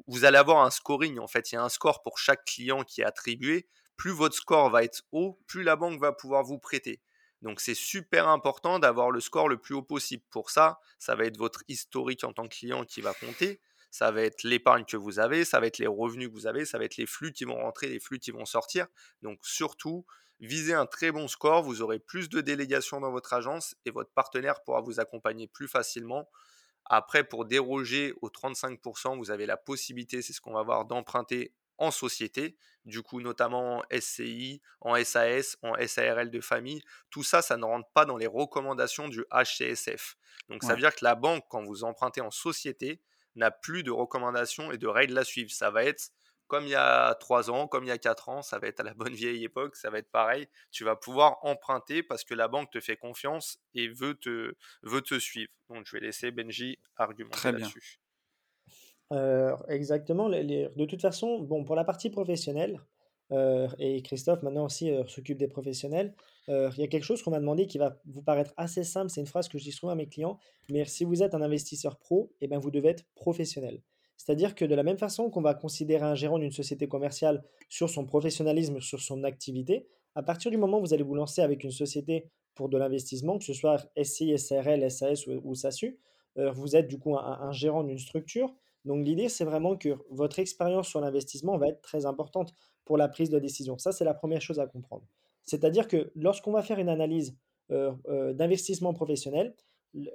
Vous, 0.07 0.25
allez 0.25 0.37
avoir 0.37 0.65
un 0.65 0.71
scoring, 0.71 1.19
en 1.19 1.27
fait, 1.27 1.51
il 1.51 1.55
y 1.55 1.57
a 1.57 1.63
un 1.63 1.69
score 1.69 2.01
pour 2.01 2.17
chaque 2.17 2.45
client 2.45 2.83
qui 2.83 3.01
est 3.01 3.05
attribué. 3.05 3.67
Plus 3.95 4.11
votre 4.11 4.35
score 4.35 4.69
va 4.69 4.83
être 4.83 5.03
haut, 5.11 5.39
plus 5.45 5.61
la 5.61 5.75
banque 5.75 5.99
va 5.99 6.13
pouvoir 6.13 6.43
vous 6.43 6.57
prêter. 6.57 7.01
Donc 7.41 7.61
c'est 7.61 7.75
super 7.75 8.27
important 8.27 8.79
d'avoir 8.79 9.11
le 9.11 9.19
score 9.19 9.47
le 9.47 9.57
plus 9.57 9.75
haut 9.75 9.83
possible. 9.83 10.23
Pour 10.29 10.49
ça, 10.49 10.79
ça 10.97 11.15
va 11.15 11.25
être 11.25 11.37
votre 11.37 11.63
historique 11.67 12.23
en 12.23 12.33
tant 12.33 12.47
que 12.47 12.55
client 12.55 12.83
qui 12.83 13.01
va 13.01 13.13
compter. 13.13 13.61
Ça 13.91 14.11
va 14.11 14.21
être 14.21 14.43
l'épargne 14.43 14.85
que 14.85 14.97
vous 14.97 15.19
avez, 15.19 15.45
ça 15.45 15.59
va 15.59 15.67
être 15.67 15.77
les 15.77 15.87
revenus 15.87 16.29
que 16.29 16.33
vous 16.33 16.47
avez, 16.47 16.65
ça 16.65 16.77
va 16.77 16.85
être 16.85 16.97
les 16.97 17.05
flux 17.05 17.31
qui 17.31 17.45
vont 17.45 17.55
rentrer, 17.55 17.87
les 17.87 17.99
flux 17.99 18.19
qui 18.19 18.31
vont 18.31 18.45
sortir. 18.45 18.87
Donc 19.21 19.39
surtout, 19.43 20.05
visez 20.39 20.73
un 20.73 20.85
très 20.85 21.11
bon 21.11 21.27
score, 21.27 21.63
vous 21.63 21.81
aurez 21.81 21.99
plus 21.99 22.29
de 22.29 22.41
délégations 22.41 22.99
dans 22.99 23.11
votre 23.11 23.33
agence 23.33 23.75
et 23.85 23.91
votre 23.91 24.11
partenaire 24.11 24.63
pourra 24.63 24.81
vous 24.81 24.99
accompagner 24.99 25.47
plus 25.47 25.67
facilement. 25.67 26.29
Après, 26.85 27.23
pour 27.23 27.45
déroger 27.45 28.13
aux 28.21 28.29
35%, 28.29 29.17
vous 29.17 29.31
avez 29.31 29.45
la 29.45 29.57
possibilité, 29.57 30.21
c'est 30.21 30.33
ce 30.33 30.41
qu'on 30.41 30.53
va 30.53 30.63
voir, 30.63 30.85
d'emprunter 30.85 31.53
en 31.77 31.91
société, 31.91 32.57
du 32.85 33.01
coup 33.01 33.21
notamment 33.21 33.77
en 33.77 33.83
SCI, 33.99 34.61
en 34.81 35.01
SAS, 35.03 35.57
en 35.61 35.75
SARL 35.87 36.29
de 36.29 36.41
famille. 36.41 36.81
Tout 37.09 37.23
ça, 37.23 37.41
ça 37.41 37.57
ne 37.57 37.63
rentre 37.63 37.89
pas 37.91 38.05
dans 38.05 38.17
les 38.17 38.27
recommandations 38.27 39.07
du 39.07 39.23
HCSF. 39.31 40.17
Donc 40.49 40.63
ça 40.63 40.73
veut 40.73 40.81
dire 40.81 40.93
que 40.93 41.05
la 41.05 41.15
banque, 41.15 41.45
quand 41.49 41.63
vous 41.63 41.83
empruntez 41.83 42.21
en 42.21 42.31
société, 42.31 43.01
n'a 43.39 43.51
plus 43.51 43.83
de 43.83 43.91
recommandations 43.91 44.71
et 44.71 44.77
de 44.77 44.87
règles 44.87 45.17
à 45.17 45.23
suivre. 45.23 45.51
Ça 45.51 45.71
va 45.71 45.83
être 45.83 46.11
comme 46.47 46.65
il 46.65 46.71
y 46.71 46.75
a 46.75 47.13
3 47.13 47.51
ans, 47.51 47.67
comme 47.67 47.83
il 47.83 47.89
y 47.89 47.91
a 47.91 47.97
4 47.97 48.29
ans, 48.29 48.41
ça 48.41 48.57
va 48.57 48.67
être 48.67 48.79
à 48.79 48.83
la 48.83 48.93
bonne 48.95 49.13
vieille 49.13 49.43
époque, 49.43 49.75
ça 49.75 49.89
va 49.89 49.99
être 49.99 50.11
pareil. 50.11 50.47
Tu 50.71 50.83
vas 50.83 50.95
pouvoir 50.95 51.37
emprunter 51.43 52.03
parce 52.03 52.23
que 52.23 52.33
la 52.33 52.47
banque 52.47 52.71
te 52.71 52.79
fait 52.79 52.97
confiance 52.97 53.59
et 53.73 53.87
veut 53.87 54.15
te, 54.15 54.55
veut 54.83 55.01
te 55.01 55.17
suivre. 55.19 55.51
Donc 55.69 55.85
je 55.85 55.95
vais 55.95 56.01
laisser 56.05 56.31
Benji 56.31 56.79
argumenter 56.97 57.51
là-dessus. 57.51 57.99
Euh, 59.11 59.55
exactement. 59.69 60.29
de 60.29 60.85
toute 60.85 61.01
façon, 61.01 61.39
bon, 61.39 61.63
pour 61.63 61.75
la 61.75 61.83
partie 61.83 62.09
professionnelle, 62.09 62.79
euh, 63.31 63.67
et 63.77 64.01
Christophe 64.01 64.41
maintenant 64.41 64.65
aussi 64.65 64.91
euh, 64.91 65.05
s'occupe 65.05 65.37
des 65.37 65.47
professionnels, 65.47 66.15
il 66.49 66.79
y 66.79 66.83
a 66.83 66.87
quelque 66.87 67.03
chose 67.03 67.21
qu'on 67.21 67.31
m'a 67.31 67.39
demandé 67.39 67.67
qui 67.67 67.77
va 67.77 67.99
vous 68.05 68.21
paraître 68.21 68.53
assez 68.57 68.83
simple. 68.83 69.09
C'est 69.09 69.21
une 69.21 69.27
phrase 69.27 69.47
que 69.47 69.57
je 69.57 69.63
dis 69.63 69.71
souvent 69.71 69.91
à 69.91 69.95
mes 69.95 70.07
clients. 70.07 70.37
Mais 70.69 70.83
si 70.85 71.05
vous 71.05 71.21
êtes 71.21 71.35
un 71.35 71.41
investisseur 71.41 71.97
pro, 71.97 72.31
eh 72.41 72.47
ben, 72.47 72.57
vous 72.57 72.71
devez 72.71 72.89
être 72.89 73.05
professionnel. 73.15 73.81
C'est-à-dire 74.17 74.55
que 74.55 74.65
de 74.65 74.75
la 74.75 74.83
même 74.83 74.97
façon 74.97 75.29
qu'on 75.29 75.41
va 75.41 75.53
considérer 75.53 76.03
un 76.03 76.15
gérant 76.15 76.39
d'une 76.39 76.51
société 76.51 76.87
commerciale 76.87 77.43
sur 77.69 77.89
son 77.89 78.05
professionnalisme, 78.05 78.81
sur 78.81 78.99
son 78.99 79.23
activité, 79.23 79.87
à 80.15 80.23
partir 80.23 80.51
du 80.51 80.57
moment 80.57 80.79
où 80.79 80.81
vous 80.81 80.93
allez 80.93 81.03
vous 81.03 81.15
lancer 81.15 81.41
avec 81.41 81.63
une 81.63 81.71
société 81.71 82.29
pour 82.55 82.67
de 82.67 82.77
l'investissement, 82.77 83.37
que 83.37 83.45
ce 83.45 83.53
soit 83.53 83.87
SCI, 84.01 84.37
SRL, 84.37 84.89
SAS 84.91 85.27
ou, 85.27 85.55
SASU, 85.55 85.99
vous 86.35 86.75
êtes 86.75 86.87
du 86.87 86.99
coup 86.99 87.17
un 87.17 87.51
gérant 87.51 87.83
d'une 87.83 87.97
structure 87.97 88.53
donc 88.85 89.05
l'idée, 89.05 89.29
c'est 89.29 89.43
vraiment 89.43 89.75
que 89.75 89.97
votre 90.09 90.39
expérience 90.39 90.87
sur 90.87 91.01
l'investissement 91.01 91.57
va 91.57 91.67
être 91.67 91.81
très 91.81 92.05
importante 92.05 92.53
pour 92.85 92.97
la 92.97 93.07
prise 93.07 93.29
de 93.29 93.39
décision. 93.39 93.77
Ça, 93.77 93.91
c'est 93.91 94.05
la 94.05 94.13
première 94.13 94.41
chose 94.41 94.59
à 94.59 94.67
comprendre. 94.67 95.03
C'est-à-dire 95.49 95.87
que 95.87 96.11
lorsqu'on 96.15 96.51
va 96.51 96.61
faire 96.61 96.79
une 96.79 96.89
analyse 96.89 97.35
euh, 97.71 97.91
euh, 98.07 98.33
d'investissement 98.33 98.93
professionnel, 98.93 99.55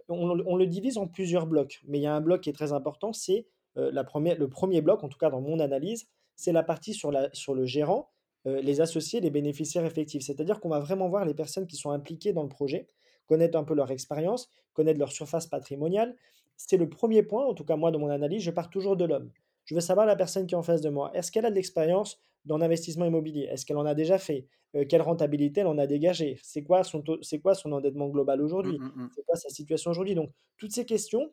on, 0.09 0.57
le 0.57 0.67
divise 0.67 0.99
en 0.99 1.09
plusieurs 1.09 1.47
blocs. 1.47 1.81
Mais 1.89 1.99
il 1.99 2.03
y 2.03 2.07
a 2.07 2.15
un 2.15 2.21
bloc 2.21 2.43
qui 2.43 2.51
est 2.51 2.55
très 2.55 2.73
important, 2.73 3.13
c'est 3.13 3.47
euh, 3.77 3.91
le 3.91 4.49
premier 4.49 4.81
bloc, 4.81 5.03
en 5.03 5.09
tout 5.09 5.19
cas 5.19 5.31
dans 5.31 5.41
mon 5.41 5.59
analyse, 5.59 6.07
c'est 6.37 6.53
la 6.53 6.63
partie 6.63 6.95
sur, 6.95 7.11
le 7.11 7.65
gérant, 7.65 8.11
les 8.45 8.81
associés, 8.81 9.21
les 9.21 9.31
bénéficiaires 9.31 9.85
effectifs. 9.85 10.23
C'est-à-dire 10.23 10.61
qu'on 10.61 10.69
va 10.69 10.79
vraiment 10.79 11.09
voir 11.09 11.25
les 11.25 11.35
personnes 11.35 11.67
qui 11.67 11.77
sont 11.77 11.91
impliquées 11.91 12.33
dans 12.33 12.43
le 12.43 12.49
projet, 12.49 12.87
connaître 13.27 13.59
un 13.59 13.65
peu 13.65 13.75
leur 13.75 13.91
expérience, 13.91 14.49
connaître 14.73 14.99
leur 14.99 15.11
surface 15.11 15.47
patrimoniale, 15.47 16.15
c'est 16.57 16.77
le 16.77 16.89
premier 16.89 17.23
point, 17.23 17.45
en 17.45 17.55
tout 17.55 17.65
cas 17.65 17.77
moi 17.77 17.91
dans 17.91 17.99
mon 17.99 18.11
analyse, 18.11 18.43
je 18.43 18.51
pars 18.51 18.71
toujours 18.71 18.97
de 18.97 19.05
l'homme. 19.05 19.31
Je 19.65 19.75
veux 19.75 19.81
savoir 19.81 20.07
la 20.07 20.15
personne 20.15 20.47
qui 20.47 20.55
est 20.55 20.59
en 20.59 20.63
face 20.63 20.81
de 20.81 20.91
moi. 20.91 21.11
Est-ce 21.15 21.33
qu'elle 21.33 21.47
a 21.47 21.51
de 21.51 21.55
l'expérience 21.55 22.21
dans 22.45 22.59
l'investissement 22.59 23.05
immobilier? 23.07 23.43
Est-ce 23.51 23.65
qu'elle 23.67 23.77
en 23.77 23.87
a 23.87 23.95
déjà 23.95 24.19
fait? 24.19 24.47
Euh, 24.77 24.85
Quelle 24.89 25.03
rentabilité 25.03 25.61
elle 25.61 25.67
en 25.69 25.79
a 25.79 25.87
dégagé 25.87 26.39
C'est 26.43 26.63
quoi, 26.65 26.85
son 26.85 27.03
c'est 27.23 27.41
quoi 27.41 27.55
son 27.55 27.73
endettement 27.73 28.09
global 28.09 28.43
aujourd'hui? 28.43 28.79
mmh, 28.79 28.85
mmh, 28.85 29.03
mmh. 29.05 29.11
C'est 29.15 29.25
quoi 29.25 29.37
sa 29.37 29.49
situation 29.49 29.91
aujourd'hui? 29.93 30.15
Donc, 30.15 30.31
toutes 30.59 30.73
ces 30.73 30.85
questions, 30.85 31.33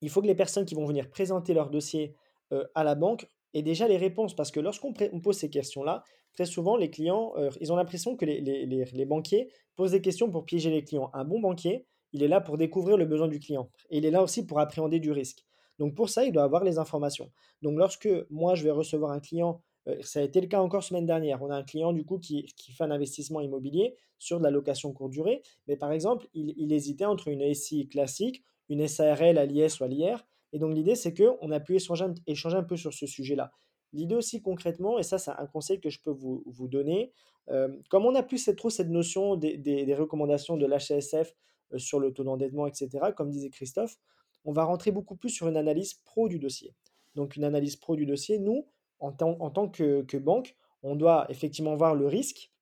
il 0.00 0.10
faut 0.10 0.22
que 0.22 0.26
les 0.26 0.34
personnes 0.34 0.64
qui 0.64 0.74
vont 0.74 0.86
venir 0.86 1.10
présenter 1.10 1.54
leur 1.54 1.70
dossier 1.70 2.14
euh, 2.52 2.64
à 2.74 2.84
la 2.84 2.94
banque 2.94 3.26
aient 3.54 3.62
déjà 3.62 3.88
les 3.88 3.96
réponses. 3.96 4.34
Parce 4.34 4.50
que 4.50 4.60
lorsqu'on 4.60 4.92
pose 4.92 5.36
ces 5.36 5.50
questions-là, 5.50 6.04
très 6.32 6.46
souvent, 6.46 6.76
les 6.76 6.90
clients, 6.90 7.32
euh, 7.36 7.50
ils 7.60 7.72
ont 7.72 7.76
l'impression 7.76 8.16
que 8.16 8.24
les, 8.24 8.40
les 8.66 9.04
banquiers 9.06 9.50
posent 9.76 9.92
des 9.92 10.00
questions 10.00 10.30
pour 10.30 10.44
piéger 10.44 10.70
les 10.70 10.84
clients. 10.84 11.10
Un 11.14 11.24
bon 11.24 11.40
banquier, 11.40 11.86
il 12.12 12.22
est 12.22 12.28
là 12.28 12.40
pour 12.40 12.56
découvrir 12.58 12.96
le 12.96 13.06
besoin 13.06 13.28
du 13.28 13.38
client. 13.38 13.70
Et 13.90 13.98
il 13.98 14.04
est 14.06 14.10
là 14.10 14.22
aussi 14.22 14.46
pour 14.46 14.60
appréhender 14.60 15.00
du 15.00 15.12
risque. 15.12 15.44
Donc 15.78 15.94
pour 15.94 16.08
ça, 16.10 16.24
il 16.24 16.32
doit 16.32 16.42
avoir 16.44 16.62
les 16.64 16.78
informations. 16.78 17.30
Donc 17.62 17.78
lorsque 17.78 18.08
moi, 18.30 18.54
je 18.54 18.64
vais 18.64 18.70
recevoir 18.70 19.12
un 19.12 19.20
client, 19.20 19.62
ça 20.02 20.20
a 20.20 20.22
été 20.22 20.40
le 20.40 20.46
cas 20.46 20.60
encore 20.60 20.82
semaine 20.82 21.06
dernière, 21.06 21.42
on 21.42 21.50
a 21.50 21.56
un 21.56 21.62
client 21.62 21.92
du 21.92 22.04
coup 22.04 22.18
qui, 22.18 22.46
fait 22.76 22.84
un 22.84 22.90
investissement 22.90 23.40
immobilier 23.40 23.96
sur 24.18 24.38
de 24.38 24.44
la 24.44 24.50
location 24.50 24.92
courte 24.92 25.10
durée, 25.10 25.42
mais 25.66 25.76
par 25.76 25.92
exemple, 25.92 26.28
il, 26.34 26.72
hésitait 26.72 27.06
entre 27.06 27.28
une 27.28 27.52
SI 27.54 27.88
classique, 27.88 28.44
une 28.68 28.86
SARL 28.86 29.38
à 29.38 29.46
l'IS 29.46 29.80
ou 29.80 29.84
à 29.84 29.88
l'IR. 29.88 30.24
Et 30.52 30.58
donc 30.58 30.74
l'idée, 30.74 30.94
c'est 30.94 31.14
qu'on 31.14 31.50
a 31.50 31.60
pu 31.60 31.76
échanger, 31.76 32.06
échanger 32.26 32.56
un 32.56 32.62
peu 32.62 32.76
sur 32.76 32.92
ce 32.92 33.06
sujet-là. 33.06 33.50
L'idée 33.92 34.14
aussi 34.14 34.42
concrètement, 34.42 34.98
et 34.98 35.02
ça 35.02 35.18
c'est 35.18 35.30
un 35.30 35.46
conseil 35.46 35.80
que 35.80 35.90
je 35.90 36.00
peux 36.00 36.10
vous, 36.10 36.68
donner, 36.68 37.12
euh, 37.48 37.68
comme 37.88 38.06
on 38.06 38.12
n'a 38.12 38.22
plus 38.22 38.38
cette, 38.38 38.56
trop 38.56 38.70
cette 38.70 38.90
notion 38.90 39.36
des, 39.36 39.56
des 39.56 39.94
recommandations 39.94 40.56
de 40.56 40.66
l'HSF 40.66 41.34
euh, 41.72 41.78
sur 41.78 42.00
le 42.00 42.12
taux 42.12 42.24
d'endettement, 42.24 42.66
etc., 42.66 42.88
comme 43.16 43.30
disait 43.30 43.50
Christophe, 43.50 43.96
on 44.44 44.52
va 44.52 44.64
rentrer 44.64 44.90
beaucoup 44.90 45.16
plus 45.16 45.30
sur 45.30 45.48
une 45.48 45.56
analyse 45.56 45.94
pro 45.94 46.28
du 46.28 46.38
dossier. 46.38 46.74
Donc 47.14 47.36
une 47.36 47.44
analyse 47.44 47.76
pro 47.76 47.96
du 47.96 48.06
dossier, 48.06 48.38
nous, 48.38 48.66
en, 49.00 49.12
tant 49.12 49.68
que, 49.68 50.16
banque, 50.18 50.54
on 50.82 50.96
doit 50.96 51.26
effectivement 51.28 51.74
voir 51.74 51.94
le 51.94 52.06
risque, 52.06 52.52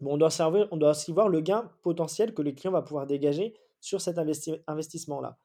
mais 0.00 0.10
on 0.10 0.16
doit, 0.16 0.30
servir, 0.30 0.68
on 0.70 0.76
doit 0.76 0.90
aussi 0.90 1.12
voir 1.12 1.28
le 1.28 1.40
gain 1.40 1.70
potentiel 1.82 2.34
que 2.34 2.42
le 2.42 2.52
client 2.52 2.72
va 2.72 2.82
pouvoir 2.82 3.06
dégager 3.06 3.54
sur 3.80 4.00
cet 4.00 4.18
investissement-là. 4.18 5.38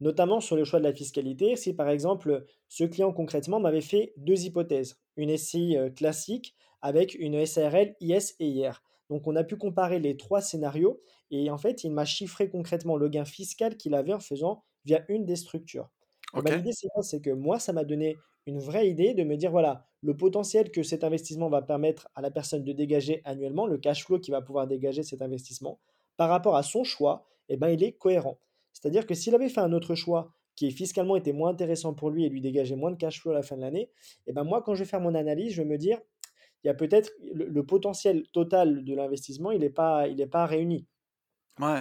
Notamment 0.00 0.40
sur 0.40 0.56
le 0.56 0.64
choix 0.64 0.78
de 0.78 0.84
la 0.84 0.92
fiscalité, 0.92 1.56
si 1.56 1.72
par 1.72 1.88
exemple 1.88 2.44
ce 2.68 2.84
client 2.84 3.12
concrètement 3.12 3.60
m'avait 3.60 3.80
fait 3.80 4.12
deux 4.18 4.44
hypothèses, 4.44 5.00
une 5.16 5.34
SCI 5.34 5.76
euh, 5.78 5.88
classique 5.88 6.54
avec 6.82 7.14
une 7.14 7.46
SARL, 7.46 7.96
IS 8.00 8.34
et 8.38 8.46
IR. 8.46 8.82
Donc 9.08 9.26
on 9.26 9.34
a 9.36 9.44
pu 9.44 9.56
comparer 9.56 9.98
les 9.98 10.16
trois 10.16 10.42
scénarios 10.42 11.00
et 11.30 11.50
en 11.50 11.58
fait, 11.58 11.84
il 11.84 11.92
m'a 11.92 12.04
chiffré 12.04 12.48
concrètement 12.48 12.96
le 12.96 13.08
gain 13.08 13.24
fiscal 13.24 13.76
qu'il 13.76 13.94
avait 13.94 14.12
en 14.12 14.20
faisant 14.20 14.62
via 14.84 15.04
une 15.08 15.24
des 15.24 15.36
structures. 15.36 15.88
L'idée, 16.34 16.72
c'est 17.02 17.20
que 17.20 17.30
moi, 17.30 17.58
ça 17.58 17.72
m'a 17.72 17.84
donné 17.84 18.16
une 18.46 18.58
vraie 18.58 18.88
idée 18.88 19.14
de 19.14 19.24
me 19.24 19.36
dire, 19.36 19.50
voilà, 19.50 19.86
le 20.02 20.16
potentiel 20.16 20.70
que 20.70 20.82
cet 20.82 21.04
investissement 21.04 21.48
va 21.48 21.62
permettre 21.62 22.08
à 22.14 22.22
la 22.22 22.30
personne 22.30 22.62
de 22.62 22.72
dégager 22.72 23.20
annuellement, 23.24 23.66
le 23.66 23.78
cash 23.78 24.04
flow 24.04 24.18
qui 24.18 24.30
va 24.30 24.40
pouvoir 24.40 24.66
dégager 24.66 25.02
cet 25.02 25.20
investissement, 25.20 25.80
par 26.16 26.28
rapport 26.28 26.56
à 26.56 26.62
son 26.62 26.84
choix, 26.84 27.26
eh 27.48 27.56
ben, 27.56 27.68
il 27.68 27.82
est 27.82 27.92
cohérent. 27.92 28.38
C'est-à-dire 28.72 29.06
que 29.06 29.14
s'il 29.14 29.34
avait 29.34 29.48
fait 29.48 29.60
un 29.60 29.72
autre 29.72 29.94
choix 29.94 30.32
qui 30.54 30.70
fiscalement 30.70 31.16
était 31.16 31.32
moins 31.32 31.50
intéressant 31.50 31.92
pour 31.92 32.10
lui 32.10 32.24
et 32.24 32.28
lui 32.28 32.40
dégageait 32.40 32.76
moins 32.76 32.90
de 32.90 32.96
cash 32.96 33.20
flow 33.20 33.32
à 33.32 33.34
la 33.34 33.42
fin 33.42 33.56
de 33.56 33.62
l'année, 33.62 33.90
eh 34.26 34.32
ben 34.32 34.44
moi, 34.44 34.62
quand 34.62 34.74
je 34.74 34.84
vais 34.84 34.88
faire 34.88 35.00
mon 35.00 35.14
analyse, 35.14 35.52
je 35.52 35.62
vais 35.62 35.68
me 35.68 35.76
dire, 35.76 35.98
il 36.64 36.68
y 36.68 36.70
a 36.70 36.74
peut-être 36.74 37.12
le, 37.32 37.62
potentiel 37.64 38.26
total 38.32 38.84
de 38.84 38.94
l'investissement, 38.94 39.50
il 39.50 39.60
n'est 39.60 39.70
pas, 39.70 40.08
il 40.08 40.28
pas 40.28 40.46
réuni. 40.46 40.86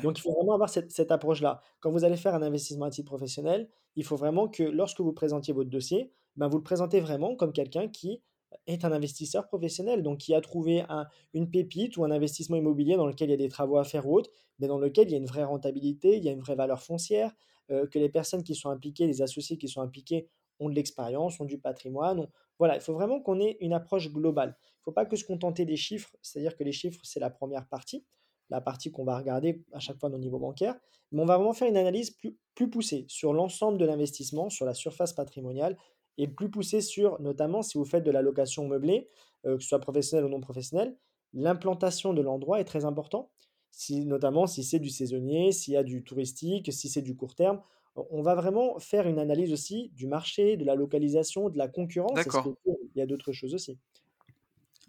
Donc, 0.03 0.17
il 0.17 0.21
faut 0.21 0.31
vraiment 0.31 0.53
avoir 0.53 0.69
cette, 0.69 1.11
approche-là. 1.11 1.61
Quand 1.79 1.91
vous 1.91 2.05
allez 2.05 2.15
faire 2.15 2.33
un 2.33 2.41
investissement 2.41 2.85
à 2.85 2.89
titre 2.89 3.07
professionnel, 3.07 3.69
il 3.95 4.05
faut 4.05 4.15
vraiment 4.15 4.47
que 4.47 4.63
lorsque 4.63 5.01
vous 5.01 5.11
présentiez 5.11 5.53
votre 5.53 5.69
dossier, 5.69 6.13
ben, 6.37 6.47
vous 6.47 6.57
le 6.57 6.63
présentez 6.63 6.99
vraiment 6.99 7.35
comme 7.35 7.53
quelqu'un 7.53 7.87
qui 7.87 8.21
est 8.67 8.85
un 8.85 8.91
investisseur 8.91 9.47
professionnel, 9.47 10.03
donc 10.03 10.19
qui 10.19 10.33
a 10.33 10.41
trouvé 10.41 10.83
un, 10.89 11.05
une 11.33 11.49
pépite 11.49 11.97
ou 11.97 12.03
un 12.03 12.11
investissement 12.11 12.55
immobilier 12.55 12.95
dans 12.95 13.07
lequel 13.07 13.29
il 13.29 13.31
y 13.31 13.35
a 13.35 13.37
des 13.37 13.49
travaux 13.49 13.77
à 13.77 13.83
faire 13.83 14.07
ou 14.07 14.17
autre, 14.17 14.29
mais 14.59 14.67
dans 14.67 14.79
lequel 14.79 15.07
il 15.07 15.11
y 15.11 15.15
a 15.15 15.17
une 15.17 15.25
vraie 15.25 15.43
rentabilité, 15.43 16.17
il 16.17 16.23
y 16.23 16.29
a 16.29 16.31
une 16.31 16.39
vraie 16.39 16.55
valeur 16.55 16.81
foncière, 16.81 17.33
euh, 17.71 17.87
que 17.87 17.99
les 17.99 18.09
personnes 18.09 18.43
qui 18.43 18.55
sont 18.55 18.69
impliquées, 18.69 19.07
les 19.07 19.21
associés 19.21 19.57
qui 19.57 19.67
sont 19.67 19.81
impliqués 19.81 20.29
ont 20.59 20.69
de 20.69 20.75
l'expérience, 20.75 21.39
ont 21.39 21.45
du 21.45 21.57
patrimoine. 21.57 22.29
Voilà, 22.59 22.75
il 22.75 22.81
faut 22.81 22.93
vraiment 22.93 23.19
qu'on 23.19 23.39
ait 23.41 23.57
une 23.59 23.73
approche 23.73 24.09
globale. 24.09 24.55
Il 24.57 24.79
ne 24.79 24.83
faut 24.83 24.91
pas 24.93 25.05
que 25.05 25.15
se 25.17 25.25
contenter 25.25 25.65
des 25.65 25.75
chiffres, 25.75 26.15
c'est-à-dire 26.21 26.55
que 26.55 26.63
les 26.63 26.71
chiffres, 26.71 27.01
c'est 27.03 27.19
la 27.19 27.29
première 27.29 27.67
partie 27.67 28.05
la 28.49 28.61
partie 28.61 28.91
qu'on 28.91 29.03
va 29.03 29.17
regarder 29.17 29.63
à 29.73 29.79
chaque 29.79 29.99
fois 29.99 30.09
au 30.09 30.17
niveau 30.17 30.39
bancaire, 30.39 30.75
mais 31.11 31.21
on 31.21 31.25
va 31.25 31.37
vraiment 31.37 31.53
faire 31.53 31.67
une 31.67 31.77
analyse 31.77 32.11
plus, 32.11 32.37
plus 32.53 32.69
poussée 32.69 33.05
sur 33.07 33.33
l'ensemble 33.33 33.77
de 33.77 33.85
l'investissement, 33.85 34.49
sur 34.49 34.65
la 34.65 34.73
surface 34.73 35.13
patrimoniale, 35.13 35.77
et 36.17 36.27
plus 36.27 36.49
poussée 36.49 36.81
sur, 36.81 37.19
notamment 37.21 37.61
si 37.61 37.77
vous 37.77 37.85
faites 37.85 38.03
de 38.03 38.11
la 38.11 38.21
location 38.21 38.67
meublée, 38.67 39.09
euh, 39.45 39.57
que 39.57 39.63
ce 39.63 39.69
soit 39.69 39.79
professionnel 39.79 40.25
ou 40.25 40.29
non 40.29 40.39
professionnel, 40.39 40.95
l'implantation 41.33 42.13
de 42.13 42.21
l'endroit 42.21 42.59
est 42.59 42.65
très 42.65 42.85
important, 42.85 43.29
si, 43.71 44.05
notamment 44.05 44.47
si 44.47 44.63
c'est 44.63 44.79
du 44.79 44.89
saisonnier, 44.89 45.51
s'il 45.51 45.73
y 45.73 45.77
a 45.77 45.83
du 45.83 46.03
touristique, 46.03 46.71
si 46.71 46.89
c'est 46.89 47.01
du 47.01 47.15
court 47.15 47.35
terme. 47.35 47.61
On 48.09 48.21
va 48.21 48.35
vraiment 48.35 48.79
faire 48.79 49.07
une 49.07 49.19
analyse 49.19 49.53
aussi 49.53 49.89
du 49.93 50.07
marché, 50.07 50.57
de 50.57 50.65
la 50.65 50.75
localisation, 50.75 51.49
de 51.49 51.57
la 51.57 51.67
concurrence. 51.67 52.13
D'accord. 52.13 52.55
Il 52.65 52.99
y 52.99 53.01
a 53.01 53.05
d'autres 53.05 53.31
choses 53.31 53.53
aussi? 53.53 53.77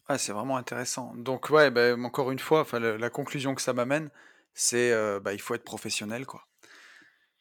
Ah, 0.09 0.19
c'est 0.19 0.33
vraiment 0.33 0.57
intéressant. 0.57 1.15
Donc 1.17 1.51
ouais, 1.51 1.71
bah, 1.71 1.97
encore 1.97 2.31
une 2.31 2.39
fois, 2.39 2.61
enfin, 2.61 2.79
la 2.79 3.11
conclusion 3.11 3.55
que 3.55 3.63
ça 3.63 3.73
m'amène, 3.73 4.11
c'est 4.55 4.93
euh, 4.93 5.21
bah, 5.21 5.35
il 5.35 5.41
faut 5.41 5.55
être 5.55 5.65
professionnel, 5.65 6.27
quoi. 6.27 6.43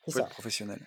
Il 0.07 0.13
faut 0.13 0.19
être 0.19 0.29
professionnel. 0.29 0.79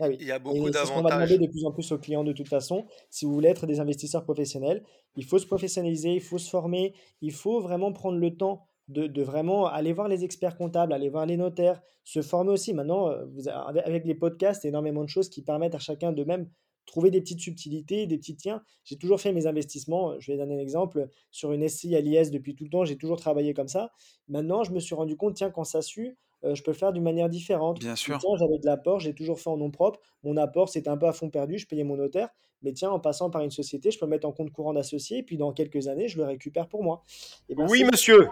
Ah 0.00 0.08
il 0.08 0.26
y 0.26 0.32
a 0.32 0.38
beaucoup 0.38 0.70
d'avantages. 0.70 0.80
C'est 0.80 0.86
ce 0.86 0.92
qu'on 0.92 1.02
va 1.02 1.14
demander 1.14 1.38
de 1.38 1.46
plus 1.46 1.64
en 1.64 1.72
plus 1.72 1.92
aux 1.92 1.98
clients 1.98 2.24
de 2.24 2.32
toute 2.32 2.48
façon. 2.48 2.86
Si 3.10 3.26
vous 3.26 3.32
voulez 3.32 3.50
être 3.50 3.66
des 3.66 3.80
investisseurs 3.80 4.24
professionnels, 4.24 4.82
il 5.16 5.24
faut 5.24 5.38
se 5.38 5.46
professionnaliser, 5.46 6.14
il 6.14 6.22
faut 6.22 6.38
se 6.38 6.48
former, 6.48 6.94
il 7.20 7.32
faut 7.32 7.60
vraiment 7.60 7.92
prendre 7.92 8.18
le 8.18 8.36
temps 8.36 8.66
de, 8.88 9.06
de 9.06 9.22
vraiment 9.22 9.66
aller 9.66 9.92
voir 9.92 10.08
les 10.08 10.24
experts 10.24 10.56
comptables, 10.56 10.92
aller 10.92 11.10
voir 11.10 11.26
les 11.26 11.36
notaires, 11.36 11.80
se 12.04 12.22
former 12.22 12.50
aussi. 12.50 12.72
Maintenant, 12.72 13.08
euh, 13.08 13.24
vous 13.26 13.48
avec 13.48 14.04
les 14.04 14.14
podcasts, 14.14 14.64
énormément 14.64 15.04
de 15.04 15.08
choses 15.08 15.28
qui 15.28 15.42
permettent 15.42 15.74
à 15.74 15.78
chacun 15.78 16.12
de 16.12 16.24
même 16.24 16.48
trouver 16.86 17.10
des 17.10 17.20
petites 17.20 17.40
subtilités, 17.40 18.06
des 18.06 18.18
petits 18.18 18.36
tiens. 18.36 18.62
J'ai 18.84 18.96
toujours 18.96 19.20
fait 19.20 19.32
mes 19.32 19.46
investissements. 19.46 20.18
Je 20.18 20.32
vais 20.32 20.38
donner 20.38 20.56
un 20.56 20.58
exemple. 20.58 21.08
Sur 21.30 21.52
une 21.52 21.68
SCI 21.68 21.94
à 21.94 22.00
l'IS 22.00 22.30
depuis 22.30 22.56
tout 22.56 22.64
le 22.64 22.70
temps, 22.70 22.84
j'ai 22.84 22.96
toujours 22.96 23.18
travaillé 23.18 23.54
comme 23.54 23.68
ça. 23.68 23.92
Maintenant, 24.28 24.64
je 24.64 24.72
me 24.72 24.80
suis 24.80 24.94
rendu 24.94 25.16
compte, 25.16 25.34
tiens, 25.34 25.50
quand 25.50 25.64
ça 25.64 25.82
suit, 25.82 26.16
euh, 26.44 26.54
je 26.54 26.62
peux 26.62 26.70
le 26.70 26.76
faire 26.76 26.92
d'une 26.92 27.02
manière 27.02 27.28
différente. 27.28 27.78
Bien 27.78 27.96
sûr. 27.96 28.18
Tiens, 28.18 28.30
j'avais 28.38 28.58
de 28.58 28.66
l'apport, 28.66 29.00
j'ai 29.00 29.14
toujours 29.14 29.38
fait 29.40 29.50
en 29.50 29.56
nom 29.56 29.70
propre. 29.70 30.00
Mon 30.22 30.36
apport, 30.36 30.68
c'était 30.68 30.88
un 30.88 30.96
peu 30.96 31.06
à 31.06 31.12
fond 31.12 31.30
perdu, 31.30 31.58
je 31.58 31.66
payais 31.66 31.84
mon 31.84 31.96
notaire. 31.96 32.28
Mais 32.62 32.72
tiens, 32.72 32.90
en 32.90 33.00
passant 33.00 33.30
par 33.30 33.42
une 33.42 33.50
société, 33.50 33.90
je 33.90 33.98
peux 33.98 34.06
mettre 34.06 34.26
en 34.26 34.32
compte 34.32 34.50
courant 34.50 34.74
d'associé, 34.74 35.18
et 35.18 35.22
puis 35.22 35.36
dans 35.36 35.52
quelques 35.52 35.88
années, 35.88 36.08
je 36.08 36.18
le 36.18 36.24
récupère 36.24 36.68
pour 36.68 36.82
moi. 36.82 37.02
Et 37.48 37.52
eh 37.52 37.54
ben, 37.54 37.66
oui, 37.68 37.84
monsieur. 37.84 38.28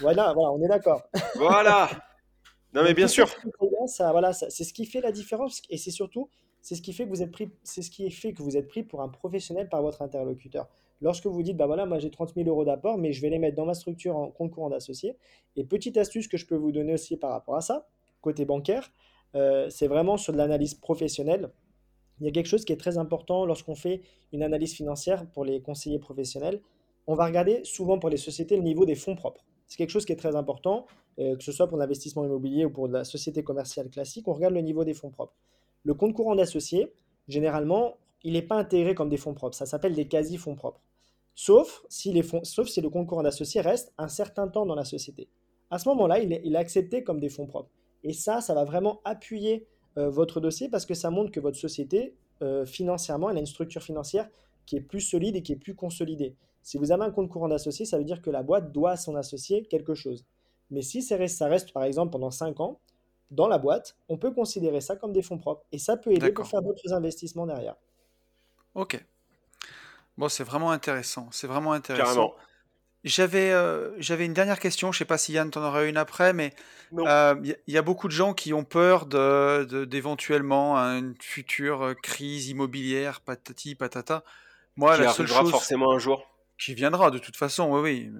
Voilà, 0.00 0.32
voilà, 0.32 0.52
on 0.52 0.62
est 0.62 0.68
d'accord. 0.68 1.02
Voilà. 1.36 1.88
Non, 2.74 2.82
mais 2.84 2.94
bien 2.94 3.06
sûr. 3.06 3.28
Ça, 3.86 4.12
voilà, 4.12 4.32
c'est 4.32 4.64
ce 4.64 4.72
qui 4.72 4.86
fait 4.86 5.02
la 5.02 5.12
différence, 5.12 5.60
et 5.68 5.76
c'est 5.76 5.90
surtout, 5.90 6.30
c'est 6.62 6.74
ce 6.74 6.80
qui 6.80 6.94
fait 6.94 7.04
que 7.04 7.10
vous 7.10 7.22
êtes 7.22 7.30
pris, 7.30 7.50
c'est 7.62 7.82
ce 7.82 7.90
qui 7.90 8.10
fait 8.10 8.32
que 8.32 8.42
vous 8.42 8.56
êtes 8.56 8.66
pris 8.66 8.82
pour 8.82 9.02
un 9.02 9.10
professionnel 9.10 9.68
par 9.68 9.82
votre 9.82 10.00
interlocuteur. 10.00 10.70
Lorsque 11.02 11.26
vous 11.26 11.42
dites, 11.42 11.56
bah 11.56 11.66
voilà, 11.66 11.84
moi 11.84 11.98
j'ai 11.98 12.10
30 12.10 12.32
000 12.34 12.48
euros 12.48 12.64
d'apport, 12.64 12.96
mais 12.96 13.12
je 13.12 13.20
vais 13.20 13.28
les 13.28 13.40
mettre 13.40 13.56
dans 13.56 13.66
ma 13.66 13.74
structure 13.74 14.16
en 14.16 14.30
compte 14.30 14.52
courant 14.52 14.70
d'associé. 14.70 15.16
Et 15.56 15.64
petite 15.64 15.96
astuce 15.96 16.28
que 16.28 16.36
je 16.36 16.46
peux 16.46 16.54
vous 16.54 16.70
donner 16.70 16.94
aussi 16.94 17.16
par 17.16 17.32
rapport 17.32 17.56
à 17.56 17.60
ça, 17.60 17.88
côté 18.20 18.44
bancaire, 18.44 18.92
euh, 19.34 19.68
c'est 19.68 19.88
vraiment 19.88 20.16
sur 20.16 20.32
de 20.32 20.38
l'analyse 20.38 20.74
professionnelle. 20.74 21.50
Il 22.20 22.26
y 22.26 22.28
a 22.28 22.32
quelque 22.32 22.46
chose 22.46 22.64
qui 22.64 22.72
est 22.72 22.76
très 22.76 22.98
important 22.98 23.44
lorsqu'on 23.46 23.74
fait 23.74 24.02
une 24.32 24.44
analyse 24.44 24.74
financière 24.74 25.26
pour 25.26 25.44
les 25.44 25.60
conseillers 25.60 25.98
professionnels. 25.98 26.60
On 27.08 27.14
va 27.14 27.26
regarder 27.26 27.64
souvent 27.64 27.98
pour 27.98 28.08
les 28.08 28.16
sociétés 28.16 28.56
le 28.56 28.62
niveau 28.62 28.84
des 28.84 28.94
fonds 28.94 29.16
propres. 29.16 29.44
C'est 29.66 29.78
quelque 29.78 29.90
chose 29.90 30.04
qui 30.04 30.12
est 30.12 30.16
très 30.16 30.36
important, 30.36 30.86
euh, 31.18 31.34
que 31.34 31.42
ce 31.42 31.50
soit 31.50 31.66
pour 31.66 31.78
l'investissement 31.78 32.24
immobilier 32.24 32.64
ou 32.64 32.70
pour 32.70 32.86
la 32.86 33.02
société 33.02 33.42
commerciale 33.42 33.90
classique. 33.90 34.28
On 34.28 34.34
regarde 34.34 34.54
le 34.54 34.60
niveau 34.60 34.84
des 34.84 34.94
fonds 34.94 35.10
propres. 35.10 35.34
Le 35.82 35.94
compte 35.94 36.14
courant 36.14 36.36
d'associé, 36.36 36.92
généralement, 37.26 37.96
il 38.22 38.34
n'est 38.34 38.42
pas 38.42 38.54
intégré 38.54 38.94
comme 38.94 39.08
des 39.08 39.16
fonds 39.16 39.34
propres. 39.34 39.56
Ça 39.56 39.66
s'appelle 39.66 39.94
des 39.94 40.06
quasi-fonds 40.06 40.54
propres. 40.54 40.80
Sauf 41.34 41.84
si, 41.88 42.12
les 42.12 42.22
fonds, 42.22 42.44
sauf 42.44 42.68
si 42.68 42.80
le 42.80 42.90
compte 42.90 43.06
courant 43.06 43.22
d'associé 43.22 43.60
reste 43.60 43.92
un 43.98 44.08
certain 44.08 44.48
temps 44.48 44.66
dans 44.66 44.74
la 44.74 44.84
société. 44.84 45.28
À 45.70 45.78
ce 45.78 45.88
moment-là, 45.88 46.20
il 46.20 46.32
est, 46.32 46.56
accepté 46.56 47.02
comme 47.02 47.20
des 47.20 47.30
fonds 47.30 47.46
propres. 47.46 47.70
Et 48.04 48.12
ça, 48.12 48.40
ça 48.40 48.54
va 48.54 48.64
vraiment 48.64 49.00
appuyer 49.04 49.66
euh, 49.96 50.10
votre 50.10 50.40
dossier 50.40 50.68
parce 50.68 50.84
que 50.84 50.94
ça 50.94 51.10
montre 51.10 51.30
que 51.30 51.40
votre 51.40 51.56
société, 51.56 52.14
euh, 52.42 52.66
financièrement, 52.66 53.30
elle 53.30 53.38
a 53.38 53.40
une 53.40 53.46
structure 53.46 53.82
financière 53.82 54.28
qui 54.66 54.76
est 54.76 54.80
plus 54.80 55.00
solide 55.00 55.36
et 55.36 55.42
qui 55.42 55.52
est 55.52 55.56
plus 55.56 55.74
consolidée. 55.74 56.36
Si 56.62 56.78
vous 56.78 56.92
avez 56.92 57.04
un 57.04 57.10
compte 57.10 57.28
courant 57.28 57.48
d'associé, 57.48 57.86
ça 57.86 57.98
veut 57.98 58.04
dire 58.04 58.22
que 58.22 58.30
la 58.30 58.42
boîte 58.42 58.70
doit 58.70 58.92
à 58.92 58.96
son 58.96 59.16
associé 59.16 59.64
quelque 59.64 59.94
chose. 59.94 60.26
Mais 60.70 60.82
si 60.82 61.02
ça 61.02 61.16
reste, 61.16 61.38
ça 61.38 61.48
reste 61.48 61.72
par 61.72 61.84
exemple 61.84 62.12
pendant 62.12 62.30
5 62.30 62.60
ans 62.60 62.80
dans 63.30 63.48
la 63.48 63.58
boîte, 63.58 63.96
on 64.08 64.18
peut 64.18 64.30
considérer 64.30 64.80
ça 64.80 64.94
comme 64.96 65.12
des 65.12 65.22
fonds 65.22 65.38
propres. 65.38 65.64
Et 65.72 65.78
ça 65.78 65.96
peut 65.96 66.12
aider 66.12 66.32
pour 66.32 66.46
faire 66.46 66.62
d'autres 66.62 66.92
investissements 66.92 67.46
derrière. 67.46 67.76
Ok. 68.74 69.04
Bon, 70.18 70.28
c'est 70.28 70.44
vraiment 70.44 70.70
intéressant. 70.70 71.28
C'est 71.32 71.46
vraiment 71.46 71.72
intéressant. 71.72 72.34
J'avais 73.04 73.50
euh, 73.50 73.90
j'avais 73.98 74.24
une 74.26 74.32
dernière 74.32 74.60
question. 74.60 74.92
Je 74.92 74.98
sais 74.98 75.04
pas 75.04 75.18
si 75.18 75.32
Yann 75.32 75.50
t'en 75.50 75.64
aurait 75.64 75.88
une 75.88 75.96
après, 75.96 76.32
mais 76.32 76.54
euh, 76.96 77.34
il 77.42 77.74
y, 77.74 77.78
a 77.78 77.82
beaucoup 77.82 78.06
de 78.06 78.12
gens 78.12 78.32
qui 78.32 78.52
ont 78.54 78.62
peur 78.62 79.06
de 79.06 79.84
d'éventuellement 79.84 80.76
une 80.76 81.14
future 81.20 81.82
euh, 81.82 81.94
crise 81.94 82.48
immobilière, 82.48 83.20
patati 83.20 83.74
patata. 83.74 84.22
Moi, 84.76 84.94
qui 84.94 85.02
la 85.02 85.12
seule 85.12 85.26
chose 85.26 85.50
forcément 85.50 85.92
un 85.92 85.98
jour. 85.98 86.28
Qui 86.58 86.74
viendra 86.74 87.10
de 87.10 87.18
toute 87.18 87.36
façon, 87.36 87.72
oui, 87.72 87.80
oui. 87.80 88.10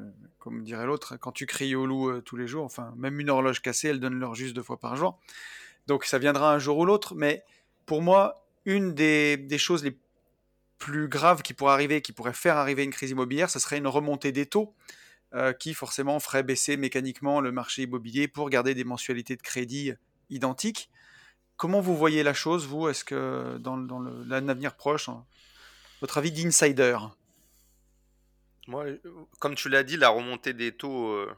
Comme 0.40 0.64
dirait 0.64 0.86
l'autre, 0.86 1.16
quand 1.16 1.30
tu 1.30 1.46
cries 1.46 1.76
au 1.76 1.86
loup 1.86 2.20
tous 2.22 2.36
les 2.36 2.48
jours, 2.48 2.64
enfin, 2.64 2.92
même 2.96 3.20
une 3.20 3.30
horloge 3.30 3.62
cassée, 3.62 3.88
elle 3.88 4.00
donne 4.00 4.14
l'heure 4.14 4.34
juste 4.34 4.56
deux 4.56 4.64
fois 4.64 4.80
par 4.80 4.96
jour. 4.96 5.20
Donc 5.86 6.04
ça 6.04 6.18
viendra 6.18 6.52
un 6.52 6.58
jour 6.58 6.76
ou 6.78 6.84
l'autre. 6.84 7.14
Mais 7.14 7.44
pour 7.86 8.02
moi, 8.02 8.44
une 8.64 8.94
des, 8.94 9.36
des 9.36 9.58
choses 9.58 9.84
les 9.84 9.96
plus 10.82 11.06
grave 11.06 11.42
qui 11.42 11.54
pourrait 11.54 11.74
arriver, 11.74 12.02
qui 12.02 12.10
pourrait 12.10 12.32
faire 12.32 12.56
arriver 12.56 12.82
une 12.82 12.90
crise 12.90 13.10
immobilière, 13.10 13.48
ce 13.48 13.60
serait 13.60 13.78
une 13.78 13.86
remontée 13.86 14.32
des 14.32 14.46
taux 14.46 14.74
euh, 15.32 15.52
qui 15.52 15.74
forcément 15.74 16.18
ferait 16.18 16.42
baisser 16.42 16.76
mécaniquement 16.76 17.40
le 17.40 17.52
marché 17.52 17.82
immobilier 17.82 18.26
pour 18.26 18.50
garder 18.50 18.74
des 18.74 18.82
mensualités 18.82 19.36
de 19.36 19.42
crédit 19.42 19.92
identiques. 20.28 20.90
Comment 21.56 21.80
vous 21.80 21.96
voyez 21.96 22.24
la 22.24 22.34
chose, 22.34 22.66
vous? 22.66 22.88
Est-ce 22.88 23.04
que 23.04 23.58
dans, 23.58 23.76
l'avenir 24.26 24.74
proche, 24.74 25.08
votre 26.00 26.18
avis 26.18 26.32
d'insider? 26.32 26.98
Moi, 28.66 28.86
comme 29.38 29.54
tu 29.54 29.68
l'as 29.68 29.84
dit, 29.84 29.96
la 29.96 30.08
remontée 30.08 30.52
des 30.52 30.72
taux, 30.72 31.12
euh, 31.12 31.32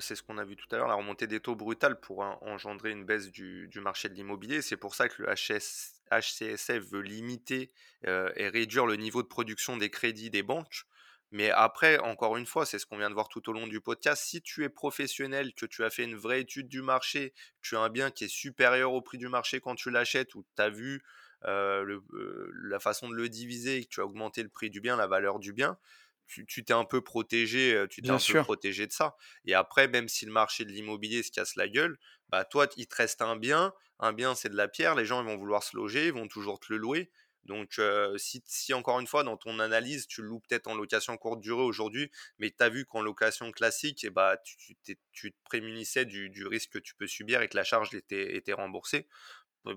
c'est 0.00 0.16
ce 0.16 0.24
qu'on 0.24 0.38
a 0.38 0.44
vu 0.44 0.56
tout 0.56 0.66
à 0.72 0.76
l'heure, 0.76 0.88
la 0.88 0.94
remontée 0.96 1.28
des 1.28 1.38
taux 1.38 1.54
brutale 1.54 2.00
pour 2.00 2.22
engendrer 2.40 2.90
une 2.90 3.04
baisse 3.04 3.30
du, 3.30 3.68
du 3.68 3.78
marché 3.78 4.08
de 4.08 4.14
l'immobilier. 4.14 4.60
C'est 4.60 4.76
pour 4.76 4.96
ça 4.96 5.08
que 5.08 5.22
le 5.22 5.28
HS 5.28 5.97
HCSF 6.10 6.90
veut 6.90 7.02
limiter 7.02 7.72
et 8.04 8.48
réduire 8.48 8.86
le 8.86 8.96
niveau 8.96 9.22
de 9.22 9.28
production 9.28 9.76
des 9.76 9.90
crédits 9.90 10.30
des 10.30 10.42
banques. 10.42 10.84
Mais 11.30 11.50
après, 11.50 11.98
encore 11.98 12.38
une 12.38 12.46
fois, 12.46 12.64
c'est 12.64 12.78
ce 12.78 12.86
qu'on 12.86 12.96
vient 12.96 13.10
de 13.10 13.14
voir 13.14 13.28
tout 13.28 13.46
au 13.50 13.52
long 13.52 13.66
du 13.66 13.82
podcast. 13.82 14.24
Si 14.24 14.40
tu 14.40 14.64
es 14.64 14.70
professionnel, 14.70 15.52
que 15.52 15.66
tu 15.66 15.84
as 15.84 15.90
fait 15.90 16.04
une 16.04 16.16
vraie 16.16 16.40
étude 16.40 16.68
du 16.68 16.80
marché, 16.80 17.34
tu 17.60 17.76
as 17.76 17.80
un 17.80 17.90
bien 17.90 18.10
qui 18.10 18.24
est 18.24 18.28
supérieur 18.28 18.94
au 18.94 19.02
prix 19.02 19.18
du 19.18 19.28
marché 19.28 19.60
quand 19.60 19.74
tu 19.74 19.90
l'achètes, 19.90 20.34
ou 20.34 20.46
tu 20.56 20.62
as 20.62 20.70
vu 20.70 21.02
la 21.42 22.78
façon 22.80 23.10
de 23.10 23.14
le 23.14 23.28
diviser, 23.28 23.84
que 23.84 23.88
tu 23.90 24.00
as 24.00 24.06
augmenté 24.06 24.42
le 24.42 24.48
prix 24.48 24.70
du 24.70 24.80
bien, 24.80 24.96
la 24.96 25.06
valeur 25.06 25.38
du 25.38 25.52
bien, 25.52 25.78
tu 26.26 26.46
t'es 26.64 26.72
un 26.72 26.84
peu 26.84 27.02
protégé, 27.02 27.84
tu 27.90 28.00
t'es 28.00 28.10
un 28.10 28.18
peu 28.18 28.42
protégé 28.42 28.86
de 28.86 28.92
ça. 28.92 29.14
Et 29.44 29.52
après, 29.52 29.86
même 29.86 30.08
si 30.08 30.24
le 30.24 30.32
marché 30.32 30.64
de 30.64 30.70
l'immobilier 30.70 31.22
se 31.22 31.30
casse 31.30 31.56
la 31.56 31.68
gueule, 31.68 31.98
bah 32.30 32.44
toi, 32.44 32.66
il 32.76 32.86
te 32.86 32.96
reste 32.96 33.22
un 33.22 33.36
bien. 33.36 33.72
Un 34.00 34.12
bien, 34.12 34.34
c'est 34.34 34.48
de 34.48 34.56
la 34.56 34.68
pierre. 34.68 34.94
Les 34.94 35.04
gens, 35.04 35.22
ils 35.22 35.26
vont 35.26 35.36
vouloir 35.36 35.62
se 35.62 35.76
loger, 35.76 36.06
ils 36.06 36.12
vont 36.12 36.28
toujours 36.28 36.60
te 36.60 36.72
le 36.72 36.78
louer. 36.78 37.10
Donc, 37.44 37.80
si, 38.18 38.42
si, 38.46 38.74
encore 38.74 39.00
une 39.00 39.06
fois, 39.06 39.24
dans 39.24 39.38
ton 39.38 39.58
analyse, 39.58 40.06
tu 40.06 40.20
loues 40.20 40.40
peut-être 40.40 40.66
en 40.66 40.74
location 40.74 41.16
courte 41.16 41.40
durée 41.40 41.62
aujourd'hui, 41.62 42.10
mais 42.38 42.50
tu 42.50 42.62
as 42.62 42.68
vu 42.68 42.84
qu'en 42.84 43.00
location 43.00 43.50
classique, 43.52 44.04
et 44.04 44.08
eh 44.08 44.10
bah, 44.10 44.36
tu, 44.44 44.76
tu, 45.12 45.32
te 45.32 45.36
prémunissais 45.44 46.04
du, 46.04 46.28
du, 46.28 46.46
risque 46.46 46.72
que 46.72 46.78
tu 46.78 46.94
peux 46.94 47.06
subir 47.06 47.40
et 47.40 47.48
que 47.48 47.56
la 47.56 47.64
charge 47.64 47.94
était, 47.94 48.36
était 48.36 48.52
remboursée, 48.52 49.08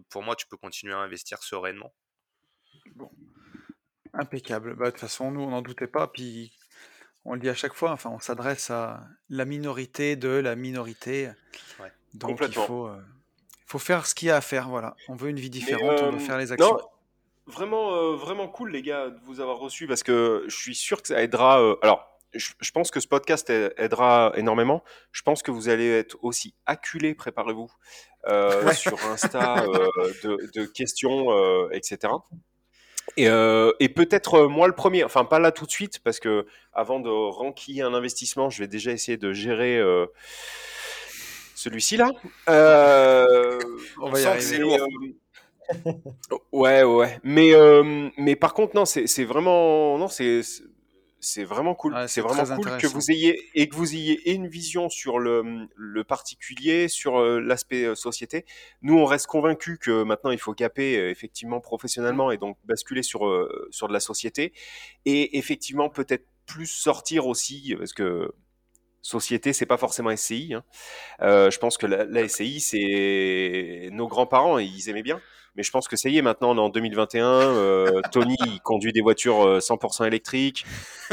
pour 0.09 0.21
moi, 0.21 0.35
tu 0.35 0.47
peux 0.47 0.57
continuer 0.57 0.93
à 0.93 0.97
investir 0.97 1.43
sereinement. 1.43 1.93
Bon. 2.95 3.09
Impeccable. 4.13 4.75
Bah, 4.75 4.87
de 4.87 4.91
toute 4.91 4.99
façon, 4.99 5.31
nous, 5.31 5.41
on 5.41 5.51
n'en 5.51 5.61
doutait 5.61 5.87
pas. 5.87 6.07
Puis, 6.07 6.53
on 7.23 7.35
le 7.35 7.39
dit 7.39 7.49
à 7.49 7.55
chaque 7.55 7.73
fois, 7.73 7.91
enfin, 7.91 8.09
on 8.09 8.19
s'adresse 8.19 8.69
à 8.69 9.07
la 9.29 9.45
minorité 9.45 10.15
de 10.15 10.29
la 10.29 10.55
minorité. 10.55 11.31
Donc, 12.13 12.39
il 12.41 12.53
faut, 12.53 12.87
euh, 12.87 12.97
faut 13.65 13.79
faire 13.79 14.05
ce 14.05 14.15
qu'il 14.15 14.27
y 14.27 14.31
a 14.31 14.37
à 14.37 14.41
faire. 14.41 14.69
Voilà. 14.69 14.95
On 15.07 15.15
veut 15.15 15.29
une 15.29 15.39
vie 15.39 15.49
différente, 15.49 15.99
on 16.01 16.11
veut 16.11 16.17
euh, 16.17 16.19
faire 16.19 16.37
les 16.37 16.51
actions. 16.51 16.79
vraiment, 17.47 17.93
euh, 17.93 18.15
vraiment 18.15 18.47
cool, 18.47 18.71
les 18.71 18.81
gars, 18.81 19.09
de 19.09 19.19
vous 19.25 19.39
avoir 19.39 19.57
reçu 19.57 19.87
parce 19.87 20.03
que 20.03 20.43
je 20.47 20.55
suis 20.55 20.75
sûr 20.75 21.01
que 21.01 21.07
ça 21.07 21.21
aidera. 21.21 21.55
alors, 21.81 22.07
je, 22.33 22.71
pense 22.71 22.91
que 22.91 22.99
ce 23.01 23.07
podcast 23.07 23.49
aidera 23.49 24.31
énormément. 24.35 24.83
Je 25.11 25.21
pense 25.21 25.43
que 25.43 25.51
vous 25.51 25.67
allez 25.67 25.89
être 25.89 26.17
aussi 26.21 26.53
acculés, 26.65 27.13
préparez-vous, 27.13 27.69
sur 28.73 29.05
Insta 29.05 29.65
de, 30.23 30.51
de, 30.53 30.65
questions, 30.65 31.69
etc. 31.71 32.09
Euh, 33.19 33.73
et, 33.79 33.89
peut-être 33.89 34.47
moi 34.47 34.67
le 34.67 34.73
premier, 34.73 35.03
enfin 35.03 35.25
pas 35.25 35.39
là 35.39 35.51
tout 35.51 35.65
de 35.65 35.71
suite, 35.71 35.99
parce 35.99 36.19
que 36.19 36.45
avant 36.73 36.99
de 36.99 37.09
ranquiller 37.09 37.81
un 37.81 37.93
investissement, 37.93 38.49
je 38.49 38.59
vais 38.59 38.67
déjà 38.67 38.91
essayer 38.91 39.17
de 39.17 39.33
gérer 39.33 39.77
euh, 39.77 40.05
celui-ci 41.61 41.97
là. 41.97 42.11
on 42.47 44.09
va 44.09 44.19
y 44.19 44.25
arriver. 44.25 44.63
ouais, 46.51 46.83
ouais. 46.83 47.19
Mais, 47.23 47.53
mais 48.17 48.35
par 48.35 48.53
contre, 48.53 48.75
non, 48.75 48.85
c'est 48.85 49.23
vraiment, 49.23 49.97
non, 49.97 50.07
c'est 50.07 50.41
c'est 51.21 51.43
vraiment 51.43 51.75
cool. 51.75 51.95
c'est 52.07 52.21
vraiment 52.21 52.43
cool 52.43 52.77
que 52.77 52.87
vous 52.87 53.11
ayez 53.11 53.39
et 53.53 53.69
que 53.69 53.75
vous 53.75 53.93
ayez 53.93 54.33
une 54.33 54.47
vision 54.47 54.89
sur 54.89 55.19
le, 55.19 55.67
le 55.75 56.03
particulier, 56.03 56.87
sur 56.87 57.19
euh, 57.19 57.39
l'aspect 57.39 57.85
euh, 57.85 57.95
société. 57.95 58.45
Nous, 58.81 58.97
on 58.97 59.05
reste 59.05 59.27
convaincus 59.27 59.77
que 59.79 60.03
maintenant 60.03 60.31
il 60.31 60.39
faut 60.39 60.53
caper 60.53 60.97
euh, 60.97 61.11
effectivement 61.11 61.61
professionnellement 61.61 62.31
et 62.31 62.37
donc 62.37 62.57
basculer 62.65 63.03
sur 63.03 63.21
sur 63.69 63.87
de 63.87 63.93
la 63.93 63.99
société 63.99 64.51
et 65.05 65.37
effectivement 65.37 65.89
peut-être 65.89 66.25
plus 66.47 66.65
sortir 66.65 67.27
aussi 67.27 67.75
parce 67.77 67.93
que 67.93 68.33
société, 69.01 69.53
c'est 69.53 69.65
pas 69.65 69.77
forcément 69.77 70.15
SCI. 70.15 70.53
Hein. 70.53 70.63
je 71.19 71.57
pense 71.57 71.77
que 71.77 71.87
la, 71.87 72.05
la 72.05 72.27
SCI, 72.27 72.59
c'est 72.59 73.89
nos 73.91 74.07
grands-parents, 74.07 74.59
ils 74.59 74.89
aimaient 74.89 75.03
bien. 75.03 75.19
Mais 75.55 75.63
je 75.63 75.71
pense 75.71 75.87
que 75.87 75.95
ça 75.97 76.09
y 76.09 76.17
est, 76.17 76.21
maintenant 76.21 76.51
on 76.51 76.57
est 76.57 76.61
en 76.61 76.69
2021. 76.69 77.25
Euh, 77.25 78.01
Tony 78.11 78.35
il 78.45 78.61
conduit 78.61 78.93
des 78.93 79.01
voitures 79.01 79.59
100% 79.59 80.03
euh, 80.03 80.05
électriques. 80.05 80.65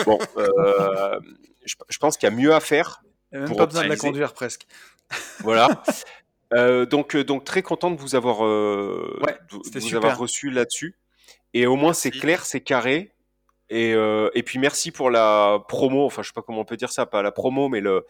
Bon, 0.05 0.19
euh, 0.37 1.19
je, 1.65 1.99
pense 1.99 2.17
qu'il 2.17 2.29
y 2.29 2.33
a 2.33 2.35
mieux 2.35 2.55
à 2.55 2.61
faire. 2.61 3.03
Il 3.33 3.41
même 3.41 3.57
pas 3.57 3.67
besoin 3.67 3.85
de 3.85 3.89
la 3.89 3.97
conduire 3.97 4.33
presque. 4.33 4.67
Voilà. 5.41 5.83
donc, 6.91 7.17
donc 7.17 7.45
très 7.45 7.63
content 7.63 7.91
de 7.91 7.99
vous 7.99 8.15
avoir, 8.15 8.39
vous 8.39 9.95
avoir 9.95 10.19
reçu 10.19 10.51
là-dessus. 10.51 10.97
Et 11.53 11.67
au 11.67 11.77
moins 11.77 11.93
c'est 11.93 12.11
clair, 12.11 12.45
c'est 12.45 12.61
carré. 12.61 13.13
Et, 13.71 13.91
et 13.91 14.43
puis 14.43 14.59
merci 14.59 14.91
pour 14.91 15.11
la 15.11 15.63
promo. 15.69 16.07
Enfin, 16.07 16.23
je 16.23 16.29
sais 16.29 16.33
pas 16.35 16.43
comment 16.43 16.61
on 16.61 16.65
peut 16.65 16.77
dire 16.77 16.91
ça, 16.91 17.07
pas 17.07 17.23
la 17.23 17.33
promo, 17.33 17.69
mais 17.69 17.81
le 17.81 18.05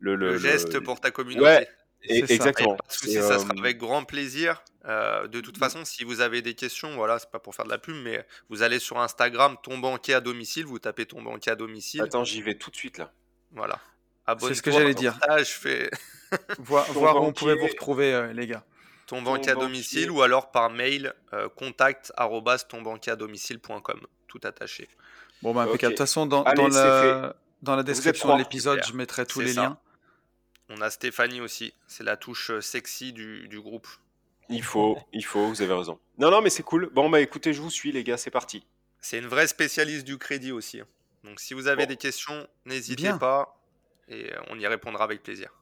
le, 0.00 0.16
le, 0.16 0.38
geste 0.38 0.80
pour 0.80 1.00
ta 1.00 1.10
communauté. 1.10 1.44
Ouais, 1.44 1.68
exactement. 2.02 2.76
ça 2.88 3.38
sera 3.38 3.52
avec 3.58 3.78
grand 3.78 4.04
plaisir. 4.04 4.62
Euh, 4.86 5.28
de 5.28 5.40
toute 5.40 5.58
façon, 5.58 5.84
si 5.84 6.04
vous 6.04 6.20
avez 6.20 6.40
des 6.42 6.54
questions, 6.54 6.94
voilà, 6.94 7.18
c'est 7.18 7.30
pas 7.30 7.38
pour 7.38 7.54
faire 7.54 7.66
de 7.66 7.70
la 7.70 7.78
pub, 7.78 7.96
mais 7.96 8.26
vous 8.48 8.62
allez 8.62 8.78
sur 8.78 8.98
Instagram, 8.98 9.56
ton 9.62 9.78
banquier 9.78 10.14
à 10.14 10.20
domicile, 10.20 10.64
vous 10.64 10.78
tapez 10.78 11.04
ton 11.04 11.22
banquier 11.22 11.52
à 11.52 11.56
domicile, 11.56 12.00
Attends, 12.00 12.24
j'y 12.24 12.40
vais 12.40 12.54
tout 12.54 12.70
de 12.70 12.76
suite 12.76 12.98
là. 12.98 13.12
voilà. 13.52 13.78
C'est 14.38 14.54
ce 14.54 14.62
que 14.62 14.70
j'allais 14.70 14.94
dire. 14.94 15.18
ça, 15.26 15.38
je 15.38 15.50
fais 15.50 15.90
Voir, 16.60 16.86
où 16.94 17.24
on 17.24 17.32
pouvait 17.32 17.56
vous 17.56 17.66
retrouver, 17.66 18.14
euh, 18.14 18.32
les 18.32 18.46
gars. 18.46 18.64
Ton 19.10 19.22
banquier 19.22 19.50
à 19.50 19.54
banquier. 19.54 19.66
domicile 19.68 20.10
ou 20.10 20.22
alors 20.22 20.50
par 20.50 20.70
mail, 20.70 21.12
euh, 21.32 21.48
contact 21.48 22.12
tonbanquieràdomicile.com, 22.68 24.06
tout 24.28 24.40
attaché. 24.44 24.88
Bon, 25.42 25.52
bah, 25.52 25.62
impeccable. 25.62 25.94
De 25.94 25.96
toute 25.96 26.06
façon, 26.06 26.26
dans, 26.26 26.42
Allez, 26.44 26.62
dans 26.62 26.70
c'est 26.70 26.78
la, 26.78 27.36
dans 27.62 27.74
la 27.74 27.80
êtes 27.80 27.86
description 27.86 28.32
de 28.34 28.38
l'épisode, 28.38 28.80
je 28.86 28.92
mettrai 28.92 29.26
tous 29.26 29.40
les 29.40 29.54
ça. 29.54 29.62
liens. 29.62 29.78
On 30.68 30.80
a 30.80 30.90
Stéphanie 30.90 31.40
aussi, 31.40 31.74
c'est 31.88 32.04
la 32.04 32.16
touche 32.16 32.50
euh, 32.50 32.60
sexy 32.60 33.12
du, 33.12 33.48
du 33.48 33.60
groupe. 33.60 33.88
Il 34.48 34.62
faut, 34.62 34.98
il 35.12 35.24
faut, 35.24 35.46
vous 35.48 35.62
avez 35.62 35.74
raison. 35.74 35.98
Non, 36.18 36.30
non, 36.30 36.40
mais 36.40 36.50
c'est 36.50 36.62
cool. 36.62 36.88
Bon, 36.92 37.10
bah 37.10 37.20
écoutez, 37.20 37.52
je 37.52 37.60
vous 37.60 37.70
suis, 37.70 37.90
les 37.92 38.04
gars, 38.04 38.16
c'est 38.16 38.30
parti. 38.30 38.64
C'est 39.00 39.18
une 39.18 39.26
vraie 39.26 39.46
spécialiste 39.48 40.04
du 40.06 40.18
crédit 40.18 40.52
aussi. 40.52 40.80
Donc 41.24 41.40
si 41.40 41.54
vous 41.54 41.66
avez 41.66 41.84
Bon. 41.84 41.88
des 41.88 41.96
questions, 41.96 42.46
n'hésitez 42.64 43.12
pas 43.18 43.56
et 44.08 44.32
euh, 44.32 44.40
on 44.50 44.58
y 44.58 44.66
répondra 44.66 45.04
avec 45.04 45.22
plaisir. 45.22 45.52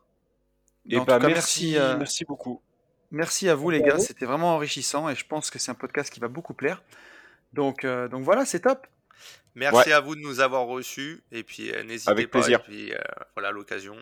Et 0.90 0.96
bah, 0.98 1.18
cas, 1.18 1.28
merci, 1.28 1.72
merci, 1.72 1.78
euh, 1.78 1.96
merci 1.98 2.24
beaucoup. 2.24 2.62
Merci 3.10 3.48
à 3.48 3.54
vous, 3.54 3.70
les 3.70 3.78
à 3.82 3.86
gars. 3.88 3.94
vous. 3.96 4.02
C'était 4.02 4.26
vraiment 4.26 4.54
enrichissant 4.54 5.08
et 5.08 5.14
je 5.14 5.26
pense 5.26 5.50
que 5.50 5.58
c'est 5.58 5.70
un 5.70 5.74
podcast 5.74 6.12
qui 6.12 6.20
va 6.20 6.28
beaucoup 6.28 6.54
plaire. 6.54 6.82
Donc, 7.52 7.84
euh, 7.84 8.08
donc 8.08 8.22
voilà, 8.24 8.44
c'est 8.44 8.60
top. 8.60 8.86
Merci 9.54 9.92
à 9.92 10.00
vous 10.00 10.14
de 10.14 10.20
nous 10.20 10.40
avoir 10.40 10.66
reçus 10.66 11.22
et 11.32 11.42
puis 11.42 11.72
euh, 11.72 11.82
n'hésitez 11.82 12.10
Avec 12.10 12.30
pas. 12.30 12.38
plaisir. 12.40 12.60
Et 12.60 12.62
puis 12.70 12.92
euh, 12.94 12.98
voilà 13.34 13.50
l'occasion. 13.50 13.96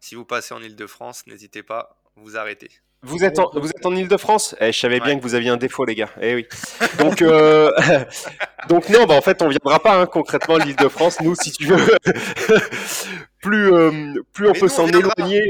Si 0.00 0.14
vous 0.14 0.24
passez 0.24 0.52
en 0.54 0.60
Ile-de-France, 0.62 1.26
n'hésitez 1.26 1.62
pas, 1.62 1.96
vous 2.16 2.36
arrêtez. 2.36 2.70
Vous 3.04 3.24
êtes 3.24 3.40
en, 3.40 3.50
vous 3.54 3.68
êtes 3.68 3.84
en 3.84 3.96
Ile-de-France? 3.96 4.54
Eh, 4.60 4.70
Je 4.70 4.78
savais 4.78 5.00
bien 5.00 5.16
que 5.16 5.22
vous 5.22 5.34
aviez 5.34 5.48
un 5.50 5.56
défaut, 5.56 5.84
les 5.84 5.96
gars. 5.96 6.10
Eh 6.20 6.36
oui. 6.36 6.46
Donc, 6.98 7.20
euh, 7.20 7.72
donc 8.68 8.88
non, 8.90 9.06
bah 9.06 9.14
en 9.14 9.20
fait, 9.20 9.42
on 9.42 9.48
viendra 9.48 9.80
pas 9.80 10.00
hein, 10.00 10.06
concrètement 10.06 10.54
à 10.54 10.64
l'Île-de-France. 10.64 11.20
Nous, 11.20 11.34
si 11.34 11.50
tu 11.50 11.66
veux, 11.66 11.76
plus, 13.42 13.72
euh, 13.72 14.14
plus 14.32 14.46
on 14.48 14.52
Mais 14.52 14.58
peut 14.60 14.66
nous, 14.66 14.68
s'en 14.68 14.86
éloigner. 14.86 15.42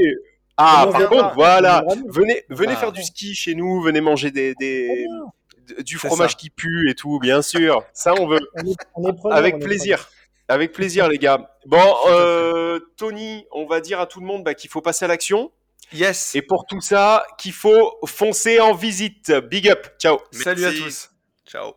Ah, 0.57 0.87
par 0.91 1.09
contre, 1.09 1.33
voilà. 1.35 1.83
Venez, 2.09 2.43
venez 2.49 2.73
Ah. 2.73 2.77
faire 2.77 2.91
du 2.91 3.03
ski 3.03 3.33
chez 3.35 3.55
nous. 3.55 3.81
Venez 3.81 4.01
manger 4.01 4.29
des, 4.31 4.53
des 4.55 5.05
d- 5.67 5.83
du 5.83 5.97
fromage 5.97 6.37
qui 6.37 6.49
pue 6.49 6.89
et 6.89 6.95
tout, 6.95 7.19
bien 7.19 7.41
sûr. 7.41 7.83
Ça, 7.93 8.13
on 8.19 8.27
veut. 8.27 8.39
On 8.55 8.65
est, 8.67 8.75
on 8.95 9.09
est 9.09 9.13
preneurs, 9.13 9.37
Avec 9.37 9.55
on 9.55 9.59
est 9.59 9.63
plaisir. 9.63 10.09
Avec 10.47 10.73
plaisir, 10.73 11.07
les 11.07 11.17
gars. 11.17 11.49
Bon, 11.65 11.95
euh, 12.07 12.79
Tony, 12.97 13.45
on 13.51 13.65
va 13.65 13.79
dire 13.81 13.99
à 13.99 14.05
tout 14.05 14.19
le 14.19 14.25
monde 14.25 14.43
bah, 14.43 14.53
qu'il 14.53 14.69
faut 14.69 14.81
passer 14.81 15.05
à 15.05 15.07
l'action. 15.07 15.51
Yes. 15.91 16.35
Et 16.35 16.41
pour 16.41 16.65
tout 16.67 16.81
ça, 16.81 17.23
qu'il 17.37 17.53
faut 17.53 17.97
foncer 18.05 18.59
en 18.59 18.73
visite. 18.73 19.31
Big 19.31 19.69
up. 19.69 19.87
Ciao. 19.99 20.19
Salut 20.31 20.65
à 20.65 20.71
tous. 20.71 21.09
Ciao. 21.47 21.73